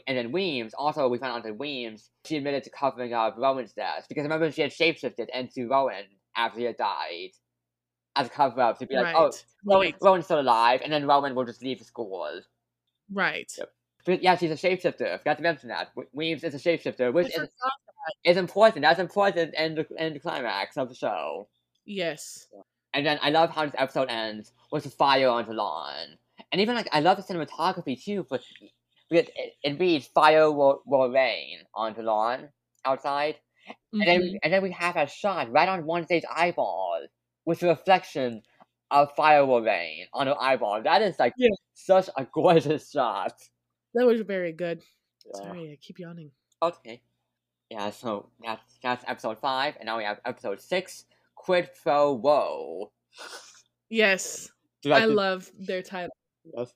And 0.06 0.18
then 0.18 0.30
Weems, 0.32 0.74
also 0.74 1.08
we 1.08 1.18
found 1.18 1.38
out 1.38 1.42
that 1.44 1.56
Weems, 1.56 2.10
she 2.26 2.36
admitted 2.36 2.64
to 2.64 2.70
covering 2.70 3.12
up 3.14 3.36
Rowan's 3.38 3.72
death 3.72 4.06
because 4.08 4.24
remember 4.24 4.50
she 4.50 4.62
had 4.62 4.70
shapeshifted 4.72 5.28
into 5.32 5.68
Rowan 5.68 6.04
after 6.36 6.58
he 6.58 6.66
had 6.66 6.76
died 6.76 7.30
as 8.16 8.26
a 8.26 8.30
cover 8.30 8.60
up 8.60 8.78
to 8.78 8.86
be 8.86 8.96
like, 8.96 9.14
oh, 9.14 9.24
right. 9.26 9.44
Rowan, 9.64 9.86
right. 9.86 9.94
Rowan's 10.02 10.24
still 10.24 10.40
alive, 10.40 10.80
and 10.82 10.92
then 10.92 11.06
Rowan 11.06 11.34
will 11.34 11.44
just 11.44 11.62
leave 11.62 11.78
the 11.78 11.84
school. 11.84 12.40
Right. 13.12 13.52
Yep. 13.56 13.70
But 14.04 14.22
yeah, 14.22 14.36
she's 14.36 14.50
a 14.50 14.54
shapeshifter. 14.54 15.18
Forgot 15.18 15.36
to 15.36 15.42
mention 15.42 15.68
that. 15.68 15.88
We- 15.96 16.04
Weems 16.12 16.44
is 16.44 16.54
a 16.54 16.58
shapeshifter, 16.58 17.12
which 17.12 17.28
is, 17.36 17.48
is 18.24 18.36
important. 18.36 18.82
That's 18.82 19.00
important 19.00 19.54
in 19.54 19.74
the, 19.74 19.86
in 19.98 20.14
the 20.14 20.20
climax 20.20 20.76
of 20.76 20.88
the 20.88 20.94
show. 20.94 21.48
Yes. 21.84 22.46
And 22.94 23.04
then 23.04 23.18
I 23.22 23.30
love 23.30 23.50
how 23.50 23.64
this 23.66 23.74
episode 23.76 24.08
ends 24.08 24.52
with 24.72 24.84
the 24.84 24.90
fire 24.90 25.28
on 25.28 25.46
the 25.46 25.52
lawn. 25.52 26.16
And 26.52 26.60
even 26.60 26.74
like 26.76 26.88
I 26.92 27.00
love 27.00 27.16
the 27.16 27.22
cinematography 27.22 28.02
too, 28.02 28.26
but 28.30 28.42
because 29.10 29.28
it, 29.36 29.52
it 29.62 29.78
reads 29.80 30.06
fire 30.06 30.50
will, 30.50 30.82
will 30.86 31.10
rain 31.10 31.58
on 31.74 31.94
the 31.94 32.02
lawn 32.02 32.48
outside. 32.84 33.36
And 33.92 34.02
then 34.02 34.20
Mhm. 34.22 34.38
and 34.44 34.52
then 34.52 34.62
we 34.62 34.70
have 34.70 34.96
a 34.96 35.08
shot 35.08 35.50
right 35.50 35.68
on 35.68 35.84
Wednesday's 35.86 36.24
eyeball 36.32 37.04
with 37.46 37.60
the 37.60 37.68
reflection 37.68 38.42
of 38.90 39.10
fire 39.16 39.44
rain 39.62 40.06
on 40.12 40.26
her 40.26 40.36
eyeball. 40.40 40.82
That 40.82 41.02
is 41.02 41.18
like 41.18 41.32
Yeah. 41.36 41.48
such 41.74 42.08
a 42.16 42.24
gorgeous 42.32 42.90
shot. 42.90 43.32
That 43.94 44.06
was 44.06 44.20
very 44.20 44.52
good. 44.52 44.82
Yeah. 45.24 45.42
Sorry, 45.42 45.72
I 45.72 45.78
keep 45.80 45.98
yawning. 45.98 46.30
Okay. 46.62 47.00
Yeah, 47.70 47.90
so 47.90 48.28
that's 48.44 48.78
that's 48.82 49.04
episode 49.08 49.38
five, 49.38 49.74
and 49.80 49.86
now 49.86 49.96
we 49.98 50.04
have 50.04 50.20
episode 50.24 50.60
six, 50.60 51.04
Quid 51.34 51.70
Pro 51.82 52.12
Woe. 52.12 52.92
Yes. 53.88 54.50
I 54.88 55.06
love 55.06 55.50
their 55.58 55.82
title. 55.82 56.14
Yes. 56.56 56.72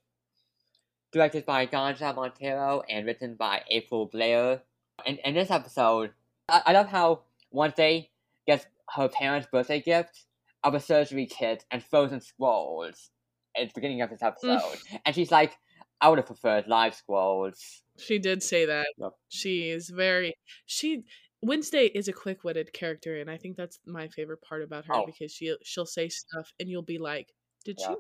Directed 1.12 1.46
by 1.46 1.66
Gandja 1.66 2.14
Monteiro 2.14 2.82
and 2.88 3.06
written 3.06 3.34
by 3.34 3.62
April 3.70 4.06
Blair. 4.06 4.62
In, 5.06 5.16
in 5.18 5.34
this 5.34 5.50
episode, 5.50 6.12
I, 6.48 6.62
I 6.66 6.72
love 6.72 6.88
how 6.88 7.22
Wednesday 7.52 8.10
gets 8.46 8.66
her 8.96 9.08
parents' 9.08 9.48
birthday 9.50 9.80
gift 9.80 10.24
of 10.64 10.74
a 10.74 10.80
surgery 10.80 11.26
kit 11.26 11.64
and 11.70 11.82
frozen 11.82 12.20
scrolls 12.20 13.10
at 13.56 13.68
the 13.68 13.72
beginning 13.74 14.02
of 14.02 14.10
this 14.10 14.22
episode. 14.22 14.60
and 15.06 15.14
she's 15.14 15.30
like, 15.30 15.56
I 16.00 16.08
would 16.08 16.18
have 16.18 16.26
preferred 16.26 16.66
live 16.68 16.94
scrolls. 16.94 17.82
She 17.98 18.18
did 18.18 18.42
say 18.42 18.64
that. 18.66 18.86
Yep. 18.98 19.12
She 19.28 19.68
is 19.70 19.90
very 19.90 20.34
she 20.66 21.04
Wednesday 21.42 21.86
is 21.86 22.06
a 22.08 22.12
quick-witted 22.12 22.72
character 22.72 23.18
and 23.18 23.30
I 23.30 23.36
think 23.38 23.56
that's 23.56 23.78
my 23.86 24.08
favorite 24.08 24.42
part 24.42 24.62
about 24.62 24.84
her 24.86 24.94
Oh. 24.94 25.06
because 25.06 25.32
she 25.32 25.54
she'll 25.62 25.86
say 25.86 26.08
stuff 26.08 26.52
and 26.60 26.68
you'll 26.68 26.82
be 26.82 26.98
like, 26.98 27.28
"Did 27.64 27.78
Yeah. 27.80 27.88
she 27.88 27.94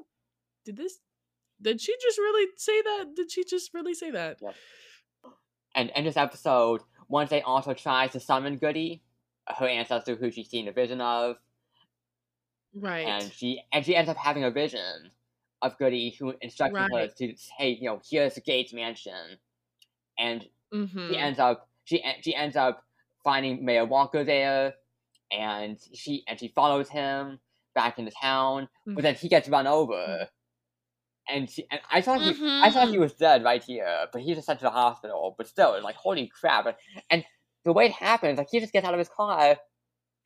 did 0.66 0.76
this 0.76 0.98
did 1.62 1.80
she 1.80 1.94
just 2.00 2.16
really 2.18 2.48
say 2.56 2.80
that? 2.82 3.06
Did 3.16 3.30
she 3.30 3.44
just 3.44 3.74
really 3.74 3.92
say 3.94 4.10
that?" 4.12 4.38
And 5.74 5.90
in 5.94 6.04
this 6.04 6.16
episode, 6.16 6.80
Wednesday 7.08 7.42
also 7.42 7.74
tries 7.74 8.12
to 8.12 8.20
summon 8.20 8.56
Goody, 8.58 9.02
her 9.46 9.66
ancestor 9.68 10.16
who 10.16 10.30
she's 10.30 10.48
seen 10.48 10.68
a 10.68 10.72
vision 10.72 11.00
of. 11.00 11.36
Right. 12.74 13.06
and 13.06 13.32
she 13.32 13.62
and 13.72 13.84
she 13.84 13.96
ends 13.96 14.10
up 14.10 14.16
having 14.16 14.44
a 14.44 14.50
vision 14.50 15.10
of 15.62 15.76
Goody 15.78 16.10
who 16.18 16.34
instructs 16.40 16.78
her 16.92 17.08
to 17.18 17.34
hey 17.58 17.70
you 17.70 17.88
know 17.88 18.00
here's 18.08 18.34
the 18.34 18.40
Gates 18.40 18.72
mansion, 18.72 19.38
and 20.18 20.48
mhm. 20.72 20.96
she 21.10 21.18
ends 21.18 21.38
up 21.38 21.68
she 21.84 22.04
she 22.22 22.34
ends 22.34 22.56
up 22.56 22.84
finding 23.24 23.64
Mayor 23.64 23.86
Walker 23.86 24.24
there, 24.24 24.74
and 25.32 25.78
she 25.94 26.24
and 26.28 26.38
she 26.40 26.48
follows 26.48 26.88
him 26.90 27.40
back 27.74 27.98
into 27.98 28.12
town, 28.12 28.68
but 28.94 29.02
then 29.02 29.14
he 29.16 29.28
gets 29.28 29.48
run 29.48 29.66
over, 29.66 30.28
and 31.28 31.48
she 31.50 31.66
and 31.70 31.80
I 31.90 32.00
thought 32.00 32.20
he, 32.22 32.40
I 32.60 32.70
thought 32.70 32.88
he 32.88 32.98
Mhm. 32.98 32.98
was 32.98 33.14
dead 33.14 33.44
right 33.44 33.62
here, 33.62 34.06
but 34.12 34.22
he 34.22 34.34
just 34.34 34.46
sent 34.46 34.58
to 34.60 34.64
the 34.64 34.70
hospital. 34.70 35.34
But 35.38 35.46
still, 35.48 35.74
it's 35.74 35.84
like 35.84 35.96
holy 35.96 36.26
crap! 36.28 36.66
And, 36.66 36.76
and 37.10 37.24
the 37.64 37.72
way 37.72 37.86
it 37.86 37.92
happens, 37.92 38.38
like 38.38 38.48
he 38.50 38.60
just 38.60 38.72
gets 38.72 38.86
out 38.86 38.94
of 38.94 38.98
his 38.98 39.08
car, 39.08 39.56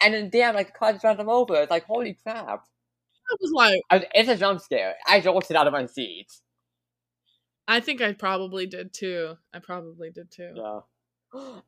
and 0.04 0.14
then 0.14 0.30
damn, 0.30 0.54
like 0.54 0.68
the 0.68 0.72
car 0.78 0.92
just 0.92 1.04
runs 1.04 1.20
him 1.20 1.28
over. 1.28 1.56
It's 1.62 1.70
like 1.70 1.84
holy 1.86 2.14
crap! 2.22 2.64
I 3.30 3.36
was 3.40 3.52
like, 3.52 3.80
I, 3.90 4.06
it's 4.14 4.28
a 4.28 4.36
jump 4.36 4.60
scare. 4.60 4.94
I 5.08 5.20
jolted 5.20 5.56
out 5.56 5.66
of 5.66 5.72
my 5.72 5.86
seat. 5.86 6.28
I 7.66 7.80
think 7.80 8.00
I 8.02 8.12
probably 8.12 8.66
did 8.66 8.92
too. 8.92 9.36
I 9.52 9.58
probably 9.58 10.10
did 10.10 10.30
too. 10.30 10.52
Yeah. 10.54 10.80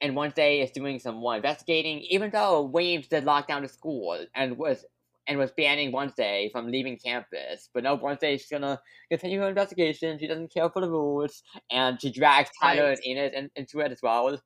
And 0.00 0.16
Wednesday 0.16 0.60
is 0.62 0.72
doing 0.72 0.98
some 0.98 1.14
more 1.14 1.36
investigating, 1.36 2.00
even 2.10 2.30
though 2.32 2.62
Williams 2.62 3.06
did 3.06 3.22
lock 3.22 3.46
down 3.46 3.62
the 3.62 3.68
school 3.68 4.18
and 4.34 4.58
was 4.58 4.84
and 5.28 5.38
was 5.38 5.52
banning 5.52 5.92
Wednesday 5.92 6.48
from 6.52 6.66
leaving 6.72 6.98
campus. 6.98 7.70
But 7.72 7.84
no, 7.84 7.94
Wednesday's 7.94 8.46
gonna 8.50 8.80
continue 9.10 9.40
her 9.40 9.48
investigation. 9.48 10.18
She 10.18 10.26
doesn't 10.26 10.52
care 10.52 10.68
for 10.70 10.80
the 10.82 10.90
rules, 10.90 11.44
and 11.70 12.00
she 12.02 12.10
drags 12.10 12.50
Tyler 12.60 12.88
Right. 12.88 12.98
and 12.98 13.06
Enid 13.06 13.34
in, 13.34 13.50
into 13.54 13.78
it 13.78 13.92
as 13.92 14.02
well. 14.02 14.40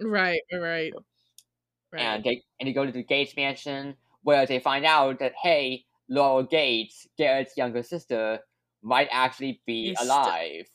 Right, 0.00 0.42
right, 0.52 0.92
right. 1.92 2.02
And 2.02 2.24
they 2.24 2.42
and 2.58 2.68
they 2.68 2.72
go 2.72 2.86
to 2.86 2.92
the 2.92 3.02
Gates 3.02 3.36
mansion 3.36 3.96
where 4.22 4.46
they 4.46 4.60
find 4.60 4.84
out 4.84 5.18
that 5.18 5.32
hey, 5.42 5.84
Laurel 6.08 6.44
Gates, 6.44 7.06
Garrett's 7.16 7.56
younger 7.56 7.82
sister, 7.82 8.40
might 8.82 9.08
actually 9.10 9.60
be 9.66 9.94
st- 9.94 10.08
alive. 10.08 10.66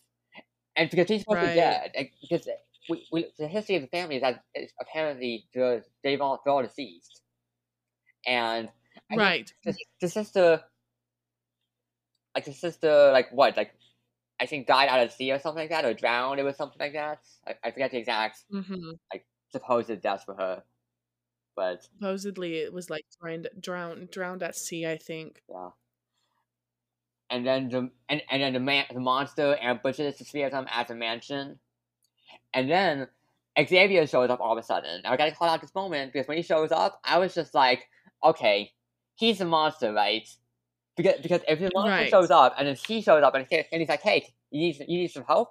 and 0.75 0.89
because 0.89 1.07
she's 1.07 1.21
supposed 1.21 1.41
to 1.41 1.47
be 1.47 1.55
dead, 1.55 1.91
like, 1.95 2.13
because 2.21 2.47
we, 2.89 3.05
we, 3.11 3.27
the 3.37 3.47
history 3.47 3.75
of 3.75 3.81
the 3.81 3.87
family 3.87 4.15
is 4.15 4.21
that 4.21 4.43
apparently 4.79 5.45
the, 5.53 5.83
they've 6.03 6.21
all, 6.21 6.41
they're 6.43 6.53
all 6.53 6.63
deceased. 6.63 7.21
And 8.25 8.69
I 9.11 9.15
right. 9.17 9.53
the, 9.63 9.75
the 10.01 10.09
sister, 10.09 10.63
like 12.35 12.45
the 12.45 12.53
sister, 12.53 13.11
like 13.11 13.29
what, 13.31 13.57
like 13.57 13.73
I 14.39 14.45
think 14.45 14.67
died 14.67 14.89
out 14.89 15.01
of 15.01 15.11
sea 15.11 15.31
or 15.31 15.39
something 15.39 15.63
like 15.63 15.69
that, 15.69 15.85
or 15.85 15.93
drowned. 15.93 16.39
It 16.39 16.43
was 16.43 16.55
something 16.55 16.79
like 16.79 16.93
that. 16.93 17.19
I, 17.45 17.55
I 17.63 17.71
forget 17.71 17.91
the 17.91 17.97
exact 17.97 18.43
hmm 18.51 18.91
supposed 19.51 20.01
death 20.01 20.23
for 20.25 20.35
her, 20.35 20.63
but 21.57 21.83
Supposedly, 21.83 22.57
it 22.59 22.71
was 22.71 22.89
like 22.89 23.03
drowned, 23.21 23.49
drowned, 23.59 24.11
drowned 24.11 24.43
at 24.43 24.55
sea. 24.55 24.85
I 24.85 24.97
think. 24.97 25.41
yeah. 25.49 25.71
And 27.29 27.45
then 27.45 27.67
the 27.67 27.91
and, 28.07 28.21
and 28.31 28.41
then 28.41 28.53
the 28.53 28.59
man 28.61 28.85
the 28.93 29.01
monster 29.01 29.57
ambushes 29.61 30.17
the 30.17 30.23
three 30.23 30.43
of 30.43 30.51
them 30.51 30.65
at 30.71 30.87
the 30.87 30.95
mansion, 30.95 31.59
and 32.53 32.69
then 32.71 33.07
Xavier 33.59 34.07
shows 34.07 34.29
up 34.29 34.39
all 34.39 34.53
of 34.53 34.57
a 34.57 34.63
sudden. 34.63 35.01
I 35.05 35.17
gotta 35.17 35.33
call 35.35 35.49
out 35.49 35.59
this 35.59 35.75
moment 35.75 36.13
because 36.13 36.27
when 36.29 36.37
he 36.37 36.43
shows 36.43 36.71
up, 36.71 37.01
I 37.03 37.17
was 37.17 37.33
just 37.33 37.53
like, 37.53 37.89
okay, 38.23 38.71
he's 39.15 39.41
a 39.41 39.45
monster, 39.45 39.91
right? 39.91 40.25
Because 40.95 41.19
because 41.21 41.41
if 41.49 41.59
the 41.59 41.69
monster 41.73 41.89
Right. 41.89 42.09
shows 42.09 42.31
up 42.31 42.55
and 42.57 42.67
then 42.67 42.77
he 42.87 43.01
shows 43.01 43.23
up 43.23 43.35
and, 43.35 43.45
he, 43.49 43.57
and 43.57 43.81
he's 43.81 43.89
like, 43.89 44.01
hey, 44.01 44.25
you 44.51 44.61
need 44.61 44.79
you 44.87 44.99
need 44.99 45.11
some 45.11 45.25
help, 45.25 45.49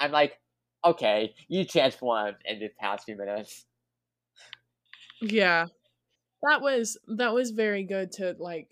I'm 0.00 0.12
like, 0.12 0.40
okay, 0.84 1.34
you 1.48 1.66
transformed 1.66 2.36
in 2.46 2.58
the 2.58 2.70
past 2.80 3.04
few 3.04 3.16
minutes. 3.16 3.66
Yeah, 5.22 5.66
that 6.42 6.60
was 6.62 6.98
that 7.16 7.32
was 7.34 7.50
very 7.50 7.84
good 7.84 8.12
to 8.12 8.36
like 8.38 8.68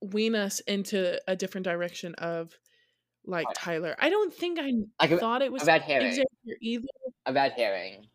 wean 0.00 0.34
us 0.34 0.60
into 0.60 1.20
a 1.28 1.36
different 1.36 1.64
direction 1.64 2.14
of 2.16 2.52
like. 3.24 3.46
Tyler. 3.54 3.96
I 3.98 4.10
don't 4.10 4.32
think 4.32 4.58
I 4.60 4.72
Like 5.00 5.10
a, 5.12 5.18
thought 5.18 5.42
it 5.42 5.52
was 5.52 5.62
a 5.62 5.66
red 5.66 5.82
herring, 5.82 6.24
either. 6.60 6.84
a 7.26 7.32
red 7.32 7.52
herring. 7.52 8.06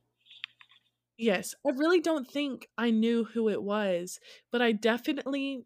Yes, 1.18 1.54
I 1.66 1.70
really 1.72 2.02
don't 2.02 2.28
think 2.30 2.68
I 2.78 2.90
knew 2.90 3.24
who 3.24 3.48
it 3.50 3.62
was, 3.62 4.20
but 4.52 4.62
I 4.62 4.72
definitely 4.72 5.66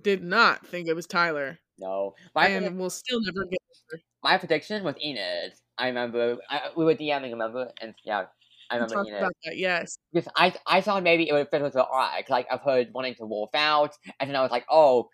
did 0.00 0.22
not 0.22 0.66
think 0.66 0.88
it 0.88 0.94
was 0.94 1.06
Tyler, 1.06 1.58
No, 1.78 2.14
my 2.34 2.48
and 2.48 2.78
we'll 2.78 2.90
still 2.90 3.20
never 3.20 3.44
get. 3.46 3.58
there. 3.90 4.00
my 4.22 4.38
prediction 4.38 4.84
was 4.84 4.94
Enid. 5.02 5.54
I 5.78 5.88
remember 5.88 6.38
I, 6.48 6.70
we 6.76 6.84
were 6.84 6.94
DMing, 6.94 7.30
remember, 7.32 7.72
and 7.80 7.94
yeah, 8.04 8.26
I 8.70 8.76
remember 8.76 9.00
Enid. 9.00 9.18
about 9.18 9.32
that. 9.44 9.56
Yes, 9.56 9.98
because 10.12 10.30
I 10.36 10.54
I 10.66 10.80
thought 10.80 11.02
maybe 11.02 11.28
it 11.28 11.32
would 11.32 11.48
fit 11.50 11.62
with 11.62 11.72
the 11.72 11.86
arc. 11.86 12.28
Like 12.28 12.46
I've 12.50 12.60
heard 12.60 12.92
wanting 12.92 13.14
to 13.16 13.26
wolf 13.26 13.50
out, 13.54 13.96
and 14.20 14.28
then 14.28 14.36
I 14.36 14.42
was 14.42 14.50
like, 14.50 14.66
oh, 14.70 15.08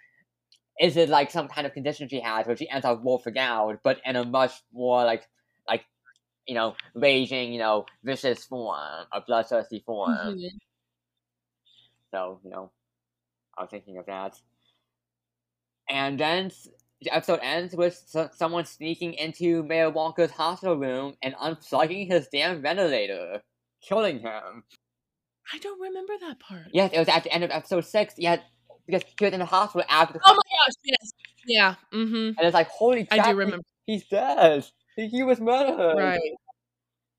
is 0.81 0.97
it 0.97 1.09
like 1.09 1.31
some 1.31 1.48
kind 1.48 1.66
of 1.66 1.72
condition 1.72 2.09
she 2.09 2.20
has 2.20 2.47
where 2.47 2.56
she 2.56 2.68
ends 2.68 2.85
up 2.85 3.02
wolfing 3.02 3.39
out, 3.39 3.81
but 3.82 4.01
in 4.05 4.16
a 4.16 4.24
much 4.24 4.52
more 4.72 5.05
like 5.05 5.28
like 5.68 5.85
you 6.47 6.55
know 6.55 6.74
raging, 6.94 7.52
you 7.52 7.59
know, 7.59 7.86
vicious 8.02 8.44
form, 8.44 9.06
a 9.12 9.20
bloodthirsty 9.20 9.82
form. 9.86 10.10
Mhm. 10.16 10.51
So 12.10 12.40
you 12.44 12.51
know, 12.51 12.70
I 13.56 13.62
was 13.62 13.70
thinking 13.70 13.98
of 13.98 14.06
that. 14.06 14.40
And 15.89 16.18
then 16.18 16.51
the 17.05 17.14
episode 17.14 17.40
ends 17.43 17.74
with 17.76 18.02
so- 18.06 18.31
someone 18.35 18.64
sneaking 18.64 19.14
into 19.14 19.62
Mayor 19.62 19.90
Walker's 19.90 20.31
hospital 20.31 20.76
room 20.76 21.14
and 21.22 21.35
unplugging 21.35 22.09
his 22.10 22.28
damn 22.32 22.60
ventilator, 22.62 23.43
killing 23.82 24.20
him. 24.20 24.64
I 25.52 25.59
don't 25.59 25.81
remember 25.81 26.14
that 26.20 26.40
part. 26.40 26.66
Yes, 26.72 26.90
it 26.93 26.98
was 26.98 27.09
at 27.09 27.22
the 27.24 27.32
end 27.32 27.44
of 27.44 27.51
episode 27.51 27.85
six. 27.85 28.14
Yeah, 28.16 28.39
because 28.86 29.02
he 29.18 29.24
was 29.24 29.35
in 29.35 29.40
the 29.40 29.47
hospital 29.47 29.86
after 29.90 30.14
the 30.14 30.20
Oh 30.24 30.32
my 30.35 30.36
gosh! 30.36 30.74
Yes. 30.85 31.12
Yeah. 31.47 31.74
Mm-hmm. 31.93 32.14
and 32.39 32.39
it's 32.40 32.55
like, 32.55 32.68
holy 32.68 33.02
I 33.10 33.16
crap, 33.16 33.24
do 33.26 33.31
he- 33.31 33.35
remember. 33.36 33.64
he's 33.86 34.06
dead. 34.09 34.64
He, 34.97 35.09
he 35.09 35.22
was 35.22 35.40
murdered. 35.40 35.97
Right. 35.98 36.20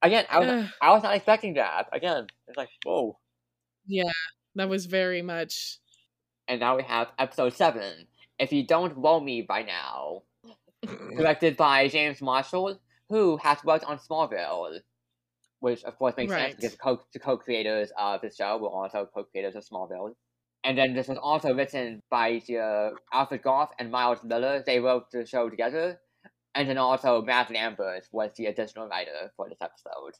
Again, 0.02 0.26
I 0.30 0.40
was 0.40 0.70
I 0.82 0.91
was 0.91 1.03
not 1.03 1.16
expecting 1.16 1.56
that. 1.56 1.88
Again, 1.94 2.28
it's 2.48 2.57
like, 2.57 2.70
whoa. 2.86 3.18
Yeah, 3.88 4.12
that 4.56 4.70
was 4.70 4.86
very 4.88 5.22
much. 5.22 5.80
And 6.48 6.60
now 6.60 6.76
we 6.78 6.84
have 6.84 7.07
episode 7.18 7.53
seven. 7.53 8.07
If 8.40 8.52
you 8.52 8.66
don't 8.66 8.98
know 8.98 9.20
me 9.20 9.41
by 9.41 9.64
now, 9.64 10.24
directed 11.18 11.57
by 11.57 11.88
James 11.88 12.22
Marshall, 12.22 12.80
who 13.10 13.38
has 13.38 13.64
worked 13.64 13.86
on 13.86 13.98
Smallville, 13.98 14.80
which 15.60 15.84
of 15.84 15.98
course 15.98 16.16
makes 16.18 16.32
Right. 16.32 16.52
sense 16.52 16.56
because 16.74 16.78
co- 16.78 17.06
the 17.14 17.20
co-creators 17.20 17.91
of 17.98 18.22
the 18.22 18.30
show 18.32 18.57
were 18.57 18.70
also 18.70 19.06
co-creators 19.14 19.56
of 19.56 19.64
Smallville. 19.66 20.16
And 20.64 20.78
then 20.78 20.94
this 20.94 21.07
was 21.07 21.18
also 21.20 21.53
written 21.53 22.02
by 22.10 22.41
uh, 22.49 22.91
Alfred 23.14 23.44
Gough 23.44 23.72
and 23.78 23.91
Miles 23.91 24.24
Millar. 24.24 24.64
They 24.66 24.80
wrote 24.80 25.12
the 25.12 25.26
show 25.26 25.49
together. 25.49 26.02
And 26.56 26.68
then 26.70 26.78
also 26.78 27.22
Matt 27.22 27.52
Lambert 27.52 28.07
was 28.12 28.32
the 28.36 28.48
additional 28.48 28.88
writer 28.88 29.32
for 29.36 29.48
this 29.49 29.60
episode. 29.62 30.14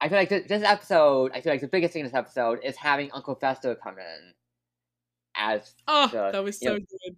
I 0.00 0.08
feel 0.08 0.18
like 0.18 0.28
this, 0.28 0.46
this 0.48 0.62
episode, 0.62 1.32
I 1.34 1.40
feel 1.40 1.52
like 1.52 1.60
the 1.62 1.68
biggest 1.68 1.92
thing 1.94 2.00
in 2.00 2.06
this 2.06 2.14
episode 2.14 2.60
is 2.62 2.76
having 2.76 3.10
Uncle 3.12 3.34
Fester 3.34 3.74
come 3.74 3.98
in 3.98 4.34
as 5.36 5.74
Oh, 5.88 6.10
Yeah, 6.12 6.30
that 6.32 6.44
was 6.44 6.60
so 6.60 6.74
good. 6.78 7.16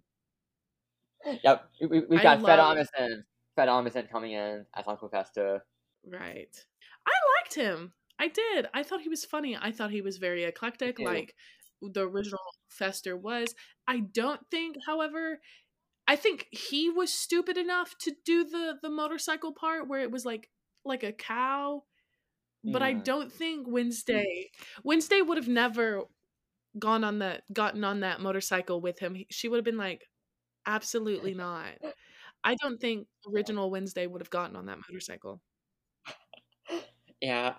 Yep, 1.43 1.65
we, 1.89 1.99
we've 2.09 2.21
got 2.21 2.41
love- 2.41 2.77
Armisen. 2.77 3.23
Fred 3.55 3.69
Armisen 3.69 4.09
coming 4.11 4.33
in 4.33 4.65
as 4.75 4.85
Uncle 4.87 5.07
Fester. 5.09 5.63
Right. 6.05 6.53
I 7.07 7.11
liked 7.41 7.55
him. 7.55 7.93
I 8.19 8.27
did. 8.27 8.67
I 8.73 8.83
thought 8.83 9.01
he 9.01 9.09
was 9.09 9.23
funny. 9.25 9.57
I 9.59 9.71
thought 9.71 9.91
he 9.91 10.01
was 10.01 10.17
very 10.17 10.43
eclectic, 10.43 10.99
like 10.99 11.33
the 11.81 12.07
original 12.07 12.39
Fester 12.69 13.15
was. 13.15 13.55
I 13.87 13.99
don't 13.99 14.41
think, 14.51 14.75
however, 14.85 15.39
I 16.07 16.15
think 16.15 16.47
he 16.51 16.89
was 16.89 17.11
stupid 17.13 17.57
enough 17.57 17.95
to 17.99 18.13
do 18.25 18.43
the 18.43 18.75
the 18.81 18.89
motorcycle 18.89 19.53
part 19.53 19.87
where 19.87 20.01
it 20.01 20.11
was 20.11 20.25
like 20.25 20.49
like 20.83 21.03
a 21.03 21.11
cow. 21.13 21.83
But 22.63 22.81
I 22.81 22.93
Mm. 22.95 23.03
don't 23.03 23.31
think 23.31 23.67
Wednesday 23.69 24.51
Wednesday 24.83 25.21
would 25.21 25.37
have 25.37 25.47
never 25.47 26.03
gone 26.77 27.03
on 27.03 27.19
that 27.19 27.43
gotten 27.53 27.83
on 27.83 28.01
that 28.01 28.19
motorcycle 28.21 28.81
with 28.81 28.99
him. 28.99 29.15
She 29.29 29.47
would 29.47 29.57
have 29.57 29.65
been 29.65 29.77
like, 29.77 30.09
absolutely 30.65 31.33
not. 31.33 31.75
I 32.43 32.55
don't 32.55 32.79
think 32.79 33.07
original 33.31 33.71
Wednesday 33.71 34.07
would 34.07 34.21
have 34.21 34.29
gotten 34.29 34.55
on 34.55 34.65
that 34.67 34.79
motorcycle. 34.89 35.41
Yeah, 37.21 37.55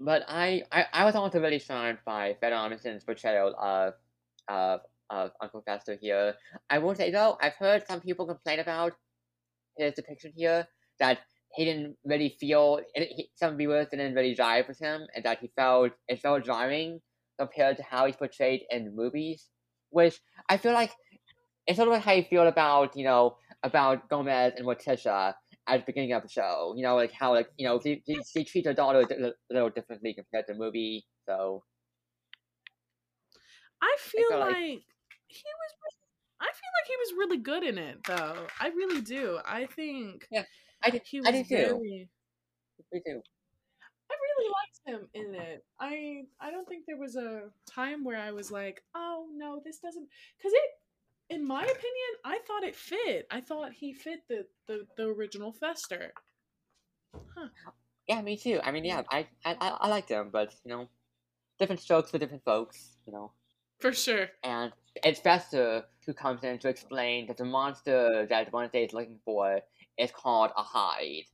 but 0.00 0.24
I, 0.28 0.64
I, 0.72 0.86
I 0.92 1.04
was 1.04 1.14
also 1.14 1.40
really 1.40 1.60
charmed 1.60 2.00
by 2.06 2.36
Fred 2.40 2.52
Armisen's 2.54 3.04
portrayal 3.04 3.54
of, 3.58 3.94
of, 4.48 4.80
of 5.10 5.32
Uncle 5.42 5.62
Fester 5.66 5.96
here. 6.00 6.36
I 6.70 6.78
will 6.78 6.94
say 6.94 7.10
though, 7.10 7.38
I've 7.40 7.54
heard 7.56 7.86
some 7.86 8.00
people 8.00 8.26
complain 8.26 8.60
about 8.60 8.94
his 9.76 9.94
depiction 9.94 10.32
here 10.36 10.68
that 11.00 11.20
he 11.54 11.64
didn't 11.64 11.98
really 12.04 12.36
feel. 12.40 12.80
It, 12.94 13.08
he, 13.16 13.30
some 13.34 13.56
viewers 13.56 13.88
didn't 13.90 14.14
really 14.14 14.36
jive 14.36 14.68
with 14.68 14.78
him, 14.80 15.06
and 15.14 15.24
that 15.24 15.40
he 15.40 15.52
felt 15.56 15.92
it 16.08 16.20
felt 16.20 16.44
jarring 16.44 17.00
compared 17.38 17.76
to 17.78 17.82
how 17.84 18.06
he's 18.06 18.16
portrayed 18.16 18.64
in 18.70 18.96
movies. 18.96 19.50
Which 19.90 20.20
I 20.48 20.58
feel 20.58 20.72
like 20.74 20.92
it's 21.66 21.76
sort 21.76 21.88
of 21.88 21.94
like 21.94 22.02
how 22.02 22.12
you 22.12 22.24
feel 22.24 22.46
about 22.46 22.96
you 22.96 23.04
know 23.04 23.36
about 23.62 24.08
Gomez 24.08 24.54
and 24.56 24.66
Morticia 24.66 25.34
at 25.66 25.80
the 25.80 25.84
beginning 25.86 26.12
of 26.12 26.22
the 26.22 26.28
show. 26.28 26.74
You 26.76 26.82
know, 26.84 26.96
like 26.96 27.12
how 27.12 27.32
like 27.34 27.48
you 27.56 27.66
know 27.68 27.78
they, 27.82 28.02
they, 28.06 28.18
they 28.34 28.44
treat 28.44 28.64
their 28.64 28.74
daughter 28.74 29.00
a 29.00 29.32
little 29.52 29.70
differently 29.70 30.14
compared 30.14 30.46
to 30.46 30.52
the 30.54 30.58
movie. 30.58 31.06
So 31.28 31.64
I 33.80 33.96
feel 33.98 34.38
like, 34.38 34.54
like- 34.54 34.84
he 35.28 35.44
was. 35.44 35.72
I 36.38 36.44
feel 36.44 36.70
like 36.80 36.86
he 36.88 36.96
was 36.98 37.12
really 37.18 37.38
good 37.38 37.64
in 37.64 37.78
it, 37.78 38.04
though. 38.04 38.46
I 38.60 38.68
really 38.68 39.00
do. 39.00 39.40
I 39.44 39.66
think 39.66 40.28
Yeah, 40.30 40.44
I 40.82 40.90
did. 40.90 41.02
he 41.04 41.20
I 41.24 41.30
was 41.30 41.32
did 41.32 41.48
too. 41.48 41.56
very. 41.58 42.10
Me 42.92 43.00
too. 43.06 43.22
I 44.10 44.14
really 44.14 44.50
liked 44.50 44.80
him 44.86 45.08
in 45.14 45.34
it. 45.34 45.64
I 45.80 46.22
I 46.40 46.50
don't 46.50 46.68
think 46.68 46.84
there 46.86 46.96
was 46.96 47.16
a 47.16 47.50
time 47.66 48.04
where 48.04 48.18
I 48.18 48.30
was 48.32 48.50
like, 48.50 48.82
oh 48.94 49.28
no, 49.32 49.60
this 49.64 49.78
doesn't, 49.80 50.08
because 50.36 50.52
it 50.52 50.70
in 51.30 51.46
my 51.46 51.62
opinion, 51.62 52.12
I 52.24 52.38
thought 52.46 52.62
it 52.62 52.76
fit. 52.76 53.26
I 53.30 53.40
thought 53.40 53.72
he 53.72 53.92
fit 53.92 54.20
the 54.28 54.46
the, 54.66 54.86
the 54.96 55.04
original 55.08 55.52
Fester. 55.52 56.12
Huh. 57.34 57.48
Yeah, 58.06 58.22
me 58.22 58.36
too. 58.36 58.60
I 58.62 58.70
mean, 58.70 58.84
yeah, 58.84 59.02
I 59.10 59.26
I 59.44 59.56
I, 59.60 59.68
I 59.80 59.88
like 59.88 60.06
them, 60.06 60.30
but 60.32 60.54
you 60.64 60.70
know, 60.70 60.88
different 61.58 61.80
strokes 61.80 62.10
for 62.10 62.18
different 62.18 62.44
folks. 62.44 62.96
You 63.06 63.12
know. 63.12 63.32
For 63.80 63.92
sure. 63.92 64.28
And 64.42 64.72
it's 65.04 65.20
Fester 65.20 65.84
who 66.06 66.14
comes 66.14 66.44
in 66.44 66.58
to 66.60 66.68
explain 66.68 67.26
that 67.26 67.36
the 67.36 67.44
monster 67.44 68.26
that 68.30 68.52
Wednesday 68.52 68.84
is 68.84 68.92
looking 68.94 69.18
for 69.24 69.60
is 69.98 70.10
called 70.10 70.50
a 70.56 70.62
Hyde, 70.62 71.24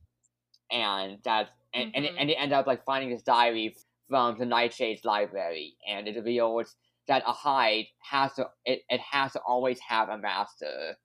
and 0.71 1.19
that 1.23 1.49
and 1.73 1.91
and, 1.95 2.05
Mhm. 2.05 2.15
and 2.17 2.29
they 2.29 2.35
end 2.35 2.53
up 2.53 2.67
like 2.67 2.83
finding 2.85 3.09
this 3.11 3.23
diary 3.23 3.75
from 4.09 4.37
the 4.37 4.45
Nightshade's 4.45 5.05
library, 5.05 5.77
and 5.87 6.07
it 6.07 6.15
reveals 6.15 6.75
that 7.07 7.23
a 7.27 7.31
Hyde 7.33 7.85
has 7.99 8.33
to 8.33 8.47
it, 8.65 8.81
it 8.89 8.99
has 9.01 9.33
to 9.33 9.39
always 9.47 9.79
have 9.79 10.09
a 10.09 10.17
master. 10.17 10.95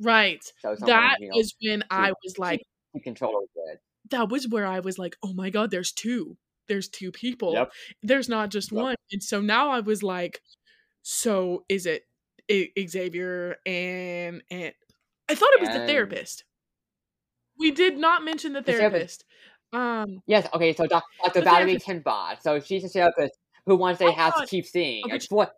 Right. 0.00 0.42
So 0.60 0.74
That 0.86 1.16
you 1.20 1.28
know, 1.28 1.36
was 1.36 1.54
when 1.62 1.84
I 1.90 2.12
was 2.24 2.38
like, 2.38 2.62
keep 2.94 3.04
control 3.04 3.36
of 3.38 3.44
it. 3.70 3.80
that 4.10 4.28
was 4.28 4.48
where 4.48 4.66
I 4.66 4.80
was 4.80 4.98
like, 4.98 5.16
oh 5.22 5.32
my 5.32 5.50
god, 5.50 5.70
there's 5.70 5.92
two. 5.92 6.36
There's 6.68 6.88
two 6.88 7.10
people. 7.12 7.52
Yep. 7.54 7.72
There's 8.02 8.28
not 8.28 8.50
just 8.50 8.72
Yep. 8.72 8.82
one. 8.82 8.96
And 9.10 9.22
so 9.22 9.40
now 9.40 9.70
I 9.70 9.80
was 9.80 10.02
like, 10.02 10.40
so 11.02 11.64
is 11.68 11.86
it 11.86 12.02
I- 12.50 12.72
Xavier 12.86 13.56
and 13.66 14.42
and 14.50 14.72
I 15.28 15.34
thought 15.34 15.50
it 15.54 15.60
was 15.60 15.70
the 15.70 15.86
therapist. 15.86 16.44
We 17.58 17.70
did 17.70 17.96
not 17.98 18.24
mention 18.24 18.52
the 18.54 18.60
The 18.62 18.72
therapist. 18.72 19.24
therapist. 19.72 20.04
Um, 20.12 20.22
Yes, 20.26 20.48
okay, 20.54 20.72
so 20.74 20.86
Dr. 20.86 21.02
The 21.34 21.42
Valerie 21.42 21.78
therapist. 21.78 22.42
So 22.42 22.60
she's 22.60 22.84
a 22.84 22.88
therapist 22.88 23.38
who 23.66 23.76
Wednesday 23.76 24.08
I 24.08 24.10
has 24.12 24.34
to 24.34 24.42
keep 24.46 24.66
seeing. 24.66 25.20
What 25.28 25.52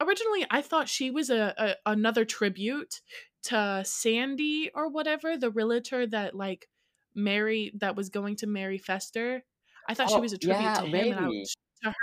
originally 0.00 0.46
I 0.50 0.62
thought 0.62 0.88
she 0.88 1.10
was 1.10 1.30
a, 1.30 1.54
a 1.56 1.90
another 1.92 2.24
tribute 2.24 3.00
to 3.44 3.82
Sandy 3.84 4.70
or 4.74 4.88
whatever, 4.88 5.36
the 5.36 5.50
realtor 5.50 6.06
that 6.06 6.34
like 6.34 6.68
Mary 7.14 7.72
that 7.80 7.96
was 7.96 8.08
going 8.10 8.36
to 8.36 8.46
marry 8.46 8.78
Fester. 8.78 9.44
I 9.88 9.94
thought 9.94 10.10
she 10.10 10.18
Oh, 10.18 10.20
was 10.20 10.32
a 10.32 10.38
tribute 10.38 10.62
yeah, 10.62 10.74
to 10.74 10.86
him 10.86 11.12
and 11.12 11.20
I 11.20 11.28
was 11.28 11.56
to 11.82 11.90
her. 11.90 11.94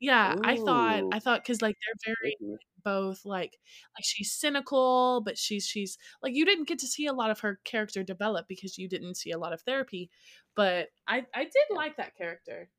Yeah, 0.00 0.34
I 0.44 0.56
thought 0.56 1.04
I 1.12 1.18
thought 1.18 1.42
because 1.42 1.60
like 1.60 1.76
they're 1.86 2.14
very 2.14 2.36
maybe. 2.40 2.56
both 2.84 3.24
like 3.26 3.58
like 3.96 4.04
she's 4.04 4.32
cynical, 4.32 5.20
but 5.24 5.36
she's 5.36 5.66
she's 5.66 5.98
like 6.22 6.34
you 6.34 6.46
didn't 6.46 6.68
get 6.68 6.78
to 6.80 6.86
see 6.86 7.06
a 7.06 7.12
lot 7.12 7.30
of 7.30 7.40
her 7.40 7.60
character 7.64 8.02
develop 8.02 8.46
because 8.48 8.78
you 8.78 8.88
didn't 8.88 9.16
see 9.16 9.30
a 9.30 9.38
lot 9.38 9.52
of 9.52 9.60
therapy. 9.62 10.10
But 10.56 10.88
I 11.06 11.26
I 11.34 11.44
did 11.44 11.74
like 11.76 11.96
that 11.98 12.16
character. 12.16 12.70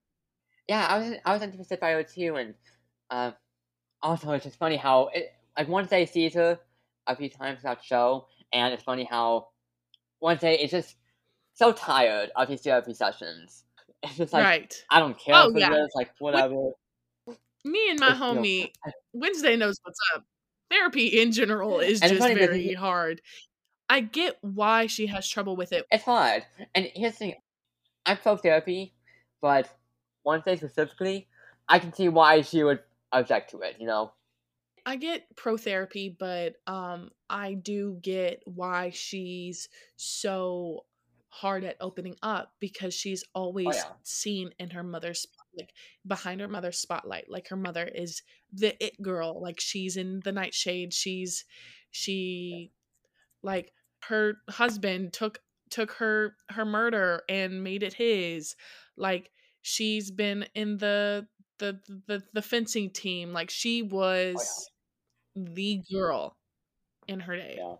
Yeah, 0.68 0.86
I 0.88 0.98
was 1.00 1.14
I 1.26 1.34
was 1.34 1.42
interested 1.42 1.80
by 1.80 1.92
her 1.92 2.04
too, 2.04 2.36
and 2.36 2.54
uh, 3.10 3.32
also 4.02 4.32
it's 4.32 4.46
just 4.46 4.58
funny 4.58 4.78
how 4.78 5.10
it, 5.14 5.34
like 5.58 5.68
Wednesday 5.68 6.06
sees 6.06 6.34
her 6.36 6.60
a 7.08 7.16
few 7.16 7.30
times 7.30 7.64
that 7.64 7.84
show, 7.84 8.28
and 8.54 8.74
it's 8.74 8.84
funny 8.84 9.04
how 9.04 9.50
Wednesday 10.22 10.56
is 10.56 10.72
just 10.72 10.96
so 11.54 11.72
tired 11.74 12.32
of 12.36 12.48
his 12.48 12.62
therapy 12.62 12.94
sessions. 12.94 13.64
It's 14.04 14.18
just 14.18 14.34
like 14.34 14.44
right. 14.44 14.84
I 14.90 14.98
don't 15.00 15.16
care 15.20 15.36
Oh, 15.36 15.52
for 15.52 15.60
yeah. 15.60 15.70
this, 15.70 15.92
like 15.94 16.10
whatever. 16.18 16.72
me 17.64 17.92
and 17.92 18.00
my 18.00 18.12
It's, 18.12 18.20
you 18.20 18.34
know, 18.34 18.42
homie 18.42 18.72
Wednesday 19.14 19.56
knows 19.56 19.78
what's 19.84 20.00
up. 20.16 20.24
Therapy 20.72 21.06
in 21.22 21.32
general 21.32 21.80
is 21.82 22.00
just 22.00 22.14
very 22.16 22.64
he- 22.70 22.74
hard. 22.74 23.22
I 23.90 24.00
get 24.02 24.38
why 24.42 24.88
she 24.88 25.06
has 25.06 25.28
trouble 25.30 25.56
with 25.56 25.72
it. 25.72 25.86
It's 25.92 26.04
hard. 26.04 26.44
And 26.74 26.90
here's 26.96 27.14
the 27.14 27.18
thing 27.20 27.36
I'm 28.08 28.18
pro 28.18 28.38
therapy, 28.38 28.96
but 29.40 29.70
Wednesday 30.23 30.56
specifically, 30.56 31.27
I 31.68 31.80
can 31.80 31.93
see 31.93 32.10
why 32.10 32.41
she 32.41 32.64
would 32.64 32.84
object 33.11 33.52
to 33.52 33.61
it, 33.61 33.80
you 33.80 33.88
know? 33.88 34.14
I 34.85 34.95
get 34.95 35.35
pro 35.35 35.57
therapy, 35.57 36.10
but 36.10 36.56
um 36.68 37.11
I 37.30 37.53
do 37.53 37.99
get 38.02 38.41
why 38.45 38.89
she's 38.89 39.69
so 39.95 40.85
hard 41.30 41.64
at 41.64 41.77
opening 41.80 42.15
up 42.23 42.56
because 42.60 42.93
she's 42.93 43.23
always 43.34 43.68
Oh, 43.68 43.72
yeah. 43.76 43.93
seen 44.03 44.53
in 44.60 44.72
her 44.72 44.84
mother's 44.84 45.27
like 45.57 45.73
behind 46.07 46.41
her 46.41 46.48
mother's 46.48 46.80
spotlight. 46.80 47.30
Like 47.30 47.48
her 47.49 47.56
mother 47.57 47.85
is 47.85 48.23
the 48.52 48.76
it 48.84 49.02
girl. 49.02 49.39
Like 49.41 49.60
she's 49.60 49.98
in 49.98 50.22
the 50.22 50.31
nightshade. 50.31 50.93
She's 50.93 51.45
she 51.91 52.73
like 53.43 53.73
her 54.06 54.35
husband 54.49 55.14
took 55.14 55.39
took 55.69 55.91
her 55.93 56.35
her 56.49 56.65
murder 56.65 57.23
and 57.30 57.64
made 57.64 57.84
it 57.84 57.93
his. 57.93 58.56
Like 58.98 59.31
she's 59.62 60.12
been 60.12 60.46
in 60.56 60.78
the 60.78 61.28
the 61.60 61.80
the, 62.08 62.24
the 62.34 62.42
fencing 62.42 62.90
team. 62.90 63.34
Like 63.34 63.50
she 63.50 63.84
oh, 63.84 63.96
was 63.96 64.70
the 65.36 65.82
girl 65.92 66.36
in 67.08 67.22
her 67.22 67.36
day. 67.36 67.56
Yeah. 67.58 67.76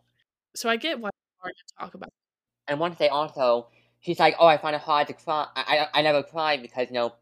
So 0.56 0.70
I 0.70 0.78
get 0.78 1.00
why 1.00 1.10
it's 1.10 1.42
hard 1.42 1.54
to 1.56 1.64
talk 1.80 1.94
about. 1.94 2.10
And 2.68 2.80
Wednesday 2.80 3.08
also, 3.08 3.68
she's 4.00 4.20
like, 4.20 4.36
oh, 4.40 4.48
I 4.48 4.58
find 4.58 4.76
it 4.76 4.82
hard 4.82 5.08
to 5.08 5.14
cry. 5.14 5.48
I, 5.56 5.88
I, 5.94 6.00
I 6.00 6.02
never 6.02 6.24
cried 6.24 6.62
because, 6.62 6.88
you 6.88 6.94
know, 6.94 7.14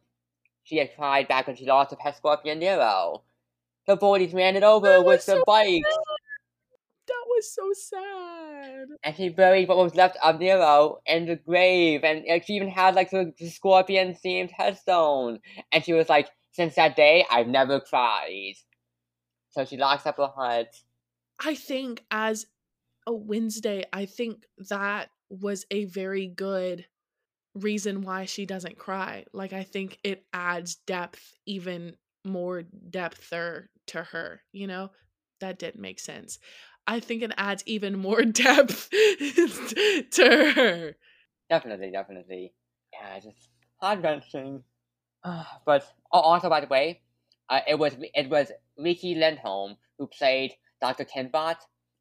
she 0.64 0.78
had 0.78 0.96
cried 0.96 1.28
back 1.28 1.48
when 1.48 1.56
she 1.56 1.66
lost 1.66 1.92
her 1.92 1.98
pet 1.98 2.18
scorpion 2.18 2.60
Nero. 2.60 3.24
The 3.88 3.96
boys 3.96 4.34
ran 4.34 4.56
it 4.56 4.64
over 4.64 4.88
That 4.88 5.06
with 5.06 5.26
the 5.26 5.38
so 5.38 5.44
bike, 5.46 5.82
That 7.08 7.24
was 7.28 7.52
so 7.52 7.72
sad. 7.74 8.29
And 9.04 9.16
she 9.16 9.30
buried 9.30 9.68
what 9.68 9.78
was 9.78 9.96
left 9.96 10.18
of 10.24 10.40
Nero 10.40 11.00
in 11.06 11.26
the 11.26 11.36
grave, 11.36 12.04
and 12.04 12.24
like, 12.28 12.46
she 12.46 12.54
even 12.54 12.70
had, 12.70 12.96
like, 12.96 13.12
the, 13.12 13.34
the 13.38 13.50
scorpion-themed 13.50 14.52
headstone. 14.52 15.40
And 15.72 15.84
she 15.84 15.94
was 15.94 16.10
like, 16.10 16.30
since 16.52 16.76
that 16.76 16.96
day, 16.96 17.26
I've 17.30 17.48
never 17.48 17.80
cried. 17.80 18.56
So 19.52 19.66
she 19.66 19.78
locks 19.78 20.06
up 20.06 20.18
her 20.18 20.28
heart. 20.28 20.68
I 21.44 21.56
think 21.56 22.04
as 22.12 22.46
a 23.08 23.14
Wednesday, 23.14 23.86
I 23.94 24.06
think 24.06 24.46
that 24.70 25.10
was 25.30 25.66
a 25.72 25.86
very 25.86 26.28
good 26.28 26.86
reason 27.56 28.02
why 28.02 28.26
she 28.26 28.46
doesn't 28.46 28.78
cry. 28.78 29.26
Like 29.34 29.54
I 29.54 29.64
think 29.64 29.98
it 30.04 30.26
adds 30.34 30.76
depth, 30.86 31.34
even 31.46 31.96
more 32.26 32.64
depther 32.90 33.70
to 33.88 34.04
her, 34.04 34.42
you 34.52 34.68
know? 34.68 34.92
That 35.40 35.58
didn't 35.58 35.82
make 35.82 36.00
sense. 36.00 36.38
I 36.90 37.00
think 37.00 37.22
it 37.22 37.32
adds 37.38 37.62
even 37.68 38.00
more 38.00 38.24
depth 38.44 38.90
to 38.90 40.54
her. 40.56 40.96
Definitely, 41.48 41.92
definitely. 41.92 42.54
Yeah, 42.92 43.20
just 43.20 43.50
heart 43.80 44.02
wrenching. 44.02 44.64
but 45.24 45.86
oh, 46.12 46.20
also, 46.20 46.50
by 46.50 46.62
the 46.62 46.68
way, 46.68 47.02
uh, 47.48 47.60
it 47.68 47.78
was 47.78 47.96
it 48.16 48.28
was 48.32 48.52
Riki 48.76 49.14
Lindhome 49.14 49.76
who 50.00 50.08
played 50.08 50.54
Dr. 50.82 51.06
Kinbott, 51.06 51.58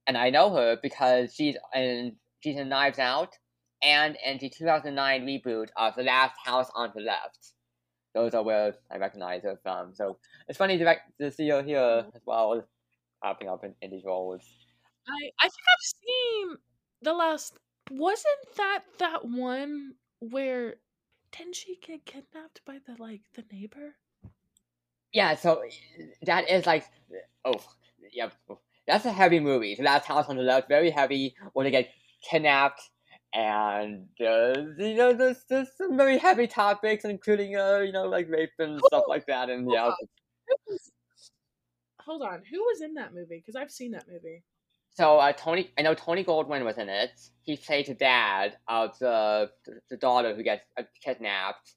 and 0.06 0.16
I 0.16 0.30
know 0.30 0.54
her 0.54 0.78
because 0.82 1.34
she's 1.34 1.56
in 1.74 2.16
she's 2.40 2.56
in 2.56 2.70
Knives 2.70 2.98
Out 2.98 3.34
and 3.82 4.16
in 4.24 4.38
the 4.38 4.48
2009 4.48 5.26
reboot 5.26 5.66
of 5.76 5.96
The 5.96 6.02
Last 6.02 6.36
House 6.42 6.70
on 6.74 6.92
the 6.94 7.02
Left. 7.02 7.52
Those 8.14 8.32
are 8.32 8.42
where 8.42 8.74
I 8.90 8.96
recognize 8.96 9.42
her 9.42 9.58
from. 9.62 9.94
So 9.94 10.18
it's 10.48 10.56
funny 10.56 10.78
to, 10.78 10.84
rec- 10.86 11.16
to 11.20 11.30
see 11.30 11.50
her 11.50 11.62
here 11.62 12.06
as 12.14 12.22
well, 12.24 12.64
popping 13.22 13.50
up 13.50 13.64
in, 13.64 13.74
in 13.82 13.90
these 13.90 14.04
roles. 14.06 14.42
I 15.08 15.30
I 15.40 15.48
think 15.48 15.64
I've 15.68 16.04
seen 16.06 16.56
the 17.02 17.12
last 17.12 17.54
wasn't 17.90 18.56
that 18.56 18.80
that 18.98 19.24
one 19.24 19.94
where 20.20 20.76
didn't 21.32 21.56
she 21.56 21.78
get 21.84 22.04
kidnapped 22.04 22.60
by 22.66 22.78
the 22.86 23.00
like 23.02 23.22
the 23.34 23.44
neighbor? 23.52 23.94
Yeah, 25.12 25.34
so 25.36 25.62
that 26.22 26.50
is 26.50 26.66
like, 26.66 26.84
oh, 27.44 27.54
yeah, 28.12 28.28
that's 28.86 29.06
a 29.06 29.12
heavy 29.12 29.40
movie. 29.40 29.74
The 29.74 29.82
Last 29.82 30.04
House 30.04 30.26
on 30.28 30.36
the 30.36 30.42
Left, 30.42 30.68
very 30.68 30.90
heavy, 30.90 31.34
where 31.54 31.64
they 31.64 31.70
get 31.70 31.88
kidnapped, 32.22 32.82
and 33.32 34.06
uh, 34.20 34.52
you 34.78 34.94
know, 34.94 35.14
there's, 35.14 35.44
there's 35.48 35.68
some 35.76 35.96
very 35.96 36.18
heavy 36.18 36.46
topics, 36.46 37.04
including 37.04 37.56
uh, 37.56 37.78
you 37.78 37.92
know, 37.92 38.06
like 38.06 38.28
rape 38.28 38.50
and 38.58 38.80
stuff 38.86 39.04
like 39.08 39.26
that, 39.26 39.48
and 39.48 39.70
yeah. 39.70 39.90
Hold 42.02 42.22
on, 42.22 42.42
who 42.50 42.60
was 42.60 42.82
in 42.82 42.94
that 42.94 43.14
movie? 43.14 43.38
Because 43.38 43.56
I've 43.56 43.70
seen 43.70 43.92
that 43.92 44.06
movie. 44.10 44.42
So 44.98 45.18
uh, 45.18 45.30
Tony, 45.30 45.70
I 45.78 45.82
know 45.82 45.94
Tony 45.94 46.24
Goldwyn 46.24 46.64
was 46.64 46.76
in 46.76 46.88
it. 46.88 47.12
He 47.42 47.56
played 47.56 47.86
the 47.86 47.94
dad 47.94 48.56
of 48.66 48.98
the 48.98 49.48
the 49.88 49.96
daughter 49.96 50.34
who 50.34 50.42
gets 50.42 50.64
uh, 50.76 50.82
kidnapped. 51.04 51.74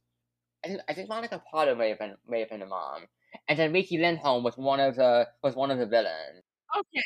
I 0.66 0.70
think 0.70 0.82
I 0.90 0.94
think 0.96 1.08
Monica 1.08 1.40
Potter 1.52 1.76
may 1.76 1.90
have 1.90 2.00
been 2.00 2.16
may 2.28 2.40
have 2.40 2.50
been 2.50 2.62
the 2.62 2.66
mom, 2.66 3.04
and 3.48 3.60
then 3.60 3.74
Riki 3.74 4.00
Lindhome 4.00 4.42
was 4.42 4.58
one 4.58 4.80
of 4.80 4.96
the 4.96 5.28
was 5.44 5.56
one 5.56 5.70
of 5.70 5.78
the 5.78 5.86
villains. 5.86 6.42
Okay, 6.76 7.04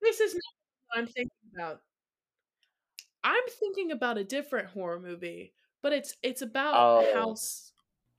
this 0.00 0.20
is 0.20 0.32
not 0.32 0.42
what 0.86 0.98
I'm 1.00 1.06
thinking 1.08 1.50
about. 1.56 1.80
I'm 3.24 3.48
thinking 3.48 3.90
about 3.90 4.18
a 4.18 4.24
different 4.24 4.68
horror 4.68 5.00
movie, 5.00 5.54
but 5.82 5.92
it's 5.92 6.14
it's 6.22 6.42
about 6.42 6.76
Oh. 6.76 7.00
a 7.00 7.14
house 7.14 7.72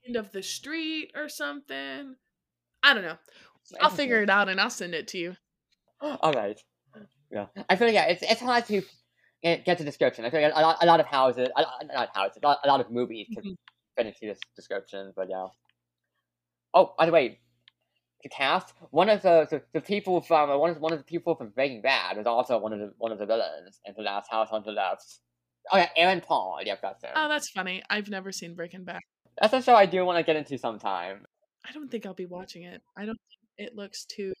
end 0.06 0.16
of 0.16 0.30
the 0.32 0.42
street 0.42 1.12
or 1.14 1.30
something. 1.30 2.16
I 2.82 2.92
don't 2.92 3.02
know. 3.02 3.16
I'll 3.80 3.88
figure 3.88 4.22
it 4.22 4.28
out 4.28 4.50
and 4.50 4.60
I'll 4.60 4.68
send 4.68 4.94
it 4.94 5.08
to 5.08 5.18
you. 5.18 5.36
All 6.02 6.32
right. 6.34 6.60
Yeah, 7.34 7.46
I 7.68 7.74
feel 7.76 7.88
like 7.88 7.94
yeah, 7.94 8.04
it's 8.06 8.22
it's 8.22 8.40
hard 8.40 8.64
to 8.66 8.82
get, 9.42 9.64
get 9.64 9.78
the 9.78 9.84
description. 9.84 10.24
I 10.24 10.30
feel 10.30 10.40
like 10.40 10.52
a 10.54 10.60
lot, 10.60 10.76
a 10.80 10.86
lot 10.86 11.00
of 11.00 11.06
houses, 11.06 11.48
a 11.56 11.62
lot, 11.62 11.72
not 11.92 12.08
houses, 12.14 12.38
a 12.42 12.46
lot, 12.46 12.58
a 12.64 12.68
lot 12.68 12.80
of 12.80 12.90
movies 12.90 13.26
can 13.34 13.42
Mhm. 13.42 13.56
fit 13.96 14.06
into 14.06 14.20
this 14.22 14.38
description. 14.54 15.12
But 15.16 15.28
yeah. 15.28 15.48
Oh, 16.72 16.94
by 16.96 17.06
the 17.06 17.12
way, 17.12 17.40
the 18.22 18.28
cast, 18.28 18.72
one 18.90 19.08
of 19.08 19.22
the, 19.22 19.46
the, 19.50 19.62
the 19.72 19.80
people 19.80 20.20
from 20.20 20.48
uh, 20.48 20.56
one 20.56 20.70
of 20.70 20.80
one 20.80 20.92
of 20.92 20.98
the 20.98 21.04
people 21.04 21.34
from 21.34 21.50
Breaking 21.50 21.82
Bad 21.82 22.16
was 22.16 22.26
also 22.26 22.58
one 22.58 22.72
of 22.72 22.78
the 22.78 22.92
one 22.98 23.10
of 23.10 23.18
the 23.18 23.26
villains 23.26 23.80
in 23.84 23.94
the 23.96 24.02
last 24.02 24.30
house 24.30 24.48
on 24.52 24.62
the 24.64 24.72
left. 24.72 25.04
Oh 25.72 25.76
yeah, 25.76 25.88
Aaron 25.96 26.20
Paul. 26.20 26.60
Yep, 26.64 26.80
that's 26.82 27.02
him. 27.02 27.10
Oh, 27.16 27.28
that's 27.28 27.50
funny. 27.50 27.82
I've 27.90 28.08
never 28.08 28.30
seen 28.30 28.54
Breaking 28.54 28.84
Bad. 28.84 29.00
That's 29.40 29.52
a 29.52 29.60
show 29.62 29.74
I 29.74 29.86
do 29.86 30.04
want 30.04 30.18
to 30.18 30.22
get 30.22 30.36
into 30.36 30.56
sometime. 30.56 31.24
I 31.68 31.72
don't 31.72 31.90
think 31.90 32.06
I'll 32.06 32.14
be 32.14 32.26
watching 32.26 32.62
it. 32.62 32.80
I 32.96 33.04
don't 33.06 33.18
think 33.56 33.68
it 33.70 33.74
looks 33.74 34.04
too. 34.04 34.32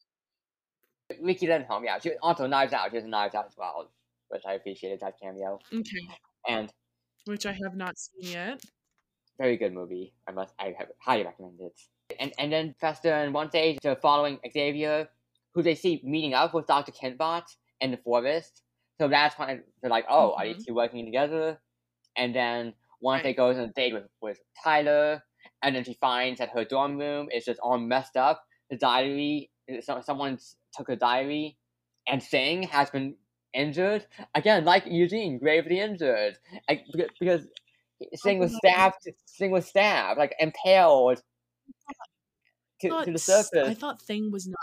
Riki 1.20 1.46
Lindhome, 1.46 1.84
yeah, 1.84 1.98
she 1.98 2.12
also 2.22 2.46
Knives 2.46 2.72
Out. 2.72 2.90
She 2.90 2.96
was 2.96 3.04
Knives 3.04 3.34
Out 3.34 3.46
as 3.46 3.56
well, 3.56 3.92
which 4.28 4.42
I 4.46 4.54
appreciated 4.54 5.00
that 5.00 5.14
cameo. 5.20 5.58
Okay. 5.72 6.08
And 6.48 6.72
Which 7.26 7.44
I 7.46 7.52
have 7.52 7.74
not 7.76 7.98
seen 7.98 8.30
yet. 8.30 8.64
very 9.38 9.56
good 9.56 9.72
movie. 9.72 10.14
I 10.28 10.32
must, 10.32 10.54
I 10.58 10.74
have 10.78 10.88
highly 11.00 11.24
recommend 11.24 11.60
it. 11.60 11.78
And 12.20 12.32
and 12.38 12.52
then 12.52 12.74
Fester 12.80 13.12
and 13.12 13.34
Wednesday 13.34 13.78
they're 13.82 13.96
following 13.96 14.38
Xavier, 14.52 15.08
who 15.54 15.62
they 15.62 15.74
see 15.74 16.00
meeting 16.04 16.34
up 16.34 16.54
with 16.54 16.66
Doctor 16.66 16.92
Kinbott 16.92 17.44
in 17.80 17.90
the 17.90 17.96
forest. 17.96 18.62
So 19.00 19.08
that's 19.08 19.38
when 19.38 19.64
they're 19.80 19.90
like, 19.90 20.06
oh, 20.08 20.34
are 20.34 20.44
these 20.46 20.64
two 20.64 20.74
working 20.74 21.04
together? 21.04 21.60
And 22.16 22.34
then 22.34 22.74
they 23.22 23.34
Right. 23.34 23.36
goes 23.36 23.56
on 23.58 23.64
a 23.64 23.72
date 23.72 23.92
with 23.94 24.08
with 24.22 24.38
Tyler, 24.62 25.22
and 25.62 25.74
then 25.74 25.84
she 25.84 25.94
finds 25.94 26.38
that 26.38 26.50
her 26.50 26.64
dorm 26.64 26.98
room 26.98 27.28
is 27.32 27.44
just 27.44 27.60
all 27.60 27.78
messed 27.78 28.16
up. 28.16 28.44
The 28.70 28.76
diary, 28.76 29.50
so, 29.80 30.00
someone 30.00 30.38
took 30.76 30.88
a 30.88 30.96
diary, 30.96 31.56
and 32.06 32.22
Thing 32.22 32.64
has 32.64 32.90
been 32.90 33.16
injured 33.52 34.06
again, 34.34 34.64
like 34.64 34.84
Eugene, 34.86 35.38
gravely 35.38 35.78
injured, 35.80 36.36
like, 36.68 36.84
beca- 36.94 37.10
because 37.18 37.46
Thing 38.22 38.38
was 38.38 38.54
stabbed. 38.56 39.08
Thing 39.38 39.50
was 39.50 39.66
stabbed, 39.66 40.18
like 40.18 40.34
impaled 40.38 41.22
to, 42.80 42.88
thought 42.88 43.04
to 43.06 43.12
the 43.12 43.18
surface. 43.18 43.68
I 43.68 43.74
thought 43.74 44.02
Thing 44.02 44.30
was 44.30 44.46
not. 44.46 44.58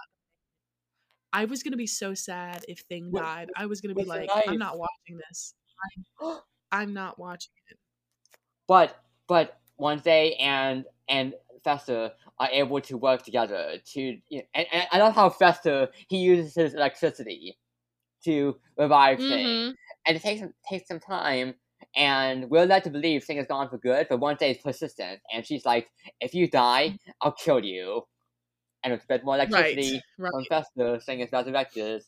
I 1.33 1.45
was 1.45 1.63
gonna 1.63 1.77
be 1.77 1.87
so 1.87 2.13
sad 2.13 2.65
if 2.67 2.79
Thing 2.79 3.11
died. 3.11 3.49
I 3.55 3.65
was 3.65 3.81
gonna 3.81 3.95
be 3.95 4.03
like. 4.03 4.29
I'm 4.33 4.57
not 4.57 4.77
watching 4.77 5.17
this. 5.29 5.55
I'm, 6.21 6.37
I'm 6.71 6.93
not 6.93 7.17
watching 7.17 7.53
it. 7.69 7.77
But 8.67 9.01
but 9.27 9.59
Wednesday 9.77 10.35
and 10.35 10.85
and 11.09 11.33
Fester 11.63 12.11
are 12.41 12.49
able 12.51 12.81
to 12.81 12.97
work 12.97 13.23
together 13.23 13.77
to 13.93 14.01
you 14.29 14.39
know, 14.39 14.43
and, 14.55 14.67
and 14.73 14.87
I 14.91 14.99
love 14.99 15.15
how 15.15 15.29
Fester 15.29 15.89
he 16.09 16.17
uses 16.19 16.55
his 16.55 16.73
electricity 16.75 17.57
to 18.25 18.59
revive. 18.77 19.19
Mhm. 19.19 19.75
And 20.07 20.17
it 20.17 20.21
takes 20.21 20.41
some 20.41 20.53
takes 20.69 20.87
some 20.87 20.99
time 20.99 21.55
and 21.95 22.49
we're 22.49 22.65
led 22.65 22.83
to 22.85 22.89
believe 22.91 23.23
Thing 23.23 23.37
is 23.37 23.47
gone 23.47 23.69
for 23.69 23.77
good, 23.77 24.07
but 24.09 24.19
Wednesday 24.19 24.51
is 24.51 24.57
persistent 24.59 25.21
and 25.33 25.45
she's 25.45 25.65
like, 25.65 25.91
If 26.21 26.33
you 26.35 26.49
die, 26.49 26.97
I'll 27.21 27.33
kill 27.33 27.63
you. 27.65 28.07
And 28.83 28.93
with 28.93 29.03
a 29.03 29.07
bit 29.07 29.25
more 29.25 29.35
electricity 29.35 30.01
Right. 30.17 30.31
from 30.31 30.45
Fester, 30.49 30.99
Thing 31.01 31.21
is 31.21 31.31
resurrected. 31.31 32.03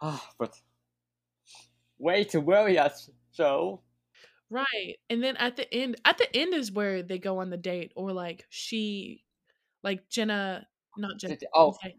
Ah, 0.00 0.32
but 0.38 0.60
way 1.98 2.24
to 2.24 2.40
worry 2.40 2.78
us, 2.78 3.10
so 3.30 3.82
Right. 4.50 4.98
And 5.08 5.22
then 5.24 5.36
at 5.38 5.56
the 5.56 5.72
end, 5.72 5.96
at 6.04 6.18
the 6.18 6.34
end 6.36 6.52
is 6.54 6.70
where 6.70 7.02
they 7.02 7.18
go 7.18 7.38
on 7.38 7.50
the 7.50 7.56
date, 7.56 7.92
or 7.96 8.12
like 8.12 8.46
she, 8.50 9.24
like 9.82 10.08
Jenna, 10.08 10.66
not 10.96 11.18
Jenna. 11.18 11.36
Did- 11.36 11.48
oh, 11.54 11.68
okay. 11.70 11.96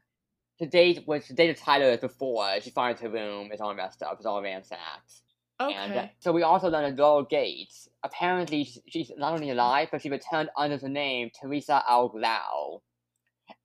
the 0.60 0.68
date 0.68 1.04
was 1.08 1.28
the 1.28 1.34
date 1.34 1.50
of 1.50 1.58
Tyler 1.58 1.98
before 1.98 2.60
she 2.62 2.70
finds 2.70 3.02
her 3.02 3.10
room 3.10 3.50
It's 3.52 3.62
all 3.62 3.74
messed 3.74 4.02
up, 4.04 4.16
it's 4.18 4.26
all 4.26 4.42
ransacked. 4.42 5.22
And 5.60 5.94
uh, 5.94 5.98
Okay. 6.00 6.12
so 6.20 6.32
we 6.34 6.44
also 6.44 6.70
learn 6.70 6.84
that 6.96 7.02
Laurel 7.02 7.24
Gates, 7.24 7.88
apparently 8.04 8.68
she's 8.88 9.12
not 9.18 9.34
only 9.34 9.50
alive, 9.52 9.90
but 9.92 10.02
she 10.02 10.10
returned 10.10 10.50
under 10.58 10.78
the 10.78 10.90
name 10.90 11.30
Teresa 11.40 11.84
Al 11.88 12.10
Glau. 12.10 12.82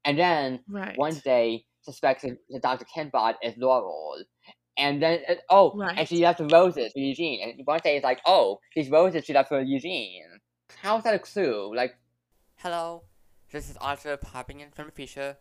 And 0.04 0.18
then 0.18 0.60
Right. 0.68 0.96
one 0.96 1.14
day 1.24 1.64
suspects 1.82 2.22
that 2.22 2.38
that 2.50 2.62
Dr. 2.62 2.84
Kinbott 2.84 3.36
is 3.42 3.56
Laurel. 3.56 4.22
And 4.76 5.02
then, 5.02 5.20
uh, 5.28 5.34
oh, 5.50 5.72
Right. 5.76 5.98
and 5.98 6.08
she 6.08 6.18
left 6.22 6.38
the 6.38 6.46
roses 6.46 6.92
for 6.92 6.98
Eugene. 7.00 7.40
And 7.42 7.66
Wednesday 7.66 7.96
it's 7.96 8.04
like, 8.04 8.20
oh, 8.26 8.60
these 8.76 8.88
roses 8.90 9.24
she 9.24 9.32
left 9.32 9.48
for 9.48 9.60
Eugene. 9.60 10.38
How's 10.82 11.02
that 11.04 11.14
a 11.14 11.18
clue? 11.18 11.74
Like, 11.74 11.96
hello, 12.56 13.02
this 13.50 13.70
is 13.70 13.76
Arthur 13.78 14.16
popping 14.16 14.60
in 14.60 14.70
from 14.70 14.90
future. 14.90 15.36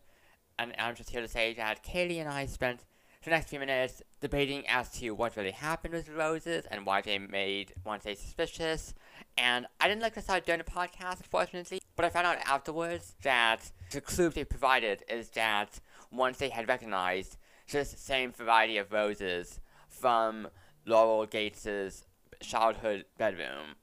And 0.60 0.74
I'm 0.80 0.96
just 0.96 1.10
here 1.10 1.22
to 1.22 1.28
say 1.28 1.54
that 1.56 1.84
Kaylee 1.84 2.20
and 2.20 2.30
I 2.30 2.46
spent 2.46 2.86
the 3.24 3.30
next 3.32 3.50
few 3.50 3.60
minutes 3.60 4.02
debating 4.22 4.66
as 4.68 4.90
to 5.00 5.12
what 5.12 5.36
really 5.36 5.52
happened 5.52 5.94
with 5.94 6.06
the 6.06 6.14
roses 6.14 6.66
and 6.72 6.86
why 6.86 7.02
they 7.02 7.20
made 7.20 7.74
Wednesday 7.84 8.16
suspicious. 8.16 8.94
And 9.38 9.68
I 9.80 9.88
didn't 9.88 10.02
like 10.02 10.16
this 10.16 10.30
out 10.30 10.46
during 10.46 10.60
the 10.60 10.64
podcast, 10.64 11.18
unfortunately, 11.18 11.82
but 11.96 12.06
I 12.06 12.10
found 12.10 12.26
out 12.26 12.38
afterwards 12.46 13.16
that 13.24 13.72
the 13.92 14.02
clue 14.02 14.30
they 14.30 14.46
provided 14.46 15.04
is 15.10 15.30
that 15.32 15.80
Wednesday 16.12 16.50
had 16.50 16.68
recognized 16.68 17.38
this 17.70 17.94
same 17.98 18.32
variety 18.32 18.78
of 18.78 18.92
roses 18.92 19.60
from 19.90 20.48
Laurel 20.86 21.26
Gates's 21.26 22.06
childhood 22.42 23.06
bedroom. 23.18 23.76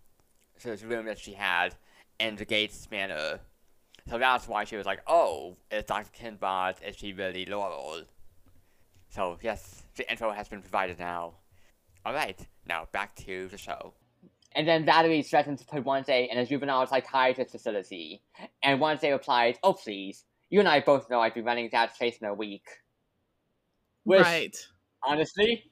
So 0.57 0.71
this 0.71 0.83
room 0.83 1.07
that 1.07 1.19
she 1.19 1.35
had 1.35 1.75
in 2.19 2.37
the 2.37 2.45
Gates 2.45 2.89
manor. 2.91 3.41
So 4.09 4.19
that's 4.19 4.47
why 4.47 4.65
she 4.65 4.77
was 4.77 4.87
like, 4.87 5.01
oh, 5.07 5.57
is 5.71 5.85
Dr. 5.85 6.11
Kinbott, 6.13 6.77
is 6.87 6.97
she 6.97 7.13
really 7.13 7.47
Laurel? 7.47 8.03
So, 9.09 9.39
yes, 9.43 9.85
the 9.97 10.11
info 10.11 10.31
has 10.31 10.49
been 10.49 10.61
provided 10.61 10.99
now. 10.99 11.35
Alright, 12.07 12.47
now 12.67 12.87
back 12.93 13.15
to 13.17 13.49
the 13.49 13.57
show. 13.57 13.95
And 14.53 14.69
then 14.69 14.85
Valerie 14.85 15.23
threatens 15.23 15.61
to 15.61 15.67
put 15.67 15.85
Wednesday 15.85 16.29
in 16.31 16.39
a 16.39 16.45
juvenile 16.45 16.87
psychiatrist 16.87 17.51
facility. 17.51 18.23
And 18.63 18.79
Wednesday 18.79 19.11
replies, 19.11 19.57
oh 19.63 19.73
please, 19.73 20.25
you 20.51 20.61
and 20.61 20.69
I 20.69 20.81
both 20.81 21.09
know 21.09 21.21
I'd 21.21 21.35
be 21.35 21.41
running 21.41 21.71
that 21.73 21.97
place 21.97 22.19
in 22.19 22.29
a 22.29 22.35
week. 22.35 22.67
Which, 24.05 24.21
right. 24.21 24.57
honestly, 25.03 25.65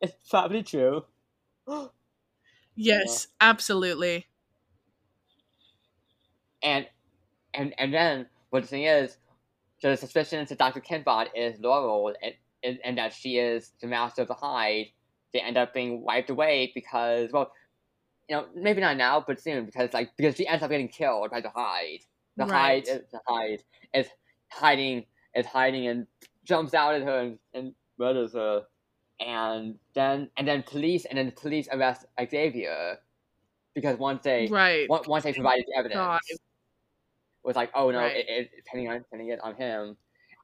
it's 0.00 0.14
probably 0.28 0.62
true. 0.62 1.04
Yes, 2.76 3.28
absolutely. 3.40 4.26
And 6.60 6.88
and 7.54 7.74
and 7.78 7.92
then 7.92 8.26
what 8.50 8.62
the 8.62 8.68
thing 8.68 8.84
is, 8.84 9.16
so 9.78 9.90
the 9.90 9.96
suspicion 9.96 10.44
that 10.48 10.58
Dr. 10.58 10.80
Kinbott 10.80 11.28
is 11.34 11.58
Laurel 11.60 12.14
and, 12.22 12.34
and, 12.62 12.78
and 12.84 12.98
that 12.98 13.12
she 13.12 13.38
is 13.38 13.72
the 13.80 13.86
master 13.86 14.22
of 14.22 14.28
the 14.28 14.34
Hyde, 14.34 14.86
they 15.32 15.40
end 15.40 15.56
up 15.56 15.74
being 15.74 16.02
wiped 16.02 16.30
away 16.30 16.72
because 16.74 17.32
well, 17.32 17.52
you 18.28 18.36
know, 18.36 18.46
maybe 18.54 18.80
not 18.80 18.96
now, 18.96 19.22
but 19.26 19.40
soon 19.40 19.66
because 19.66 19.92
like 19.92 20.10
because 20.16 20.36
she 20.36 20.46
ends 20.46 20.62
up 20.62 20.70
getting 20.70 20.88
killed 20.88 21.30
by 21.30 21.40
the 21.40 21.50
Hyde. 21.50 22.00
The 22.36 22.44
Hyde 22.46 22.52
Right. 22.52 22.88
is 22.88 23.02
the 23.12 23.20
Hyde 23.26 23.62
is 23.92 24.06
hiding 24.48 25.04
is 25.34 25.46
hiding 25.46 25.88
and 25.88 26.06
jumps 26.44 26.74
out 26.74 26.94
at 26.94 27.02
her 27.02 27.20
and, 27.20 27.38
and 27.52 27.74
murders 27.98 28.32
her. 28.34 28.62
And 29.20 29.78
then 29.94 30.30
and 30.36 30.46
then 30.46 30.62
police 30.62 31.04
and 31.04 31.18
then 31.18 31.26
the 31.26 31.32
police 31.32 31.68
arrest 31.70 32.06
Xavier 32.18 32.98
because 33.74 33.98
once 33.98 34.22
they 34.22 34.48
Right. 34.48 34.88
once, 34.88 35.06
once 35.06 35.24
they 35.24 35.32
provided 35.32 35.64
the 35.68 35.76
evidence 35.78 35.98
God. 35.98 36.20
Was 37.44 37.56
like, 37.56 37.70
oh 37.74 37.90
no, 37.90 37.98
Right. 37.98 38.16
it, 38.16 38.26
it, 38.28 38.50
it's 38.56 38.68
pinning 38.70 38.88
on 38.88 39.04
pinning 39.10 39.28
it 39.28 39.40
on 39.42 39.54
him. 39.54 39.96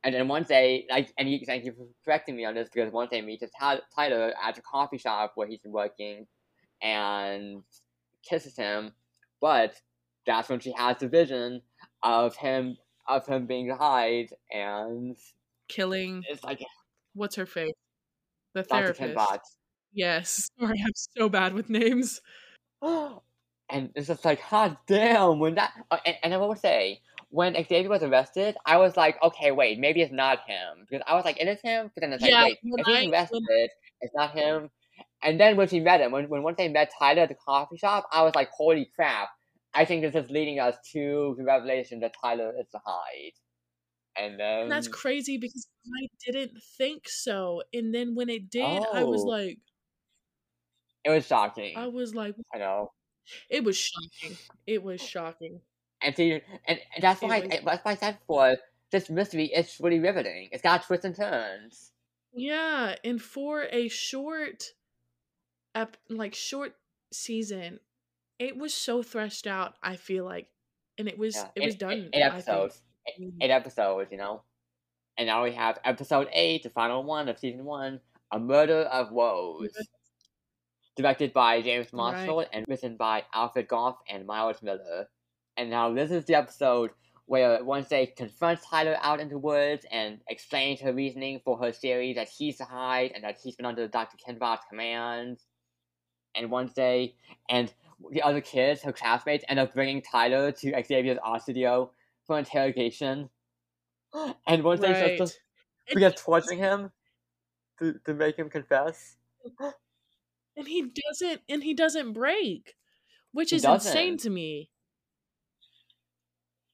And 0.03 0.15
then 0.15 0.29
Wednesday, 0.29 0.87
like, 0.89 1.13
and 1.19 1.31
you, 1.31 1.41
thank 1.45 1.65
you 1.65 1.73
for 1.73 1.87
correcting 2.05 2.35
me 2.37 2.45
on 2.45 2.55
this 2.55 2.69
because 2.73 2.93
Wednesday 2.93 3.21
meets 3.21 3.45
Ty- 3.59 3.81
Tyler 3.95 4.33
at 4.43 4.57
a 4.57 4.63
coffee 4.63 4.97
shop 4.99 5.33
where 5.35 5.47
he's 5.47 5.61
been 5.61 5.73
working, 5.73 6.27
and 6.83 7.63
kisses 8.23 8.57
him, 8.57 8.93
but 9.41 9.75
that's 10.27 10.49
when 10.49 10.61
she 10.61 10.73
has 10.73 10.99
the 10.99 11.09
vision 11.09 11.63
of 12.03 12.37
him 12.37 12.77
of 13.09 13.27
him 13.27 13.47
being 13.47 13.67
the 13.69 13.77
Hyde, 13.77 14.31
and 14.51 15.17
Killing. 15.69 16.23
it's 16.29 16.45
like 16.45 16.63
What's 17.15 17.37
her 17.37 17.47
face? 17.47 17.73
The 18.55 18.63
therapist. 18.63 19.41
Yes. 19.93 20.51
Sorry, 20.61 20.81
I'm 20.85 20.93
so 20.95 21.29
bad 21.29 21.55
with 21.55 21.69
names. 21.69 22.21
and 23.73 23.91
it's 23.95 24.07
just 24.09 24.25
like, 24.25 24.41
hot 24.41 24.87
damn, 24.87 25.39
when 25.39 25.55
that, 25.57 25.73
uh, 25.91 25.99
and, 26.07 26.17
and 26.23 26.35
I 26.35 26.37
will 26.39 26.55
say, 26.57 27.01
when 27.31 27.55
Xavier 27.55 27.89
was 27.89 28.03
arrested, 28.03 28.57
I 28.67 28.77
was 28.79 28.97
like, 28.97 29.17
okay, 29.23 29.53
wait, 29.53 29.79
maybe 29.79 30.03
it's 30.03 30.13
not 30.13 30.41
him. 30.49 30.87
Because 30.89 31.05
I 31.07 31.15
was 31.15 31.25
like, 31.25 31.41
it 31.41 31.47
is 31.49 31.61
him, 31.63 31.91
but 31.95 32.01
then 32.01 32.13
it's 32.13 32.23
like, 32.23 32.33
wait, 32.45 32.59
if 32.63 32.87
he's 32.87 32.97
I- 32.97 33.01
when- 33.03 33.11
arrested, 33.15 33.71
it's 34.01 34.15
not 34.15 34.33
him. 34.33 34.71
And 35.23 35.39
then 35.39 35.57
when 35.57 35.69
she 35.69 35.81
met 35.81 36.01
him, 36.01 36.13
when, 36.13 36.29
when 36.29 36.43
once 36.43 36.57
they 36.57 36.69
met 36.69 36.91
Tyler 36.99 37.23
at 37.23 37.29
the 37.29 37.35
coffee 37.35 37.77
shop, 37.77 38.09
I 38.13 38.23
was 38.23 38.35
like, 38.35 38.51
holy 38.51 38.91
crap, 38.97 39.29
I 39.75 39.85
think 39.85 40.03
this 40.03 40.15
is 40.15 40.31
leading 40.31 40.59
us 40.59 40.77
to 40.93 41.35
the 41.39 41.45
revelation 41.45 42.01
that 42.01 42.15
Tyler 42.21 42.53
is 42.59 42.67
the 42.73 42.81
Hyde. 42.85 43.33
And 44.17 44.41
then. 44.41 44.63
And 44.63 44.73
that's 44.73 44.89
crazy 44.89 45.39
because 45.39 45.69
I 45.87 46.09
didn't 46.27 46.59
think 46.77 47.09
so. 47.09 47.63
And 47.73 47.95
then 47.95 48.15
when 48.15 48.29
it 48.29 48.51
did, 48.51 48.83
I 48.93 49.05
was 49.05 49.23
Oh. 49.23 49.27
like, 49.27 49.59
it 51.05 51.11
was 51.11 51.27
shocking. 51.27 51.77
I 51.77 51.87
was 51.87 52.15
like, 52.15 52.35
I 52.55 52.59
know. 52.59 52.91
It 53.49 53.65
was 53.65 53.77
shocking. 53.77 54.37
It 54.67 54.83
was 54.83 55.01
shocking. 55.01 55.61
And 56.03 56.17
see, 56.17 56.33
and, 56.33 56.43
and 56.67 56.79
that's 57.03 57.21
why 57.21 57.41
was- 57.41 57.49
that's 57.65 57.85
why 57.85 57.93
I 57.93 57.95
said 57.97 58.19
before. 58.21 58.57
This 58.91 59.09
mystery 59.09 59.47
is 59.47 59.77
really 59.81 60.01
riveting. 60.01 60.49
It's 60.53 60.63
got 60.63 60.83
twists 60.85 61.05
and 61.05 61.15
turns. 61.15 61.93
Yeah, 62.33 62.97
and 63.05 63.21
for 63.23 63.67
a 63.71 63.89
short, 63.89 64.65
ep- 65.75 65.97
like 66.09 66.35
short 66.35 66.75
season, 67.13 67.81
it 68.39 68.57
was 68.57 68.75
so 68.75 69.03
threshed 69.03 69.47
out. 69.47 69.75
I 69.83 69.97
feel 69.97 70.25
like, 70.25 70.49
and 70.99 71.07
it 71.09 71.19
was 71.19 71.37
Yeah, 71.37 71.49
it 71.55 71.63
eight- 71.63 71.67
was 71.67 71.75
done. 71.77 71.93
Eight, 71.93 72.11
eight 72.15 72.23
episodes. 72.23 72.83
Eight, 73.07 73.21
Mm. 73.21 73.33
eight 73.43 73.51
episodes. 73.51 74.11
You 74.11 74.19
know. 74.19 74.43
And 75.19 75.27
now 75.27 75.43
we 75.45 75.53
have 75.53 75.79
episode 75.85 76.29
8, 76.33 76.63
the 76.63 76.71
final 76.71 77.03
one 77.03 77.29
of 77.29 77.39
season 77.39 77.65
1, 77.67 78.01
A 78.33 78.39
Murder 78.39 78.83
of 78.85 79.13
Woes. 79.13 79.69
Directed 80.97 81.33
by 81.33 81.63
James 81.63 81.93
Marshall 81.93 82.39
Right. 82.39 82.49
and 82.53 82.67
written 82.69 82.97
by 82.97 83.25
Alfred 83.33 83.69
Gough 83.69 83.99
and 84.09 84.27
Miles 84.27 84.63
Millar. 84.63 85.09
And 85.57 85.71
now 85.71 85.93
this 85.93 86.11
is 86.11 86.25
the 86.25 86.35
episode 86.35 86.91
where 87.27 87.63
Wednesday 87.63 88.07
confronts 88.07 88.67
Tyler 88.69 88.97
out 89.01 89.21
in 89.21 89.29
the 89.29 89.39
woods 89.39 89.87
and 89.91 90.21
explains 90.29 90.81
her 90.81 90.93
reasoning 90.93 91.41
for 91.45 91.57
her 91.59 91.71
theory 91.71 92.13
that 92.15 92.29
he's 92.29 92.59
the 92.59 92.65
Hyde 92.65 93.13
and 93.15 93.23
that 93.23 93.39
he's 93.43 93.55
been 93.57 93.67
under 93.67 93.87
Dr. 93.87 94.17
Kinbott's 94.17 94.65
command. 94.69 95.39
And 96.35 96.51
Wednesday 96.51 97.15
and 97.49 97.73
the 98.11 98.23
other 98.23 98.41
kids, 98.41 98.83
her 98.83 98.93
classmates, 98.93 99.45
end 99.49 99.59
up 99.61 99.73
bringing 99.75 100.03
Tyler 100.03 100.51
to 100.53 100.73
Xavier's 100.85 101.19
art 101.23 101.43
studio 101.43 101.93
for 102.27 102.39
interrogation. 102.39 103.31
And 104.47 104.65
Wednesday 104.65 104.93
Right. 104.93 105.19
just 105.19 105.39
begins 105.93 106.15
torturing 106.17 106.59
him 106.59 106.91
to, 107.79 107.95
to 108.05 108.15
make 108.15 108.37
him 108.37 108.51
confess. 108.51 109.17
And 110.57 110.67
he 110.69 110.83
doesn't 110.83 111.41
and 111.49 111.63
he 111.63 111.75
doesn't 111.75 112.13
break, 112.13 112.75
which 113.33 113.51
He 113.51 113.57
is 113.57 113.65
insane 113.65 114.17
doesn't. 114.17 114.19
to 114.29 114.31
me. 114.31 114.71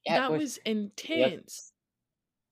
Yeah, 0.05 0.19
that 0.21 0.31
which- 0.31 0.41
was 0.41 0.57
intense. 0.65 1.73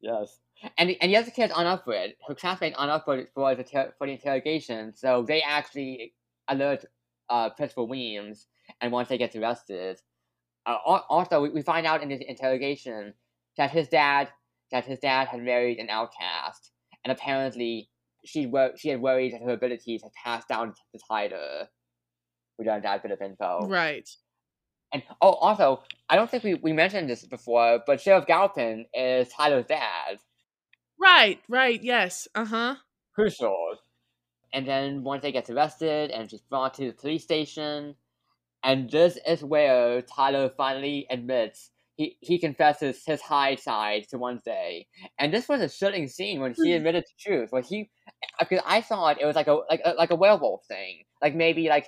Yes. 0.02 0.40
And 0.78 0.96
and 1.02 1.12
the 1.12 1.18
other 1.18 1.32
kids 1.32 1.54
up. 1.56 1.86
Her 1.86 2.36
classmates 2.36 2.76
up 2.78 3.06
for 3.06 3.26
for 3.34 3.56
the 3.56 3.64
ter- 3.64 3.94
for 3.98 4.08
the 4.08 4.14
interrogation, 4.14 4.96
so 4.96 5.24
they 5.24 5.42
actually 5.42 6.14
alert 6.48 6.86
uh, 7.30 7.50
Principal 7.50 7.88
Weems, 7.88 8.48
and 8.82 8.92
once 8.92 9.10
they 9.10 9.18
get 9.18 9.36
arrested, 9.36 10.00
uh, 10.66 10.78
also 10.86 11.42
we, 11.42 11.50
we 11.50 11.62
find 11.62 11.86
out 11.86 12.02
in 12.04 12.10
the 12.10 12.30
interrogation 12.30 13.14
that 13.58 13.72
his 13.72 13.88
dad 13.90 14.30
that 14.72 14.86
his 14.86 15.00
dad 15.00 15.28
had 15.28 15.42
married 15.42 15.78
an 15.80 15.90
outcast, 15.90 16.72
and 17.04 17.12
apparently 17.12 17.90
she 18.26 18.48
wor- 18.48 18.74
she 18.78 18.90
had 18.90 19.02
worried 19.02 19.34
that 19.34 19.42
her 19.42 19.52
abilities 19.54 20.02
had 20.04 20.12
passed 20.14 20.48
down 20.48 20.74
to 20.74 21.00
Tyler. 21.08 21.68
We 22.58 22.66
don't 22.66 22.76
have 22.76 22.84
that 22.84 23.04
bit 23.04 23.12
of 23.12 23.22
info. 23.22 23.68
Right. 23.68 24.10
And 24.94 25.04
oh, 25.22 25.34
also, 25.34 25.84
I 26.10 26.16
don't 26.16 26.30
think 26.30 26.44
we, 26.44 26.54
we 26.56 26.74
mentioned 26.74 27.10
this 27.10 27.26
before, 27.26 27.82
but 27.86 28.00
Sheriff 28.00 28.26
Galpin 28.28 28.86
is 28.94 29.28
Tyler's 29.30 29.66
dad. 29.66 30.20
Right, 31.00 31.40
right, 31.50 31.82
yes. 31.84 32.28
Uh-huh. 32.34 32.76
crucial. 33.14 33.78
And 34.54 34.66
then 34.66 35.04
once 35.04 35.22
they 35.22 35.34
gets 35.34 35.50
arrested 35.50 36.12
and 36.12 36.32
she's 36.32 36.42
brought 36.42 36.76
to 36.76 36.86
the 36.86 36.94
police 36.94 37.24
station, 37.24 37.96
and 38.64 38.90
this 38.90 39.18
is 39.28 39.44
where 39.44 40.02
Tyler 40.02 40.50
finally 40.56 41.06
admits 41.10 41.72
he, 41.96 42.18
he 42.22 42.40
confesses 42.40 43.04
his 43.06 43.22
Hyde 43.22 43.60
side 43.60 44.06
to 44.10 44.18
Wednesday. 44.18 44.88
And 45.18 45.34
this 45.34 45.48
was 45.48 45.62
a 45.62 45.70
chilling 45.70 46.08
scene 46.08 46.42
when 46.42 46.54
he 46.56 46.72
hmm. 46.72 46.78
admitted 46.78 47.04
the 47.04 47.30
truth. 47.30 47.52
When 47.52 47.64
he, 47.64 47.90
because 48.40 48.62
I 48.66 48.82
thought 48.82 49.22
it 49.22 49.26
was 49.26 49.36
like 49.36 49.48
a 49.48 49.60
like 49.70 49.82
a, 49.86 49.92
like 49.92 50.12
a 50.12 50.16
werewolf 50.16 50.66
thing, 50.68 51.04
like 51.22 51.36
maybe 51.36 51.70
like 51.70 51.88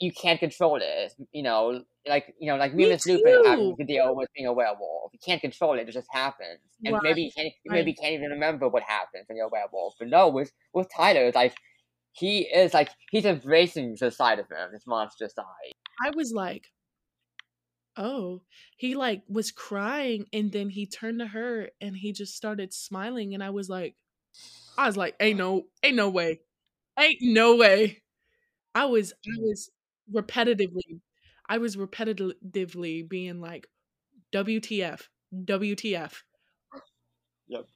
you 0.00 0.12
can't 0.12 0.38
control 0.38 0.78
it, 0.80 1.12
you 1.32 1.42
know, 1.42 1.82
like 2.06 2.34
you 2.38 2.50
know, 2.50 2.56
like 2.56 2.74
Me 2.74 2.90
and 2.90 3.00
Lupin 3.06 3.44
having 3.44 3.76
to 3.76 3.84
deal 3.84 4.14
with 4.14 4.28
being 4.34 4.46
a 4.46 4.52
werewolf. 4.52 5.12
You 5.12 5.18
can't 5.24 5.40
control 5.40 5.78
it; 5.78 5.88
it 5.88 5.92
just 5.92 6.08
happens, 6.10 6.60
and 6.84 6.94
Right, 6.94 7.02
maybe 7.02 7.22
you 7.22 7.30
can't 7.34 7.52
you 7.64 7.72
maybe 7.72 7.94
can't 7.94 8.12
even 8.12 8.30
remember 8.30 8.68
what 8.68 8.82
happens 8.82 9.24
when 9.26 9.36
you're 9.36 9.46
a 9.46 9.50
werewolf. 9.50 9.94
But 9.98 10.08
no, 10.08 10.28
with 10.28 10.52
with 10.72 10.88
Tyler, 10.94 11.24
it's 11.24 11.34
like 11.34 11.54
he 12.12 12.40
is 12.40 12.74
like 12.74 12.90
he's 13.10 13.24
embracing 13.24 13.96
the 13.98 14.10
side 14.10 14.38
of 14.38 14.46
him, 14.50 14.72
his 14.72 14.86
monster 14.86 15.28
side. 15.28 15.72
I 16.04 16.10
was 16.14 16.32
like, 16.32 16.66
oh, 17.98 18.42
he 18.76 18.94
like 18.94 19.22
was 19.28 19.50
crying 19.50 20.26
and 20.32 20.52
then 20.52 20.70
he 20.70 20.86
turned 20.86 21.18
to 21.18 21.26
her 21.26 21.68
and 21.80 21.96
he 21.96 22.12
just 22.12 22.36
started 22.36 22.72
smiling 22.72 23.34
and 23.34 23.42
I 23.42 23.50
was 23.50 23.68
like, 23.68 23.96
I 24.78 24.86
was 24.86 24.96
like, 24.96 25.16
ain't 25.20 25.38
no, 25.38 25.64
ain't 25.82 25.96
no 25.96 26.08
way, 26.08 26.40
ain't 26.98 27.18
no 27.20 27.56
way. 27.56 28.02
I 28.74 28.84
was, 28.84 29.12
I 29.26 29.38
mm. 29.38 29.42
was 29.42 29.70
repetitively, 30.14 31.00
I 31.48 31.58
was 31.58 31.76
repetitively 31.76 33.06
being 33.08 33.40
like, 33.40 33.66
WTF, 34.32 35.02
WTF. 35.34 36.12
Yep. 37.48 37.66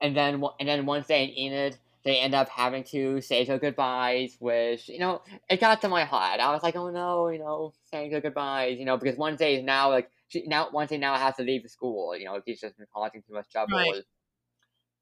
And 0.00 0.16
then 0.16 0.40
one- 0.40 0.54
and 0.58 0.68
then 0.68 0.86
once 0.86 1.06
they 1.06 1.24
and 1.24 1.38
Enid, 1.38 1.78
they 2.04 2.18
end 2.18 2.34
up 2.34 2.48
having 2.48 2.84
to 2.84 3.20
say 3.20 3.44
their 3.44 3.58
goodbyes, 3.58 4.36
which 4.38 4.88
you 4.88 4.98
know 4.98 5.22
it 5.48 5.60
got 5.60 5.80
to 5.82 5.88
my 5.88 6.04
heart. 6.04 6.40
I 6.40 6.52
was 6.52 6.62
like, 6.62 6.76
oh 6.76 6.90
no, 6.90 7.28
you 7.28 7.38
know, 7.38 7.72
saying 7.90 8.10
their 8.10 8.20
goodbyes, 8.20 8.78
you 8.78 8.84
know, 8.84 8.96
because 8.96 9.18
Wednesday 9.18 9.56
is 9.56 9.64
now 9.64 9.90
like 9.90 10.10
she 10.28 10.44
now 10.46 10.68
Wednesday 10.72 10.98
now 10.98 11.16
has 11.16 11.36
to 11.36 11.42
leave 11.42 11.62
the 11.62 11.68
school. 11.68 12.16
You 12.16 12.26
know, 12.26 12.40
he's 12.44 12.60
just 12.60 12.76
been 12.76 12.86
causing 12.94 13.22
too 13.22 13.34
much 13.34 13.50
trouble. 13.50 13.76
Right. 13.76 14.02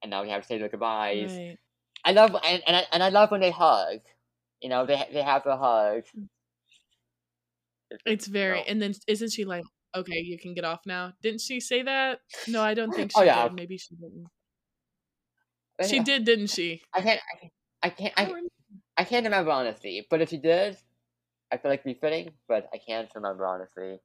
And 0.02 0.10
now 0.10 0.22
we 0.22 0.30
have 0.30 0.42
to 0.42 0.46
say 0.46 0.58
their 0.58 0.68
goodbyes. 0.68 1.32
Right. 1.32 1.58
I 2.04 2.12
love 2.12 2.34
and, 2.44 2.62
and 2.66 2.76
I 2.76 2.84
and 2.92 3.02
I 3.02 3.08
love 3.10 3.30
when 3.30 3.40
they 3.40 3.50
hug. 3.50 4.00
You 4.60 4.68
know, 4.68 4.86
they 4.86 5.08
they 5.12 5.22
have 5.22 5.46
a 5.46 5.56
hug. 5.56 6.04
Hmm. 6.14 6.24
It's 8.04 8.26
very, 8.26 8.58
No. 8.58 8.64
and 8.68 8.82
then 8.82 8.92
isn't 9.06 9.32
she 9.32 9.44
like, 9.44 9.64
okay, 9.94 10.18
you 10.18 10.38
can 10.38 10.54
get 10.54 10.64
off 10.64 10.80
now? 10.84 11.12
Didn't 11.22 11.40
she 11.40 11.60
say 11.60 11.82
that? 11.82 12.20
No, 12.46 12.62
I 12.62 12.74
don't 12.74 12.92
think 12.92 13.12
oh, 13.14 13.20
she 13.20 13.22
Oh, 13.22 13.26
yeah. 13.26 13.48
did. 13.48 13.54
Maybe 13.54 13.78
she 13.78 13.94
didn't. 13.94 14.26
She 15.82 16.00
did, 16.00 16.24
didn't 16.24 16.48
she? 16.48 16.82
I 16.94 17.00
can't. 17.02 17.20
I 17.82 17.90
can't. 17.90 18.14
I, 18.16 18.24
don't 18.24 18.34
remember. 18.34 18.50
I 18.96 19.04
can't 19.04 19.24
remember 19.24 19.50
honestly. 19.50 20.06
But 20.10 20.20
if 20.22 20.30
she 20.30 20.38
did, 20.38 20.76
I 21.52 21.58
feel 21.58 21.70
like 21.70 21.80
it'd 21.80 21.94
be 21.96 22.00
fitting. 22.00 22.34
But 22.48 22.68
I 22.74 22.78
can't 22.78 23.10
remember 23.14 23.46
honestly. 23.46 24.00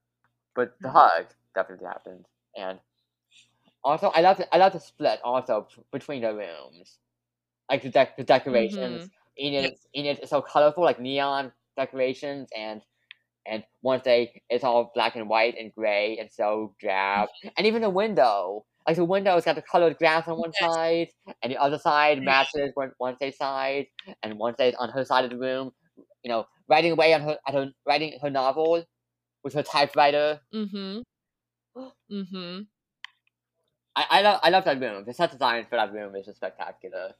But 0.55 0.75
the 0.83 0.89
Mhm. 0.89 0.93
hug 0.93 1.27
definitely 1.55 1.87
happened, 1.87 2.27
and 2.55 2.79
also 3.83 4.09
I 4.09 4.21
love 4.21 4.37
the, 4.37 4.53
I 4.53 4.57
love 4.57 4.73
the 4.73 4.79
split 4.79 5.19
also 5.23 5.67
between 5.91 6.21
the 6.21 6.33
rooms, 6.33 6.99
like 7.69 7.83
the, 7.83 7.91
dec- 7.91 8.17
the 8.17 8.23
decorations. 8.23 9.09
Enid 9.39 9.75
Enid 9.95 10.19
is 10.21 10.29
so 10.29 10.41
colorful, 10.41 10.83
like 10.83 10.99
neon 10.99 11.53
decorations, 11.77 12.49
and 12.55 12.81
and 13.47 13.65
Wednesday 13.83 14.43
it's 14.49 14.63
all 14.63 14.91
black 14.95 15.15
and 15.15 15.29
white 15.29 15.55
and 15.57 15.73
gray 15.73 16.17
and 16.19 16.31
so 16.31 16.75
drab, 16.79 17.29
and 17.57 17.67
even 17.67 17.81
the 17.81 17.89
window. 17.91 18.65
Like 18.87 18.97
the 18.97 19.05
window's 19.05 19.45
got 19.45 19.55
the 19.55 19.61
colored 19.61 19.97
glass 19.97 20.27
on 20.27 20.37
one 20.37 20.51
Yes. 20.59 20.73
side, 20.73 21.07
and 21.41 21.51
the 21.51 21.57
other 21.57 21.77
side 21.77 22.21
matches 22.23 22.71
one 22.75 22.91
Wednesday's 22.99 23.37
side, 23.37 23.87
and 24.21 24.33
one 24.33 24.49
Wednesday's 24.49 24.75
on 24.75 24.89
her 24.89 25.05
side 25.05 25.23
of 25.23 25.31
the 25.31 25.37
room, 25.37 25.71
you 26.23 26.29
know, 26.29 26.45
writing 26.67 26.91
away 26.91 27.13
on 27.13 27.21
her 27.21 27.37
at 27.47 27.53
her 27.53 27.71
writing 27.85 28.17
her 28.21 28.29
novel 28.29 28.83
with 29.43 29.53
her 29.53 29.63
typewriter. 29.63 30.41
Mm-hmm. 30.53 31.01
Mm-hmm. 32.11 32.61
I, 33.95 34.05
I 34.09 34.21
love 34.21 34.39
I 34.43 34.49
love 34.49 34.65
that 34.65 34.79
room. 34.79 35.05
The 35.05 35.13
set 35.13 35.31
design 35.31 35.65
for 35.69 35.75
that 35.77 35.93
room 35.93 36.15
is 36.15 36.25
just 36.25 36.37
spectacular. 36.37 37.13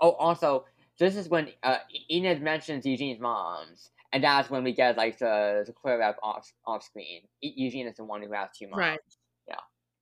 Oh, 0.00 0.12
also, 0.12 0.66
this 0.98 1.16
is 1.16 1.28
when 1.28 1.50
uh, 1.62 1.78
Enid 2.10 2.42
mentions 2.42 2.86
Eugene's 2.86 3.20
mom's, 3.20 3.90
and 4.12 4.22
that's 4.22 4.50
when 4.50 4.64
we 4.64 4.72
get 4.72 4.96
like 4.96 5.18
the 5.18 5.64
the 5.66 5.72
queer 5.72 5.98
rep 5.98 6.18
off 6.22 6.50
off 6.66 6.82
screen. 6.84 7.22
E- 7.42 7.54
Eugene 7.56 7.86
is 7.86 7.96
the 7.96 8.04
one 8.04 8.22
who 8.22 8.32
has 8.32 8.50
two 8.56 8.68
moms. 8.68 8.78
Right. 8.78 9.00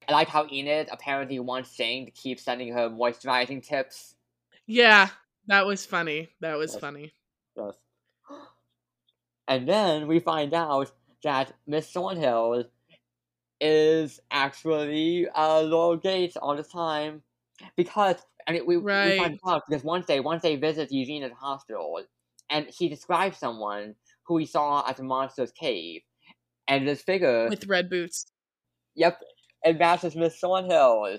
I 0.09 0.12
like 0.12 0.28
how 0.28 0.47
Enid 0.51 0.89
apparently 0.90 1.39
wants 1.39 1.74
Shane 1.74 2.06
to 2.06 2.10
keep 2.10 2.40
sending 2.40 2.72
her 2.72 2.89
moisturizing 2.89 3.62
tips. 3.62 4.14
Yeah, 4.66 5.10
that 5.47 5.66
was 5.66 5.85
funny. 5.85 6.30
That 6.40 6.56
was 6.56 6.72
Yes. 6.72 6.80
funny. 6.80 7.12
Yes. 7.56 7.74
And 9.48 9.66
then 9.66 10.06
we 10.09 10.20
find 10.20 10.52
out 10.52 10.93
that 11.24 11.52
Miss 11.66 11.90
Thornhill 11.90 12.64
is 13.60 14.20
actually 14.30 15.26
uh, 15.30 15.62
Laurel 15.62 15.97
Gates 15.97 16.36
all 16.36 16.55
the 16.55 16.62
time. 16.62 17.22
Because, 17.76 18.16
I 18.47 18.52
mean, 18.52 18.66
we, 18.66 18.76
we 18.76 18.85
Right. 18.85 19.16
find 19.16 19.39
out 19.48 19.62
because 19.66 19.82
Wednesday, 19.85 20.20
one 20.20 20.39
day 20.39 20.56
visits 20.56 20.93
Eugene 20.93 21.22
at 21.22 21.30
the 21.30 21.36
hospital, 21.36 22.02
and 22.51 22.66
he 22.66 22.89
describes 22.90 23.39
someone 23.39 23.94
who 24.24 24.36
he 24.36 24.44
saw 24.47 24.86
at 24.86 24.98
the 24.98 25.02
monster's 25.02 25.51
cave. 25.52 26.02
And 26.68 26.86
this 26.86 27.01
figure, 27.01 27.48
With 27.48 27.64
red 27.66 27.89
boots. 27.89 28.26
yep, 28.94 29.18
it 29.64 29.78
matches 29.78 30.16
Miss 30.16 30.39
Thornhill. 30.39 31.18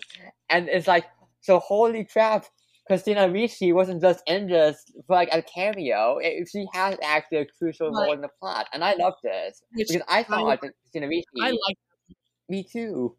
And 0.50 0.70
it's 0.70 0.88
like, 0.88 1.06
so 1.42 1.60
holy 1.60 2.06
crap, 2.06 2.46
Christina 2.88 3.30
Ricci 3.30 3.72
wasn't 3.72 4.02
just 4.02 4.24
in 4.28 4.48
this 4.48 4.84
for 5.06 5.16
like 5.16 5.30
a 5.32 5.42
cameo. 5.44 6.18
It, 6.18 6.48
she 6.52 6.66
has 6.74 6.98
actually 7.04 7.40
a 7.40 7.46
crucial 7.46 7.92
role 7.92 8.14
in 8.14 8.22
the 8.22 8.30
plot, 8.40 8.68
and 8.74 8.84
I 8.84 8.96
love 8.96 9.14
this 9.24 9.62
because 9.88 10.02
I 10.10 10.24
thought 10.24 10.62
that 10.62 10.72
Christina 10.82 11.08
Ricci. 11.08 11.26
I 11.42 11.52
like 11.52 11.78
me 12.50 12.64
too, 12.64 13.16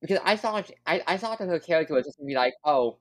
because 0.00 0.20
I 0.24 0.36
thought 0.36 0.70
I, 0.86 1.02
I 1.06 1.16
thought 1.16 1.38
that 1.40 1.48
her 1.48 1.58
character 1.58 1.94
was 1.94 2.04
just 2.06 2.18
gonna 2.18 2.28
be 2.28 2.34
like, 2.36 2.54
oh, 2.64 2.98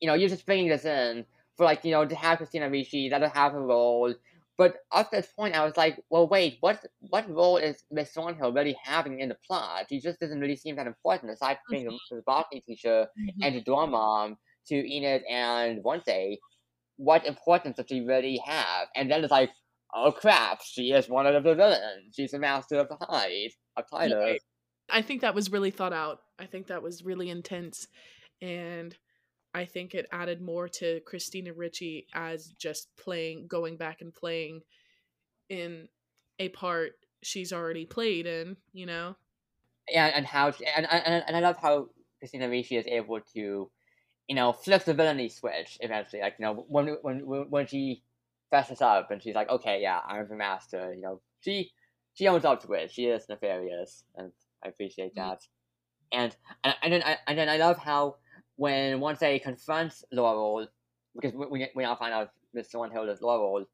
you 0.00 0.08
know, 0.08 0.14
you're 0.14 0.28
just 0.28 0.44
bringing 0.44 0.68
this 0.68 0.84
in 0.84 1.24
for 1.56 1.64
like 1.64 1.84
you 1.84 1.92
know 1.92 2.04
to 2.04 2.16
have 2.16 2.38
Christina 2.38 2.68
Ricci, 2.68 3.08
that'll 3.08 3.30
have 3.30 3.52
her 3.52 3.64
role. 3.64 4.12
But 4.60 4.76
up 4.92 5.08
to 5.08 5.16
this 5.16 5.32
point, 5.32 5.54
I 5.54 5.64
was 5.64 5.78
like, 5.78 5.98
well, 6.10 6.28
wait, 6.28 6.58
what 6.60 6.84
what 6.98 7.26
role 7.30 7.56
is 7.56 7.82
Miss 7.90 8.12
Thornhill 8.12 8.52
really 8.52 8.76
having 8.84 9.20
in 9.20 9.30
the 9.30 9.38
plot? 9.46 9.86
She 9.88 10.00
just 10.00 10.20
doesn't 10.20 10.38
really 10.38 10.54
seem 10.54 10.76
that 10.76 10.86
important 10.86 11.32
aside 11.32 11.56
from 11.64 11.76
being 11.76 11.86
the, 11.86 12.16
the 12.16 12.22
botany 12.26 12.60
teacher 12.60 13.08
Mhm. 13.18 13.42
and 13.42 13.54
the 13.56 13.62
dorm 13.62 13.92
mom 13.92 14.36
to 14.66 14.76
Enid 14.76 15.22
and 15.30 15.82
Wednesday, 15.82 16.38
what 16.98 17.24
importance 17.24 17.76
does 17.78 17.86
she 17.88 18.02
really 18.02 18.36
have? 18.44 18.88
And 18.94 19.10
then 19.10 19.24
it's 19.24 19.30
like, 19.30 19.50
oh 19.94 20.12
crap, 20.12 20.60
she 20.62 20.92
is 20.92 21.08
one 21.08 21.26
of 21.26 21.32
the 21.32 21.54
villains. 21.54 22.14
She's 22.14 22.32
the 22.32 22.38
master 22.38 22.76
of 22.80 22.88
the 22.90 22.98
Hyde 23.00 23.52
of 23.78 23.84
Tyler. 23.90 24.20
Right. 24.20 24.42
I 24.90 25.00
think 25.00 25.22
that 25.22 25.34
was 25.34 25.50
really 25.50 25.70
thought 25.70 25.94
out. 25.94 26.18
I 26.38 26.44
think 26.44 26.66
that 26.66 26.82
was 26.82 27.02
really 27.02 27.30
intense. 27.30 27.86
And 28.42 28.94
I 29.54 29.64
think 29.64 29.94
it 29.94 30.06
added 30.12 30.40
more 30.40 30.68
to 30.68 31.00
Christina 31.00 31.52
Ricci 31.52 32.06
as 32.14 32.48
just 32.52 32.94
playing, 32.96 33.48
going 33.48 33.76
back 33.76 34.00
and 34.00 34.14
playing 34.14 34.62
in 35.48 35.88
a 36.38 36.48
part 36.50 36.92
she's 37.22 37.52
already 37.52 37.86
played 37.86 38.26
in, 38.26 38.56
you 38.72 38.86
know? 38.86 39.16
Yeah, 39.88 40.06
and 40.06 40.26
how 40.26 40.50
she, 40.52 40.66
and, 40.66 40.86
and 40.90 41.24
and 41.26 41.36
I 41.36 41.40
love 41.40 41.56
how 41.56 41.88
Christina 42.18 42.48
Ricci 42.48 42.76
is 42.76 42.86
able 42.86 43.20
to, 43.34 43.70
you 44.28 44.34
know, 44.36 44.52
flip 44.52 44.84
the 44.84 44.94
villainy 44.94 45.28
switch 45.28 45.78
eventually. 45.80 46.22
Like 46.22 46.36
you 46.38 46.44
know, 46.46 46.66
when 46.68 46.98
when 47.02 47.20
when 47.50 47.66
she 47.66 48.04
fesses 48.50 48.82
up 48.82 49.10
and 49.10 49.22
she's 49.22 49.34
like, 49.34 49.50
okay, 49.50 49.82
yeah, 49.82 50.00
I'm 50.06 50.28
the 50.28 50.36
master. 50.36 50.94
You 50.94 51.02
know, 51.02 51.22
she 51.40 51.72
she 52.14 52.28
owns 52.28 52.44
up 52.44 52.62
to 52.64 52.72
it. 52.74 52.92
She 52.92 53.06
is 53.06 53.28
nefarious, 53.28 54.04
and 54.16 54.32
I 54.64 54.68
appreciate 54.68 55.16
Mm. 55.16 55.16
that. 55.16 55.46
And 56.12 56.36
and 56.64 56.76
and 56.82 56.92
then 56.92 57.02
I 57.04 57.18
and 57.26 57.38
then 57.38 57.48
I 57.48 57.56
love 57.58 57.78
how 57.78 58.16
when 58.60 59.00
once 59.00 59.20
they 59.20 59.38
confront 59.38 59.94
Laurel, 60.12 60.68
because 61.14 61.32
we 61.32 61.66
we, 61.74 61.82
now 61.82 61.96
find 61.96 62.12
out 62.12 62.28
Miss 62.52 62.68
Thornhill 62.68 63.08
is 63.08 63.22
Laurel, 63.22 63.64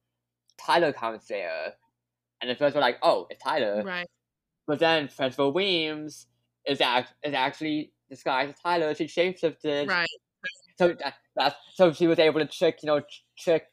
Tyler 0.64 0.92
comes 0.92 1.26
there, 1.26 1.72
and 2.40 2.48
at 2.48 2.56
first 2.56 2.76
we're 2.76 2.80
like, 2.80 2.98
oh, 3.02 3.26
it's 3.28 3.42
Tyler. 3.42 3.82
Right. 3.84 4.06
But 4.68 4.78
then 4.78 5.08
Principal 5.08 5.52
Weems 5.52 6.28
is 6.68 6.80
act 6.80 7.14
is 7.24 7.34
actually 7.34 7.94
disguised 8.08 8.50
as 8.50 8.60
Tyler. 8.60 8.94
She 8.94 9.06
shapeshifted. 9.06 9.88
Right. 9.88 10.06
So 10.78 10.94
that, 11.00 11.14
that's 11.34 11.56
so 11.74 11.92
she 11.92 12.06
was 12.06 12.20
able 12.20 12.38
to 12.38 12.46
trick 12.46 12.78
you 12.84 12.86
know 12.86 13.00
trick 13.36 13.64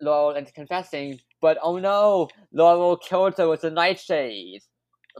Laurel 0.00 0.36
into 0.36 0.52
confessing. 0.52 1.20
But 1.40 1.58
oh 1.62 1.78
no, 1.78 2.28
Laurel 2.52 2.96
killed 2.96 3.38
her 3.38 3.48
with 3.48 3.60
the 3.60 3.70
nightshade 3.70 4.62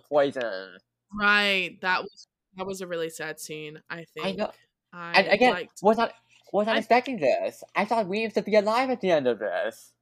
poison. 0.09 0.79
Right. 1.17 1.79
That 1.83 2.03
was 2.03 2.27
that 2.57 2.67
was 2.67 2.81
a 2.81 2.87
really 2.89 3.11
sad 3.11 3.39
scene, 3.39 3.81
I 3.89 4.07
think. 4.13 4.27
I 4.27 4.33
know. 4.33 4.51
I 4.97 5.15
And 5.15 5.27
again, 5.29 5.57
liked 5.57 5.83
was 5.83 5.97
not 5.99 6.13
was 6.53 6.67
not 6.67 6.77
I- 6.77 6.79
expecting 6.79 7.19
this. 7.19 7.65
I 7.75 7.85
thought 7.85 8.07
Weems 8.09 8.35
would 8.37 8.45
be 8.45 8.55
alive 8.55 8.91
at 8.91 9.01
the 9.01 9.11
end 9.11 9.27
of 9.27 9.39
this. 9.41 9.93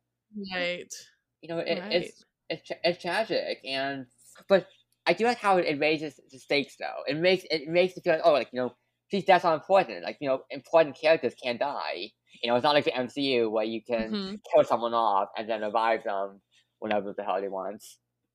right. 0.52 0.92
You 1.40 1.48
know, 1.48 1.58
it, 1.58 1.84
Right. 1.84 1.90
it's 1.90 2.24
it's 2.48 2.70
it's 2.82 3.02
tragic, 3.02 3.58
and 3.64 4.06
but 4.48 4.68
I 5.06 5.12
do 5.12 5.24
like 5.24 5.38
how 5.38 5.58
it 5.58 5.78
raises 5.78 6.16
the 6.30 6.38
stakes 6.38 6.76
though. 6.76 7.02
It 7.06 7.16
makes 7.18 7.44
it 7.50 7.68
makes 7.68 7.96
it 7.96 8.04
feel 8.04 8.14
like 8.14 8.22
oh, 8.24 8.32
like 8.32 8.48
you 8.52 8.60
know, 8.60 8.76
these 9.10 9.24
deaths 9.24 9.44
are 9.44 9.54
important. 9.54 10.04
Like 10.04 10.18
you 10.20 10.28
know, 10.28 10.44
important 10.50 10.96
characters 10.96 11.34
can't 11.34 11.58
die. 11.60 12.10
You 12.42 12.48
know, 12.50 12.56
it's 12.56 12.64
not 12.64 12.74
like 12.74 12.84
the 12.84 12.94
MCU 12.96 13.50
where 13.50 13.64
you 13.64 13.82
can 13.82 14.18
Mhm. 14.18 14.40
kill 14.52 14.64
someone 14.64 14.94
off 14.94 15.28
and 15.36 15.48
then 15.48 15.60
revive 15.62 16.04
them 16.04 16.40
whenever 16.78 17.12
the 17.12 17.24
hell 17.24 17.40
they 17.40 17.48
want. 17.48 17.84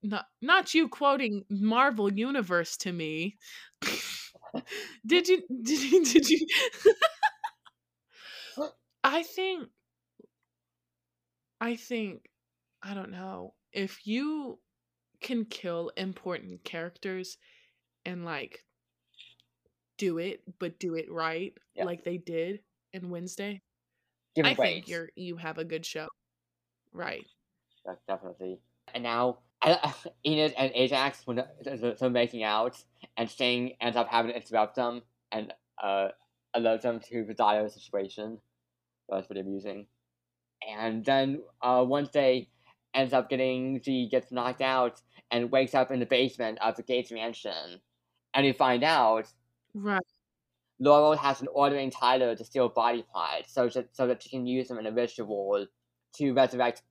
Not 0.01 0.27
not 0.41 0.73
you 0.73 0.87
quoting 0.89 1.45
Marvel 1.49 2.11
Universe 2.11 2.75
to 2.77 2.91
me. 2.93 3.37
did 5.05 5.27
you 5.27 5.43
did 5.63 5.81
you 5.81 6.03
did 6.03 6.29
you 6.29 6.47
I 9.03 9.23
think 9.23 9.69
I 11.61 11.75
think 11.75 12.29
I 12.81 12.93
don't 12.93 13.11
know. 13.11 13.55
If 13.71 14.05
you 14.07 14.59
can 15.21 15.45
kill 15.45 15.89
important 15.97 16.63
characters 16.63 17.37
and 18.05 18.25
like 18.25 18.65
do 19.97 20.17
it 20.17 20.41
but 20.59 20.79
do 20.79 20.95
it 20.95 21.11
right 21.11 21.53
Yeah. 21.75 21.85
like 21.85 22.03
they 22.03 22.17
did 22.17 22.61
in 22.93 23.09
Wednesday, 23.09 23.61
Give 24.35 24.45
I 24.45 24.53
think 24.55 24.87
you're 24.87 25.09
you 25.15 25.37
have 25.37 25.57
a 25.57 25.65
good 25.65 25.85
show. 25.85 26.07
Right. 26.93 27.25
that's 27.85 28.01
definitely. 28.07 28.59
And 28.93 29.03
now 29.03 29.39
I- 29.61 29.93
Enid 30.25 30.53
and 30.57 30.71
Ajax 30.73 31.21
when 31.25 31.43
they're, 31.63 32.09
making 32.09 32.43
out, 32.43 32.81
and 33.17 33.29
Shane 33.29 33.73
ends 33.81 33.97
up 33.97 34.07
having 34.09 34.31
to 34.31 34.37
interrupt 34.37 34.75
them 34.75 35.01
and 35.31 35.53
uh, 35.81 36.09
alert 36.53 36.81
them 36.81 36.99
to 37.09 37.25
the 37.25 37.33
dire 37.33 37.69
situation. 37.69 38.39
That's 39.09 39.27
pretty 39.27 39.41
amusing. 39.41 39.87
And 40.67 41.03
then 41.03 41.41
uh, 41.61 41.85
they 42.13 42.49
ends 42.93 43.13
up 43.13 43.29
getting 43.29 43.81
she 43.83 44.07
gets 44.09 44.31
knocked 44.31 44.61
out 44.61 45.01
and 45.31 45.51
wakes 45.51 45.75
up 45.75 45.91
in 45.91 45.99
the 45.99 46.05
basement 46.05 46.57
of 46.61 46.75
the 46.75 46.83
Gates 46.83 47.11
mansion, 47.11 47.81
and 48.33 48.45
we 48.45 48.51
find 48.53 48.83
out 48.83 49.27
Right. 49.73 50.01
Laurel 50.79 51.15
has 51.15 51.39
been 51.39 51.49
ordering 51.53 51.91
Tyler 51.91 52.35
to 52.35 52.43
steal 52.45 52.69
body 52.69 53.05
parts 53.13 53.53
so 53.53 53.67
that, 53.69 53.95
so 53.95 54.07
that 54.07 54.23
she 54.23 54.29
can 54.29 54.47
use 54.47 54.67
them 54.67 54.79
in 54.79 54.87
a 54.87 54.91
ritual 54.91 55.67
to 56.15 56.33
resurrect 56.33 56.81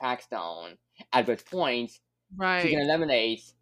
Crackstone. 0.00 0.76
At 1.12 1.26
which 1.26 1.44
point, 1.46 1.92
she 2.56 2.68
Right. 2.68 2.70
can 2.70 2.80
eliminate 2.80 3.54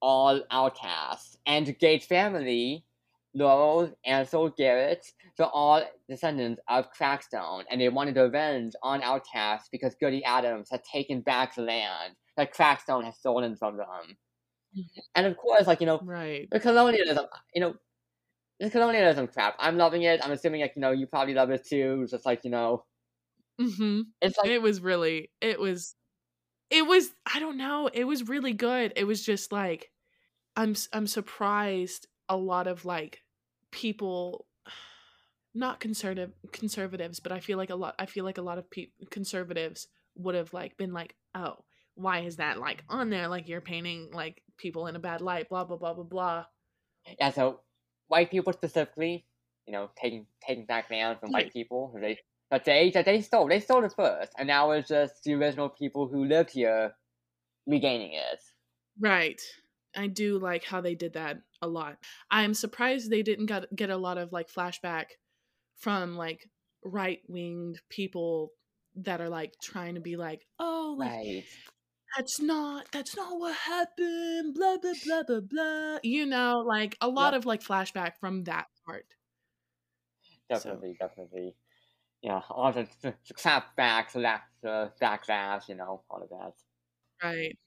all 0.00 0.42
outcasts. 0.50 1.38
And 1.46 1.66
the 1.66 1.72
Gates 1.74 2.06
family, 2.06 2.86
Laurel, 3.34 3.94
Ansel, 4.04 4.50
Garrett, 4.50 5.06
they're 5.36 5.46
all 5.48 5.82
descendants 6.08 6.60
of 6.68 6.92
Crackstone, 6.92 7.64
and 7.70 7.80
they 7.80 7.88
wanted 7.88 8.16
revenge 8.16 8.74
on 8.82 9.02
outcasts 9.02 9.68
because 9.70 9.94
Goody 9.96 10.24
Addams 10.24 10.70
had 10.70 10.84
taken 10.84 11.22
back 11.22 11.54
the 11.54 11.62
land 11.62 12.16
that 12.36 12.54
Crackstone 12.54 13.04
had 13.04 13.14
stolen 13.14 13.56
from 13.56 13.76
them. 13.78 14.18
And 15.14 15.26
of 15.26 15.36
course, 15.36 15.66
like, 15.66 15.80
you 15.80 15.86
know, 15.86 16.02
Right. 16.02 16.50
the 16.50 16.60
colonialism, 16.60 17.26
you 17.54 17.60
know, 17.60 17.76
the 18.60 18.70
colonialism 18.70 19.28
crap. 19.28 19.56
I'm 19.58 19.76
loving 19.78 20.02
it. 20.02 20.24
I'm 20.24 20.32
assuming, 20.32 20.62
like, 20.62 20.74
you 20.76 20.82
know, 20.82 20.92
you 20.92 21.06
probably 21.08 21.34
love 21.34 21.50
it 21.50 21.66
too. 21.66 22.06
Just 22.10 22.26
like, 22.26 22.44
you 22.44 22.50
know, 22.50 22.86
Mhm. 23.60 24.12
it's 24.20 24.36
like, 24.38 24.50
it 24.50 24.62
was 24.62 24.80
really 24.80 25.30
it 25.40 25.58
was 25.60 25.96
it 26.72 26.86
was 26.86 27.10
i 27.32 27.38
don't 27.38 27.56
know 27.56 27.88
it 27.92 28.04
was 28.04 28.28
really 28.28 28.52
good 28.52 28.92
it 28.96 29.04
was 29.04 29.24
just 29.24 29.52
like 29.52 29.90
i'm 30.56 30.74
i'm 30.92 31.06
surprised 31.06 32.06
a 32.28 32.36
lot 32.36 32.66
of 32.66 32.84
like 32.84 33.22
people 33.70 34.46
not 35.54 35.80
conservative 35.80 36.32
conservatives 36.52 37.20
but 37.20 37.32
i 37.32 37.40
feel 37.40 37.58
like 37.58 37.70
a 37.70 37.74
lot 37.74 37.94
i 37.98 38.06
feel 38.06 38.24
like 38.24 38.38
a 38.38 38.42
lot 38.42 38.58
of 38.58 38.70
pe- 38.70 38.90
conservatives 39.10 39.88
would 40.16 40.34
have 40.34 40.52
like 40.52 40.76
been 40.76 40.92
like 40.92 41.14
oh 41.34 41.56
why 41.94 42.20
is 42.20 42.36
that 42.36 42.58
like 42.58 42.82
on 42.88 43.10
there 43.10 43.28
like 43.28 43.48
you're 43.48 43.60
painting 43.60 44.08
like 44.12 44.42
people 44.56 44.86
in 44.86 44.96
a 44.96 45.00
bad 45.00 45.20
light 45.20 45.48
blah 45.48 45.64
blah 45.64 45.76
blah 45.76 45.94
blah 45.94 46.04
blah 46.04 46.44
yeah. 47.18 47.30
So 47.30 47.60
white 48.08 48.30
people 48.30 48.52
specifically, 48.52 49.24
you 49.66 49.72
know, 49.72 49.90
taking 50.00 50.26
taking 50.46 50.66
back 50.66 50.90
land 50.90 51.20
from 51.20 51.32
white 51.32 51.52
people 51.52 51.90
who 51.92 52.00
they 52.00 52.18
that 52.52 52.64
they 52.66 52.90
that 52.92 53.06
they 53.06 53.20
stole. 53.22 53.48
They 53.48 53.60
stole 53.60 53.84
it 53.84 53.94
first, 53.94 54.32
and 54.38 54.46
now 54.48 54.70
it's 54.72 54.88
just 54.88 55.24
the 55.24 55.34
original 55.34 55.70
people 55.70 56.08
who 56.08 56.24
lived 56.24 56.52
here 56.52 56.96
regaining 57.66 58.14
it. 58.14 58.40
Right. 58.98 59.40
I 59.94 60.06
do 60.06 60.38
like 60.38 60.64
how 60.64 60.80
they 60.80 60.94
did 60.94 61.14
that 61.14 61.42
a 61.60 61.68
lot. 61.68 61.98
I'm 62.30 62.54
surprised 62.54 63.10
they 63.10 63.22
didn't 63.22 63.46
get 63.46 63.74
get 63.76 63.90
a 63.90 63.96
lot 63.96 64.18
of 64.18 64.32
like 64.32 64.48
flashback 64.50 65.06
from 65.76 66.16
like 66.16 66.50
right 66.84 67.20
winged 67.28 67.80
people 67.90 68.54
that 68.96 69.20
are 69.20 69.30
like 69.30 69.54
trying 69.62 69.96
to 69.96 70.02
be 70.02 70.16
like, 70.16 70.46
oh, 70.58 70.96
like 70.98 71.10
Right. 71.10 71.44
that's 72.16 72.40
not 72.40 72.90
that's 72.92 73.16
not 73.16 73.38
what 73.38 73.56
happened. 73.56 74.54
Blah 74.54 74.78
blah 74.78 74.94
blah 75.04 75.22
blah 75.24 75.40
blah. 75.40 75.98
You 76.02 76.26
know, 76.26 76.60
like 76.66 76.96
a 77.00 77.08
lot 77.08 77.34
of 77.34 77.46
like 77.46 77.62
flashback 77.62 78.18
from 78.20 78.44
that 78.44 78.68
part. 78.86 79.06
So- 80.52 80.86
Definitely, 80.98 81.56
Yeah, 82.22 82.40
all 82.50 82.72
the, 82.72 82.86
clap 83.34 83.74
back, 83.76 84.12
the 84.12 84.20
uh, 84.62 84.88
you 85.68 85.74
know, 85.74 86.02
all 86.08 86.22
of 86.22 86.28
that. 86.30 86.52
Right. 87.22 87.58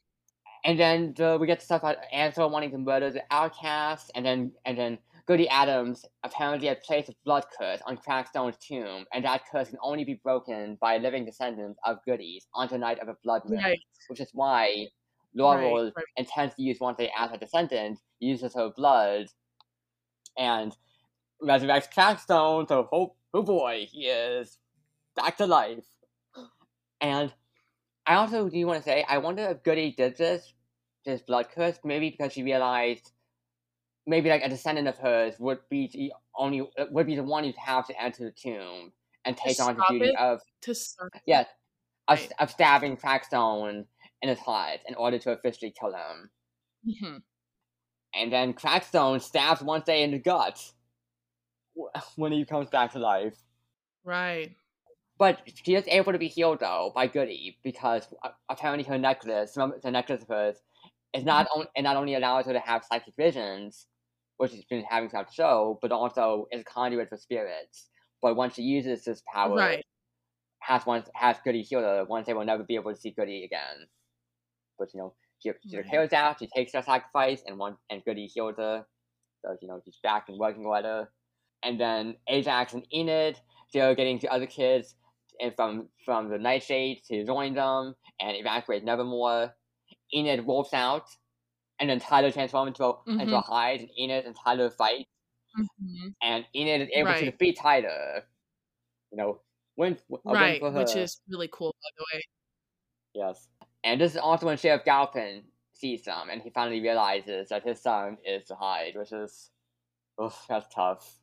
And 0.63 0.79
then 0.79 1.13
the, 1.15 1.37
we 1.39 1.45
get 1.45 1.59
to 1.59 1.65
stuff 1.65 1.83
about 1.83 1.97
Ansel 2.11 2.49
wanting 2.49 2.71
to 2.71 2.77
murder 2.77 3.11
the 3.11 3.23
outcast, 3.31 4.11
and 4.15 4.25
then 4.25 4.51
and 4.65 4.77
then 4.77 4.97
Goody 5.27 5.47
Addams 5.49 6.05
apparently 6.23 6.67
had 6.67 6.81
placed 6.81 7.09
a 7.09 7.15
blood 7.23 7.43
curse 7.57 7.81
on 7.85 7.97
Crackstone's 7.97 8.57
tomb, 8.57 9.05
and 9.13 9.25
that 9.25 9.41
curse 9.51 9.69
can 9.69 9.77
only 9.83 10.03
be 10.03 10.15
broken 10.23 10.77
by 10.79 10.97
living 10.97 11.25
descendants 11.25 11.79
of 11.83 11.97
Goody's 12.05 12.47
on 12.53 12.67
the 12.69 12.77
night 12.77 12.99
of 12.99 13.09
a 13.09 13.15
blood 13.23 13.43
moon, 13.47 13.59
Right. 13.59 13.79
which 14.07 14.19
is 14.19 14.29
why 14.33 14.67
Right. 14.67 14.87
Laurel 15.35 15.91
right. 15.95 16.05
intends 16.17 16.55
to 16.55 16.63
use 16.63 16.79
Wednesday 16.79 17.11
as 17.17 17.31
a 17.31 17.37
descendant, 17.37 17.99
uses 18.19 18.53
her 18.55 18.71
blood, 18.75 19.27
and 20.37 20.75
resurrects 21.43 21.91
Crackstone, 21.93 22.67
so 22.67 22.87
oh, 22.91 23.13
oh 23.35 23.43
boy, 23.43 23.87
he 23.91 24.07
is 24.07 24.59
back 25.15 25.37
to 25.37 25.47
life. 25.47 25.85
And 27.01 27.33
I 28.07 28.15
also 28.15 28.49
do 28.49 28.67
want 28.67 28.79
to 28.79 28.83
say, 28.83 29.05
I 29.07 29.17
wonder 29.19 29.43
if 29.43 29.63
Goody 29.63 29.91
did 29.91 30.17
this, 30.17 30.53
this 31.05 31.21
blood 31.21 31.49
curse, 31.53 31.79
maybe 31.83 32.09
because 32.11 32.33
she 32.33 32.43
realized 32.43 33.11
maybe 34.07 34.29
like 34.29 34.43
a 34.43 34.49
descendant 34.49 34.87
of 34.87 34.97
hers 34.97 35.39
would 35.39 35.59
be 35.69 35.87
the 35.93 36.13
only 36.37 36.67
would 36.91 37.07
be 37.07 37.15
the 37.15 37.23
one 37.23 37.43
who'd 37.43 37.55
have 37.57 37.87
to 37.87 38.01
enter 38.01 38.25
the 38.25 38.31
tomb 38.31 38.93
and 39.25 39.37
take 39.37 39.59
on 39.59 39.75
the 39.77 39.83
duty 39.89 40.09
it? 40.09 40.15
of 40.19 40.41
To 40.63 40.75
start. 40.75 41.13
yes 41.25 41.47
of, 42.07 42.19
Right. 42.19 42.31
of 42.39 42.51
stabbing 42.51 42.97
Crackstone 42.97 43.87
in 44.21 44.29
his 44.29 44.39
heart 44.39 44.81
in 44.87 44.95
order 44.95 45.19
to 45.19 45.31
officially 45.31 45.71
kill 45.79 45.93
him. 45.93 46.31
Mhm. 46.85 47.23
And 48.13 48.31
then 48.31 48.53
Crackstone 48.53 49.21
stabs 49.21 49.61
Wednesday 49.61 50.03
in 50.03 50.11
the 50.11 50.19
gut 50.19 50.73
when 52.15 52.31
he 52.31 52.45
comes 52.45 52.69
back 52.69 52.93
to 52.93 52.99
life. 52.99 53.35
Right. 54.03 54.55
But 55.17 55.39
she 55.63 55.75
is 55.75 55.85
able 55.87 56.11
to 56.11 56.19
be 56.19 56.27
healed 56.27 56.59
though 56.59 56.91
by 56.93 57.07
Goody 57.07 57.57
because 57.63 58.07
uh, 58.23 58.29
apparently 58.49 58.83
her 58.85 58.97
necklace, 58.97 59.53
the 59.53 59.91
necklace 59.91 60.21
of 60.23 60.27
hers, 60.27 60.57
is 61.13 61.23
not 61.23 61.47
on- 61.55 61.67
it 61.75 61.83
not 61.83 61.95
only 61.95 62.15
allows 62.15 62.45
her 62.45 62.53
to 62.53 62.59
have 62.59 62.83
psychic 62.83 63.13
visions, 63.17 63.87
which 64.37 64.51
she's 64.51 64.65
been 64.65 64.83
having 64.83 65.09
throughout 65.09 65.27
the 65.27 65.33
show, 65.33 65.79
but 65.81 65.91
also 65.93 66.47
is 66.51 66.61
a 66.61 66.63
conduit 66.65 67.09
for 67.09 67.17
spirits. 67.17 67.89
but 68.21 68.35
once 68.35 68.55
she 68.55 68.63
uses 68.63 69.03
this 69.05 69.21
power, 69.31 69.55
Right. 69.55 69.85
has 70.59 70.85
once 70.85 71.07
has 71.13 71.37
Goody 71.45 71.61
healed 71.61 71.83
her, 71.83 72.05
once 72.05 72.25
they 72.25 72.33
will 72.33 72.43
never 72.45 72.63
be 72.63 72.75
able 72.75 72.91
to 72.93 72.99
see 72.99 73.11
Goody 73.11 73.43
again. 73.45 73.87
But 74.79 74.93
you 74.93 74.99
know, 74.99 75.13
she 75.39 75.51
she 75.69 75.77
Right. 75.77 75.89
kills 75.89 76.11
out, 76.11 76.39
she 76.39 76.47
takes 76.47 76.73
her 76.73 76.81
sacrifice, 76.81 77.43
and 77.45 77.57
one 77.57 77.77
and 77.89 78.03
Goody 78.03 78.25
heals 78.27 78.57
her. 78.57 78.85
So 79.43 79.55
you 79.61 79.67
know 79.69 79.79
she's 79.85 79.99
back 80.03 80.27
and 80.27 80.37
working 80.39 80.67
with 80.67 80.83
her. 80.85 81.09
And 81.65 81.79
then 81.79 82.15
Ajax 82.27 82.73
and 82.73 82.85
Enid, 82.93 83.39
they're 83.73 83.95
getting 83.95 84.19
the 84.19 84.29
other 84.29 84.45
kids 84.45 84.95
and 85.41 85.53
from 85.55 85.89
from 86.05 86.29
the 86.29 86.37
Nightshade 86.37 87.01
to 87.09 87.25
join 87.25 87.55
them 87.55 87.95
and 88.21 88.37
evacuate 88.37 88.83
Nevermore. 88.85 89.53
Enid 90.13 90.45
wolfs 90.45 90.73
out, 90.73 91.07
and 91.79 91.89
then 91.89 91.99
Tyler 91.99 92.31
transforms 92.31 92.69
into 92.69 92.85
a, 92.85 92.93
into 93.19 93.35
a 93.35 93.41
Hyde, 93.41 93.81
and 93.81 93.89
Enid 93.99 94.25
and 94.25 94.35
Tyler 94.35 94.69
fight, 94.69 95.07
Mhm. 95.59 96.13
and 96.21 96.45
Enid 96.55 96.81
is 96.83 96.89
able 96.93 97.13
to 97.15 97.25
defeat 97.31 97.57
Tyler. 97.57 98.23
You 99.11 99.17
know, 99.17 99.41
win 99.75 99.97
win 100.07 100.21
Right, 100.23 100.59
for 100.59 100.71
her. 100.71 100.79
which 100.79 100.95
is 100.95 101.19
really 101.27 101.49
cool, 101.51 101.75
by 101.81 101.89
the 101.97 102.05
way. 102.13 102.21
Yes. 103.15 103.49
And 103.83 103.99
this 103.99 104.11
is 104.13 104.17
also 104.19 104.45
when 104.45 104.57
Sheriff 104.57 104.85
Galpin 104.85 105.43
sees 105.73 106.03
them, 106.05 106.29
and 106.29 106.41
he 106.41 106.49
finally 106.51 106.81
realizes 106.81 107.49
that 107.49 107.63
his 107.63 107.81
son 107.81 108.17
is 108.23 108.47
the 108.47 108.55
Hyde, 108.55 108.95
which 108.95 109.11
is, 109.11 109.49
oh, 110.19 110.33
that's 110.47 110.73
tough. 110.73 111.19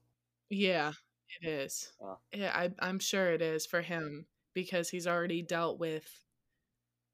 Yeah, 0.52 0.92
it 1.40 1.48
is. 1.48 1.90
Yeah. 2.00 2.14
Yeah, 2.32 2.52
I, 2.54 2.70
I'm 2.78 2.98
sure 2.98 3.32
it 3.32 3.40
is 3.40 3.64
for 3.64 3.80
him 3.80 4.26
because 4.52 4.90
he's 4.90 5.06
already 5.06 5.40
dealt 5.40 5.78
with 5.78 6.04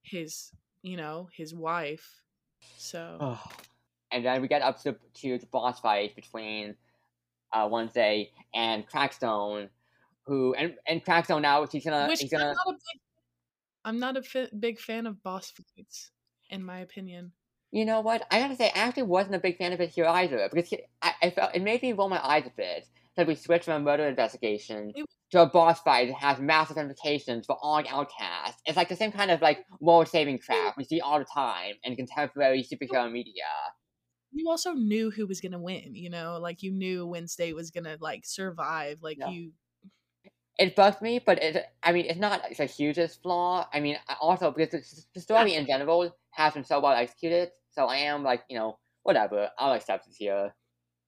his, 0.02 0.50
you 0.82 0.96
know, 0.96 1.28
his 1.32 1.54
wife. 1.54 2.22
So 2.76 3.38
and 4.10 4.24
then 4.24 4.42
we 4.42 4.48
get 4.48 4.62
up 4.62 4.82
to, 4.82 4.96
to 5.14 5.38
the 5.38 5.46
boss 5.46 5.78
fight 5.78 6.16
between 6.16 6.74
uh, 7.52 7.68
Wednesday 7.70 8.32
and 8.52 8.88
Crackstone, 8.88 9.68
who 10.26 10.54
and 10.54 10.74
and 10.88 11.04
Crackstone 11.04 11.42
now 11.42 11.64
he's 11.64 11.84
gonna 11.84 12.08
Which 12.08 12.20
he's 12.20 12.32
I'm 12.32 12.40
gonna 12.40 12.54
not 12.54 12.66
a 12.66 12.72
big, 12.72 13.00
I'm 13.84 13.98
not 14.00 14.16
a 14.16 14.22
fi- 14.22 14.50
big 14.58 14.80
fan 14.80 15.06
of 15.06 15.22
boss 15.22 15.52
fights, 15.52 16.10
in 16.50 16.64
my 16.64 16.80
opinion. 16.80 17.32
You 17.70 17.84
know 17.84 18.00
what? 18.00 18.26
I 18.32 18.40
gotta 18.40 18.56
say, 18.56 18.72
I 18.74 18.80
actually 18.80 19.04
wasn't 19.04 19.36
a 19.36 19.40
big 19.40 19.58
fan 19.58 19.72
of 19.72 19.80
it 19.80 19.90
here 19.90 20.06
either 20.06 20.48
because 20.52 20.70
he, 20.70 20.80
I, 21.00 21.12
I 21.22 21.30
felt 21.30 21.54
it 21.54 21.62
made 21.62 21.82
me 21.82 21.92
roll 21.92 22.08
my 22.08 22.24
eyes 22.26 22.44
a 22.44 22.50
bit 22.50 22.86
that 23.18 23.28
we 23.28 23.36
switch 23.36 23.64
from 23.66 23.82
a 23.82 23.84
murder 23.84 24.08
investigation 24.08 24.94
It- 24.94 25.06
to 25.32 25.42
a 25.42 25.46
boss 25.46 25.82
fight 25.82 26.08
that 26.08 26.16
has 26.18 26.40
massive 26.40 26.78
implications 26.78 27.46
for 27.46 27.58
all 27.62 27.84
outcasts. 27.88 28.62
It's 28.66 28.78
like 28.78 28.88
the 28.88 28.96
same 28.96 29.12
kind 29.12 29.30
of 29.32 29.42
like 29.42 29.66
world 29.80 30.08
saving 30.08 30.38
crap 30.40 30.78
we 30.78 30.84
see 30.84 31.02
all 31.02 31.18
the 31.20 31.26
time 31.26 31.76
in 31.84 31.96
contemporary 31.96 32.64
superhero 32.64 33.12
media. 33.12 33.44
You 34.32 34.48
also 34.48 34.72
knew 34.74 35.10
who 35.10 35.26
was 35.26 35.40
gonna 35.40 35.58
win, 35.60 35.94
you 35.94 36.10
know, 36.10 36.38
like 36.38 36.62
you 36.62 36.70
knew 36.70 37.06
Wednesday 37.06 37.52
was 37.52 37.70
gonna 37.70 37.96
like 38.00 38.24
survive. 38.26 39.02
Like 39.02 39.18
Yeah. 39.18 39.26
you, 39.26 39.52
It 40.58 40.74
bugs 40.74 41.00
me, 41.00 41.20
but 41.20 41.40
it, 41.42 41.66
I 41.82 41.92
mean, 41.92 42.06
it's 42.06 42.18
not 42.18 42.42
the 42.56 42.64
hugest 42.66 43.22
flaw. 43.22 43.68
I 43.72 43.78
mean, 43.80 43.98
also 44.20 44.50
because 44.50 44.70
the, 44.90 45.04
the 45.14 45.20
story 45.20 45.54
in 45.54 45.66
general 45.66 46.16
has 46.32 46.54
been 46.54 46.64
so 46.64 46.80
well 46.80 46.92
executed, 46.96 47.52
so 47.70 47.86
I 47.86 47.96
am 47.98 48.24
like, 48.24 48.44
you 48.48 48.58
know, 48.58 48.78
whatever, 49.04 49.50
I'll 49.58 49.74
accept 49.74 50.08
it 50.08 50.14
here. 50.18 50.54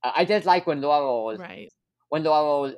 Uh, 0.03 0.13
I 0.15 0.25
did 0.25 0.47
like 0.47 0.67
when 0.67 0.81
Laurel 0.83 1.37
right? 1.37 1.71
When 2.11 2.23
Laurel 2.25 2.75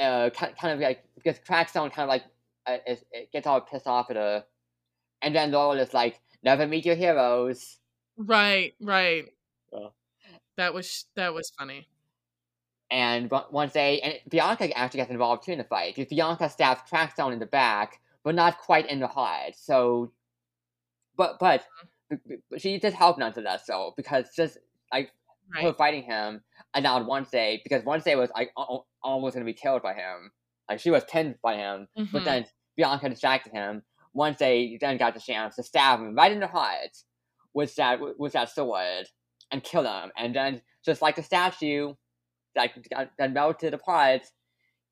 uh, 0.00 0.30
kind, 0.30 0.56
kind 0.56 0.74
of 0.74 0.80
like 0.80 1.04
because 1.14 1.38
Crackstone 1.38 1.92
kind 1.92 2.04
of 2.04 2.08
like 2.08 2.24
uh, 2.66 2.78
is, 2.86 3.04
it 3.12 3.30
gets 3.32 3.46
all 3.46 3.60
pissed 3.60 3.86
off 3.86 4.10
at 4.10 4.16
her, 4.16 4.44
and 5.22 5.34
then 5.34 5.52
Laurel 5.52 5.78
is 5.78 5.94
like, 5.94 6.20
"Never 6.42 6.66
meet 6.66 6.84
your 6.84 6.96
heroes." 6.96 7.78
Right, 8.16 8.74
right. 8.80 9.26
Yeah. 9.72 9.88
That 10.56 10.74
was 10.74 11.06
that 11.14 11.32
was 11.32 11.52
funny. 11.56 11.86
And 12.90 13.30
once 13.50 13.72
they 13.72 14.00
and 14.00 14.14
Bianca 14.28 14.76
actually 14.76 14.98
gets 14.98 15.10
involved 15.10 15.44
too 15.44 15.52
in 15.52 15.58
the 15.58 15.64
fight 15.64 15.94
because 15.94 16.10
Bianca 16.10 16.50
stabs 16.50 16.80
Crackstone 16.90 17.32
in 17.32 17.38
the 17.38 17.46
back, 17.46 18.00
but 18.24 18.34
not 18.34 18.58
quite 18.58 18.90
in 18.90 18.98
the 18.98 19.06
heart. 19.06 19.54
So, 19.56 20.10
but 21.16 21.38
but, 21.38 21.64
b- 22.10 22.16
b- 22.26 22.36
but 22.50 22.60
she 22.60 22.80
just 22.80 22.96
helped 22.96 23.20
nonetheless. 23.20 23.64
So 23.66 23.94
because 23.96 24.30
just 24.34 24.58
like 24.92 25.12
Right. 25.54 25.76
fighting 25.76 26.02
him 26.04 26.42
and 26.74 26.86
on 26.86 27.06
Wednesday 27.06 27.60
because 27.64 27.84
Wednesday 27.84 28.14
was 28.14 28.30
like 28.30 28.52
al- 28.56 28.86
almost 29.02 29.34
gonna 29.34 29.44
be 29.44 29.52
killed 29.54 29.82
by 29.82 29.94
him. 29.94 30.30
Like 30.68 30.80
she 30.80 30.90
was 30.90 31.04
pinned 31.04 31.36
by 31.42 31.56
him, 31.56 31.88
but 31.96 32.22
Mhm. 32.22 32.24
then 32.24 32.46
Bianca 32.76 33.08
distracted 33.08 33.52
him. 33.52 33.82
Wednesday 34.12 34.76
then 34.80 34.96
got 34.96 35.14
the 35.14 35.20
chance 35.20 35.56
to 35.56 35.62
stab 35.62 36.00
him 36.00 36.14
right 36.14 36.32
in 36.32 36.40
the 36.40 36.46
heart 36.46 36.96
with 37.54 37.74
that 37.76 37.98
with 38.18 38.32
that 38.32 38.48
sword 38.50 39.06
and 39.50 39.62
kill 39.64 39.82
him. 39.84 40.12
And 40.16 40.34
then 40.34 40.62
just 40.84 41.02
like 41.02 41.16
the 41.16 41.22
statue 41.22 41.94
that 42.54 42.70
got 42.88 43.10
that 43.18 43.32
melted 43.32 43.74
apart, 43.74 44.22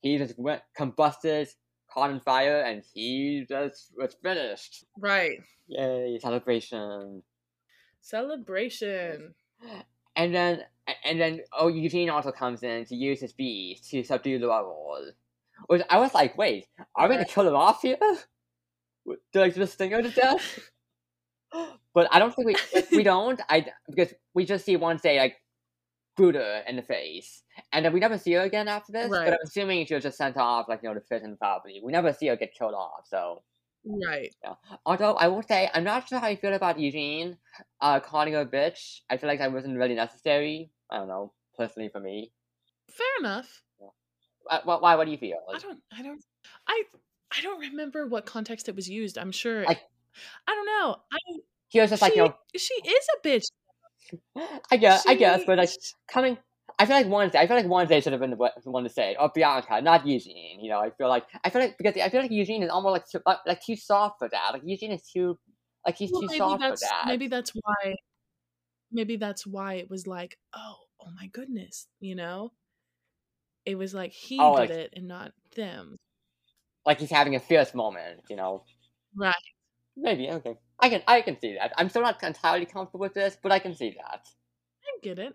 he 0.00 0.18
just 0.18 0.38
went 0.38 0.62
combusted, 0.76 1.48
caught 1.92 2.10
on 2.10 2.20
fire, 2.20 2.60
and 2.62 2.82
he 2.94 3.44
just 3.48 3.92
was 3.96 4.14
finished. 4.22 4.84
Right. 4.96 5.38
Yay! 5.68 6.18
Celebration. 6.20 7.22
Celebration. 8.00 9.34
And 10.18 10.34
then 10.34 10.64
and 11.04 11.20
then 11.20 11.40
oh 11.56 11.68
Eugene 11.68 12.10
also 12.10 12.32
comes 12.32 12.62
in 12.62 12.84
to 12.86 12.96
use 12.96 13.20
his 13.20 13.32
bees 13.32 13.80
to 13.88 14.02
subdue 14.02 14.38
Laurel. 14.40 15.12
Which 15.68 15.82
I 15.88 15.98
was 15.98 16.12
like, 16.12 16.36
wait, 16.36 16.66
are 16.96 17.08
we 17.08 17.14
gonna 17.14 17.24
kill 17.24 17.48
him 17.48 17.54
off 17.54 17.82
here? 17.82 17.96
Do 19.06 19.40
like 19.40 19.54
just 19.54 19.74
sting 19.74 19.92
her 19.92 20.02
to 20.02 20.10
death? 20.10 20.42
But 21.94 22.08
I 22.12 22.18
don't 22.18 22.32
think 22.36 22.46
we 22.46 22.56
we 22.98 23.02
don't. 23.02 23.40
I 23.48 23.66
because 23.88 24.12
we 24.34 24.44
just 24.44 24.66
see 24.66 24.76
one 24.76 24.98
say 24.98 25.18
like 25.18 25.36
her 26.18 26.62
in 26.68 26.76
the 26.76 26.82
face, 26.82 27.42
and 27.72 27.84
then 27.84 27.92
we 27.92 28.00
never 28.00 28.18
see 28.18 28.32
her 28.32 28.42
again 28.42 28.68
after 28.68 28.92
this. 28.92 29.10
Right. 29.10 29.24
But 29.24 29.32
I'm 29.32 29.38
assuming 29.44 29.86
she 29.86 29.94
was 29.94 30.02
just 30.02 30.18
sent 30.18 30.36
off 30.36 30.68
like 30.68 30.80
you 30.82 30.90
know 30.90 30.94
to 30.94 31.00
prison 31.00 31.36
probably. 31.38 31.80
We 31.82 31.90
never 31.90 32.12
see 32.12 32.26
her 32.26 32.36
get 32.36 32.52
killed 32.54 32.74
off. 32.74 33.06
So 33.06 33.42
Right. 33.90 34.34
Yeah. 34.44 34.54
although 34.84 35.14
I 35.14 35.28
will 35.28 35.42
say 35.42 35.70
I'm 35.72 35.84
not 35.84 36.08
sure 36.08 36.18
how 36.18 36.26
I 36.26 36.36
feel 36.36 36.52
about 36.52 36.78
Eugene 36.78 37.38
uh, 37.80 38.00
calling 38.00 38.34
her 38.34 38.42
a 38.42 38.46
bitch. 38.46 39.00
I 39.08 39.16
feel 39.16 39.28
like 39.28 39.38
that 39.38 39.50
wasn't 39.52 39.78
really 39.78 39.94
necessary. 39.94 40.70
I 40.90 40.98
don't 40.98 41.08
know 41.08 41.32
personally 41.56 41.88
for 41.88 41.98
me. 42.00 42.30
Fair 42.90 43.06
enough. 43.20 43.62
Uh, 44.50 44.60
why? 44.64 44.76
Why? 44.76 44.94
What 44.96 45.04
do 45.06 45.10
you 45.10 45.18
feel? 45.18 45.38
I 45.54 45.58
don't 45.58 45.78
I 45.96 46.02
don't 46.02 46.22
I 46.66 46.82
I 47.36 47.40
don't 47.42 47.60
remember 47.60 48.06
what 48.06 48.26
context 48.26 48.68
it 48.68 48.76
was 48.76 48.88
used. 48.88 49.16
I'm 49.18 49.32
sure 49.32 49.64
Like- 49.64 49.82
I 50.46 50.54
don't 50.54 50.66
know. 50.66 50.96
I 51.12 51.18
He 51.68 51.80
was 51.80 51.90
just 51.90 52.02
like 52.02 52.12
she, 52.12 52.18
you 52.18 52.24
know. 52.26 52.34
she 52.56 52.74
is 52.74 53.06
a 53.16 53.26
bitch. 53.26 53.44
I 54.70 54.76
guess. 54.76 55.06
I 55.06 55.14
guess. 55.14 55.40
She- 55.40 55.46
But 55.46 55.58
like 55.58 55.70
coming. 56.08 56.38
I 56.80 56.86
feel 56.86 56.94
like 56.96 57.08
Wednesday. 57.08 57.38
I 57.40 57.46
feel 57.46 57.56
like 57.56 57.66
Wednesday 57.68 58.00
should 58.00 58.12
have 58.12 58.20
been 58.20 58.30
the 58.30 58.36
one- 58.36 58.84
to 58.84 58.88
say, 58.90 59.12
it, 59.12 59.16
or 59.18 59.30
Bianca, 59.34 59.80
not 59.82 60.06
Eugene. 60.06 60.60
You 60.60 60.70
know, 60.70 60.78
I 60.78 60.90
feel 60.90 61.08
like 61.08 61.24
I 61.44 61.50
feel 61.50 61.60
like 61.62 61.76
because 61.76 61.96
I 62.00 62.08
feel 62.08 62.22
like 62.22 62.30
Eugene 62.30 62.62
is 62.62 62.70
almost 62.70 62.92
like 62.92 63.08
too, 63.10 63.20
like, 63.26 63.38
like 63.46 63.60
too 63.64 63.76
soft 63.76 64.18
for 64.20 64.28
that. 64.28 64.50
Like 64.52 64.62
Eugene 64.64 64.92
is 64.92 65.02
too 65.02 65.38
like 65.84 65.96
he's 65.96 66.10
Well, 66.12 66.22
too 66.22 66.36
soft 66.36 66.62
for 66.62 66.76
that. 66.76 67.04
maybe 67.06 67.26
that's 67.26 67.50
why 67.50 67.94
maybe 68.92 69.16
that's 69.16 69.46
why 69.46 69.74
it 69.74 69.90
was 69.90 70.06
like, 70.06 70.38
oh, 70.54 70.76
oh 71.00 71.10
my 71.20 71.26
goodness, 71.28 71.88
you 72.00 72.14
know? 72.14 72.52
It 73.66 73.74
was 73.76 73.92
like 73.92 74.12
he 74.12 74.38
Oh, 74.40 74.52
did 74.56 74.60
like- 74.60 74.70
it 74.70 74.92
and 74.96 75.08
not 75.08 75.32
them. 75.56 75.96
Like 76.86 77.00
he's 77.00 77.10
having 77.10 77.34
a 77.34 77.40
fierce 77.40 77.74
moment. 77.74 78.20
You 78.30 78.36
know. 78.36 78.64
Right. 79.16 79.34
Maybe 79.96 80.30
okay. 80.30 80.56
I 80.78 80.88
can 80.90 81.02
I 81.08 81.22
can 81.22 81.38
see 81.40 81.54
that. 81.54 81.72
I'm 81.76 81.88
still 81.88 82.02
not 82.02 82.22
entirely 82.22 82.66
comfortable 82.66 83.00
with 83.00 83.14
this, 83.14 83.36
but 83.42 83.50
I 83.50 83.58
can 83.58 83.74
see 83.74 83.90
that. 84.00 84.26
I 84.84 84.98
get 85.02 85.18
it. 85.18 85.34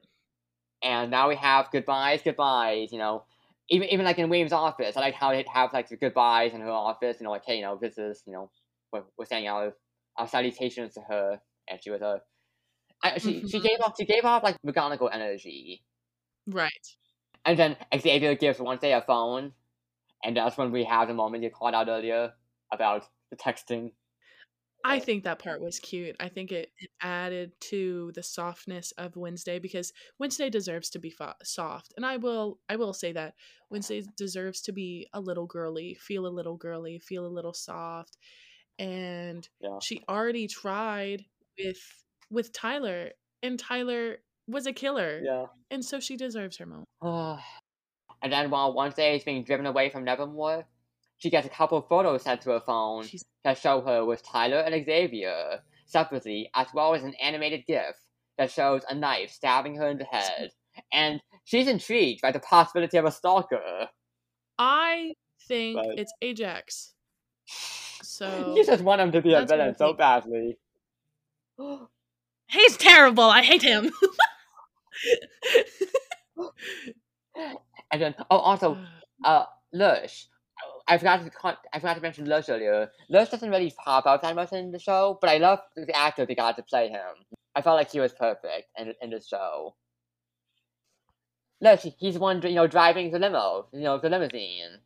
And 0.83 1.11
now 1.11 1.29
we 1.29 1.35
have 1.35 1.71
goodbyes, 1.71 2.21
goodbyes. 2.23 2.91
You 2.91 2.99
know, 2.99 3.25
even 3.69 3.89
even 3.89 4.05
like 4.05 4.19
in 4.19 4.29
William's 4.29 4.53
office, 4.53 4.97
I 4.97 5.01
like 5.01 5.15
how 5.15 5.31
they 5.31 5.45
have 5.53 5.73
like 5.73 5.89
the 5.89 5.97
goodbyes 5.97 6.53
in 6.53 6.61
her 6.61 6.69
office. 6.69 7.17
You 7.19 7.25
know, 7.25 7.31
like 7.31 7.45
hey, 7.45 7.57
you 7.57 7.61
know, 7.63 7.77
this 7.81 7.97
is 7.97 8.23
you 8.27 8.33
know, 8.33 8.51
we're, 8.91 9.03
we're 9.17 9.25
saying 9.25 9.47
our 9.47 9.73
our 10.17 10.27
salutations 10.27 10.93
to 10.95 11.01
her, 11.01 11.41
and 11.69 11.81
she 11.83 11.91
was 11.91 12.01
a. 12.01 12.21
I, 13.03 13.17
she 13.19 13.45
she 13.47 13.59
Mhm. 13.59 13.63
gave 13.63 13.79
off 13.81 13.95
she 13.97 14.05
gave 14.05 14.25
off 14.25 14.43
like 14.43 14.57
McGonagall 14.65 15.09
energy, 15.13 15.83
Right. 16.47 16.95
and 17.45 17.57
then 17.57 17.77
Xavier 17.97 18.35
gives 18.35 18.59
Wednesday 18.59 18.93
a 18.93 19.01
phone, 19.01 19.53
and 20.23 20.37
that's 20.37 20.57
when 20.57 20.71
we 20.71 20.85
have 20.85 21.07
the 21.07 21.13
moment 21.13 21.43
you 21.43 21.49
called 21.51 21.75
out 21.75 21.89
earlier 21.89 22.33
about 22.71 23.07
the 23.31 23.37
texting. 23.37 23.93
I 24.85 24.99
think 24.99 25.23
that 25.23 25.39
part 25.39 25.61
was 25.61 25.79
cute. 25.79 26.15
I 26.19 26.27
think 26.29 26.51
it, 26.51 26.71
it 26.77 26.89
added 27.01 27.53
to 27.69 28.11
the 28.15 28.23
softness 28.23 28.91
of 28.97 29.15
Wednesday 29.15 29.59
because 29.59 29.93
Wednesday 30.19 30.49
deserves 30.49 30.89
to 30.91 30.99
be 30.99 31.09
fo- 31.09 31.33
soft, 31.43 31.93
and 31.95 32.05
I 32.05 32.17
will 32.17 32.59
I 32.69 32.75
will 32.75 32.93
say 32.93 33.11
that 33.13 33.35
Wednesday 33.69 34.03
deserves 34.17 34.61
to 34.63 34.71
be 34.73 35.07
a 35.13 35.21
little 35.21 35.45
girly, 35.45 35.95
feel 35.95 36.27
a 36.27 36.35
little 36.35 36.57
girly, 36.57 36.99
feel 36.99 37.25
a 37.25 37.27
little 37.35 37.53
soft, 37.53 38.17
and 38.79 39.47
Yeah. 39.61 39.79
she 39.81 40.03
already 40.09 40.47
tried 40.47 41.25
with 41.57 41.79
with 42.29 42.51
Tyler, 42.51 43.11
and 43.41 43.57
Tyler 43.59 44.17
was 44.47 44.65
a 44.67 44.73
killer, 44.73 45.21
Yeah. 45.23 45.45
and 45.71 45.83
so 45.85 45.99
she 45.99 46.17
deserves 46.17 46.57
her 46.57 46.65
moment. 46.65 46.87
and 48.21 48.31
then 48.31 48.49
while 48.49 48.73
Wednesday 48.73 49.15
is 49.15 49.23
being 49.23 49.43
driven 49.43 49.65
away 49.65 49.89
from 49.89 50.03
Nevermore, 50.03 50.65
she 51.17 51.29
gets 51.29 51.47
a 51.47 51.49
couple 51.49 51.77
of 51.77 51.87
photos 51.87 52.23
sent 52.23 52.41
to 52.41 52.51
her 52.51 52.59
phone 52.59 53.05
She's 53.05 53.23
that 53.43 53.57
show 53.57 53.81
her 53.81 54.05
with 54.05 54.23
Tyler 54.23 54.59
and 54.59 54.85
Xavier 54.85 55.59
separately, 55.85 56.49
as 56.55 56.67
well 56.73 56.95
as 56.95 57.03
an 57.03 57.13
animated 57.21 57.65
GIF 57.67 57.95
that 58.37 58.51
shows 58.51 58.83
a 58.89 58.95
knife 58.95 59.31
stabbing 59.31 59.75
her 59.75 59.89
in 59.89 59.97
the 59.97 60.05
head. 60.05 60.51
And 60.91 61.21
she's 61.43 61.67
intrigued 61.67 62.21
by 62.21 62.31
the 62.31 62.39
possibility 62.39 62.97
of 62.97 63.05
a 63.05 63.11
stalker. 63.11 63.89
I 64.57 65.13
think 65.47 65.75
But- 65.77 65.99
it's 65.99 66.13
Ajax. 66.21 66.93
So 67.45 68.53
you 68.57 68.65
just 68.65 68.83
want 68.83 69.01
him 69.01 69.11
to 69.11 69.21
be 69.21 69.33
a 69.33 69.39
that's 69.39 69.51
what 69.51 69.59
I 69.59 69.63
villain 69.63 69.77
so 69.77 69.93
badly. 69.93 70.57
he's 72.47 72.77
terrible. 72.77 73.25
I 73.25 73.41
hate 73.43 73.61
him. 73.61 73.91
And 77.93 78.01
then, 78.01 78.15
oh, 78.31 78.37
also, 78.37 78.77
uh, 79.23 79.45
Lush. 79.71 80.27
I 80.87 80.97
forgot 80.97 81.23
to 81.23 81.29
con- 81.29 81.57
I 81.71 81.79
forgot 81.79 81.95
to 81.95 82.01
mention 82.01 82.25
Lush 82.25 82.49
earlier. 82.49 82.91
Lush 83.09 83.29
doesn't 83.29 83.49
really 83.49 83.71
pop 83.83 84.05
out 84.05 84.21
that 84.21 84.35
much 84.35 84.51
in 84.51 84.71
the 84.71 84.79
show, 84.79 85.17
but 85.21 85.29
I 85.29 85.37
love 85.37 85.59
the 85.75 85.95
actor 85.95 86.25
they 86.25 86.35
got 86.35 86.57
to 86.57 86.63
play 86.63 86.89
him. 86.89 87.15
I 87.55 87.61
felt 87.61 87.77
like 87.77 87.91
he 87.91 87.99
was 87.99 88.11
perfect 88.13 88.67
in 88.77 88.93
in 89.01 89.09
the 89.11 89.21
show. 89.21 89.75
Lush, 91.61 91.85
he's 91.97 92.17
one 92.19 92.41
you 92.41 92.55
know 92.55 92.67
driving 92.67 93.11
the 93.11 93.19
limo, 93.19 93.67
you 93.71 93.81
know 93.81 93.97
the 93.97 94.09
limousine. 94.09 94.79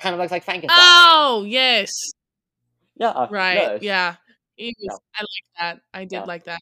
Kind 0.00 0.14
of 0.14 0.20
looks 0.20 0.32
like 0.32 0.44
Frankenstein. 0.44 0.78
oh 0.80 1.44
yes, 1.46 1.92
yeah, 2.96 3.10
uh, 3.10 3.28
right. 3.30 3.72
Lush. 3.72 3.82
Yeah, 3.82 4.16
He 4.56 4.74
Yeah. 4.78 4.94
I 5.14 5.20
like 5.20 5.46
that. 5.58 5.80
I 5.92 6.04
did 6.04 6.12
Yeah. 6.12 6.24
like 6.24 6.44
that. 6.44 6.60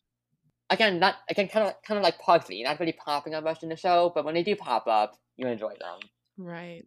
Again, 0.68 0.98
not 0.98 1.14
again, 1.30 1.46
kind 1.48 1.68
of 1.68 1.74
kind 1.82 1.96
of 1.98 2.02
like 2.04 2.18
Pugsley, 2.18 2.62
not 2.64 2.80
really 2.80 2.92
popping 2.92 3.34
up 3.34 3.44
much 3.44 3.62
in 3.62 3.68
the 3.68 3.76
show, 3.76 4.10
but 4.14 4.24
when 4.24 4.34
they 4.34 4.42
do 4.42 4.56
pop 4.56 4.86
up, 4.88 5.16
you 5.36 5.46
enjoy 5.46 5.74
them. 5.78 6.00
Right. 6.36 6.84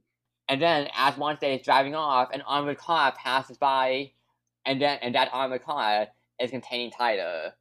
And 0.49 0.61
then 0.61 0.87
as 0.97 1.15
Wednesday 1.17 1.55
is 1.55 1.61
driving 1.63 1.93
off, 1.95 2.29
an 2.33 2.41
armored 2.41 2.79
car 2.79 3.13
passes 3.15 3.57
by, 3.57 4.11
and 4.65 4.81
then 4.81 4.97
and 5.01 5.13
that 5.15 5.29
armored 5.31 5.63
car 5.63 6.07
is 6.39 6.49
containing 6.51 6.91
Tyler, 6.91 7.53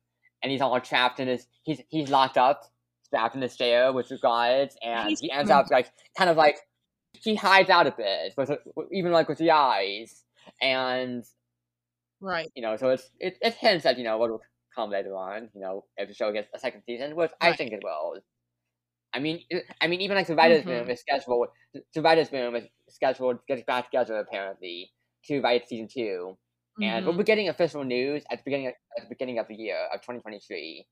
and 0.42 0.50
he's 0.50 0.60
all 0.62 0.80
trapped 0.80 1.20
in 1.20 1.28
his 1.28 1.46
he's 1.64 1.82
he's 1.90 2.08
locked 2.08 2.38
up, 2.38 2.62
strapped 3.04 3.34
in 3.36 3.42
his 3.42 3.56
chair 3.56 3.92
with 3.92 4.08
the 4.08 4.16
guards, 4.18 4.76
and 4.82 5.10
He's 5.10 5.20
he 5.20 5.30
ends 5.30 5.50
up 5.50 5.66
like 5.70 5.92
kind 6.16 6.30
of 6.30 6.36
like 6.38 6.56
he 7.12 7.34
hides 7.34 7.68
out 7.70 7.86
a 7.86 7.90
bit, 7.90 8.32
with, 8.36 8.50
with- 8.74 8.88
even 8.92 9.12
like 9.12 9.28
with 9.28 9.38
the 9.38 9.50
eyes, 9.50 10.24
and 10.62 11.24
Right. 12.20 12.48
you 12.56 12.62
know, 12.62 12.76
so 12.76 12.88
it's 12.90 13.10
it, 13.20 13.36
it 13.42 13.54
hints 13.54 13.86
at 13.86 13.98
you 13.98 14.04
know 14.04 14.18
what 14.18 14.30
will 14.30 14.42
come 14.74 14.90
later 14.90 15.14
on, 15.14 15.50
you 15.54 15.60
know, 15.60 15.84
if 15.96 16.08
the 16.08 16.14
show 16.14 16.32
gets 16.32 16.48
a 16.54 16.58
second 16.58 16.82
season, 16.86 17.14
which 17.16 17.32
I 17.40 17.52
think 17.52 17.72
it 17.72 17.80
will. 17.84 18.14
I 19.18 19.20
mean, 19.20 19.42
I 19.80 19.86
mean, 19.88 20.00
even 20.00 20.16
like 20.16 20.28
writers' 20.30 20.64
Mhm. 20.64 20.70
room 20.72 20.90
is 20.90 21.00
scheduled. 21.00 21.48
The 21.94 22.02
writers' 22.02 22.32
room 22.32 22.54
is 22.56 22.66
scheduled 22.88 23.38
to 23.40 23.44
get 23.56 23.66
back 23.66 23.86
together 23.86 24.16
apparently 24.20 24.92
to 25.26 25.40
write 25.42 25.68
season 25.68 25.88
2 25.88 26.38
and 26.80 27.04
we'll 27.04 27.14
Mhm. 27.14 27.18
be 27.18 27.24
getting 27.24 27.48
official 27.48 27.82
news 27.84 28.24
at 28.30 28.38
the 28.38 28.44
beginning 28.44 28.68
of, 28.68 28.74
at 28.96 29.02
the 29.04 29.08
beginning 29.08 29.38
of 29.40 29.48
the 29.48 29.56
year 29.56 29.88
of 29.92 30.00
2023 30.02 30.86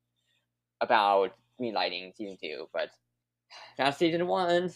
about 0.80 1.30
greenlighting 1.60 2.14
season 2.16 2.36
two. 2.42 2.68
But 2.72 2.90
now 3.78 3.90
season 3.90 4.26
one. 4.26 4.70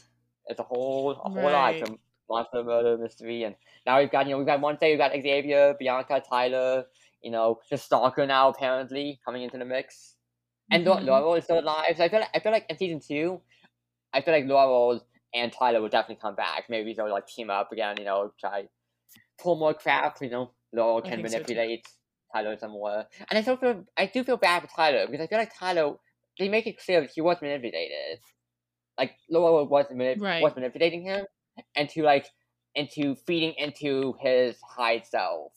It's 0.47 0.61
a 0.61 0.63
whole 0.65 1.13
a 1.13 1.29
whole 1.29 1.51
lot 1.51 1.79
Right. 1.79 1.79
from 1.79 1.99
monster 2.29 2.65
murder 2.65 2.97
mystery, 2.99 3.45
and 3.45 3.57
now 3.87 3.99
we've 4.01 4.11
got 4.11 4.27
you 4.27 4.33
know 4.33 4.39
we've 4.39 4.47
got 4.47 4.61
Wednesday 4.61 4.91
we've 4.91 4.99
got 4.99 5.13
Xavier, 5.13 5.75
Bianca, 5.79 6.23
Tyler, 6.29 6.87
you 7.23 7.31
know 7.31 7.61
the 7.71 7.77
stalker 7.79 8.27
now 8.27 8.49
apparently 8.49 9.21
coming 9.25 9.43
into 9.43 9.59
the 9.59 9.65
mix, 9.65 10.17
and 10.71 10.85
Lau- 10.85 10.99
Mhm. 10.99 11.07
Laurel 11.07 11.35
is 11.35 11.45
still 11.45 11.59
alive. 11.61 11.97
So 11.97 12.05
I 12.05 12.09
feel 12.09 12.21
like, 12.21 12.31
I 12.35 12.41
feel 12.41 12.53
like 12.53 12.67
in 12.69 12.77
season 12.79 13.01
two, 13.01 13.41
I 14.13 14.21
feel 14.21 14.35
like 14.35 14.45
Laurel 14.47 15.01
and 15.35 15.53
Tyler 15.53 15.81
will 15.81 15.89
definitely 15.89 16.21
come 16.21 16.35
back. 16.35 16.65
Maybe 16.69 16.93
they'll 16.95 17.11
like 17.11 17.27
team 17.27 17.51
up 17.51 17.73
again. 17.73 17.97
You 17.99 18.05
know, 18.05 18.33
try 18.39 18.69
pull 19.39 19.57
more 19.57 19.75
crap. 19.75 20.21
You 20.21 20.31
know, 20.31 20.51
Laurel 20.73 21.03
can 21.03 21.17
think 21.17 21.29
so, 21.29 21.33
manipulate 21.39 21.87
Tyler 22.33 22.57
some 22.59 22.73
more. 22.73 23.07
And 23.29 23.39
I 23.39 23.43
still 23.43 23.57
feel 23.57 23.85
I 23.97 24.07
do 24.07 24.25
feel 24.25 24.37
bad 24.37 24.63
for 24.63 24.69
Tyler 24.69 25.07
because 25.07 25.25
I 25.25 25.27
feel 25.29 25.39
like 25.39 25.53
Tyler 25.57 25.95
they 26.39 26.49
make 26.49 26.67
it 26.67 26.79
clear 26.79 27.01
that 27.03 27.11
he 27.11 27.21
was 27.21 27.37
manipulated. 27.43 28.21
Like 28.99 29.17
Laurel 29.29 29.67
was 29.67 29.87
manip- 29.87 30.21
Right. 30.21 30.43
was 30.43 30.55
manipulating 30.55 31.03
him 31.05 31.27
into 31.75 32.03
like 32.03 32.27
into 32.75 33.15
feeding 33.27 33.55
into 33.55 34.15
his 34.21 34.57
Hyde 34.63 35.05
self. 35.07 35.53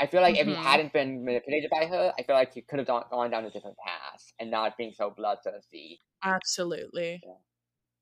I 0.00 0.06
feel 0.06 0.22
like 0.22 0.36
if 0.36 0.46
he 0.46 0.52
mm-hmm. 0.52 0.62
hadn't 0.62 0.92
been 0.92 1.24
manipulated 1.24 1.70
by 1.70 1.86
her, 1.86 2.12
I 2.18 2.22
feel 2.24 2.34
like 2.34 2.52
he 2.52 2.62
could 2.62 2.80
have 2.80 2.88
gone, 2.88 3.04
gone 3.10 3.30
down 3.30 3.44
a 3.44 3.50
different 3.50 3.76
path 3.76 4.32
and 4.40 4.50
not 4.50 4.76
being 4.76 4.92
so 4.92 5.10
bloodthirsty. 5.16 6.00
Absolutely. 6.24 7.22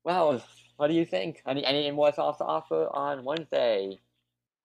Well, 0.03 0.43
what 0.77 0.87
do 0.87 0.93
you 0.93 1.05
think? 1.05 1.41
Any 1.47 1.63
any 1.63 1.91
more 1.91 2.11
thoughts 2.11 2.39
to 2.39 2.45
offer 2.45 2.87
on 2.93 3.23
Wednesday? 3.23 3.99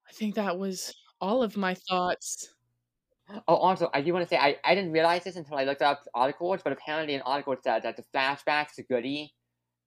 I 0.08 0.12
think 0.12 0.34
that 0.36 0.58
was 0.58 0.94
all 1.20 1.42
of 1.42 1.56
my 1.56 1.74
thoughts. 1.74 2.54
Oh, 3.46 3.56
also, 3.56 3.90
I 3.92 4.00
do 4.00 4.12
want 4.14 4.24
to 4.24 4.28
say 4.28 4.38
I, 4.38 4.56
I 4.64 4.74
didn't 4.74 4.92
realize 4.92 5.24
this 5.24 5.36
until 5.36 5.58
I 5.58 5.64
looked 5.64 5.82
up 5.82 6.02
articles, 6.14 6.60
but 6.64 6.72
apparently 6.72 7.14
an 7.14 7.22
article 7.22 7.54
said 7.62 7.82
that 7.82 7.96
the 7.96 8.04
flashbacks 8.14 8.74
to 8.76 8.82
Goody 8.82 9.34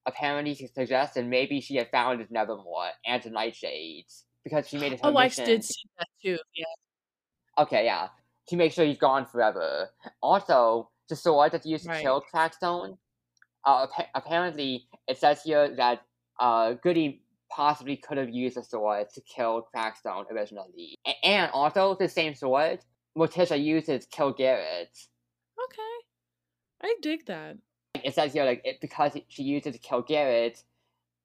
apparently 0.06 0.56
suggest 0.74 1.16
that 1.16 1.26
maybe 1.26 1.60
she 1.60 1.76
had 1.76 1.90
found 1.90 2.20
his 2.20 2.30
Nevermore 2.30 2.90
and 3.06 3.22
the 3.24 3.32
Nightshades 3.32 4.24
because 4.44 4.68
she 4.68 4.78
made 4.78 4.92
her 4.94 5.00
Oh, 5.04 5.18
I 5.18 5.28
did 5.28 5.64
see 5.64 5.90
that 5.98 6.08
too. 6.24 6.38
Yeah. 6.56 6.66
Okay, 7.57 7.86
yeah, 7.86 8.07
to 8.48 8.56
make 8.56 8.72
sure 8.73 8.86
he's 8.86 8.98
gone 8.98 9.26
forever. 9.26 9.90
Also, 10.22 10.90
the 11.10 11.15
sword 11.15 11.52
that's 11.52 11.65
used 11.65 11.84
to 11.86 11.90
kill 12.02 12.23
Crackstone, 12.34 12.98
uh, 13.65 13.84
appa- 13.91 14.10
apparently 14.15 14.88
it 15.07 15.18
says 15.18 15.41
here 15.44 15.76
that 15.76 16.02
uh, 16.40 16.73
Goody 16.82 17.22
possibly 17.49 17.98
could 17.98 18.18
have 18.18 18.30
used 18.30 18.56
the 18.56 18.64
sword 18.64 19.07
to 19.14 19.22
kill 19.22 19.68
Crackstone 19.76 20.30
originally, 20.32 20.98
A- 21.06 21.26
and 21.26 21.52
also 21.52 21.95
the 21.99 22.07
same 22.07 22.34
sword 22.34 22.80
Morticia 23.18 23.61
uses 23.61 24.06
to 24.06 24.10
kill 24.15 24.32
Garrett. 24.32 24.98
Okay. 25.65 25.98
I 26.84 26.95
dig 27.02 27.26
that. 27.28 27.57
it 28.03 28.15
says 28.15 28.34
here 28.34 28.45
like 28.45 28.61
it, 28.64 28.78
because 28.82 29.11
she 29.28 29.44
used 29.44 29.68
it 29.68 29.73
to 29.73 29.78
kill 29.80 30.02
Garrett, 30.02 30.64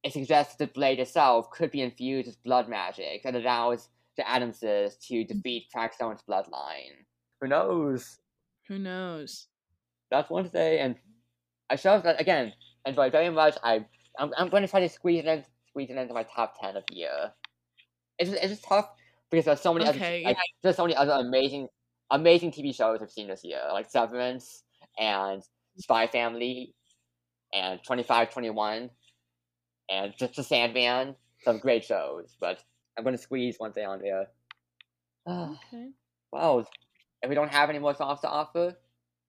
it 0.03 0.13
suggests 0.13 0.57
the 0.57 0.67
blade 0.67 0.99
itself 0.99 1.51
could 1.51 1.71
be 1.71 1.81
infused 1.81 2.27
with 2.27 2.43
blood 2.43 2.69
magic 2.69 3.23
that 3.23 3.35
allows 3.37 3.89
the 4.17 4.29
Addamses 4.29 4.97
to 5.09 5.15
mm. 5.15 5.29
defeat 5.29 5.67
Crackstone's 5.75 6.23
bloodline. 6.29 7.05
Who 7.41 7.49
knows? 7.49 8.19
Who 8.69 8.79
knows? 8.79 9.47
That's 10.11 10.31
one 10.31 10.49
to 10.49 10.59
and 10.59 10.97
I 11.71 11.77
show 11.77 12.01
that 12.01 12.21
again. 12.21 12.53
Enjoy 12.87 13.11
very 13.11 13.31
much. 13.31 13.57
I 13.63 13.85
I'm, 14.19 14.33
I'm 14.39 14.49
going 14.49 14.63
to 14.63 14.69
try 14.69 14.81
to 14.81 14.89
squeeze 14.89 15.21
it 15.21 15.27
in, 15.27 15.45
squeeze 15.69 15.91
it 15.91 15.97
into 15.97 16.15
my 16.15 16.23
top 16.23 16.55
ten 16.61 16.77
of 16.77 16.85
the 16.89 16.97
year. 16.97 17.33
It's 18.19 18.31
just, 18.31 18.43
it's 18.43 18.53
just 18.53 18.65
tough 18.65 18.89
because 19.31 19.45
there's 19.45 19.61
so 19.61 19.75
many 19.75 19.89
Okay, 19.89 20.25
other 20.25 20.31
like, 20.31 20.37
there's 20.63 20.77
so 20.77 20.85
many 20.85 20.97
other 20.97 21.13
amazing 21.13 21.69
amazing 22.11 22.53
TV 22.53 22.75
shows 22.75 23.01
I've 23.03 23.11
seen 23.11 23.29
this 23.29 23.45
year, 23.45 23.61
like 23.73 23.91
Severance 23.91 24.63
and 24.99 25.43
Spy 25.79 26.07
Family 26.07 26.75
and 27.53 27.81
2521 27.81 28.91
and 29.91 30.15
just 30.19 30.37
the 30.37 30.43
Sandman. 30.43 31.17
Some 31.43 31.59
great 31.59 31.85
shows, 31.85 32.37
but 32.41 32.63
I'm 32.97 33.05
going 33.05 33.17
to 33.17 33.23
squeeze 33.23 33.57
one 33.59 33.73
thing 33.73 33.87
on 33.87 34.01
there. 34.01 34.27
Okay. 35.29 35.91
wow, 36.33 36.65
if 37.23 37.29
we 37.29 37.35
don't 37.35 37.53
have 37.53 37.69
any 37.71 37.79
more 37.79 37.95
songs 37.95 38.21
to 38.21 38.29
offer 38.29 38.75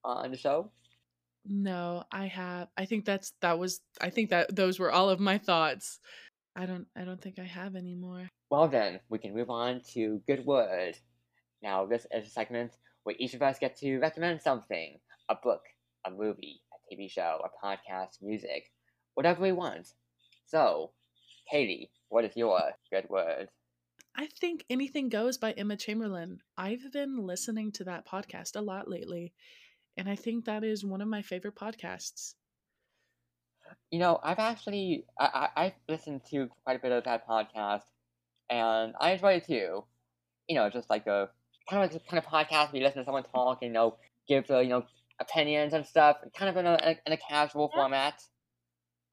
on 0.04 0.32
the 0.32 0.38
show, 0.38 0.72
No, 1.46 2.04
I 2.12 2.28
have. 2.28 2.68
I 2.78 2.86
think 2.86 3.06
that's 3.06 3.34
that 3.42 3.58
was. 3.60 3.82
I 4.02 4.10
think 4.10 4.30
that 4.30 4.56
those 4.56 4.80
were 4.80 4.92
all 4.92 5.10
of 5.10 5.20
my 5.20 5.38
thoughts. 5.38 6.00
I 6.56 6.66
don't. 6.66 6.88
I 6.96 7.04
don't 7.04 7.22
think 7.22 7.40
I 7.40 7.46
have 7.46 7.76
any 7.76 7.96
more. 7.96 8.30
Well, 8.50 8.68
then, 8.68 9.00
we 9.10 9.18
can 9.20 9.36
move 9.36 9.50
on 9.50 9.82
to 9.94 10.22
Good 10.28 10.46
Word. 10.46 10.98
Now, 11.62 11.86
this 11.86 12.06
is 12.14 12.28
a 12.28 12.30
segment 12.30 12.74
where 13.04 13.16
each 13.20 13.34
of 13.34 13.42
us 13.42 13.60
get 13.60 13.78
to 13.78 14.00
recommend 14.00 14.42
something 14.42 15.00
a 15.30 15.36
book, 15.36 15.62
a 16.06 16.12
movie, 16.12 16.62
a 16.74 16.96
TV 16.96 17.10
show, 17.10 17.42
a 17.44 17.66
podcast, 17.66 18.22
music, 18.22 18.72
whatever 19.16 19.42
we 19.42 19.52
want. 19.52 19.88
So, 20.46 20.92
Katie, 21.52 21.92
what 22.10 22.26
is 22.26 22.36
your 22.38 22.60
Good 22.92 23.10
Word? 23.10 23.50
I 24.18 24.26
think 24.28 24.66
anything 24.70 25.08
goes 25.08 25.38
by 25.38 25.54
Emma 25.54 25.78
Chamberlain. 25.78 26.42
I've 26.58 26.92
been 26.92 27.16
listening 27.26 27.72
to 27.72 27.86
that 27.86 28.06
podcast 28.06 28.58
a 28.58 28.62
lot 28.62 28.90
lately, 28.90 29.34
and 29.96 30.10
I 30.10 30.16
think 30.18 30.46
that 30.46 30.64
is 30.66 30.84
one 30.84 31.02
of 31.02 31.08
my 31.08 31.22
favorite 31.22 31.56
podcasts. 31.56 32.36
You 33.92 34.00
know, 34.00 34.20
I've 34.24 34.40
actually 34.40 35.06
I, 35.20 35.50
I 35.56 35.66
I've 35.66 35.74
listened 35.88 36.22
to 36.32 36.50
quite 36.64 36.78
a 36.78 36.80
bit 36.82 36.92
of 36.92 37.04
that 37.06 37.28
podcast, 37.28 37.84
and 38.50 38.94
I 39.00 39.12
enjoy 39.12 39.34
it 39.36 39.46
too. 39.46 39.86
You 40.48 40.56
know, 40.56 40.70
just 40.70 40.90
like 40.90 41.08
a 41.08 41.30
kind 41.70 41.84
of 41.84 41.92
like 41.94 42.08
kind 42.08 42.18
of 42.24 42.26
podcast 42.26 42.72
where 42.74 42.82
you 42.82 42.84
listen 42.88 43.02
to 43.02 43.06
someone 43.06 43.24
talk, 43.24 43.60
and, 43.62 43.70
you 43.70 43.74
know, 43.74 43.98
give 44.28 44.48
the 44.48 44.60
you 44.62 44.70
know 44.70 44.86
opinions 45.20 45.74
and 45.74 45.86
stuff, 45.86 46.18
kind 46.36 46.50
of 46.50 46.58
in 46.58 46.66
a 46.68 46.98
in 47.06 47.14
a 47.14 47.18
casual 47.18 47.72
Yeah. 47.74 47.82
format. 47.82 48.22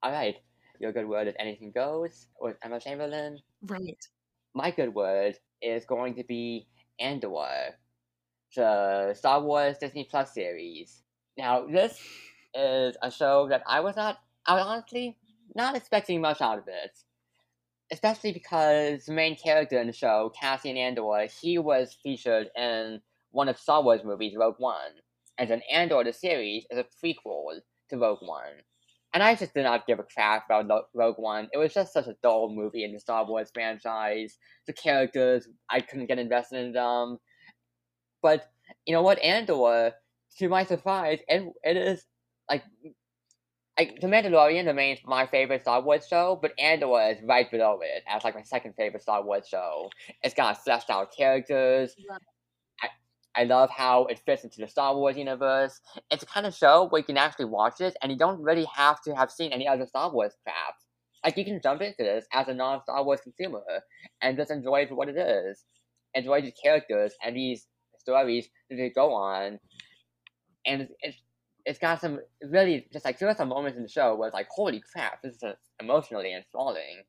All 0.02 0.12
right, 0.12 0.36
your 0.81 0.93
good 0.93 1.09
word 1.09 1.28
is 1.28 1.35
anything 1.39 1.72
goes 1.72 2.28
with 2.40 2.56
Emma 2.62 2.81
Chamberlain. 2.81 3.40
Right. 3.62 4.09
My 4.56 4.70
good 4.70 4.94
word 4.94 5.36
is 5.60 5.85
going 5.85 6.14
to 6.14 6.22
be 6.22 6.68
Andor, 7.01 7.74
the 8.55 9.12
Star 9.14 9.43
Wars 9.43 9.78
Disney 9.78 10.06
Plus 10.09 10.32
series. 10.32 11.02
Now, 11.36 11.66
this 11.66 11.98
is 12.55 12.97
a 13.02 13.10
show 13.10 13.48
that 13.48 13.64
I 13.66 13.81
was 13.81 13.97
not, 13.97 14.18
I 14.47 14.55
was 14.55 14.64
honestly 14.64 15.16
not 15.56 15.76
expecting 15.76 16.20
much 16.20 16.40
out 16.40 16.59
of 16.59 16.68
it. 16.68 16.97
Especially 17.90 18.31
because 18.31 19.06
the 19.06 19.12
main 19.12 19.36
character 19.36 19.81
in 19.81 19.89
the 19.89 19.93
show, 19.93 20.32
Cassian 20.40 20.76
Andor, 20.76 21.26
he 21.26 21.59
was 21.59 21.97
featured 22.01 22.48
in 22.56 23.01
one 23.32 23.48
of 23.48 23.59
Star 23.59 23.82
Wars 23.82 24.05
movies, 24.05 24.36
Rogue 24.39 24.55
One. 24.59 24.93
And 25.36 25.51
then 25.51 25.62
Andor, 25.68 26.05
the 26.05 26.12
series, 26.12 26.64
is 26.70 26.78
a 26.78 26.85
prequel 27.05 27.59
to 27.90 27.98
Rogue 27.98 28.22
One. 28.22 28.62
And 29.15 29.23
I 29.23 29.36
just 29.36 29.55
did 29.55 29.62
not 29.65 29.86
give 29.86 30.01
a 30.01 30.05
crap 30.05 30.47
about 30.51 30.89
Rogue 30.95 31.19
One. 31.19 31.49
It 31.53 31.59
was 31.59 31.73
just 31.74 31.95
such 31.95 32.09
a 32.09 32.16
dull 32.23 32.51
movie 32.55 32.85
in 32.85 32.93
the 32.93 33.01
Star 33.01 33.27
Wars 33.27 33.51
franchise. 33.55 34.39
The 34.66 34.74
characters, 34.74 35.49
I 35.70 35.81
couldn't 35.81 36.07
get 36.09 36.19
invested 36.19 36.65
in 36.66 36.73
them. 36.74 37.19
But 38.23 38.51
you 38.86 38.95
know 38.95 39.03
what, 39.03 39.20
Andor, 39.20 39.93
to 40.39 40.49
my 40.49 40.65
surprise, 40.65 41.20
it, 41.28 41.45
it 41.62 41.77
is 41.77 42.05
like 42.51 42.65
like 43.78 44.01
The 44.01 44.07
Mandalorian 44.07 44.66
remains 44.66 45.01
my 45.05 45.27
favorite 45.27 45.62
Star 45.62 45.82
Wars 45.82 46.07
show, 46.09 46.39
but 46.41 46.53
Andor 46.59 47.11
is 47.11 47.19
right 47.24 47.51
below 47.51 47.81
it 47.82 48.05
as 48.09 48.23
like 48.24 48.35
my 48.36 48.43
second 48.43 48.74
favorite 48.77 49.03
Star 49.03 49.24
Wars 49.24 49.49
show. 49.49 49.91
It's 50.23 50.35
got 50.35 50.62
fleshed 50.62 50.91
out 50.91 51.12
characters. 51.16 51.97
I 53.36 53.44
love 53.44 53.70
how 53.70 54.05
it 54.06 54.20
fits 54.24 54.44
into 54.44 54.61
the 54.61 54.69
Star 54.69 54.94
Wars 54.94 55.16
universe. 55.16 55.81
It's 56.11 56.23
a 56.23 56.27
kind 56.27 56.47
of 56.47 56.55
show 56.55 56.86
where 56.89 57.01
you 57.01 57.05
can 57.05 57.16
actually 57.16 57.47
watch 57.47 57.81
it 57.81 57.97
and 58.01 58.12
you 58.12 58.19
don't 58.19 58.40
really 58.40 58.66
have 58.74 59.01
to 59.02 59.15
have 59.15 59.31
seen 59.31 59.52
any 59.52 59.66
other 59.66 59.86
Star 59.86 60.12
Wars 60.12 60.35
crap. 60.44 60.74
Like 61.24 61.36
you 61.36 61.44
can 61.44 61.61
jump 61.62 61.81
into 61.81 62.02
this 62.02 62.27
as 62.32 62.48
a 62.48 62.55
non 62.55 62.82
Star 62.82 63.05
Wars 63.05 63.20
consumer 63.23 63.65
and 64.20 64.36
just 64.36 64.51
enjoy 64.51 64.82
it 64.82 64.89
for 64.89 64.94
what 64.94 65.09
it 65.09 65.16
is. 65.16 65.65
Enjoy 66.15 66.40
these 66.43 66.52
characters 66.62 67.15
and 67.24 67.35
these 67.35 67.66
stories 67.98 68.48
that 68.70 68.77
they 68.77 68.90
go 68.90 69.12
on. 69.15 69.59
And 70.66 70.89
it's 71.01 71.16
it's 71.66 71.78
got 71.78 72.01
some 72.01 72.20
really 72.43 72.86
just 72.93 73.05
like 73.05 73.19
there 73.19 73.28
are 73.28 73.35
some 73.35 73.48
moments 73.48 73.77
in 73.77 73.82
the 73.82 73.89
show 73.89 74.15
where 74.15 74.28
it's 74.28 74.35
like, 74.35 74.48
holy 74.51 74.82
crap, 74.93 75.23
this 75.23 75.35
is 75.43 75.43
emotionally 75.81 76.35
enthralling. 76.35 77.02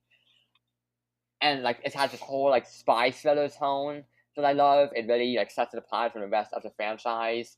And 1.41 1.61
like 1.61 1.79
it 1.83 1.93
has 1.93 2.11
this 2.11 2.21
whole 2.21 2.49
like 2.49 2.65
spy 2.65 3.11
thriller 3.11 3.49
tone 3.49 4.05
that 4.35 4.45
I 4.45 4.53
love. 4.53 4.89
It 4.93 5.07
really 5.07 5.35
like 5.35 5.51
sets 5.51 5.73
it 5.73 5.77
apart 5.77 6.13
from 6.13 6.21
the 6.21 6.27
rest 6.27 6.53
of 6.53 6.63
the 6.63 6.71
franchise. 6.75 7.57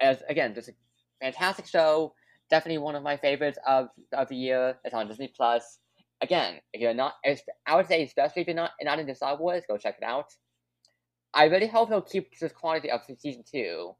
As 0.00 0.22
again, 0.28 0.54
just 0.54 0.68
a 0.68 0.74
fantastic 1.20 1.66
show. 1.66 2.14
Definitely 2.50 2.78
one 2.78 2.94
of 2.94 3.02
my 3.02 3.16
favorites 3.16 3.58
of 3.66 3.88
of 4.12 4.28
the 4.28 4.36
year. 4.36 4.76
It's 4.84 4.94
on 4.94 5.08
Disney 5.08 5.32
Plus. 5.34 5.78
Again, 6.20 6.60
if 6.72 6.80
you're 6.80 6.94
not, 6.94 7.14
I 7.66 7.76
would 7.76 7.86
say 7.86 8.02
especially 8.02 8.42
if 8.42 8.48
you're 8.48 8.56
not 8.56 8.72
not 8.82 8.98
into 8.98 9.14
Star 9.14 9.36
Wars, 9.36 9.64
go 9.68 9.76
check 9.76 9.96
it 10.00 10.04
out. 10.04 10.32
I 11.32 11.44
really 11.44 11.66
hope 11.66 11.88
they'll 11.88 12.00
keep 12.00 12.38
this 12.38 12.52
quality 12.52 12.90
up 12.90 13.04
season 13.18 13.42
two 13.50 13.94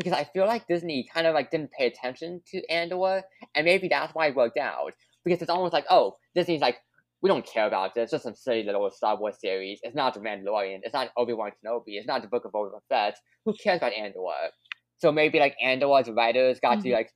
because 0.00 0.18
I 0.18 0.24
feel 0.24 0.46
like 0.46 0.66
Disney 0.66 1.06
kind 1.12 1.26
of 1.26 1.34
like 1.34 1.50
didn't 1.50 1.72
pay 1.72 1.86
attention 1.86 2.40
to 2.48 2.66
Andor, 2.70 3.22
and 3.54 3.64
maybe 3.64 3.88
that's 3.88 4.14
why 4.14 4.28
it 4.28 4.34
worked 4.34 4.58
out. 4.58 4.94
Because 5.24 5.42
it's 5.42 5.50
almost 5.50 5.74
like, 5.74 5.84
oh, 5.90 6.14
Disney's 6.34 6.62
like, 6.62 6.78
we 7.22 7.28
don't 7.28 7.46
care 7.46 7.66
about 7.66 7.94
this. 7.94 8.04
It's 8.04 8.12
just 8.12 8.24
some 8.24 8.34
silly 8.34 8.62
little 8.62 8.90
Star 8.90 9.18
Wars 9.18 9.36
series. 9.40 9.80
It's 9.82 9.94
not 9.94 10.14
The 10.14 10.20
Mandalorian. 10.20 10.80
It's 10.82 10.94
not 10.94 11.10
Obi 11.16 11.34
Wan 11.34 11.50
Kenobi. 11.50 11.96
It's 11.98 12.06
not 12.06 12.22
the 12.22 12.28
Book 12.28 12.44
of 12.44 12.52
Boba 12.52 12.80
Fett. 12.88 13.16
Who 13.44 13.52
cares 13.54 13.78
about 13.78 13.92
Andor? 13.92 14.50
So 14.98 15.12
maybe 15.12 15.38
like 15.38 15.56
Andor's 15.62 16.08
writers 16.10 16.60
got 16.60 16.78
mm-hmm. 16.78 16.88
to 16.88 16.94
like 16.94 17.10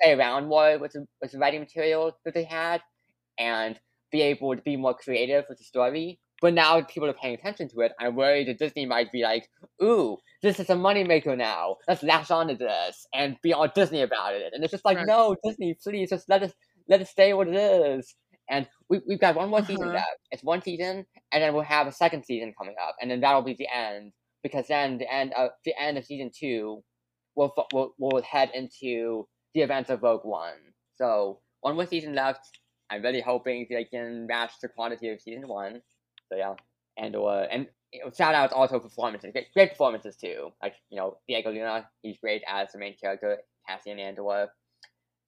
play 0.00 0.12
around 0.12 0.48
more 0.48 0.78
with 0.78 0.92
the, 0.92 1.06
with 1.20 1.32
the 1.32 1.38
writing 1.38 1.60
material 1.60 2.16
that 2.24 2.34
they 2.34 2.44
had, 2.44 2.80
and 3.38 3.78
be 4.10 4.22
able 4.22 4.54
to 4.54 4.62
be 4.62 4.76
more 4.76 4.94
creative 4.94 5.44
with 5.48 5.58
the 5.58 5.64
story. 5.64 6.20
But 6.40 6.54
now 6.54 6.80
people 6.82 7.08
are 7.08 7.14
paying 7.14 7.34
attention 7.34 7.68
to 7.68 7.80
it. 7.80 7.92
I'm 8.00 8.16
worried 8.16 8.48
that 8.48 8.58
Disney 8.58 8.84
might 8.84 9.12
be 9.12 9.22
like, 9.22 9.48
"Ooh, 9.82 10.18
this 10.42 10.58
is 10.58 10.70
a 10.70 10.74
moneymaker 10.74 11.36
now. 11.36 11.76
Let's 11.86 12.02
latch 12.02 12.30
onto 12.30 12.56
this 12.56 13.06
and 13.14 13.36
be 13.42 13.52
all 13.52 13.68
Disney 13.68 14.02
about 14.02 14.34
it." 14.34 14.52
And 14.52 14.64
it's 14.64 14.72
just 14.72 14.84
like, 14.84 14.98
right. 14.98 15.06
no, 15.06 15.36
Disney, 15.44 15.76
please 15.82 16.10
just 16.10 16.28
let 16.28 16.42
us 16.42 16.52
let 16.88 17.00
it 17.00 17.08
stay 17.08 17.32
what 17.32 17.48
it 17.48 17.54
is. 17.54 18.14
And 18.50 18.66
we, 18.92 19.00
we've 19.08 19.20
got 19.20 19.34
one 19.34 19.48
more 19.48 19.60
uh-huh. 19.60 19.68
season 19.68 19.88
left. 19.88 20.20
It's 20.30 20.44
one 20.44 20.60
season, 20.60 21.06
and 21.32 21.42
then 21.42 21.54
we'll 21.54 21.62
have 21.62 21.86
a 21.86 21.92
second 21.92 22.24
season 22.24 22.52
coming 22.58 22.74
up, 22.80 22.94
and 23.00 23.10
then 23.10 23.20
that'll 23.20 23.40
be 23.40 23.54
the 23.54 23.68
end. 23.74 24.12
Because 24.42 24.66
then 24.68 24.98
the 24.98 25.10
end 25.10 25.32
of 25.32 25.50
the 25.64 25.72
end 25.80 25.96
of 25.96 26.04
season 26.04 26.30
two, 26.38 26.82
we'll 27.34 27.54
we'll, 27.72 27.94
we'll 27.98 28.22
head 28.22 28.50
into 28.52 29.26
the 29.54 29.62
events 29.62 29.88
of 29.88 30.02
Rogue 30.02 30.24
One. 30.24 30.58
So 30.96 31.40
one 31.62 31.74
more 31.74 31.86
season 31.86 32.14
left. 32.14 32.46
I'm 32.90 33.02
really 33.02 33.22
hoping 33.22 33.66
they 33.70 33.84
can 33.84 34.26
match 34.26 34.52
the 34.60 34.68
quantity 34.68 35.08
of 35.08 35.20
season 35.22 35.48
one. 35.48 35.80
So 36.28 36.36
yeah, 36.36 36.54
and 36.98 37.16
uh, 37.16 37.46
and 37.50 37.66
shout 38.14 38.34
out 38.34 38.52
also 38.52 38.78
performances, 38.78 39.32
great, 39.32 39.46
great 39.54 39.70
performances 39.70 40.16
too. 40.16 40.50
Like 40.62 40.74
you 40.90 40.98
know, 40.98 41.16
Diego 41.26 41.50
Luna, 41.50 41.88
he's 42.02 42.18
great 42.18 42.42
as 42.46 42.72
the 42.72 42.78
main 42.78 42.94
character, 43.00 43.38
Cassian 43.66 43.98
Andor, 43.98 44.48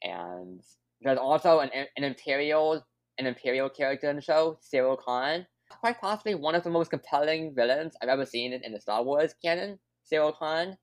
and 0.03 0.61
there's 1.01 1.19
also 1.19 1.61
an 1.61 1.71
an 1.97 2.05
Imperial 2.05 2.85
an 3.19 3.27
Imperial 3.27 3.69
character 3.69 4.11
in 4.11 4.17
the 4.17 4.23
show, 4.23 4.59
Syril 4.61 4.99
Karn. 4.99 5.47
Quite 5.71 6.01
possibly 6.01 6.35
one 6.35 6.55
of 6.55 6.63
the 6.63 6.71
most 6.71 6.91
compelling 6.91 7.55
villains 7.55 7.95
I've 8.01 8.09
ever 8.09 8.27
seen 8.27 8.53
in 8.53 8.73
the 8.73 8.81
Star 8.81 9.03
Wars 9.03 9.35
canon, 9.43 9.79
Syril 10.11 10.37
Karn. 10.37 10.77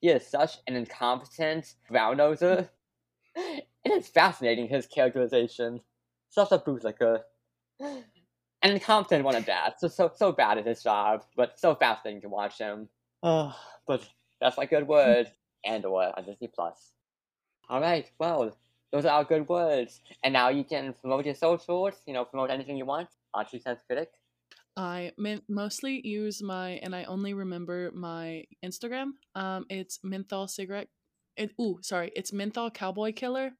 He 0.00 0.08
is 0.08 0.26
such 0.26 0.58
an 0.66 0.76
incompetent 0.76 1.74
brown 1.88 2.18
noser. 2.18 2.68
it 3.34 3.66
is 3.84 4.08
fascinating, 4.08 4.68
his 4.68 4.86
characterization. 4.86 5.80
Such 6.30 6.52
a 6.52 6.58
bootlicker. 6.58 7.20
An 7.80 8.72
incompetent 8.72 9.24
one 9.24 9.36
at 9.36 9.46
that. 9.46 9.80
So, 9.80 9.88
so, 9.88 10.10
so 10.14 10.32
bad 10.32 10.58
at 10.58 10.66
his 10.66 10.82
job, 10.82 11.22
but 11.36 11.58
so 11.58 11.74
fascinating 11.74 12.22
to 12.22 12.28
watch 12.28 12.58
him. 12.58 12.88
Uh, 13.22 13.52
but 13.86 14.06
that's 14.40 14.56
my 14.56 14.66
good 14.66 14.86
word. 14.86 15.30
Andor 15.64 15.88
on 16.16 16.24
Disney 16.24 16.50
Plus. 16.54 16.92
Alright, 17.70 18.10
well, 18.18 18.56
those 18.92 19.04
are 19.04 19.12
our 19.12 19.24
good 19.24 19.48
words. 19.48 20.00
And 20.24 20.32
now 20.32 20.48
you 20.48 20.64
can 20.64 20.94
promote 21.00 21.24
your 21.24 21.34
socials, 21.34 21.94
you 22.06 22.14
know, 22.14 22.24
promote 22.24 22.50
anything 22.50 22.76
you 22.76 22.86
want 22.86 23.08
on 23.34 23.46
Two 23.50 23.60
Cents 23.60 23.82
Critic. 23.86 24.10
I 24.76 25.12
mostly 25.48 26.00
use 26.06 26.42
my, 26.42 26.70
and 26.82 26.94
I 26.94 27.04
only 27.04 27.34
remember 27.34 27.90
my 27.92 28.44
Instagram. 28.64 29.12
Um, 29.34 29.66
it's 29.68 29.98
menthol 30.02 30.48
cigarette. 30.48 30.88
It, 31.36 31.52
ooh, 31.60 31.78
sorry, 31.82 32.12
it's 32.14 32.32
menthol 32.32 32.70
cowboy 32.70 33.12
killer. 33.12 33.50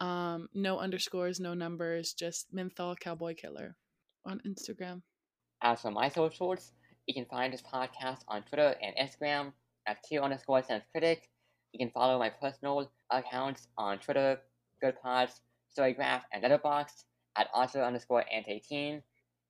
Um, 0.00 0.48
no 0.54 0.78
underscores, 0.78 1.40
no 1.40 1.54
numbers, 1.54 2.12
just 2.12 2.52
menthol 2.52 2.94
cowboy 2.96 3.34
killer 3.34 3.76
on 4.24 4.40
Instagram. 4.46 5.02
As 5.62 5.80
for 5.80 5.90
my 5.90 6.08
socials, 6.08 6.72
you 7.06 7.14
can 7.14 7.24
find 7.26 7.52
this 7.52 7.62
podcast 7.62 8.20
on 8.28 8.42
Twitter 8.42 8.74
and 8.82 8.94
Instagram 8.96 9.52
at 9.86 10.02
Q 10.06 10.20
underscore 10.20 10.62
Cents 10.62 10.86
Critic. 10.92 11.28
You 11.72 11.78
can 11.78 11.90
follow 11.90 12.18
my 12.18 12.30
personal 12.30 12.90
accounts 13.10 13.68
on 13.78 13.98
Twitter, 13.98 14.38
Goodpods, 14.86 15.40
Storygraph, 15.76 16.22
and 16.32 16.44
Letterboxd 16.44 17.04
at 17.36 17.48
Arthur 17.52 17.82
underscore 17.82 18.24
Ant18. 18.34 19.02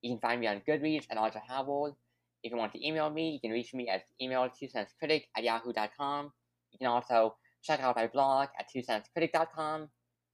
You 0.02 0.10
can 0.10 0.20
find 0.20 0.40
me 0.40 0.46
on 0.46 0.62
Goodreads 0.66 1.06
at 1.10 1.18
Arthur 1.18 1.42
Howell. 1.46 1.96
If 2.42 2.52
you 2.52 2.58
want 2.58 2.72
to 2.72 2.86
email 2.86 3.10
me, 3.10 3.30
you 3.30 3.40
can 3.40 3.50
reach 3.50 3.74
me 3.74 3.88
at 3.88 4.04
email 4.20 4.48
2 4.48 4.68
critic 4.98 5.28
at 5.36 5.44
yahoo.com. 5.44 6.32
You 6.72 6.78
can 6.78 6.88
also 6.88 7.36
check 7.62 7.80
out 7.80 7.96
my 7.96 8.06
blog 8.06 8.48
at 8.58 8.68
2 8.70 8.82
critic.com. 9.12 9.88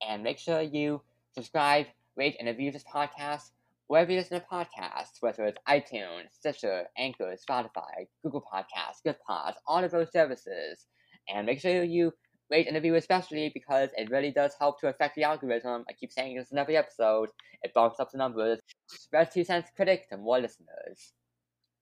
And 0.06 0.22
make 0.22 0.38
sure 0.38 0.60
you 0.60 1.00
subscribe, 1.34 1.86
rate, 2.16 2.36
and 2.38 2.48
review 2.48 2.72
this 2.72 2.84
podcast 2.84 3.50
wherever 3.86 4.10
you 4.10 4.18
listen 4.18 4.40
to 4.40 4.46
podcasts, 4.46 5.20
whether 5.20 5.44
it's 5.44 5.58
iTunes, 5.68 6.32
Stitcher, 6.32 6.86
Anchor, 6.96 7.36
Spotify, 7.36 8.08
Google 8.22 8.42
Podcasts, 8.42 9.02
Goodpods, 9.06 9.54
all 9.66 9.84
of 9.84 9.90
those 9.90 10.10
services. 10.10 10.86
And 11.28 11.46
make 11.46 11.60
sure 11.60 11.84
you 11.84 12.12
rate 12.52 12.68
and 12.68 12.76
review 12.76 12.94
especially 12.94 13.50
because 13.54 13.88
it 13.96 14.10
really 14.10 14.30
does 14.30 14.54
help 14.60 14.80
to 14.80 14.88
affect 14.88 15.16
the 15.16 15.24
algorithm. 15.24 15.84
I 15.88 15.94
keep 15.94 16.12
saying 16.12 16.36
this 16.36 16.52
in 16.52 16.58
every 16.58 16.76
episode. 16.76 17.30
It 17.62 17.74
bumps 17.74 17.98
up 17.98 18.12
the 18.12 18.18
numbers. 18.18 18.60
Spread 18.86 19.32
two 19.32 19.44
cents 19.44 19.70
critic 19.74 20.08
to 20.10 20.18
more 20.18 20.38
listeners. 20.38 21.14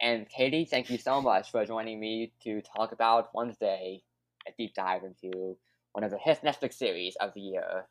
And 0.01 0.29
Katie, 0.31 0.65
thank 0.65 0.89
you 0.89 0.97
so 0.97 1.21
much 1.21 1.51
for 1.51 1.67
joining 1.67 2.01
me 2.01 2.33
to 2.45 2.63
talk 2.63 2.93
about 2.93 3.29
Wednesday, 3.35 4.03
a 4.49 4.53
deep 4.57 4.75
dive 4.75 5.03
into 5.05 5.59
one 5.93 6.05
of 6.05 6.11
the 6.11 6.19
hit 6.19 6.41
Netflix 6.43 6.75
series 6.75 7.17
of 7.21 7.35
the 7.35 7.41
year. 7.41 7.87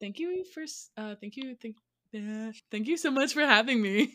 Thank 0.00 0.18
you 0.18 0.44
for 0.54 0.64
uh, 0.96 1.14
thank 1.20 1.36
you 1.36 1.56
thank 1.60 1.76
uh, 2.14 2.52
thank 2.70 2.86
you 2.86 2.96
so 2.96 3.10
much 3.10 3.34
for 3.34 3.42
having 3.42 3.82
me. 3.82 4.14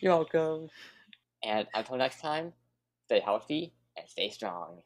You're 0.00 0.14
welcome. 0.16 0.68
And 1.44 1.66
until 1.74 1.96
next 1.96 2.20
time, 2.20 2.52
stay 3.06 3.18
healthy 3.18 3.72
and 3.96 4.08
stay 4.08 4.30
strong. 4.30 4.82